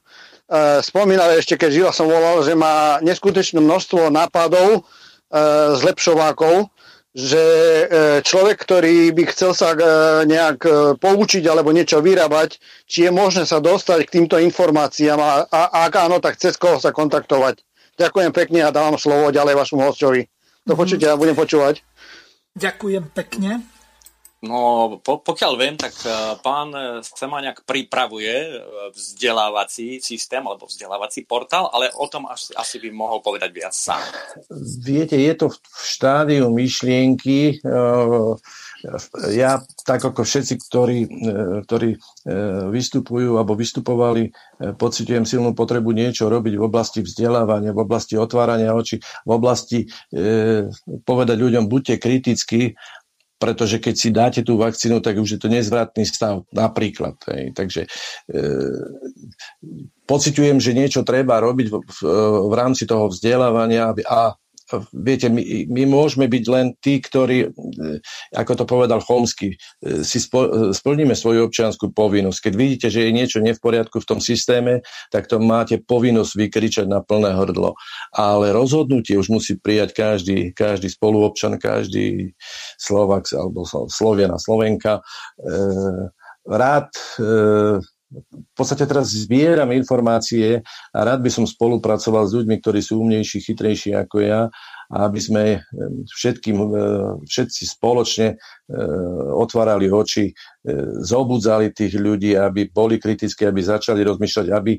Spomínal 0.84 1.34
ešte, 1.40 1.56
keď 1.58 1.70
žila 1.72 1.92
som 1.92 2.06
volal, 2.06 2.44
že 2.44 2.54
má 2.54 3.02
neskutočné 3.04 3.58
množstvo 3.58 4.08
nápadov, 4.08 4.86
E, 5.28 5.76
zlepšovákov, 5.76 6.72
že 7.18 7.42
e, 7.42 7.84
človek, 8.22 8.62
ktorý 8.62 9.10
by 9.10 9.24
chcel 9.34 9.50
sa 9.50 9.74
e, 9.74 9.78
nejak 10.30 10.62
poučiť 11.02 11.42
alebo 11.50 11.74
niečo 11.74 11.98
vyrábať, 11.98 12.62
či 12.86 13.06
je 13.06 13.10
možné 13.10 13.42
sa 13.42 13.58
dostať 13.58 14.06
k 14.06 14.12
týmto 14.22 14.38
informáciám 14.38 15.18
a, 15.18 15.50
a 15.50 15.60
ak 15.90 15.98
áno, 15.98 16.22
tak 16.22 16.38
cez 16.38 16.54
koho 16.54 16.78
sa 16.78 16.94
kontaktovať. 16.94 17.58
Ďakujem 17.98 18.30
pekne 18.30 18.62
a 18.62 18.70
dávam 18.70 18.94
slovo 18.94 19.34
ďalej 19.34 19.58
vašmu 19.58 19.82
hostovi. 19.82 20.30
Do 20.62 20.78
počutia, 20.78 21.18
mm-hmm. 21.18 21.22
budem 21.26 21.36
počúvať. 21.36 21.74
Ďakujem 22.54 23.04
pekne. 23.10 23.77
No, 24.38 25.02
po, 25.02 25.18
pokiaľ 25.18 25.52
viem, 25.58 25.74
tak 25.74 25.90
uh, 26.06 26.38
pán 26.38 26.70
Semaňák 27.02 27.66
pripravuje 27.66 28.54
uh, 28.54 28.94
vzdelávací 28.94 29.98
systém 29.98 30.46
alebo 30.46 30.70
vzdelávací 30.70 31.26
portál, 31.26 31.66
ale 31.74 31.90
o 31.98 32.06
tom 32.06 32.30
asi, 32.30 32.54
asi 32.54 32.78
by 32.78 32.94
mohol 32.94 33.18
povedať 33.18 33.50
viac 33.50 33.74
sám. 33.74 33.98
Viete, 34.78 35.18
je 35.18 35.34
to 35.34 35.50
v 35.50 35.58
štádiu 35.82 36.46
myšlienky. 36.54 37.58
Ja, 39.34 39.58
tak 39.82 40.06
ako 40.06 40.22
všetci, 40.22 40.54
ktorí, 40.70 40.98
ktorí 41.66 41.98
vystupujú 42.70 43.34
alebo 43.34 43.58
vystupovali, 43.58 44.30
pocitujem 44.78 45.26
silnú 45.26 45.50
potrebu 45.50 45.90
niečo 45.90 46.30
robiť 46.30 46.54
v 46.54 46.62
oblasti 46.62 47.02
vzdelávania, 47.02 47.74
v 47.74 47.82
oblasti 47.82 48.14
otvárania 48.14 48.70
očí, 48.70 49.02
v 49.02 49.30
oblasti 49.34 49.90
povedať 51.02 51.36
ľuďom, 51.42 51.66
buďte 51.66 51.98
kritickí 51.98 52.78
pretože 53.38 53.78
keď 53.78 53.94
si 53.94 54.08
dáte 54.10 54.40
tú 54.42 54.58
vakcínu, 54.58 54.98
tak 54.98 55.16
už 55.16 55.38
je 55.38 55.40
to 55.40 55.48
nezvratný 55.48 56.02
stav, 56.04 56.42
napríklad. 56.50 57.14
Hej. 57.30 57.54
Takže 57.54 57.86
e, 57.86 57.88
pociťujem, 60.04 60.58
že 60.58 60.74
niečo 60.74 61.06
treba 61.06 61.38
robiť 61.38 61.66
v, 61.70 61.74
v, 61.78 62.00
v 62.50 62.54
rámci 62.58 62.84
toho 62.84 63.06
vzdelávania 63.08 63.94
a 64.04 64.34
viete, 64.92 65.32
my, 65.32 65.42
my 65.68 65.82
môžeme 65.88 66.28
byť 66.28 66.44
len 66.48 66.66
tí, 66.78 67.00
ktorí, 67.00 67.48
e, 67.48 67.48
ako 68.36 68.52
to 68.52 68.64
povedal 68.68 69.00
Chomsky, 69.00 69.56
e, 69.56 70.04
si 70.04 70.20
spo, 70.20 70.44
e, 70.44 70.50
splníme 70.76 71.16
svoju 71.16 71.48
občianskú 71.48 71.90
povinnosť. 71.92 72.50
Keď 72.50 72.54
vidíte, 72.54 72.88
že 72.92 73.08
je 73.08 73.16
niečo 73.16 73.38
nie 73.40 73.56
v 73.56 73.64
poriadku 73.64 74.00
v 74.00 74.08
tom 74.08 74.20
systéme, 74.20 74.84
tak 75.08 75.26
to 75.26 75.40
máte 75.40 75.80
povinnosť 75.84 76.32
vykričať 76.36 76.86
na 76.86 77.00
plné 77.00 77.32
hrdlo. 77.32 77.72
Ale 78.12 78.52
rozhodnutie 78.52 79.16
už 79.16 79.32
musí 79.32 79.56
prijať 79.56 79.96
každý, 79.96 80.52
každý 80.52 80.92
spoluobčan, 80.92 81.56
každý 81.56 82.36
Slovak 82.76 83.28
alebo 83.32 83.64
Slovena, 83.66 84.36
Slovenka. 84.40 85.00
Rád 86.48 86.90
v 88.08 88.52
podstate 88.56 88.88
teraz 88.88 89.12
zbieram 89.12 89.68
informácie 89.76 90.64
a 90.96 90.98
rád 91.04 91.20
by 91.20 91.30
som 91.30 91.44
spolupracoval 91.44 92.24
s 92.24 92.32
ľuďmi, 92.32 92.56
ktorí 92.60 92.80
sú 92.80 93.04
umnejší, 93.04 93.44
chytrejší 93.44 93.92
ako 93.92 94.16
ja, 94.24 94.48
aby 94.88 95.20
sme 95.20 95.42
všetkým, 96.08 96.56
e, 96.56 96.66
všetci 97.28 97.62
spoločne 97.68 98.28
e, 98.32 98.36
otvárali 99.36 99.92
oči, 99.92 100.32
zobudzali 101.04 101.72
tých 101.72 101.96
ľudí, 101.96 102.36
aby 102.36 102.68
boli 102.72 102.96
kritickí, 102.96 103.44
aby 103.44 103.60
začali 103.60 104.00
rozmýšľať, 104.04 104.46
aby 104.52 104.76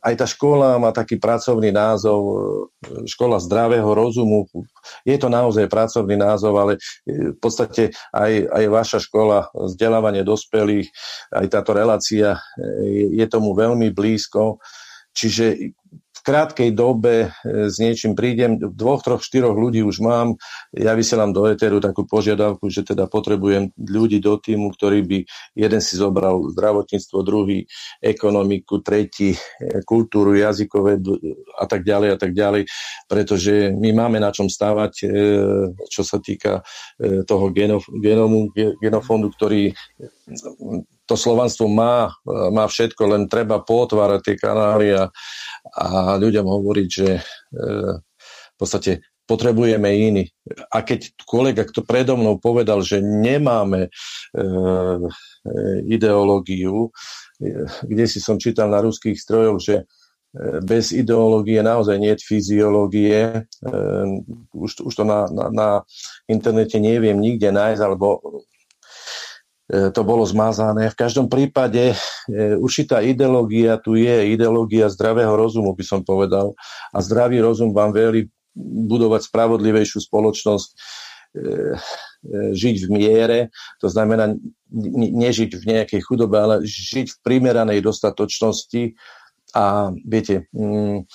aj 0.00 0.14
tá 0.16 0.26
škola 0.26 0.80
má 0.80 0.90
taký 0.90 1.20
pracovný 1.20 1.68
názov, 1.68 2.20
e, 2.24 2.34
škola 3.04 3.36
zdravého 3.36 3.88
rozumu. 3.92 4.48
Je 5.04 5.16
to 5.20 5.28
naozaj 5.28 5.68
pracovný 5.68 6.16
názov, 6.16 6.56
ale 6.56 6.72
e, 7.04 7.36
v 7.36 7.38
podstate 7.38 7.92
aj, 8.16 8.48
aj 8.48 8.64
vaša 8.72 8.98
škola 9.04 9.52
vzdelávanie 9.52 10.24
dospelých, 10.24 10.88
aj 11.36 11.46
táto 11.52 11.76
relácia 11.76 12.36
e, 12.36 12.40
je 13.20 13.26
tomu 13.28 13.52
veľmi 13.52 13.92
blízko. 13.92 14.56
Čiže 15.12 15.74
krátkej 16.24 16.74
dobe 16.74 17.28
e, 17.44 17.70
s 17.70 17.76
niečím 17.78 18.18
prídem, 18.18 18.58
dvoch, 18.58 19.04
troch, 19.04 19.22
štyroch 19.22 19.54
ľudí 19.54 19.82
už 19.84 20.00
mám, 20.02 20.38
ja 20.74 20.92
vysielam 20.92 21.32
do 21.32 21.46
Eteru 21.46 21.78
takú 21.78 22.04
požiadavku, 22.04 22.68
že 22.70 22.84
teda 22.84 23.06
potrebujem 23.06 23.72
ľudí 23.78 24.18
do 24.22 24.36
týmu, 24.38 24.74
ktorý 24.74 25.04
by 25.04 25.18
jeden 25.54 25.80
si 25.82 25.94
zobral 25.96 26.40
zdravotníctvo, 26.52 27.18
druhý 27.22 27.64
ekonomiku, 28.02 28.80
tretí 28.82 29.34
e, 29.34 29.38
kultúru, 29.86 30.34
jazykové 30.34 31.00
a 31.58 31.64
tak 31.68 31.82
ďalej 31.82 32.08
a 32.14 32.18
tak 32.18 32.32
ďalej, 32.34 32.62
pretože 33.06 33.72
my 33.74 33.90
máme 33.94 34.18
na 34.22 34.30
čom 34.34 34.46
stávať, 34.50 34.92
e, 35.02 35.06
čo 35.88 36.02
sa 36.04 36.18
týka 36.18 36.60
toho 36.98 37.54
genofondu, 38.82 39.30
ktorý 39.30 39.70
to 41.08 41.14
slovanstvo 41.16 41.66
má, 41.68 42.12
má 42.52 42.64
všetko, 42.68 43.02
len 43.08 43.22
treba 43.30 43.64
potvárať 43.64 44.20
tie 44.20 44.36
kanály 44.36 44.92
a, 44.92 45.08
a 45.72 45.86
ľuďom 46.20 46.44
hovoriť, 46.44 46.88
že 46.88 47.08
e, 47.16 47.22
v 48.28 48.56
podstate 48.60 49.00
potrebujeme 49.24 49.88
iný. 49.88 50.24
A 50.72 50.84
keď 50.84 51.12
kolega, 51.24 51.64
kto 51.64 51.84
predo 51.84 52.16
mnou 52.16 52.40
povedal, 52.40 52.84
že 52.84 53.00
nemáme 53.00 53.88
e, 53.88 53.90
e 54.36 54.48
ideológiu, 55.88 56.92
e, 57.40 57.64
kde 57.88 58.04
si 58.04 58.20
som 58.20 58.36
čítal 58.36 58.68
na 58.68 58.84
ruských 58.84 59.16
strojoch, 59.16 59.60
že 59.60 59.76
bez 60.60 60.92
ideológie 60.92 61.64
naozaj 61.64 61.96
nie 61.96 62.12
je 62.12 62.20
fyziológie. 62.20 63.48
Už, 64.52 64.84
už 64.84 64.92
to 64.92 65.00
na, 65.00 65.24
na, 65.32 65.48
na 65.48 65.68
internete 66.28 66.76
neviem 66.76 67.16
nikde 67.16 67.48
nájsť, 67.48 67.80
alebo 67.80 68.20
E, 68.28 68.57
to 69.68 70.00
bolo 70.00 70.24
zmazané. 70.24 70.88
V 70.88 70.96
každom 70.96 71.28
prípade 71.28 71.92
e, 71.92 71.96
určitá 72.56 73.04
ideológia 73.04 73.76
tu 73.76 74.00
je, 74.00 74.32
ideológia 74.32 74.88
zdravého 74.88 75.36
rozumu, 75.36 75.76
by 75.76 75.84
som 75.84 76.00
povedal. 76.00 76.56
A 76.96 77.04
zdravý 77.04 77.44
rozum 77.44 77.76
vám 77.76 77.92
verí 77.92 78.32
budovať 78.88 79.28
spravodlivejšiu 79.28 80.08
spoločnosť, 80.08 80.68
e, 80.72 80.76
žiť 82.56 82.76
v 82.82 82.88
miere, 82.90 83.38
to 83.78 83.86
znamená 83.86 84.34
nežiť 84.96 85.50
v 85.54 85.64
nejakej 85.70 86.00
chudobe, 86.02 86.34
ale 86.34 86.54
žiť 86.66 87.14
v 87.14 87.18
primeranej 87.22 87.78
dostatočnosti 87.78 88.96
A 89.56 89.88
viete, 90.04 90.44
mm, 90.52 91.08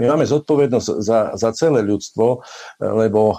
my 0.00 0.04
máme 0.08 0.24
zodpovednosť 0.24 0.88
za, 1.04 1.36
za 1.36 1.50
celé 1.52 1.84
ľudstvo, 1.84 2.40
lebo 2.80 3.36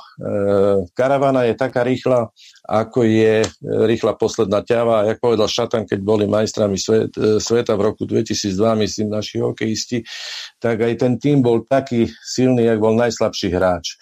karavana 0.93 1.49
je 1.49 1.57
taká 1.57 1.81
rýchla, 1.81 2.29
ako 2.69 3.01
je 3.01 3.41
rýchla 3.65 4.13
posledná 4.21 4.61
ťava. 4.61 5.09
Jak 5.09 5.17
povedal 5.17 5.49
Šatan, 5.49 5.89
keď 5.89 5.99
boli 6.05 6.29
majstrami 6.29 6.77
svet, 6.77 7.17
sveta 7.17 7.73
v 7.73 7.81
roku 7.89 8.05
2002, 8.05 8.53
myslím, 8.85 9.09
naši 9.09 9.41
hokejisti, 9.41 10.05
tak 10.61 10.85
aj 10.85 11.01
ten 11.01 11.17
tým 11.17 11.41
bol 11.41 11.65
taký 11.65 12.05
silný, 12.21 12.69
jak 12.69 12.77
bol 12.77 12.93
najslabší 12.93 13.49
hráč. 13.49 13.97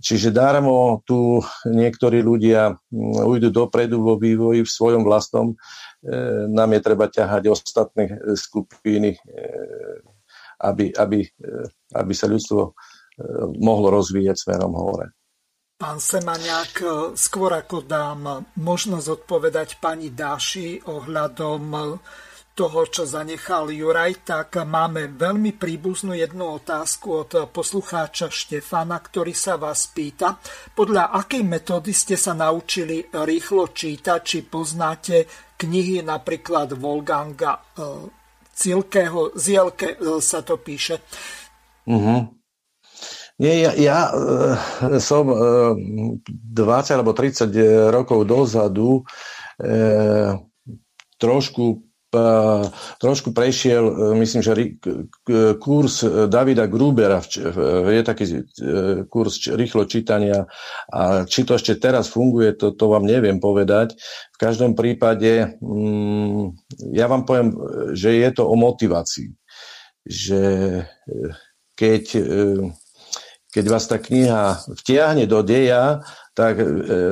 Čiže 0.00 0.32
darmo 0.32 1.04
tu 1.04 1.44
niektorí 1.68 2.24
ľudia 2.24 2.72
ujdu 3.20 3.52
dopredu 3.52 4.00
vo 4.00 4.16
vývoji 4.16 4.64
v 4.64 4.70
svojom 4.72 5.04
vlastnom. 5.04 5.52
E, 5.52 5.54
nám 6.48 6.72
je 6.72 6.80
treba 6.80 7.04
ťahať 7.12 7.52
ostatné 7.52 8.04
e, 8.08 8.14
skupiny, 8.32 9.12
e, 9.12 9.20
aby, 10.64 10.96
aby, 10.96 11.20
aby 11.96 12.12
sa 12.16 12.28
ľudstvo 12.28 12.76
mohlo 13.60 13.92
rozvíjať 13.92 14.36
smerom 14.48 14.72
hore. 14.76 15.12
Pán 15.76 16.00
Semaniak, 16.00 16.84
skôr 17.16 17.52
ako 17.56 17.84
dám 17.84 18.44
možnosť 18.60 19.24
odpovedať 19.24 19.68
pani 19.80 20.12
Dáši 20.12 20.84
ohľadom 20.84 21.64
toho, 22.54 22.84
čo 22.86 23.08
zanechal 23.08 23.72
Juraj, 23.72 24.26
tak 24.26 24.60
máme 24.60 25.10
veľmi 25.16 25.56
príbuznú 25.56 26.12
jednu 26.12 26.60
otázku 26.60 27.24
od 27.24 27.30
poslucháča 27.48 28.28
Štefana, 28.28 29.00
ktorý 29.00 29.32
sa 29.32 29.56
vás 29.56 29.88
pýta, 29.88 30.36
podľa 30.76 31.14
akej 31.16 31.42
metódy 31.46 31.92
ste 31.94 32.20
sa 32.20 32.36
naučili 32.36 33.00
rýchlo 33.08 33.72
čítať, 33.72 34.20
či 34.20 34.38
poznáte 34.44 35.24
knihy 35.56 36.04
napríklad 36.04 36.76
Wolfganga 36.76 37.60
Cilkého, 38.52 39.32
e, 39.32 39.40
Zielke 39.40 39.88
e, 39.96 40.20
sa 40.20 40.40
to 40.44 40.56
píše. 40.60 41.00
Uh-huh. 41.88 42.40
Nie, 43.40 43.64
ja, 43.64 43.72
ja 43.72 43.98
e, 44.12 45.00
som 45.00 45.32
e, 45.32 45.36
20 46.28 46.96
alebo 47.00 47.16
30 47.16 47.48
rokov 47.88 48.28
dozadu 48.28 49.00
e, 49.00 49.02
trošku 51.16 51.89
trošku 52.98 53.30
prešiel, 53.30 53.84
e, 53.86 53.92
myslím, 54.18 54.42
že 54.42 54.52
kurz 55.62 56.02
Davida 56.26 56.66
Grubera, 56.66 57.22
je 57.86 58.02
taký 58.02 58.24
kurz 59.06 59.46
rýchlo 59.46 59.86
čítania 59.86 60.46
a 60.90 61.22
či 61.22 61.46
to 61.46 61.54
ešte 61.54 61.78
teraz 61.78 62.10
funguje, 62.10 62.58
to, 62.58 62.74
to 62.74 62.90
vám 62.90 63.06
neviem 63.06 63.38
povedať. 63.38 63.94
V 64.34 64.38
každom 64.42 64.74
prípade 64.74 65.54
mm, 65.62 66.58
ja 66.94 67.06
vám 67.06 67.22
poviem, 67.22 67.54
že 67.94 68.18
je 68.18 68.30
to 68.34 68.42
o 68.46 68.54
motivácii. 68.58 69.30
Že 70.00 70.42
keď, 71.76 72.04
keď 73.54 73.64
vás 73.68 73.84
tá 73.86 74.00
kniha 74.00 74.58
vtiahne 74.80 75.28
do 75.28 75.44
deja, 75.44 76.02
tak 76.40 76.56
e, 76.56 76.64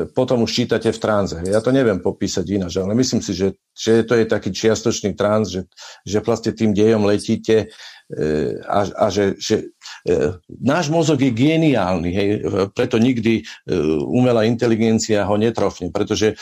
potom 0.08 0.48
už 0.48 0.56
čítate 0.56 0.88
v 0.88 0.96
tranze. 0.96 1.36
Ja 1.44 1.60
to 1.60 1.68
neviem 1.68 2.00
popísať 2.00 2.48
ináč, 2.48 2.80
ale 2.80 2.96
myslím 2.96 3.20
si, 3.20 3.36
že, 3.36 3.60
že 3.76 4.00
to 4.08 4.16
je 4.16 4.24
taký 4.24 4.48
čiastočný 4.56 5.12
trans, 5.12 5.52
že, 5.52 5.68
že 6.08 6.24
vlastne 6.24 6.56
tým 6.56 6.72
dejom 6.72 7.04
letíte 7.04 7.68
E, 8.08 8.56
a, 8.64 8.88
a 9.04 9.06
že, 9.12 9.36
že 9.36 9.68
e, 10.08 10.32
náš 10.48 10.88
mozog 10.88 11.20
je 11.20 11.28
geniálny, 11.28 12.08
hej, 12.08 12.28
preto 12.72 12.96
nikdy 12.96 13.44
e, 13.44 13.76
umelá 14.00 14.48
inteligencia 14.48 15.28
ho 15.28 15.36
netrofne, 15.36 15.92
pretože 15.92 16.32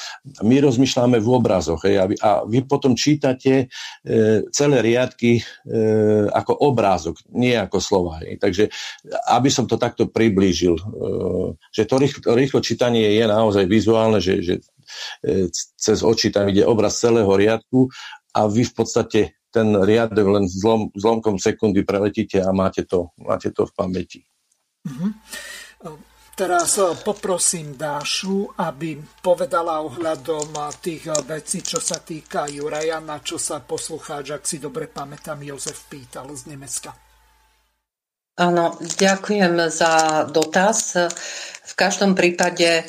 my 0.47 0.63
rozmýšľame 0.63 1.19
v 1.19 1.27
obrazoch 1.27 1.83
hej, 1.83 1.99
a, 1.99 2.05
vy, 2.07 2.15
a 2.23 2.31
vy 2.47 2.63
potom 2.71 2.95
čítate 2.95 3.67
celé 4.55 4.79
riadky 4.79 5.43
ako 6.31 6.53
obrázok, 6.71 7.19
nie 7.35 7.59
ako 7.59 7.79
slova. 7.83 8.23
Hej. 8.23 8.39
Takže 8.39 8.65
aby 9.35 9.51
som 9.51 9.67
to 9.67 9.75
takto 9.75 10.07
priblížil, 10.07 10.79
že 11.75 11.83
to 11.89 11.99
rýchlo, 11.99 12.23
rýchlo 12.39 12.61
čítanie 12.77 13.17
je 13.17 13.25
naozaj 13.25 13.65
vizuálne, 13.65 14.21
že, 14.21 14.45
že 14.45 14.55
cez 15.81 16.05
oči 16.05 16.29
tam 16.29 16.53
ide 16.53 16.69
obraz 16.69 17.01
celého 17.01 17.33
riadku 17.33 17.89
a 18.37 18.45
vy 18.45 18.69
v 18.69 18.75
podstate 18.77 19.21
ten 19.49 19.73
riadok 19.73 20.27
len 20.29 20.45
zlom, 20.45 20.93
zlomkom 20.93 21.41
sekundy 21.41 21.81
preletíte 21.81 22.45
a 22.45 22.53
máte 22.53 22.85
to, 22.85 23.17
máte 23.17 23.49
to 23.57 23.65
v 23.65 23.73
pamäti. 23.73 24.21
Mm-hmm. 24.85 25.11
Teraz 26.37 26.77
e, 26.77 26.93
poprosím 27.01 27.81
Dášu, 27.81 28.61
aby 28.61 29.01
povedala 29.25 29.81
ohľadom 29.81 30.53
e, 30.53 30.61
tých 30.85 31.09
e, 31.09 31.17
vecí, 31.25 31.65
čo 31.65 31.81
sa 31.81 32.05
týka 32.05 32.45
Juraja, 32.53 33.01
na 33.01 33.25
čo 33.25 33.41
sa 33.41 33.65
poslucháč, 33.65 34.37
ak 34.37 34.45
si 34.45 34.61
dobre 34.61 34.93
pamätám, 34.93 35.41
Jozef 35.41 35.89
pýtal 35.89 36.29
z 36.37 36.53
Nemecka. 36.53 36.93
Áno, 38.37 38.77
ďakujem 39.01 39.73
za 39.73 40.29
dotaz. 40.29 40.93
V 41.65 41.73
každom 41.73 42.13
prípade 42.13 42.69
e, 42.69 42.85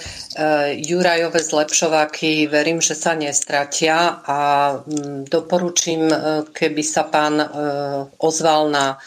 Jurajové 0.83 1.39
zlepšováky 1.39 2.51
verím, 2.51 2.83
že 2.83 2.99
sa 2.99 3.15
nestratia 3.15 4.27
a 4.27 4.39
mm, 4.75 5.31
doporučím, 5.31 6.11
e, 6.11 6.15
keby 6.51 6.83
sa 6.83 7.07
pán 7.07 7.39
e, 7.39 7.47
ozval 8.19 8.67
na 8.67 8.99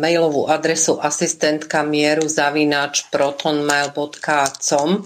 mailovú 0.00 0.48
adresu 0.48 0.96
asistentka 0.96 1.84
mieru 1.84 2.24
zavinač 2.24 3.12
protonmail.com 3.12 5.04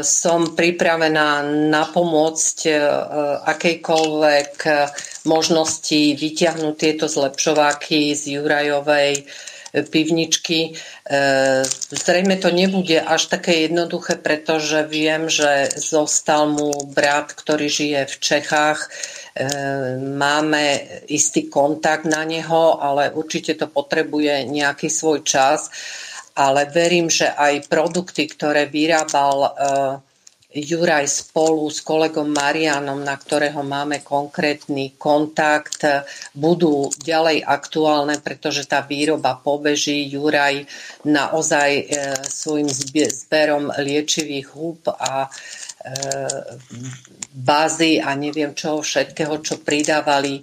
som 0.00 0.40
pripravená 0.56 1.44
napomôcť 1.68 2.58
akejkoľvek 3.44 4.52
možnosti 5.28 6.00
vyťahnuť 6.16 6.74
tieto 6.80 7.04
zlepšováky 7.04 8.16
z 8.16 8.40
Jurajovej 8.40 9.28
pivničky. 9.72 10.60
E, 10.70 10.70
zrejme 11.94 12.36
to 12.42 12.50
nebude 12.50 12.98
až 12.98 13.30
také 13.30 13.70
jednoduché, 13.70 14.18
pretože 14.18 14.82
viem, 14.90 15.30
že 15.30 15.70
zostal 15.78 16.50
mu 16.50 16.74
brat, 16.90 17.30
ktorý 17.32 17.70
žije 17.70 18.00
v 18.10 18.16
Čechách. 18.18 18.78
E, 18.82 18.88
máme 20.00 20.64
istý 21.06 21.46
kontakt 21.46 22.04
na 22.04 22.26
neho, 22.26 22.82
ale 22.82 23.14
určite 23.14 23.54
to 23.54 23.70
potrebuje 23.70 24.50
nejaký 24.50 24.90
svoj 24.90 25.22
čas. 25.22 25.70
Ale 26.34 26.66
verím, 26.70 27.10
že 27.10 27.30
aj 27.30 27.68
produkty, 27.68 28.26
ktoré 28.26 28.66
vyrábal 28.66 29.38
e, 29.44 29.50
Juraj 30.50 31.06
spolu 31.06 31.70
s 31.70 31.78
kolegom 31.78 32.26
Marianom, 32.34 33.06
na 33.06 33.14
ktorého 33.14 33.62
máme 33.62 34.02
konkrétny 34.02 34.98
kontakt, 34.98 35.86
budú 36.34 36.90
ďalej 36.98 37.46
aktuálne, 37.46 38.18
pretože 38.18 38.66
tá 38.66 38.82
výroba 38.82 39.38
pobeží. 39.38 40.10
Juraj 40.10 40.66
naozaj 41.06 41.70
e, 41.70 41.84
svojim 42.26 42.66
zberom 42.66 43.70
liečivých 43.78 44.50
húb 44.50 44.90
a 44.90 45.26
e, 45.26 45.28
bázy 47.30 48.02
a 48.02 48.10
neviem 48.18 48.50
čo 48.50 48.82
všetkého, 48.82 49.38
čo 49.46 49.62
pridávali 49.62 50.42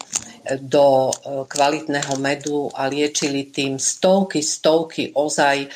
do 0.61 1.09
e, 1.09 1.11
kvalitného 1.47 2.13
medu 2.19 2.71
a 2.71 2.87
liečili 2.87 3.51
tým 3.51 3.75
stovky, 3.75 4.39
stovky 4.39 5.11
ozaj 5.11 5.57
e, 5.63 5.67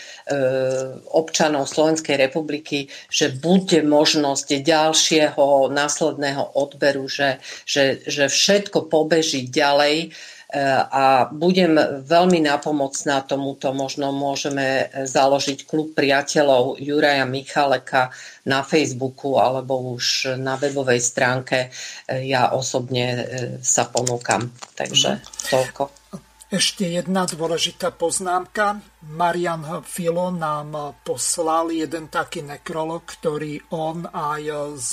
občanov 1.11 1.68
Slovenskej 1.68 2.15
republiky, 2.15 2.88
že 3.11 3.35
bude 3.35 3.84
možnosť 3.84 4.48
ďalšieho 4.64 5.68
následného 5.69 6.56
odberu, 6.56 7.11
že, 7.11 7.43
že, 7.68 7.99
že 8.07 8.31
všetko 8.31 8.88
pobeží 8.88 9.52
ďalej 9.52 10.15
a 10.91 11.32
budem 11.32 11.80
veľmi 12.03 12.44
napomocná 12.44 13.23
tomuto. 13.23 13.72
Možno 13.72 14.11
môžeme 14.11 14.91
založiť 14.91 15.64
klub 15.64 15.95
priateľov 15.95 16.76
Juraja 16.84 17.23
Michaleka 17.23 18.11
na 18.44 18.60
Facebooku 18.60 19.40
alebo 19.40 19.95
už 19.95 20.36
na 20.36 20.60
webovej 20.60 20.99
stránke. 20.99 21.72
Ja 22.11 22.52
osobne 22.52 23.06
e, 23.07 23.23
sa 23.64 23.88
ponúkam. 23.88 24.52
Takže 24.76 25.23
toľko. 25.48 25.84
Ešte 26.52 26.84
jedna 26.84 27.23
dôležitá 27.23 27.95
poznámka. 27.95 28.84
Marian 29.07 29.64
Filo 29.88 30.36
nám 30.36 30.99
poslal 31.07 31.72
jeden 31.72 32.11
taký 32.11 32.44
nekrolog, 32.44 33.07
ktorý 33.07 33.72
on 33.72 34.03
aj 34.03 34.44
z 34.76 34.91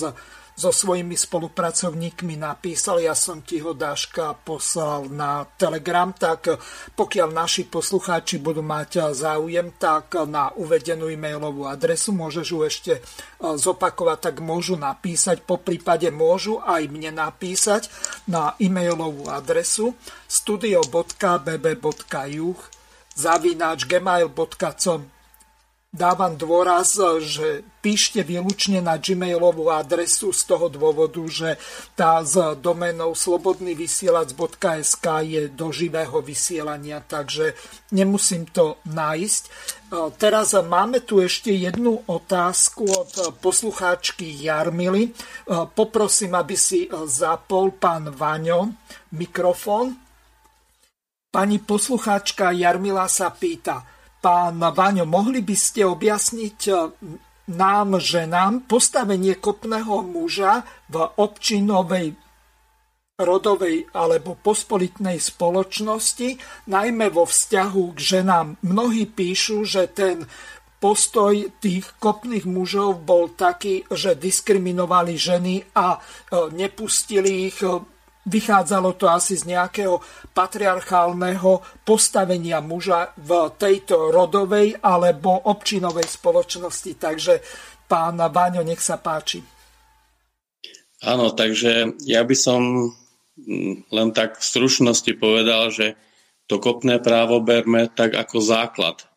so 0.59 0.74
svojimi 0.74 1.14
spolupracovníkmi 1.14 2.35
napísal, 2.35 2.98
ja 2.98 3.14
som 3.14 3.47
ti 3.47 3.62
ho 3.62 3.70
Dáška 3.78 4.35
poslal 4.43 5.06
na 5.06 5.47
Telegram, 5.55 6.10
tak 6.10 6.59
pokiaľ 6.98 7.30
naši 7.30 7.70
poslucháči 7.70 8.43
budú 8.43 8.59
mať 8.66 9.14
záujem, 9.14 9.70
tak 9.78 10.18
na 10.26 10.51
uvedenú 10.59 11.06
e-mailovú 11.06 11.70
adresu 11.70 12.10
môžeš 12.10 12.47
ju 12.51 12.66
ešte 12.66 12.98
e, 12.98 13.01
zopakovať, 13.39 14.18
tak 14.18 14.43
môžu 14.43 14.74
napísať, 14.74 15.47
po 15.47 15.62
prípade 15.62 16.10
môžu 16.10 16.59
aj 16.59 16.90
mne 16.90 17.14
napísať 17.22 17.86
na 18.26 18.59
e-mailovú 18.59 19.30
adresu 19.30 19.94
studio.bb.juh 20.26 20.90
zavináč 23.14 23.86
gmail.com 23.86 25.18
dávam 25.89 26.36
dôraz, 26.36 27.01
že 27.24 27.65
píšte 27.81 28.20
výlučne 28.20 28.85
na 28.85 29.01
gmailovú 29.01 29.73
adresu 29.73 30.36
z 30.36 30.44
toho 30.44 30.69
dôvodu, 30.69 31.24
že 31.24 31.56
tá 31.97 32.20
z 32.20 32.60
domenou 32.60 33.16
slobodnyvysielac.sk 33.16 35.06
je 35.24 35.48
do 35.48 35.73
živého 35.73 36.20
vysielania, 36.20 37.01
takže 37.01 37.56
nemusím 37.89 38.44
to 38.52 38.77
nájsť. 38.85 39.43
Teraz 40.20 40.52
máme 40.52 41.01
tu 41.01 41.24
ešte 41.24 41.48
jednu 41.56 42.05
otázku 42.05 42.85
od 42.85 43.40
poslucháčky 43.40 44.28
Jarmily. 44.44 45.16
Poprosím, 45.73 46.36
aby 46.36 46.56
si 46.60 46.85
zapol 47.09 47.73
pán 47.73 48.12
Vaňo 48.12 48.77
mikrofón. 49.16 49.97
Pani 51.32 51.56
poslucháčka 51.65 52.52
Jarmila 52.52 53.09
sa 53.09 53.32
pýta– 53.32 53.81
Pán 54.19 54.59
Vaňo, 54.59 55.07
mohli 55.07 55.40
by 55.40 55.57
ste 55.57 55.86
objasniť 55.86 56.59
e, 56.69 56.73
nám, 57.55 58.03
ženám, 58.03 58.66
postavenie 58.66 59.39
kopného 59.39 60.03
muža 60.05 60.66
v 60.90 61.07
občinovej 61.16 62.19
rodovej 63.19 63.90
alebo 63.99 64.39
pospolitnej 64.39 65.19
spoločnosti, 65.19 66.39
najmä 66.70 67.11
vo 67.11 67.27
vzťahu 67.27 67.85
k 67.95 67.99
ženám. 67.99 68.47
Mnohí 68.62 69.11
píšu, 69.11 69.66
že 69.66 69.90
ten 69.90 70.23
postoj 70.78 71.35
tých 71.59 71.99
kopných 71.99 72.47
mužov 72.47 73.03
bol 73.03 73.35
taký, 73.35 73.82
že 73.90 74.15
diskriminovali 74.15 75.19
ženy 75.19 75.66
a 75.74 75.99
e, 75.99 75.99
nepustili 76.55 77.51
ich 77.51 77.59
e, 77.66 77.82
Vychádzalo 78.28 79.00
to 79.00 79.09
asi 79.09 79.40
z 79.40 79.48
nejakého 79.56 80.05
patriarchálneho 80.36 81.64
postavenia 81.82 82.60
muža 82.60 83.16
v 83.16 83.48
tejto 83.56 84.12
rodovej 84.12 84.76
alebo 84.84 85.48
občinovej 85.48 86.05
spoločnosti. 86.05 86.92
Takže 87.00 87.40
pán 87.88 88.20
Váňo, 88.20 88.60
nech 88.60 88.84
sa 88.84 89.00
páči. 89.00 89.40
Áno, 91.00 91.32
takže 91.32 91.96
ja 92.05 92.20
by 92.26 92.36
som 92.36 92.92
mm, 93.40 93.88
len 93.88 94.09
tak 94.12 94.36
v 94.36 94.44
stručnosti 94.44 95.12
povedal, 95.16 95.70
že 95.72 95.96
to 96.50 96.59
kopné 96.59 96.98
právo 96.98 97.40
berme 97.40 97.86
tak 97.92 98.16
ako 98.16 98.40
základ. 98.44 99.09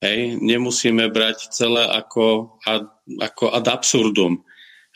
Hej, 0.00 0.40
nemusíme 0.40 1.12
brať 1.12 1.52
celé 1.52 1.84
ako 1.84 2.56
ad, 2.64 2.88
ako 3.20 3.52
ad 3.52 3.68
absurdum. 3.68 4.40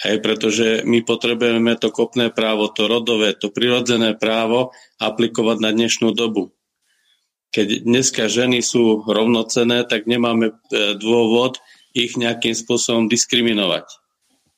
Hej, 0.02 0.26
pretože 0.26 0.82
my 0.82 1.06
potrebujeme 1.06 1.78
to 1.78 1.94
kopné 1.94 2.34
právo, 2.34 2.66
to 2.66 2.90
rodové, 2.90 3.30
to 3.38 3.54
prirodzené 3.54 4.18
právo 4.18 4.74
aplikovať 4.98 5.58
na 5.62 5.70
dnešnú 5.70 6.10
dobu. 6.10 6.50
Keď 7.54 7.86
dneska 7.86 8.26
ženy 8.26 8.58
sú 8.58 9.06
rovnocené, 9.06 9.86
tak 9.86 10.10
nemáme 10.10 10.50
e, 10.50 10.54
dôvod 10.98 11.62
ich 11.94 12.18
nejakým 12.18 12.58
spôsobom 12.58 13.06
diskriminovať. 13.06 13.86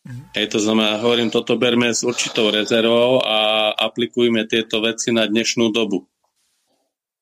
Mhm. 0.09 0.23
Hej, 0.41 0.47
to 0.57 0.59
znamená, 0.65 1.05
hovorím, 1.05 1.29
toto 1.29 1.61
berme 1.61 1.93
s 1.93 2.01
určitou 2.01 2.49
rezervou 2.49 3.21
a 3.21 3.71
aplikujme 3.77 4.49
tieto 4.49 4.81
veci 4.81 5.13
na 5.13 5.29
dnešnú 5.29 5.69
dobu. 5.69 6.09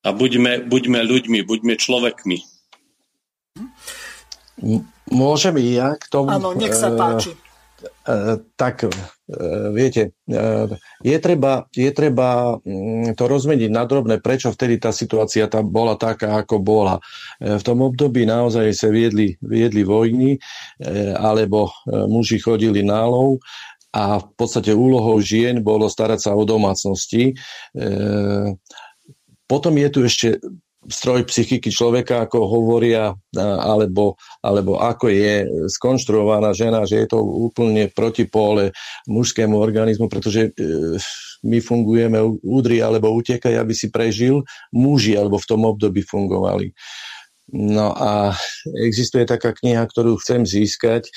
A 0.07 0.15
buďme, 0.15 0.63
buďme 0.71 1.03
ľuďmi, 1.03 1.43
buďme 1.43 1.75
človekmi. 1.75 2.37
Môžem 5.11 5.55
i 5.59 5.75
ja 5.75 5.99
k 5.99 6.05
tomu? 6.07 6.31
Áno, 6.31 6.55
nech 6.55 6.71
sa 6.71 6.93
e, 6.93 6.95
páči. 6.95 7.31
E, 8.05 8.37
tak 8.53 8.85
e, 8.85 8.89
viete, 9.73 10.13
e, 10.29 10.41
je 11.01 11.17
treba, 11.17 11.65
je 11.73 11.89
treba 11.89 12.57
mm, 12.61 13.17
to 13.17 13.25
rozmeniť 13.25 13.69
na 13.73 13.89
drobné, 13.89 14.21
prečo 14.21 14.53
vtedy 14.53 14.77
tá 14.77 14.93
situácia 14.93 15.49
tam 15.49 15.73
bola 15.73 15.97
taká, 15.97 16.37
ako 16.45 16.61
bola. 16.61 17.01
V 17.41 17.63
tom 17.65 17.81
období 17.81 18.29
naozaj 18.29 18.69
sa 18.77 18.93
viedli, 18.93 19.33
viedli 19.41 19.81
vojny, 19.81 20.37
alebo 21.17 21.73
muži 21.89 22.37
chodili 22.37 22.85
nálov 22.85 23.41
a 23.89 24.21
v 24.21 24.27
podstate 24.37 24.75
úlohou 24.75 25.17
žien 25.23 25.63
bolo 25.65 25.89
starať 25.89 26.29
sa 26.29 26.31
o 26.37 26.43
domácnosti. 26.45 27.33
Potom 29.45 29.73
je 29.77 29.89
tu 29.89 29.99
ešte 30.05 30.27
stroj 30.89 31.25
psychiky 31.25 31.73
človeka, 31.73 32.25
ako 32.25 32.45
hovoria, 32.45 33.13
alebo, 33.37 34.15
alebo 34.41 34.77
ako 34.77 35.09
je 35.09 35.45
skonštruovaná 35.69 36.53
žena, 36.53 36.85
že 36.85 37.05
je 37.05 37.07
to 37.09 37.19
úplne 37.21 37.89
protipóle 37.91 38.71
mužskému 39.09 39.57
organizmu, 39.57 40.05
pretože 40.07 40.49
e, 40.49 40.71
my 41.45 41.57
fungujeme 41.61 42.17
údri 42.41 42.81
alebo 42.81 43.13
utekaj, 43.13 43.53
aby 43.57 43.73
si 43.73 43.93
prežil. 43.93 44.41
Muži 44.73 45.17
alebo 45.17 45.37
v 45.37 45.49
tom 45.49 45.65
období 45.65 46.01
fungovali. 46.05 46.73
No 47.53 47.93
a 47.93 48.33
existuje 48.81 49.21
taká 49.29 49.53
kniha, 49.53 49.85
ktorú 49.85 50.17
chcem 50.17 50.49
získať 50.49 51.05
e, 51.05 51.11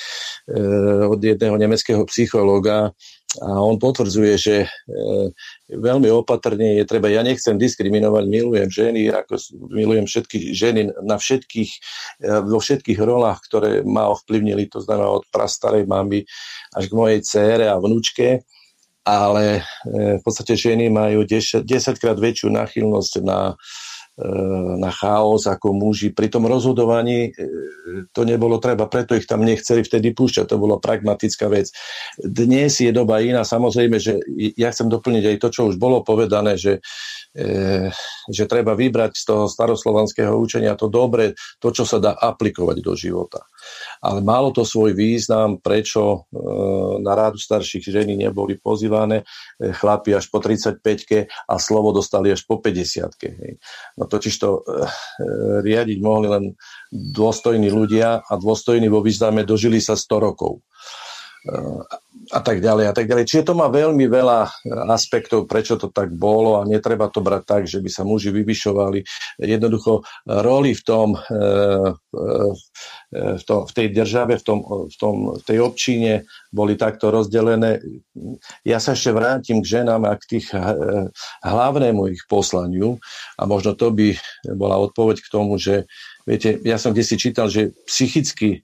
od 1.08 1.16
jedného 1.24 1.56
nemeckého 1.56 2.04
psychológa, 2.04 2.92
a 3.44 3.60
on 3.60 3.76
potvrdzuje, 3.76 4.34
že 4.40 4.56
e, 4.64 4.68
veľmi 5.68 6.08
opatrne 6.08 6.80
je 6.80 6.84
treba, 6.88 7.12
ja 7.12 7.20
nechcem 7.20 7.60
diskriminovať, 7.60 8.24
milujem 8.24 8.72
ženy, 8.72 9.12
ako 9.12 9.36
milujem 9.68 10.08
všetky 10.08 10.56
ženy 10.56 10.96
na 11.04 11.20
všetkých, 11.20 11.70
e, 12.24 12.28
vo 12.48 12.56
všetkých 12.56 12.96
rolách, 12.96 13.44
ktoré 13.44 13.84
ma 13.84 14.08
ovplyvnili, 14.16 14.72
to 14.72 14.80
znamená 14.80 15.12
od 15.12 15.28
prastarej 15.28 15.84
mamy 15.84 16.24
až 16.72 16.88
k 16.88 16.96
mojej 16.96 17.20
cére 17.20 17.68
a 17.68 17.76
vnúčke, 17.76 18.48
ale 19.04 19.60
e, 19.60 20.16
v 20.16 20.22
podstate 20.24 20.56
ženy 20.56 20.88
majú 20.88 21.28
10, 21.28 21.68
10 21.68 22.00
krát 22.00 22.16
väčšiu 22.16 22.48
náchylnosť 22.48 23.12
na 23.28 23.60
na 24.78 24.90
chaos 24.90 25.46
ako 25.46 25.70
muži. 25.70 26.10
Pri 26.10 26.26
tom 26.26 26.50
rozhodovaní 26.50 27.30
e, 27.30 27.32
to 28.10 28.26
nebolo 28.26 28.58
treba, 28.58 28.90
preto 28.90 29.14
ich 29.14 29.30
tam 29.30 29.46
nechceli 29.46 29.86
vtedy 29.86 30.10
púšťať, 30.10 30.50
to 30.50 30.56
bola 30.58 30.82
pragmatická 30.82 31.46
vec. 31.46 31.70
Dnes 32.18 32.82
je 32.82 32.90
doba 32.90 33.22
iná, 33.22 33.46
samozrejme, 33.46 34.02
že 34.02 34.18
ja 34.58 34.74
chcem 34.74 34.90
doplniť 34.90 35.24
aj 35.24 35.36
to, 35.38 35.48
čo 35.54 35.60
už 35.70 35.78
bolo 35.78 36.02
povedané, 36.02 36.58
že 36.58 36.82
že 38.28 38.44
treba 38.50 38.72
vybrať 38.72 39.12
z 39.14 39.24
toho 39.24 39.44
staroslovanského 39.46 40.32
učenia 40.34 40.74
to 40.74 40.88
dobre, 40.88 41.36
to, 41.60 41.68
čo 41.70 41.84
sa 41.84 42.00
dá 42.00 42.16
aplikovať 42.16 42.76
do 42.80 42.96
života. 42.96 43.44
Ale 44.00 44.24
malo 44.24 44.50
to 44.50 44.64
svoj 44.64 44.96
význam, 44.96 45.60
prečo 45.60 46.00
e, 46.02 46.18
na 47.04 47.12
rádu 47.12 47.36
starších 47.36 47.84
ženy 47.84 48.16
neboli 48.16 48.56
pozývané 48.56 49.22
e, 49.22 49.74
chlapi 49.76 50.16
až 50.16 50.32
po 50.32 50.40
35 50.40 50.80
a 51.28 51.54
slovo 51.60 51.92
dostali 51.92 52.32
až 52.32 52.42
po 52.48 52.58
50 52.58 53.98
No 53.98 54.04
totiž 54.08 54.34
to 54.38 54.62
riadiť 55.62 55.98
mohli 56.00 56.26
len 56.30 56.44
dôstojní 56.92 57.68
ľudia 57.68 58.24
a 58.24 58.32
dôstojní 58.38 58.88
vo 58.88 59.04
význame 59.04 59.44
dožili 59.44 59.78
sa 59.82 59.94
100 59.94 60.26
rokov 60.26 60.64
a 62.28 62.40
tak 62.44 62.60
ďalej 62.60 62.84
a 62.88 62.92
tak 62.92 63.08
ďalej. 63.08 63.24
Čiže 63.24 63.52
to 63.52 63.54
má 63.56 63.72
veľmi 63.72 64.04
veľa 64.08 64.68
aspektov, 64.92 65.48
prečo 65.48 65.80
to 65.80 65.88
tak 65.88 66.12
bolo 66.12 66.60
a 66.60 66.68
netreba 66.68 67.08
to 67.08 67.24
brať 67.24 67.42
tak, 67.44 67.62
že 67.64 67.80
by 67.80 67.88
sa 67.88 68.04
muži 68.04 68.32
vyvyšovali. 68.32 69.00
Jednoducho 69.40 70.04
roli 70.24 70.76
v 70.76 70.82
tom, 70.84 71.16
e, 71.16 71.20
e, 71.24 71.92
v, 73.12 73.42
tom, 73.48 73.64
v 73.64 73.72
tej 73.72 73.86
države, 73.96 74.36
v, 74.40 74.44
tom, 74.44 74.58
v, 74.64 74.96
tom, 75.00 75.14
v 75.40 75.42
tej 75.44 75.58
občine 75.64 76.28
boli 76.52 76.76
takto 76.76 77.08
rozdelené. 77.08 77.80
Ja 78.64 78.80
sa 78.80 78.92
ešte 78.92 79.16
vrátim 79.16 79.64
k 79.64 79.80
ženám 79.80 80.04
a 80.04 80.12
k 80.16 80.38
tých 80.38 80.52
e, 80.52 80.60
hlavnému 81.44 82.12
ich 82.12 82.28
poslaniu 82.28 83.00
a 83.40 83.48
možno 83.48 83.72
to 83.72 83.88
by 83.88 84.12
bola 84.52 84.76
odpoveď 84.84 85.24
k 85.24 85.32
tomu, 85.32 85.56
že 85.56 85.88
viete, 86.28 86.60
ja 86.60 86.76
som 86.76 86.92
kde 86.92 87.04
si 87.04 87.16
čítal, 87.16 87.48
že 87.48 87.72
psychicky 87.88 88.60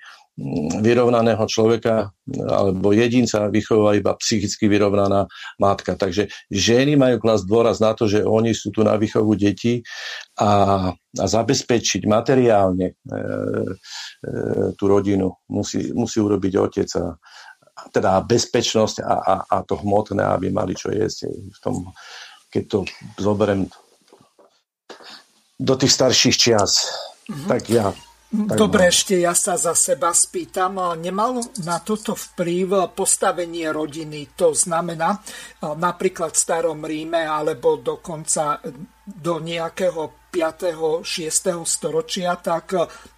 vyrovnaného 0.83 1.47
človeka 1.47 2.11
alebo 2.51 2.91
jedinca 2.91 3.47
vychová 3.47 3.95
iba 3.95 4.19
psychicky 4.19 4.67
vyrovnaná 4.67 5.31
matka. 5.63 5.95
Takže 5.95 6.27
ženy 6.51 6.99
majú 6.99 7.23
klas 7.23 7.47
dôraz 7.47 7.79
na 7.79 7.95
to, 7.95 8.11
že 8.11 8.27
oni 8.27 8.51
sú 8.51 8.75
tu 8.75 8.83
na 8.83 8.99
výchovu 8.99 9.39
detí 9.39 9.87
a, 10.43 10.91
a 10.91 11.25
zabezpečiť 11.25 12.03
materiálne 12.11 12.87
e, 12.91 12.95
e, 12.99 13.25
tú 14.75 14.85
rodinu 14.91 15.31
musí, 15.47 15.95
musí 15.95 16.19
urobiť 16.19 16.53
otec 16.59 16.89
a, 16.99 17.15
teda 17.95 18.19
bezpečnosť 18.27 19.07
a, 19.07 19.15
a, 19.15 19.35
a 19.47 19.57
to 19.63 19.79
hmotné, 19.79 20.23
aby 20.23 20.51
mali 20.51 20.75
čo 20.75 20.91
jesť. 20.91 21.31
V 21.31 21.59
tom, 21.63 21.75
keď 22.51 22.63
to 22.67 22.79
zoberiem 23.23 23.71
do 25.63 25.75
tých 25.79 25.95
starších 25.95 26.35
čias, 26.35 26.91
mm-hmm. 27.31 27.47
tak 27.47 27.63
ja 27.71 27.95
tak 28.35 28.59
Dobre, 28.59 28.83
no. 28.87 28.91
ešte 28.91 29.15
ja 29.23 29.31
sa 29.33 29.55
za 29.55 29.79
seba 29.79 30.11
spýtam. 30.11 30.99
Nemalo 30.99 31.47
na 31.63 31.79
toto 31.79 32.19
vplyv 32.19 32.91
postavenie 32.93 33.71
rodiny? 33.71 34.35
To 34.35 34.51
znamená 34.51 35.23
napríklad 35.63 36.35
v 36.35 36.43
starom 36.43 36.83
Ríme 36.83 37.23
alebo 37.23 37.79
dokonca 37.79 38.59
do 39.05 39.39
nejakého 39.39 40.33
5. 40.35 41.07
6. 41.07 41.63
storočia, 41.63 42.35
tak 42.43 42.75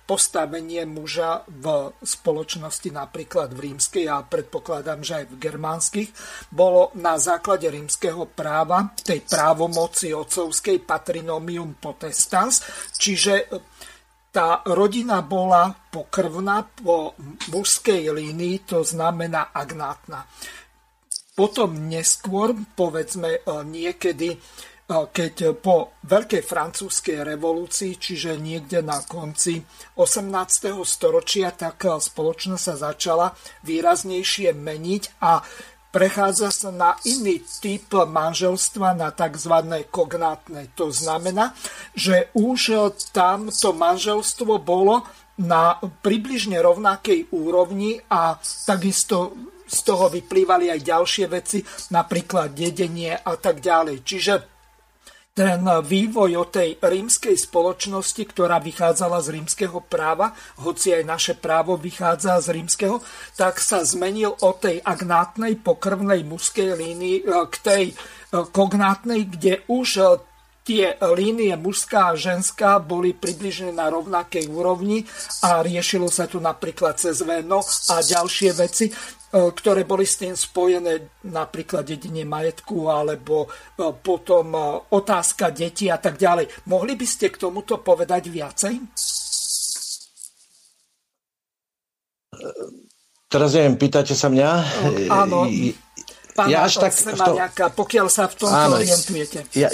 postavenie 0.06 0.84
muža 0.86 1.42
v 1.48 1.90
spoločnosti 1.98 2.92
napríklad 2.94 3.50
v 3.56 3.72
rímskej 3.72 4.06
a 4.06 4.22
predpokladám, 4.22 5.02
že 5.02 5.24
aj 5.24 5.26
v 5.32 5.40
germánskych, 5.40 6.08
bolo 6.52 6.94
na 6.94 7.18
základe 7.18 7.66
rímskeho 7.66 8.28
práva, 8.30 8.94
tej 9.02 9.24
právomoci 9.26 10.14
otcovskej 10.14 10.84
patrinomium 10.86 11.74
potestans, 11.80 12.62
čiže 12.94 13.50
tá 14.36 14.60
rodina 14.68 15.24
bola 15.24 15.72
pokrvná 15.88 16.68
po 16.76 17.16
mužskej 17.48 18.12
línii, 18.12 18.68
to 18.68 18.84
znamená 18.84 19.48
agnátna. 19.56 20.28
Potom 21.32 21.88
neskôr, 21.88 22.52
povedzme 22.76 23.40
niekedy 23.64 24.36
keď 24.86 25.58
po 25.58 25.98
Veľkej 26.06 26.46
francúzskej 26.46 27.26
revolúcii, 27.26 27.98
čiže 27.98 28.38
niekde 28.38 28.86
na 28.86 29.02
konci 29.02 29.58
18. 29.98 30.30
storočia, 30.86 31.50
tak 31.50 31.90
spoločnosť 31.90 32.62
sa 32.62 32.74
začala 32.78 33.34
výraznejšie 33.66 34.54
meniť 34.54 35.02
a 35.26 35.42
prechádza 35.96 36.52
sa 36.52 36.68
na 36.68 36.92
iný 37.08 37.40
typ 37.40 37.88
manželstva, 38.04 38.92
na 38.92 39.08
tzv. 39.16 39.80
kognátne. 39.88 40.68
To 40.76 40.92
znamená, 40.92 41.56
že 41.96 42.28
už 42.36 42.92
tam 43.16 43.48
to 43.48 43.72
manželstvo 43.72 44.60
bolo 44.60 45.08
na 45.40 45.80
približne 45.80 46.60
rovnakej 46.60 47.32
úrovni 47.32 47.96
a 48.12 48.36
takisto 48.68 49.32
z 49.64 49.78
toho 49.82 50.12
vyplývali 50.12 50.68
aj 50.68 50.80
ďalšie 50.84 51.26
veci, 51.32 51.58
napríklad 51.90 52.52
dedenie 52.52 53.16
a 53.16 53.32
tak 53.40 53.64
ďalej. 53.64 53.96
Čiže 54.04 54.55
ten 55.36 55.68
vývoj 55.68 56.32
o 56.40 56.44
tej 56.48 56.80
rímskej 56.80 57.36
spoločnosti, 57.36 58.24
ktorá 58.24 58.56
vychádzala 58.56 59.20
z 59.20 59.36
rímskeho 59.36 59.84
práva, 59.84 60.32
hoci 60.64 60.96
aj 60.96 61.04
naše 61.04 61.34
právo 61.36 61.76
vychádza 61.76 62.40
z 62.40 62.56
rímskeho, 62.56 63.04
tak 63.36 63.60
sa 63.60 63.84
zmenil 63.84 64.32
od 64.40 64.64
tej 64.64 64.80
agnátnej 64.80 65.60
pokrvnej 65.60 66.24
mužskej 66.24 66.72
línii 66.80 67.16
e, 67.20 67.24
k 67.52 67.54
tej 67.60 67.84
e, 67.92 67.94
kognátnej, 68.48 69.28
kde 69.28 69.60
už 69.68 69.88
e, 70.00 70.04
tie 70.64 70.96
línie 71.14 71.52
mužská 71.54 72.10
a 72.10 72.18
ženská 72.18 72.80
boli 72.80 73.12
približne 73.12 73.70
na 73.76 73.92
rovnakej 73.92 74.50
úrovni 74.50 75.04
a 75.44 75.62
riešilo 75.62 76.08
sa 76.08 76.26
tu 76.26 76.40
napríklad 76.40 76.96
cez 76.96 77.22
veno 77.22 77.60
a 77.92 78.02
ďalšie 78.02 78.50
veci. 78.56 78.90
E, 79.36 79.52
ktoré 79.52 79.84
boli 79.84 80.08
s 80.08 80.16
tým 80.16 80.32
spojené, 80.32 81.20
napríklad 81.28 81.84
dedine 81.84 82.24
majetku 82.24 82.88
alebo 82.88 83.44
e, 83.44 83.92
potom 84.00 84.56
e, 84.56 84.60
otázka 84.96 85.52
detí 85.52 85.92
a 85.92 86.00
tak 86.00 86.16
ďalej. 86.16 86.48
Mohli 86.72 86.96
by 86.96 87.06
ste 87.06 87.28
k 87.28 87.36
tomuto 87.44 87.84
povedať 87.84 88.32
viacej? 88.32 88.74
Teraz 93.28 93.50
neviem, 93.52 93.76
pýtate 93.76 94.16
sa 94.16 94.32
mňa? 94.32 94.50
Áno. 95.12 95.44
Pán 96.36 96.48
ja 96.48 96.64
až 96.64 96.80
tak 96.80 96.92
v 96.96 97.16
to... 97.16 97.32
nejaká, 97.36 97.66
pokiaľ 97.72 98.06
sa 98.08 98.28
v 98.28 98.34
áno, 98.44 98.76
orientujete. 98.80 99.48
Ja, 99.56 99.68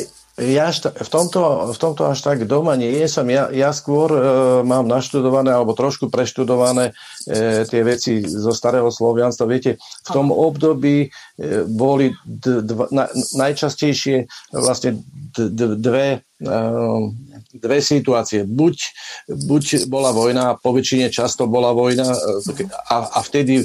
ja 0.50 0.74
v 0.74 1.08
tomto, 1.08 1.70
v 1.70 1.78
tomto 1.78 2.10
až 2.10 2.18
tak 2.24 2.44
doma 2.48 2.74
nie 2.74 3.06
som. 3.06 3.28
Ja, 3.30 3.48
ja 3.54 3.70
skôr 3.70 4.10
e, 4.10 4.20
mám 4.66 4.90
naštudované 4.90 5.54
alebo 5.54 5.76
trošku 5.78 6.10
preštudované 6.10 6.90
e, 7.28 7.62
tie 7.68 7.82
veci 7.86 8.24
zo 8.26 8.50
starého 8.50 8.90
Slovianstva. 8.90 9.46
Viete, 9.46 9.78
v 9.78 10.10
tom 10.10 10.34
období 10.34 11.06
e, 11.06 11.08
boli 11.68 12.10
d, 12.26 12.66
dva, 12.66 12.90
na, 12.90 13.06
najčastejšie 13.12 14.26
vlastne 14.50 15.04
d, 15.06 15.52
d, 15.52 15.60
dve, 15.78 16.24
e, 16.24 16.56
dve 17.54 17.78
situácie. 17.78 18.42
Buď, 18.42 18.76
buď 19.28 19.86
bola 19.86 20.10
vojna, 20.10 20.58
po 20.58 20.74
väčšine 20.74 21.12
často 21.14 21.46
bola 21.46 21.70
vojna 21.70 22.10
e, 22.10 22.18
a, 22.90 22.96
a 23.06 23.18
vtedy 23.22 23.62
e, 23.62 23.64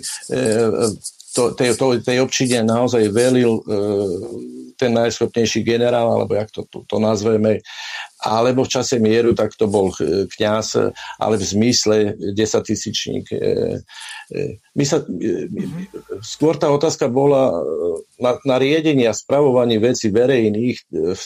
to, 1.37 1.53
tej, 1.53 1.77
to, 1.77 2.01
tej 2.01 2.17
občine 2.21 2.65
naozaj 2.65 3.13
velil 3.13 3.61
e, 3.61 4.66
ten 4.77 4.93
najschopnejší 4.93 5.65
generál, 5.65 6.13
alebo 6.13 6.37
jak 6.37 6.53
to, 6.53 6.63
to, 6.69 6.85
to 6.87 6.97
nazveme, 7.01 7.59
alebo 8.21 8.65
v 8.65 8.73
čase 8.73 8.97
mieru, 8.97 9.37
tak 9.37 9.53
to 9.53 9.69
bol 9.69 9.93
kňaz, 10.37 10.93
ale 11.21 11.35
v 11.37 11.45
zmysle 11.45 11.95
desatisíčník. 12.33 13.29
E, 13.29 13.37
e, 14.33 14.41
my 14.73 14.83
sa, 14.85 15.05
mm-hmm. 15.05 16.21
skôr 16.25 16.57
tá 16.57 16.69
otázka 16.73 17.09
bola 17.13 17.53
na, 18.17 18.37
na 18.41 18.57
riedenie 18.57 19.05
a 19.05 19.13
spravovanie 19.13 19.77
veci 19.77 20.09
verejných 20.09 20.77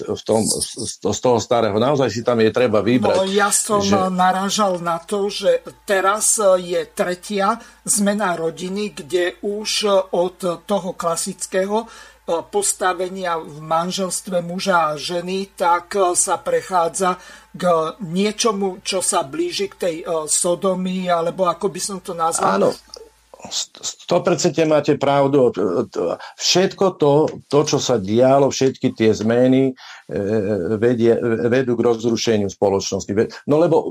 v 0.03 0.21
tom, 0.27 0.43
z 0.43 1.19
toho 1.23 1.39
starého. 1.39 1.79
Naozaj 1.79 2.11
si 2.11 2.21
tam 2.27 2.43
je 2.43 2.51
treba 2.51 2.83
vybrať. 2.83 3.17
No, 3.23 3.27
ja 3.27 3.51
som 3.55 3.79
že... 3.79 3.95
narážal 4.11 4.83
na 4.83 4.99
to, 4.99 5.31
že 5.31 5.63
teraz 5.87 6.35
je 6.59 6.83
tretia 6.91 7.59
zmena 7.87 8.35
rodiny, 8.35 8.91
kde 8.91 9.39
už 9.39 9.71
od 10.11 10.67
toho 10.67 10.91
klasického 10.91 11.87
postavenia 12.47 13.35
v 13.35 13.59
manželstve 13.59 14.39
muža 14.39 14.93
a 14.93 14.99
ženy, 14.99 15.51
tak 15.53 15.99
e, 15.99 16.15
sa 16.15 16.39
prechádza 16.39 17.19
k 17.51 17.63
niečomu, 17.99 18.79
čo 18.79 19.03
sa 19.03 19.27
blíži 19.27 19.67
k 19.67 19.75
tej 19.75 19.95
e, 20.01 20.05
sodomii, 20.31 21.11
alebo 21.11 21.51
ako 21.51 21.67
by 21.67 21.81
som 21.83 21.97
to 21.99 22.15
nazval. 22.15 22.55
Áno, 22.55 22.69
100% 23.49 24.53
máte 24.69 24.93
pravdu. 25.01 25.49
Všetko 26.37 26.85
to, 27.01 27.13
to, 27.49 27.59
čo 27.65 27.77
sa 27.81 27.97
dialo, 27.97 28.53
všetky 28.53 28.93
tie 28.93 29.11
zmeny 29.17 29.71
e, 29.71 30.17
vedie, 30.77 31.17
vedú 31.49 31.73
k 31.73 31.85
rozrušeniu 31.85 32.53
spoločnosti. 32.53 33.09
No 33.49 33.57
lebo 33.57 33.77
e, 33.81 33.89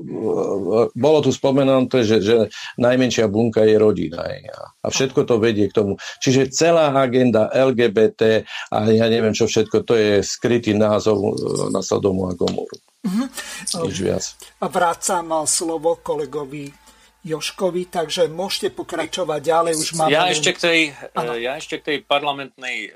bolo 0.95 1.19
tu 1.25 1.35
spomenuté, 1.35 2.07
že, 2.07 2.23
že 2.23 2.37
najmenšia 2.79 3.27
bunka 3.27 3.67
je 3.67 3.77
rodina. 3.81 4.23
A 4.81 4.87
všetko 4.87 5.27
to 5.27 5.43
vedie 5.43 5.67
k 5.67 5.75
tomu. 5.75 5.99
Čiže 6.23 6.55
celá 6.55 6.95
agenda 6.95 7.51
LGBT 7.51 8.47
a 8.71 8.87
ja 8.87 9.07
neviem 9.11 9.35
čo 9.35 9.51
všetko, 9.51 9.83
to 9.83 9.95
je 9.99 10.13
skrytý 10.23 10.79
názov 10.79 11.19
e, 11.19 11.31
na 11.75 11.83
Sodomu 11.83 12.31
a 12.31 12.39
Gomoru. 12.39 12.79
Mm-hmm. 13.01 13.29
Nič 13.89 13.97
viac. 14.05 14.25
Vrácam 14.61 15.49
slovo 15.49 15.99
kolegovi 16.05 16.90
Joškovi, 17.21 17.93
takže 17.93 18.33
môžete 18.33 18.73
pokračovať 18.73 19.41
ďalej. 19.45 19.75
Už 19.77 19.93
máme 20.01 20.09
ja, 20.09 20.33
ešte 20.33 20.57
k 20.57 20.59
tej, 20.59 20.81
ja 21.37 21.53
ešte 21.61 21.77
k 21.77 21.85
tej 21.85 21.99
parlamentnej 22.09 22.89
e, 22.89 22.91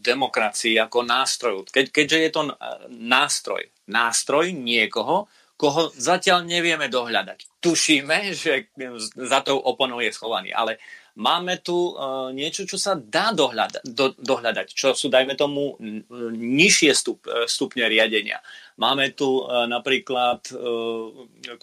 demokracii 0.00 0.80
ako 0.80 1.04
nástroju. 1.04 1.68
Ke, 1.68 1.84
keďže 1.84 2.18
je 2.18 2.30
to 2.32 2.42
nástroj, 2.88 3.68
nástroj 3.92 4.56
niekoho, 4.56 5.28
koho 5.60 5.92
zatiaľ 5.92 6.48
nevieme 6.48 6.88
dohľadať. 6.88 7.60
Tušíme, 7.60 8.32
že 8.32 8.72
za 9.20 9.44
tou 9.44 9.60
oponou 9.60 10.00
je 10.00 10.10
schovaný, 10.10 10.50
ale 10.50 10.80
máme 11.18 11.60
tu 11.60 11.92
uh, 11.92 12.32
niečo, 12.32 12.64
čo 12.64 12.80
sa 12.80 12.96
dá 12.96 13.34
dohľada, 13.36 13.84
do, 13.84 14.16
dohľadať, 14.16 14.72
čo 14.72 14.96
sú, 14.96 15.12
dajme 15.12 15.36
tomu, 15.36 15.76
nižšie 16.32 16.92
stup, 16.96 17.24
e, 17.28 17.44
stupne 17.44 17.84
riadenia. 17.86 18.40
Máme 18.80 19.12
tu 19.12 19.44
napríklad 19.68 20.48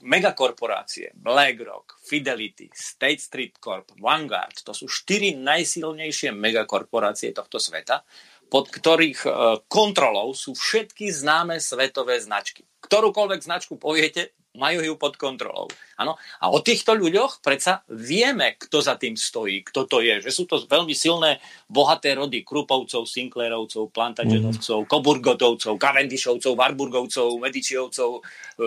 megakorporácie, 0.06 1.10
BlackRock, 1.18 1.98
Fidelity, 2.06 2.70
State 2.70 3.18
Street 3.18 3.58
Corp, 3.58 3.90
Vanguard. 3.98 4.62
To 4.62 4.78
sú 4.78 4.86
štyri 4.86 5.34
najsilnejšie 5.34 6.30
megakorporácie 6.30 7.34
tohto 7.34 7.58
sveta, 7.58 8.06
pod 8.50 8.74
ktorých 8.74 9.20
uh, 9.26 9.34
kontrolou 9.70 10.34
sú 10.34 10.58
všetky 10.58 11.14
známe 11.14 11.62
svetové 11.62 12.18
značky. 12.18 12.66
Ktorúkoľvek 12.82 13.42
značku 13.46 13.78
poviete, 13.78 14.34
majú 14.58 14.82
ju 14.82 14.94
pod 14.98 15.14
kontrolou. 15.16 15.70
Ano? 16.02 16.18
A 16.42 16.50
o 16.50 16.60
týchto 16.60 16.98
ľuďoch 16.98 17.46
predsa 17.46 17.86
vieme, 17.88 18.58
kto 18.58 18.82
za 18.82 18.98
tým 18.98 19.14
stojí, 19.14 19.62
kto 19.62 19.86
to 19.86 20.02
je. 20.02 20.26
Že 20.26 20.32
sú 20.34 20.44
to 20.50 20.56
veľmi 20.66 20.92
silné, 20.98 21.38
bohaté 21.70 22.18
rody 22.18 22.42
Krupovcov, 22.42 23.06
Sinclairovcov, 23.06 23.94
Plantagenovcov. 23.94 24.90
Koburgotovcov, 24.90 25.78
Cavendishovcov, 25.78 26.58
Warburgovcov, 26.58 27.38
Medičiovcov, 27.38 28.10
e, 28.18 28.22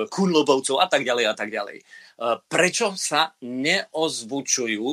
Kunlobovcov 0.07 0.79
a 0.79 0.87
tak 0.87 1.03
ďalej 1.03 1.25
a 1.27 1.35
tak 1.35 1.51
ďalej. 1.51 1.77
E, 1.79 1.85
prečo 2.47 2.95
sa 2.95 3.35
neozvučujú 3.43 4.87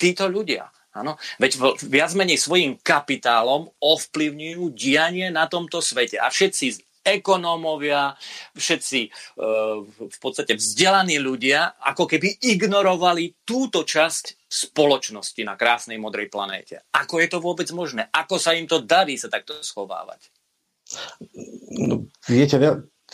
títo 0.00 0.24
ľudia? 0.26 0.66
Ano? 0.94 1.18
Veď 1.42 1.82
viac 1.90 2.14
menej 2.14 2.38
svojim 2.38 2.78
kapitálom 2.78 3.66
ovplyvňujú 3.82 4.70
dianie 4.78 5.26
na 5.34 5.50
tomto 5.50 5.82
svete. 5.82 6.22
A 6.22 6.30
všetci 6.30 6.78
ekonómovia, 7.04 8.16
všetci 8.56 9.00
e, 9.04 9.08
v 9.92 10.18
podstate 10.18 10.56
vzdelaní 10.56 11.20
ľudia, 11.20 11.76
ako 11.76 12.08
keby 12.08 12.40
ignorovali 12.40 13.44
túto 13.44 13.84
časť 13.84 14.48
spoločnosti 14.48 15.42
na 15.44 15.58
krásnej 15.60 16.00
modrej 16.00 16.32
planéte. 16.32 16.80
Ako 16.96 17.20
je 17.20 17.28
to 17.28 17.38
vôbec 17.44 17.68
možné? 17.76 18.08
Ako 18.08 18.40
sa 18.40 18.56
im 18.56 18.64
to 18.64 18.80
darí 18.80 19.20
sa 19.20 19.28
takto 19.28 19.60
schovávať? 19.60 20.32
No, 21.76 22.08
viete, 22.24 22.56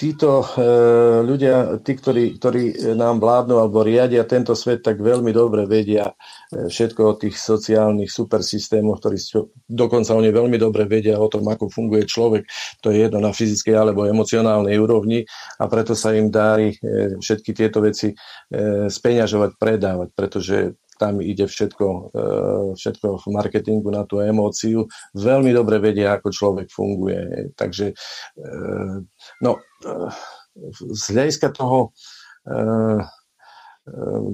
títo 0.00 0.40
e, 0.40 0.46
ľudia, 1.20 1.76
tí, 1.84 1.92
ktorí, 1.92 2.40
ktorí 2.40 2.96
nám 2.96 3.20
vládnu 3.20 3.60
alebo 3.60 3.84
riadia 3.84 4.24
tento 4.24 4.56
svet, 4.56 4.80
tak 4.80 4.96
veľmi 4.96 5.28
dobre 5.28 5.68
vedia 5.68 6.08
e, 6.08 6.72
všetko 6.72 7.00
o 7.04 7.18
tých 7.20 7.36
sociálnych 7.36 8.08
supersystémoch, 8.08 8.96
ktorí 8.96 9.20
dokonca 9.68 10.16
oni 10.16 10.32
veľmi 10.32 10.56
dobre 10.56 10.88
vedia 10.88 11.20
o 11.20 11.28
tom, 11.28 11.44
ako 11.44 11.68
funguje 11.68 12.08
človek. 12.08 12.48
To 12.80 12.88
je 12.88 13.04
jedno 13.04 13.20
na 13.20 13.36
fyzickej 13.36 13.76
alebo 13.76 14.08
emocionálnej 14.08 14.80
úrovni 14.80 15.20
a 15.60 15.68
preto 15.68 15.92
sa 15.92 16.16
im 16.16 16.32
darí 16.32 16.72
e, 16.80 17.20
všetky 17.20 17.52
tieto 17.52 17.84
veci 17.84 18.16
speňažovať, 18.88 19.50
predávať, 19.60 20.08
pretože 20.16 20.80
tam 21.00 21.24
ide 21.24 21.48
všetko, 21.48 22.12
všetko 22.76 23.06
v 23.24 23.26
marketingu 23.32 23.88
na 23.88 24.04
tú 24.04 24.20
emóciu. 24.20 24.84
Veľmi 25.16 25.56
dobre 25.56 25.80
vedia, 25.80 26.20
ako 26.20 26.28
človek 26.28 26.68
funguje. 26.68 27.48
Takže 27.56 27.96
no, 29.40 29.56
z 30.76 31.04
hľadiska 31.16 31.56
toho, 31.56 31.96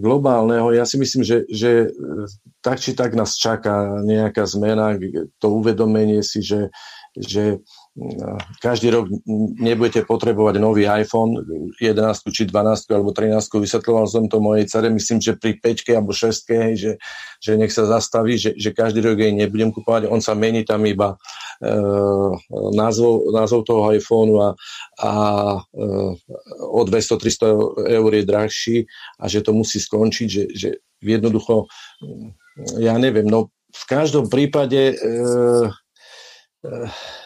globálneho. 0.03 0.75
Ja 0.75 0.85
si 0.85 0.99
myslím, 0.99 1.23
že, 1.23 1.47
že 1.49 1.89
tak 2.61 2.83
či 2.83 2.93
tak 2.93 3.15
nás 3.15 3.39
čaká 3.39 4.03
nejaká 4.05 4.45
zmena, 4.45 4.99
to 5.41 5.47
uvedomenie 5.49 6.21
si, 6.21 6.43
že, 6.43 6.69
že 7.17 7.63
každý 8.61 8.93
rok 8.93 9.09
nebudete 9.57 10.05
potrebovať 10.05 10.61
nový 10.61 10.85
iPhone 10.85 11.41
11 11.81 12.29
či 12.29 12.45
12 12.45 12.93
alebo 12.93 13.17
13. 13.17 13.41
Vysvetloval 13.57 14.05
som 14.05 14.29
to 14.29 14.37
mojej 14.37 14.69
cere, 14.69 14.93
myslím, 14.93 15.17
že 15.17 15.33
pri 15.41 15.57
5 15.57 15.97
alebo 15.97 16.13
6 16.13 16.29
hej, 16.53 16.73
že, 16.77 16.93
že 17.41 17.53
nech 17.57 17.73
sa 17.73 17.89
zastaví, 17.89 18.37
že, 18.37 18.53
že 18.53 18.77
každý 18.77 19.01
rok 19.01 19.17
jej 19.17 19.33
nebudem 19.33 19.73
kupovať, 19.73 20.13
on 20.13 20.21
sa 20.21 20.37
mení 20.37 20.69
tam 20.69 20.85
iba 20.85 21.17
e, 21.65 21.73
názov, 22.77 23.33
názov 23.33 23.65
toho 23.65 23.89
iPhoneu 23.89 24.45
a, 24.45 24.51
a 25.01 25.13
e, 25.73 25.89
o 26.69 26.81
200-300 26.85 27.97
eur 27.97 28.11
je 28.13 28.25
drahší 28.29 28.77
a 29.17 29.25
že 29.25 29.41
to 29.41 29.57
musí 29.57 29.81
skončiť, 29.81 30.29
že, 30.29 30.45
že 30.53 30.69
jednoducho, 31.01 31.65
ja 32.77 32.93
neviem, 33.01 33.25
no 33.25 33.49
v 33.73 33.85
každom 33.89 34.29
prípade 34.29 34.93
e, 34.93 34.95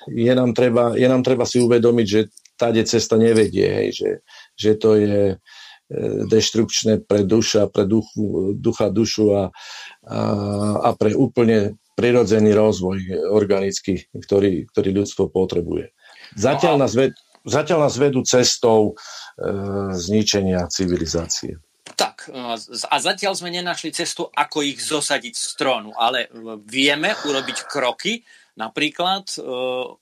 je 0.08 0.32
nám 0.34 0.52
treba, 0.52 0.96
je 0.96 1.08
nám 1.08 1.22
treba 1.22 1.44
si 1.44 1.60
uvedomiť, 1.60 2.06
že 2.06 2.20
táde 2.60 2.84
cesta 2.84 3.16
nevedie, 3.16 3.66
hej, 3.66 3.88
že, 3.96 4.10
že 4.56 4.70
to 4.76 4.96
je 5.00 5.20
eh, 5.32 5.38
deštrukčné 6.28 7.08
pre 7.08 7.24
duša, 7.24 7.72
pre 7.72 7.88
duchu, 7.88 8.52
ducha, 8.56 8.92
dušu 8.92 9.24
a, 9.32 9.44
a, 10.04 10.20
a 10.84 10.90
pre 10.96 11.16
úplne 11.16 11.80
prirodzený 12.00 12.56
rozvoj 12.56 13.28
organický, 13.28 14.08
ktorý, 14.16 14.64
ktorý 14.72 15.04
ľudstvo 15.04 15.28
potrebuje. 15.28 15.92
Zatiaľ 16.32 16.80
nás, 16.80 16.96
ved, 16.96 17.12
zatiaľ 17.44 17.84
nás 17.84 18.00
vedú 18.00 18.24
cestou 18.24 18.94
e, 18.96 19.52
zničenia 19.92 20.64
civilizácie. 20.72 21.60
Tak, 22.00 22.32
a 22.88 22.96
zatiaľ 22.96 23.36
sme 23.36 23.52
nenašli 23.52 23.92
cestu, 23.92 24.24
ako 24.32 24.64
ich 24.64 24.80
zosadiť 24.80 25.34
z 25.36 25.48
trónu, 25.60 25.92
ale 25.92 26.32
vieme 26.64 27.12
urobiť 27.12 27.68
kroky, 27.68 28.24
Napríklad 28.59 29.36
e, 29.36 29.39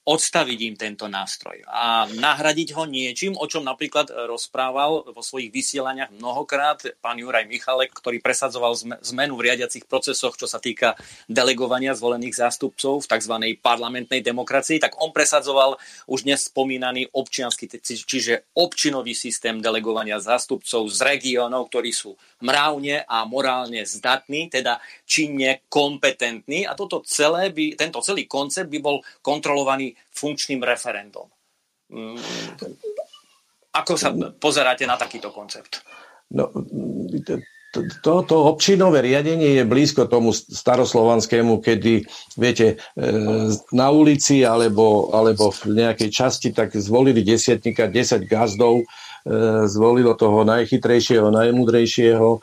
odstaviť 0.07 0.59
im 0.69 0.75
tento 0.79 1.05
nástroj 1.11 1.65
a 1.69 2.09
nahradiť 2.09 2.73
ho 2.77 2.89
niečím, 2.89 3.37
o 3.37 3.45
čom 3.45 3.67
napríklad 3.67 4.09
rozprával 4.29 5.13
vo 5.13 5.23
svojich 5.23 5.53
vysielaniach 5.53 6.15
mnohokrát 6.17 6.85
pán 7.03 7.21
Juraj 7.21 7.45
Michalek, 7.45 7.93
ktorý 7.93 8.23
presadzoval 8.25 8.77
zmenu 9.05 9.35
v 9.37 9.45
riadiacich 9.53 9.85
procesoch, 9.85 10.39
čo 10.39 10.49
sa 10.49 10.63
týka 10.63 10.95
delegovania 11.29 11.93
zvolených 11.93 12.39
zástupcov 12.39 13.05
v 13.05 13.11
tzv. 13.11 13.35
parlamentnej 13.61 14.21
demokracii, 14.25 14.81
tak 14.81 14.97
on 15.01 15.11
presadzoval 15.11 15.77
už 16.09 16.25
dnes 16.25 16.47
spomínaný 16.49 17.11
občiansky, 17.13 17.69
čiže 17.83 18.53
občinový 18.55 19.13
systém 19.13 19.61
delegovania 19.61 20.21
zástupcov 20.23 20.89
z 20.89 20.99
regiónov, 21.05 21.69
ktorí 21.69 21.91
sú 21.91 22.15
mravne 22.45 23.03
a 23.05 23.27
morálne 23.27 23.83
zdatní, 23.83 24.47
teda 24.53 24.79
činne 25.03 25.67
kompetentní 25.67 26.65
a 26.65 26.79
toto 26.79 27.03
celé 27.03 27.51
by, 27.51 27.75
tento 27.75 27.99
celý 28.05 28.25
koncept 28.25 28.38
koncept 28.39 28.71
by 28.71 28.79
bol 28.79 29.03
kontrolovaný 29.19 29.99
funkčným 30.15 30.63
referendum. 30.63 31.27
Mm, 31.91 32.21
ako 33.75 33.93
sa 33.99 34.15
pozeráte 34.39 34.87
na 34.87 34.95
takýto 34.95 35.35
koncept? 35.35 35.83
No, 36.31 36.53
to, 38.01 38.25
to 38.25 38.37
občinové 38.49 39.05
riadenie 39.05 39.61
je 39.61 39.65
blízko 39.69 40.09
tomu 40.09 40.33
staroslovanskému, 40.33 41.61
kedy, 41.61 42.05
viete, 42.41 42.81
e, 42.97 43.07
na 43.77 43.89
ulici 43.93 44.41
alebo, 44.41 45.13
alebo 45.13 45.53
v 45.53 45.77
nejakej 45.77 46.09
časti 46.09 46.49
tak 46.57 46.73
zvolili 46.73 47.21
desiatníka, 47.21 47.93
10 47.93 48.25
gazdov 48.25 48.89
zvolilo 49.69 50.17
toho 50.17 50.43
najchytrejšieho, 50.45 51.29
najmudrejšieho, 51.29 52.29
e, 52.35 52.39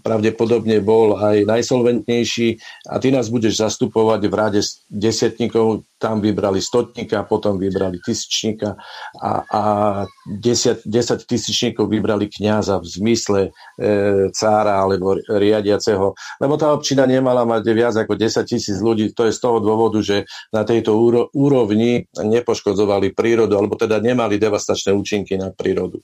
pravdepodobne 0.00 0.80
bol 0.80 1.20
aj 1.20 1.44
najsolventnejší. 1.44 2.48
A 2.88 2.96
ty 2.96 3.12
nás 3.12 3.28
budeš 3.28 3.60
zastupovať 3.60 4.20
v 4.24 4.34
rade 4.34 4.60
desetníkov, 4.88 5.84
tam 5.98 6.22
vybrali 6.22 6.62
stotníka, 6.62 7.26
potom 7.26 7.58
vybrali 7.58 7.98
tisíčníka. 7.98 8.78
A, 9.18 9.42
a 9.50 9.62
10, 10.30 10.86
10 10.86 11.26
tisíčníkov 11.26 11.90
vybrali 11.90 12.30
kňaza 12.30 12.78
v 12.78 12.86
zmysle 12.86 13.40
e, 13.44 13.50
cára 14.30 14.78
alebo 14.78 15.18
riadiaceho, 15.18 16.14
lebo 16.38 16.54
tá 16.54 16.70
občina 16.70 17.02
nemala 17.04 17.42
mať 17.42 17.62
viac 17.74 17.94
ako 17.98 18.14
10 18.14 18.46
tisíc 18.46 18.78
ľudí, 18.78 19.10
to 19.10 19.26
je 19.26 19.34
z 19.34 19.40
toho 19.42 19.58
dôvodu, 19.58 19.98
že 20.00 20.24
na 20.54 20.62
tejto 20.62 20.94
úrovni 21.34 22.06
nepoškodzovali 22.14 23.12
prírodu, 23.12 23.58
alebo 23.58 23.74
teda 23.74 23.98
nemali 23.98 24.38
devastačné 24.38 24.94
účinky 24.94 25.34
na 25.34 25.50
prírodu. 25.50 25.97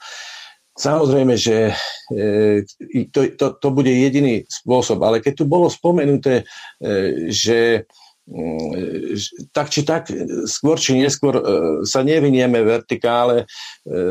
Samozrejme, 0.74 1.38
že 1.38 1.70
e, 2.10 2.66
to, 3.14 3.30
to, 3.38 3.46
to 3.62 3.68
bude 3.70 3.86
jediný 3.86 4.42
spôsob, 4.50 5.06
ale 5.06 5.22
keď 5.22 5.32
tu 5.38 5.44
bolo 5.46 5.70
spomenuté, 5.70 6.42
e, 6.42 7.30
že 7.30 7.86
mm, 8.26 9.54
tak 9.54 9.70
či 9.70 9.86
tak, 9.86 10.10
skôr 10.50 10.74
či 10.74 10.98
neskôr 10.98 11.38
e, 11.38 11.42
sa 11.86 12.02
nevynieme 12.02 12.58
vertikále, 12.66 13.46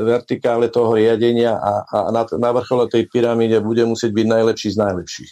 vertikále 0.08 0.72
toho 0.72 0.96
riadenia 0.96 1.60
a, 1.60 1.84
a 1.84 1.98
na, 2.16 2.24
na 2.40 2.50
vrchole 2.56 2.88
tej 2.88 3.12
pyramíde 3.12 3.60
bude 3.60 3.84
musieť 3.84 4.16
byť 4.16 4.26
najlepší 4.32 4.70
z 4.72 4.78
najlepších 4.80 5.32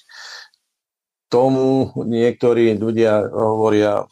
tomu 1.32 1.96
niektorí 1.96 2.76
ľudia 2.76 3.24
hovoria 3.32 4.04
e, 4.04 4.06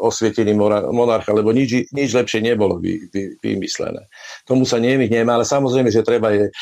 osvietený 0.00 0.56
monarcha, 0.88 1.36
lebo 1.36 1.52
nič, 1.52 1.92
nič 1.92 2.16
lepšie 2.16 2.40
nebolo 2.40 2.80
vy, 2.80 3.12
vy, 3.12 3.36
vymyslené. 3.44 4.08
Tomu 4.48 4.64
sa 4.64 4.80
nevyhneme, 4.80 5.28
ale 5.28 5.44
samozrejme, 5.44 5.92
že 5.92 6.00
treba 6.00 6.32
je 6.32 6.48
e, 6.48 6.52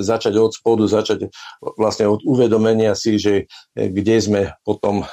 začať 0.00 0.40
od 0.40 0.56
spodu, 0.56 0.88
začať 0.88 1.28
vlastne 1.76 2.08
od 2.08 2.24
uvedomenia 2.24 2.96
si, 2.96 3.20
že 3.20 3.44
e, 3.76 3.92
kde 3.92 4.16
sme 4.24 4.42
potom 4.64 5.04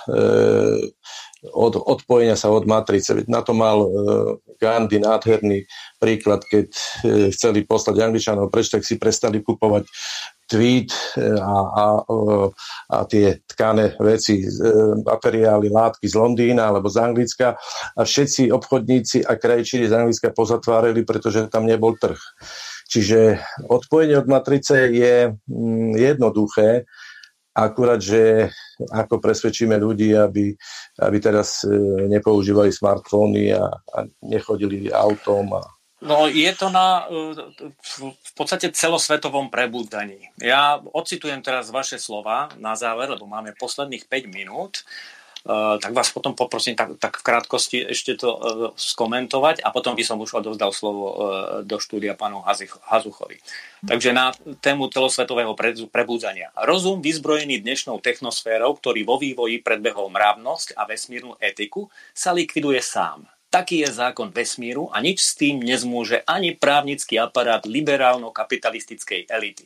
od 1.53 1.73
odpojenia 1.77 2.33
sa 2.33 2.49
od 2.49 2.65
matrice. 2.65 3.13
Na 3.29 3.45
to 3.45 3.53
mal 3.53 3.85
Gandhi 4.57 4.97
nádherný 4.97 5.69
príklad, 6.01 6.41
keď 6.49 6.73
chceli 7.29 7.61
poslať 7.61 8.01
Angličanov 8.01 8.49
preč, 8.49 8.73
tak 8.73 8.81
si 8.81 8.97
prestali 8.97 9.45
kupovať 9.45 9.85
tweet 10.47 10.95
e, 11.19 11.35
a, 11.35 11.55
a, 11.75 11.85
a 12.89 12.97
tie 13.05 13.43
tkané 13.43 13.99
veci, 13.99 14.41
e, 14.41 14.47
materiály, 15.03 15.67
látky 15.67 16.07
z 16.07 16.15
Londýna 16.15 16.71
alebo 16.71 16.87
z 16.87 16.97
Anglicka 17.03 17.59
a 17.93 18.01
všetci 18.01 18.49
obchodníci 18.55 19.27
a 19.27 19.35
krajčíri 19.35 19.91
z 19.91 19.93
Anglicka 19.93 20.31
pozatvárali, 20.31 21.03
pretože 21.03 21.51
tam 21.51 21.67
nebol 21.67 21.99
trh. 21.99 22.17
Čiže 22.87 23.43
odpojenie 23.67 24.15
od 24.23 24.27
matrice 24.31 24.87
je 24.87 25.35
mm, 25.35 25.91
jednoduché, 25.99 26.87
akurát, 27.51 27.99
že 27.99 28.47
ako 28.93 29.17
presvedčíme 29.17 29.75
ľudí, 29.75 30.15
aby, 30.15 30.55
aby 31.01 31.17
teraz 31.19 31.67
e, 31.67 31.73
nepoužívali 32.07 32.71
smartfóny 32.71 33.51
a, 33.51 33.67
a 33.67 33.97
nechodili 34.23 34.87
autom 34.93 35.57
a 35.57 35.61
No 35.97 36.29
je 36.29 36.51
to 36.53 36.69
na 36.69 37.09
v 37.81 38.31
podstate 38.37 38.69
celosvetovom 38.69 39.49
prebúdaní. 39.49 40.29
Ja 40.37 40.77
ocitujem 40.93 41.41
teraz 41.41 41.73
vaše 41.73 41.97
slova 41.97 42.53
na 42.61 42.77
záver, 42.77 43.09
lebo 43.09 43.25
máme 43.25 43.57
posledných 43.57 44.05
5 44.05 44.29
minút. 44.29 44.85
Uh, 45.47 45.79
tak 45.79 45.95
vás 45.95 46.11
potom 46.11 46.35
poprosím 46.35 46.75
tak, 46.75 46.99
tak 46.99 47.23
v 47.23 47.23
krátkosti 47.23 47.79
ešte 47.79 48.19
to 48.19 48.29
uh, 48.35 48.39
skomentovať 48.75 49.63
a 49.63 49.71
potom 49.71 49.95
by 49.95 50.03
som 50.03 50.19
už 50.19 50.43
odovzdal 50.43 50.75
slovo 50.75 51.05
do 51.63 51.77
štúdia 51.79 52.19
pánu 52.19 52.43
Hazuchovi. 52.83 53.39
Takže 53.87 54.11
na 54.11 54.35
tému 54.59 54.91
celosvetového 54.91 55.55
prebúdzania. 55.87 56.51
Rozum 56.51 56.99
vyzbrojený 56.99 57.63
dnešnou 57.63 58.03
technosférou, 58.03 58.75
ktorý 58.75 59.07
vo 59.07 59.15
vývoji 59.15 59.63
predbehol 59.63 60.11
mravnosť 60.11 60.75
a 60.75 60.83
vesmírnu 60.83 61.39
etiku, 61.39 61.87
sa 62.11 62.35
likviduje 62.35 62.83
sám 62.83 63.23
taký 63.57 63.81
je 63.81 63.89
zákon 63.89 64.29
vesmíru 64.29 64.93
a 64.93 65.01
nič 65.01 65.17
s 65.25 65.33
tým 65.33 65.65
nezmôže 65.65 66.21
ani 66.29 66.53
právnický 66.53 67.17
aparát 67.17 67.65
liberálno-kapitalistickej 67.65 69.25
elity. 69.25 69.65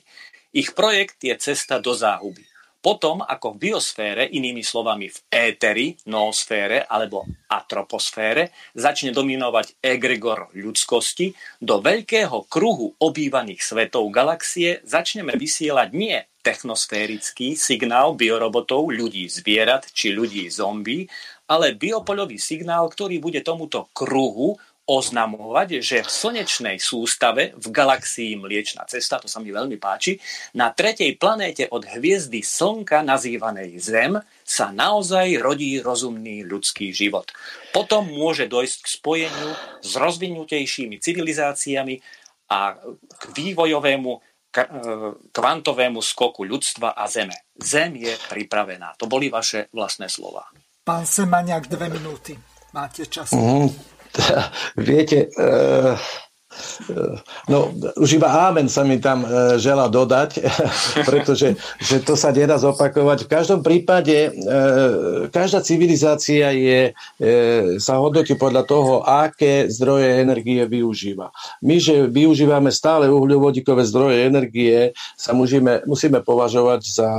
Ich 0.55 0.71
projekt 0.71 1.19
je 1.19 1.35
cesta 1.35 1.83
do 1.83 1.91
záhuby. 1.91 2.47
Potom, 2.81 3.21
ako 3.21 3.53
v 3.53 3.69
biosfére, 3.69 4.25
inými 4.25 4.65
slovami 4.65 5.11
v 5.11 5.17
éteri, 5.29 5.93
noosfére 6.09 6.81
alebo 6.87 7.27
atroposfére, 7.45 8.49
začne 8.73 9.13
dominovať 9.13 9.77
egregor 9.83 10.49
ľudskosti, 10.57 11.35
do 11.61 11.77
veľkého 11.77 12.49
kruhu 12.49 12.97
obývaných 12.97 13.61
svetov 13.61 14.09
galaxie 14.09 14.81
začneme 14.81 15.37
vysielať 15.37 15.89
nie 15.93 16.17
technosférický 16.41 17.53
signál 17.53 18.17
biorobotov, 18.17 18.89
ľudí 18.89 19.29
zvierat 19.29 19.85
či 19.93 20.09
ľudí 20.09 20.49
zombie, 20.49 21.05
ale 21.51 21.75
biopoľový 21.75 22.39
signál, 22.39 22.87
ktorý 22.87 23.19
bude 23.19 23.43
tomuto 23.43 23.91
kruhu 23.91 24.55
oznamovať, 24.87 25.83
že 25.83 25.97
v 26.03 26.09
slnečnej 26.09 26.77
sústave 26.79 27.53
v 27.53 27.67
galaxii 27.69 28.39
Mliečna 28.39 28.87
cesta, 28.87 29.21
to 29.21 29.27
sa 29.29 29.43
mi 29.43 29.53
veľmi 29.53 29.77
páči, 29.77 30.17
na 30.57 30.71
tretej 30.71 31.15
planéte 31.15 31.67
od 31.69 31.85
hviezdy 31.85 32.41
Slnka 32.41 33.05
nazývanej 33.05 33.77
Zem 33.77 34.19
sa 34.41 34.73
naozaj 34.73 35.37
rodí 35.39 35.79
rozumný 35.79 36.43
ľudský 36.43 36.91
život. 36.91 37.29
Potom 37.71 38.09
môže 38.09 38.51
dojsť 38.51 38.77
k 38.83 38.87
spojeniu 38.87 39.49
s 39.79 39.91
rozvinutejšími 39.95 40.97
civilizáciami 40.97 41.95
a 42.51 42.75
k 43.15 43.23
vývojovému 43.31 44.11
kvantovému 45.31 46.03
skoku 46.03 46.43
ľudstva 46.43 46.91
a 46.91 47.07
Zeme. 47.07 47.47
Zem 47.55 47.95
je 47.95 48.11
pripravená. 48.27 48.99
To 48.99 49.07
boli 49.07 49.31
vaše 49.31 49.71
vlastné 49.71 50.11
slova. 50.11 50.43
Pán 50.81 51.05
Semaniak, 51.05 51.69
dve 51.69 51.93
minúty. 51.93 52.33
Máte 52.73 53.05
čas. 53.05 53.31
Mm, 53.37 53.69
viete, 54.89 55.29
uh, 55.37 55.93
No, 57.47 57.71
už 57.95 58.19
iba 58.19 58.27
ámen 58.27 58.67
sa 58.67 58.83
mi 58.83 58.99
tam 58.99 59.23
e, 59.23 59.55
žela 59.55 59.87
dodať, 59.87 60.43
pretože 61.09 61.55
že 61.79 61.97
to 62.03 62.19
sa 62.19 62.35
nedá 62.35 62.59
zopakovať. 62.59 63.23
V 63.23 63.31
každom 63.31 63.59
prípade 63.63 64.27
e, 64.27 64.31
každá 65.31 65.63
civilizácia 65.63 66.51
je, 66.51 66.91
e, 66.91 67.29
sa 67.79 68.03
hodnotí 68.03 68.35
podľa 68.35 68.67
toho, 68.67 68.93
aké 69.07 69.71
zdroje 69.71 70.19
energie 70.19 70.67
využíva. 70.67 71.31
My, 71.63 71.79
že 71.79 72.11
využívame 72.11 72.67
stále 72.67 73.07
uhľovodíkové 73.07 73.87
zdroje 73.87 74.27
energie, 74.27 74.91
sa 75.15 75.31
musíme, 75.31 75.87
musíme 75.87 76.19
považovať 76.19 76.81
za 76.83 77.09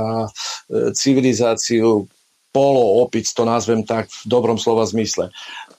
civilizáciu 0.93 2.05
poloopic, 2.53 3.25
to 3.33 3.43
nazvem 3.43 3.81
tak 3.81 4.07
v 4.07 4.23
dobrom 4.29 4.61
slova 4.61 4.85
zmysle. 4.85 5.33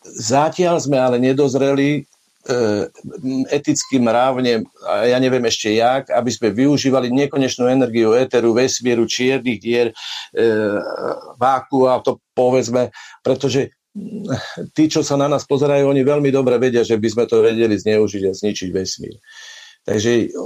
Zatiaľ 0.04 0.82
sme 0.82 0.98
ale 1.00 1.16
nedozreli 1.22 2.04
E, 2.44 2.92
etickým 3.48 4.04
mravne, 4.04 4.68
a 4.84 5.08
ja 5.08 5.16
neviem 5.16 5.40
ešte 5.48 5.80
jak, 5.80 6.12
aby 6.12 6.28
sme 6.28 6.52
využívali 6.52 7.08
nekonečnú 7.08 7.64
energiu 7.64 8.12
éteru, 8.12 8.52
vesmíru, 8.52 9.08
čiernych 9.08 9.56
dier, 9.64 9.88
e, 9.88 9.94
váku 11.40 11.88
a 11.88 12.04
to 12.04 12.20
povedzme, 12.36 12.92
pretože 13.24 13.72
tí, 14.76 14.92
čo 14.92 15.00
sa 15.00 15.16
na 15.16 15.24
nás 15.24 15.48
pozerajú, 15.48 15.88
oni 15.88 16.04
veľmi 16.04 16.28
dobre 16.28 16.60
vedia, 16.60 16.84
že 16.84 17.00
by 17.00 17.08
sme 17.08 17.24
to 17.24 17.40
vedeli 17.40 17.80
zneužiť 17.80 18.22
a 18.28 18.36
zničiť 18.36 18.68
vesmír. 18.76 19.16
Takže 19.88 20.36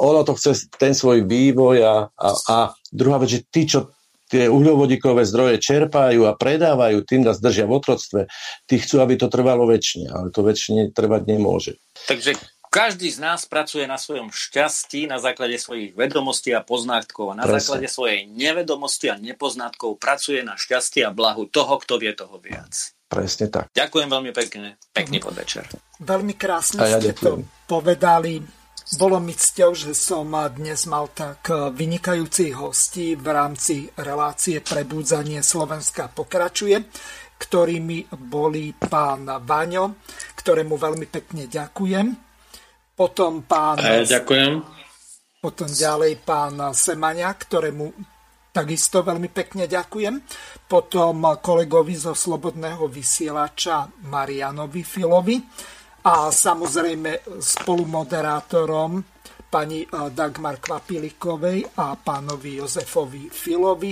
ono 0.00 0.24
to 0.24 0.40
chce 0.40 0.72
ten 0.80 0.96
svoj 0.96 1.28
vývoj 1.28 1.84
a, 1.84 2.08
a, 2.16 2.28
a 2.32 2.56
druhá 2.88 3.20
vec, 3.20 3.36
že 3.36 3.44
tí, 3.52 3.68
čo 3.68 3.92
tie 4.26 4.50
uhľovodíkové 4.50 5.22
zdroje 5.22 5.62
čerpajú 5.62 6.26
a 6.26 6.34
predávajú, 6.34 7.06
tým 7.06 7.22
nás 7.26 7.38
držia 7.38 7.66
v 7.70 7.78
otroctve, 7.78 8.20
tí 8.66 8.76
chcú, 8.82 8.98
aby 9.02 9.14
to 9.14 9.30
trvalo 9.30 9.66
väčšine, 9.70 10.10
ale 10.10 10.28
to 10.34 10.42
väčšine 10.42 10.90
trvať 10.90 11.22
nemôže. 11.30 11.78
Takže 12.10 12.34
každý 12.66 13.08
z 13.08 13.22
nás 13.22 13.46
pracuje 13.48 13.86
na 13.88 13.96
svojom 13.96 14.28
šťastí 14.28 15.08
na 15.08 15.16
základe 15.16 15.56
svojich 15.56 15.96
vedomostí 15.96 16.52
a 16.52 16.60
poznátkov 16.60 17.32
a 17.32 17.34
na 17.38 17.44
Presne. 17.46 17.56
základe 17.62 17.88
svojej 17.88 18.20
nevedomosti 18.28 19.08
a 19.08 19.16
nepoznatkov 19.16 19.96
pracuje 19.96 20.42
na 20.42 20.58
šťastí 20.58 21.00
a 21.06 21.14
blahu 21.14 21.48
toho, 21.48 21.80
kto 21.80 21.96
vie 21.96 22.12
toho 22.12 22.36
viac. 22.36 22.74
Presne 23.06 23.46
tak. 23.46 23.70
Ďakujem 23.70 24.08
veľmi 24.10 24.32
pekne. 24.34 24.76
Pekný 24.90 25.22
podvečer. 25.22 25.70
Veľmi 26.02 26.34
krásne 26.34 26.82
ja 26.82 26.98
ste 26.98 27.14
ďakujem. 27.14 27.22
to 27.22 27.30
povedali. 27.70 28.65
Bolo 28.94 29.18
mi 29.18 29.34
cťou, 29.34 29.74
že 29.74 29.98
som 29.98 30.30
dnes 30.30 30.86
mal 30.86 31.10
tak 31.10 31.50
vynikajúcich 31.50 32.54
hostí 32.54 33.18
v 33.18 33.26
rámci 33.34 33.90
relácie 33.98 34.62
Prebudzanie 34.62 35.42
Slovenska 35.42 36.06
pokračuje, 36.06 36.86
ktorými 37.34 38.06
boli 38.30 38.70
pán 38.78 39.26
Vaňo, 39.42 39.98
ktorému 40.38 40.78
veľmi 40.78 41.10
pekne 41.10 41.50
ďakujem. 41.50 42.14
Potom 42.94 43.42
pán... 43.42 43.82
ja 43.82 44.22
ďakujem. 44.22 44.62
Potom 45.42 45.66
ďalej 45.66 46.22
pán 46.22 46.54
Semania, 46.70 47.34
ktorému 47.34 47.90
takisto 48.54 49.02
veľmi 49.02 49.34
pekne 49.34 49.66
ďakujem. 49.66 50.14
Potom 50.70 51.26
kolegovi 51.42 51.98
zo 51.98 52.14
Slobodného 52.14 52.86
vysielača 52.86 53.90
Marianovi 54.06 54.86
Filovi 54.86 55.42
a 56.06 56.30
samozrejme 56.30 57.26
spolumoderátorom 57.42 59.02
pani 59.50 59.82
eh, 59.82 59.90
Dagmar 60.14 60.62
Kvapilikovej 60.62 61.82
a 61.82 61.98
pánovi 61.98 62.62
Jozefovi 62.62 63.26
Filovi. 63.26 63.90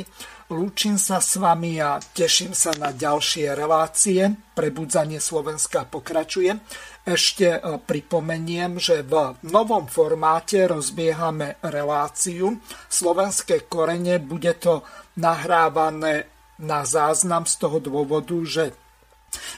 Lúčim 0.55 0.95
sa 0.95 1.19
s 1.19 1.41
vami 1.41 1.83
a 1.83 1.99
teším 1.99 2.55
sa 2.55 2.71
na 2.79 2.95
ďalšie 2.95 3.51
relácie. 3.59 4.31
Prebudzanie 4.55 5.19
Slovenska 5.19 5.91
pokračuje. 5.91 6.55
Ešte 7.03 7.59
eh, 7.59 7.61
pripomeniem, 7.83 8.79
že 8.79 9.03
v 9.03 9.35
novom 9.51 9.91
formáte 9.91 10.71
rozbiehame 10.71 11.59
reláciu. 11.67 12.63
Slovenské 12.87 13.67
korene 13.67 14.23
bude 14.23 14.55
to 14.63 14.87
nahrávané 15.19 16.31
na 16.63 16.87
záznam 16.87 17.43
z 17.43 17.59
toho 17.59 17.83
dôvodu, 17.83 18.39
že 18.47 18.84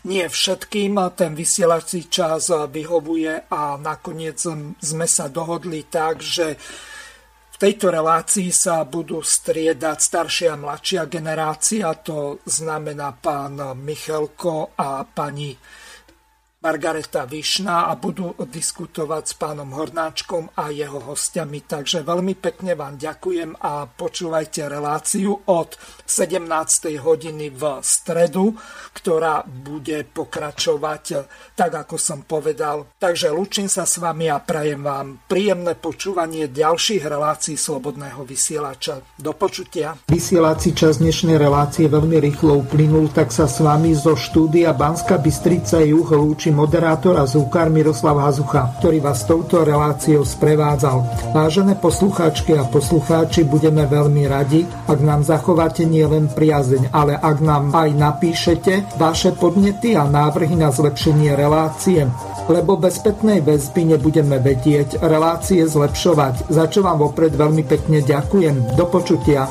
nie 0.09 0.27
všetkým 0.27 0.98
ten 1.16 1.32
vysielací 1.35 2.07
čas 2.11 2.51
vyhovuje 2.51 3.51
a 3.51 3.77
nakoniec 3.77 4.40
sme 4.81 5.07
sa 5.07 5.27
dohodli 5.31 5.86
tak, 5.89 6.23
že 6.23 6.57
v 7.57 7.57
tejto 7.57 7.89
relácii 7.89 8.53
sa 8.53 8.85
budú 8.85 9.24
striedať 9.24 9.97
staršia 9.97 10.53
a 10.53 10.61
mladšia 10.61 11.09
generácia, 11.09 11.89
to 12.05 12.44
znamená 12.44 13.16
pán 13.16 13.57
Michalko 13.81 14.77
a 14.77 15.09
pani 15.09 15.57
Margareta 16.66 17.22
Višná 17.30 17.86
a 17.86 17.94
budú 17.94 18.34
diskutovať 18.43 19.22
s 19.30 19.34
pánom 19.38 19.70
Hornáčkom 19.70 20.51
a 20.59 20.74
jeho 20.74 20.98
hostiami. 20.98 21.62
Takže 21.62 22.02
veľmi 22.02 22.34
pekne 22.34 22.74
vám 22.74 22.98
ďakujem 22.98 23.55
a 23.62 23.86
počúvajte 23.86 24.66
reláciu 24.66 25.47
od 25.47 25.78
17. 26.02 26.43
hodiny 26.98 27.55
v 27.55 27.62
stredu, 27.86 28.59
ktorá 28.98 29.47
bude 29.47 30.10
pokračovať 30.10 31.05
tak, 31.55 31.86
ako 31.86 31.94
som 32.02 32.26
povedal. 32.26 32.98
Takže 32.98 33.30
lúčim 33.30 33.70
sa 33.70 33.86
s 33.86 34.02
vami 34.02 34.26
a 34.26 34.43
prajem 34.43 34.82
vám 34.82 35.22
príjemné 35.30 35.78
počúvanie 35.78 36.51
ďalších 36.51 37.06
relácií 37.06 37.55
Slobodného 37.55 38.26
vysielača. 38.26 39.06
Do 39.14 39.38
počutia. 39.38 39.94
Vysielací 40.10 40.74
čas 40.74 40.98
dnešnej 40.98 41.38
relácie 41.38 41.86
veľmi 41.86 42.18
rýchlo 42.18 42.66
uplynul, 42.66 43.06
tak 43.14 43.30
sa 43.30 43.47
s 43.47 43.62
vami 43.62 43.94
zo 43.94 44.18
štúdia 44.18 44.74
Banska 44.74 45.14
Bystrica 45.22 45.78
Juh 45.78 46.10
lúčim 46.10 46.56
moderátor 46.57 47.20
a 47.20 47.28
zúkar 47.28 47.69
Miroslav 47.69 48.16
Hazucha, 48.24 48.73
ktorý 48.81 49.05
vás 49.05 49.28
touto 49.28 49.61
reláciou 49.61 50.24
sprevádzal. 50.24 51.05
Vážené 51.37 51.77
poslucháčky 51.77 52.57
a 52.57 52.65
poslucháči, 52.65 53.45
budeme 53.45 53.85
veľmi 53.85 54.24
radi, 54.24 54.65
ak 54.89 54.99
nám 55.05 55.20
zachováte 55.20 55.85
nielen 55.85 56.33
priazeň, 56.33 56.97
ale 56.97 57.12
ak 57.20 57.45
nám 57.45 57.77
aj 57.77 57.93
napíšete 57.93 58.97
vaše 58.97 59.37
podnety 59.37 59.93
a 59.93 60.09
návrhy 60.09 60.57
na 60.57 60.73
zlepšenie 60.73 61.37
relácie 61.37 62.09
lebo 62.47 62.78
bez 62.78 63.03
spätnej 63.03 63.43
väzby 63.43 63.99
nebudeme 63.99 64.39
vedieť 64.39 65.03
relácie 65.03 65.66
zlepšovať, 65.66 66.47
za 66.47 66.70
čo 66.70 66.87
vám 66.87 67.03
vopred 67.03 67.35
veľmi 67.35 67.66
pekne 67.66 68.07
ďakujem. 68.07 68.78
Do 68.78 68.87
počutia. 68.87 69.51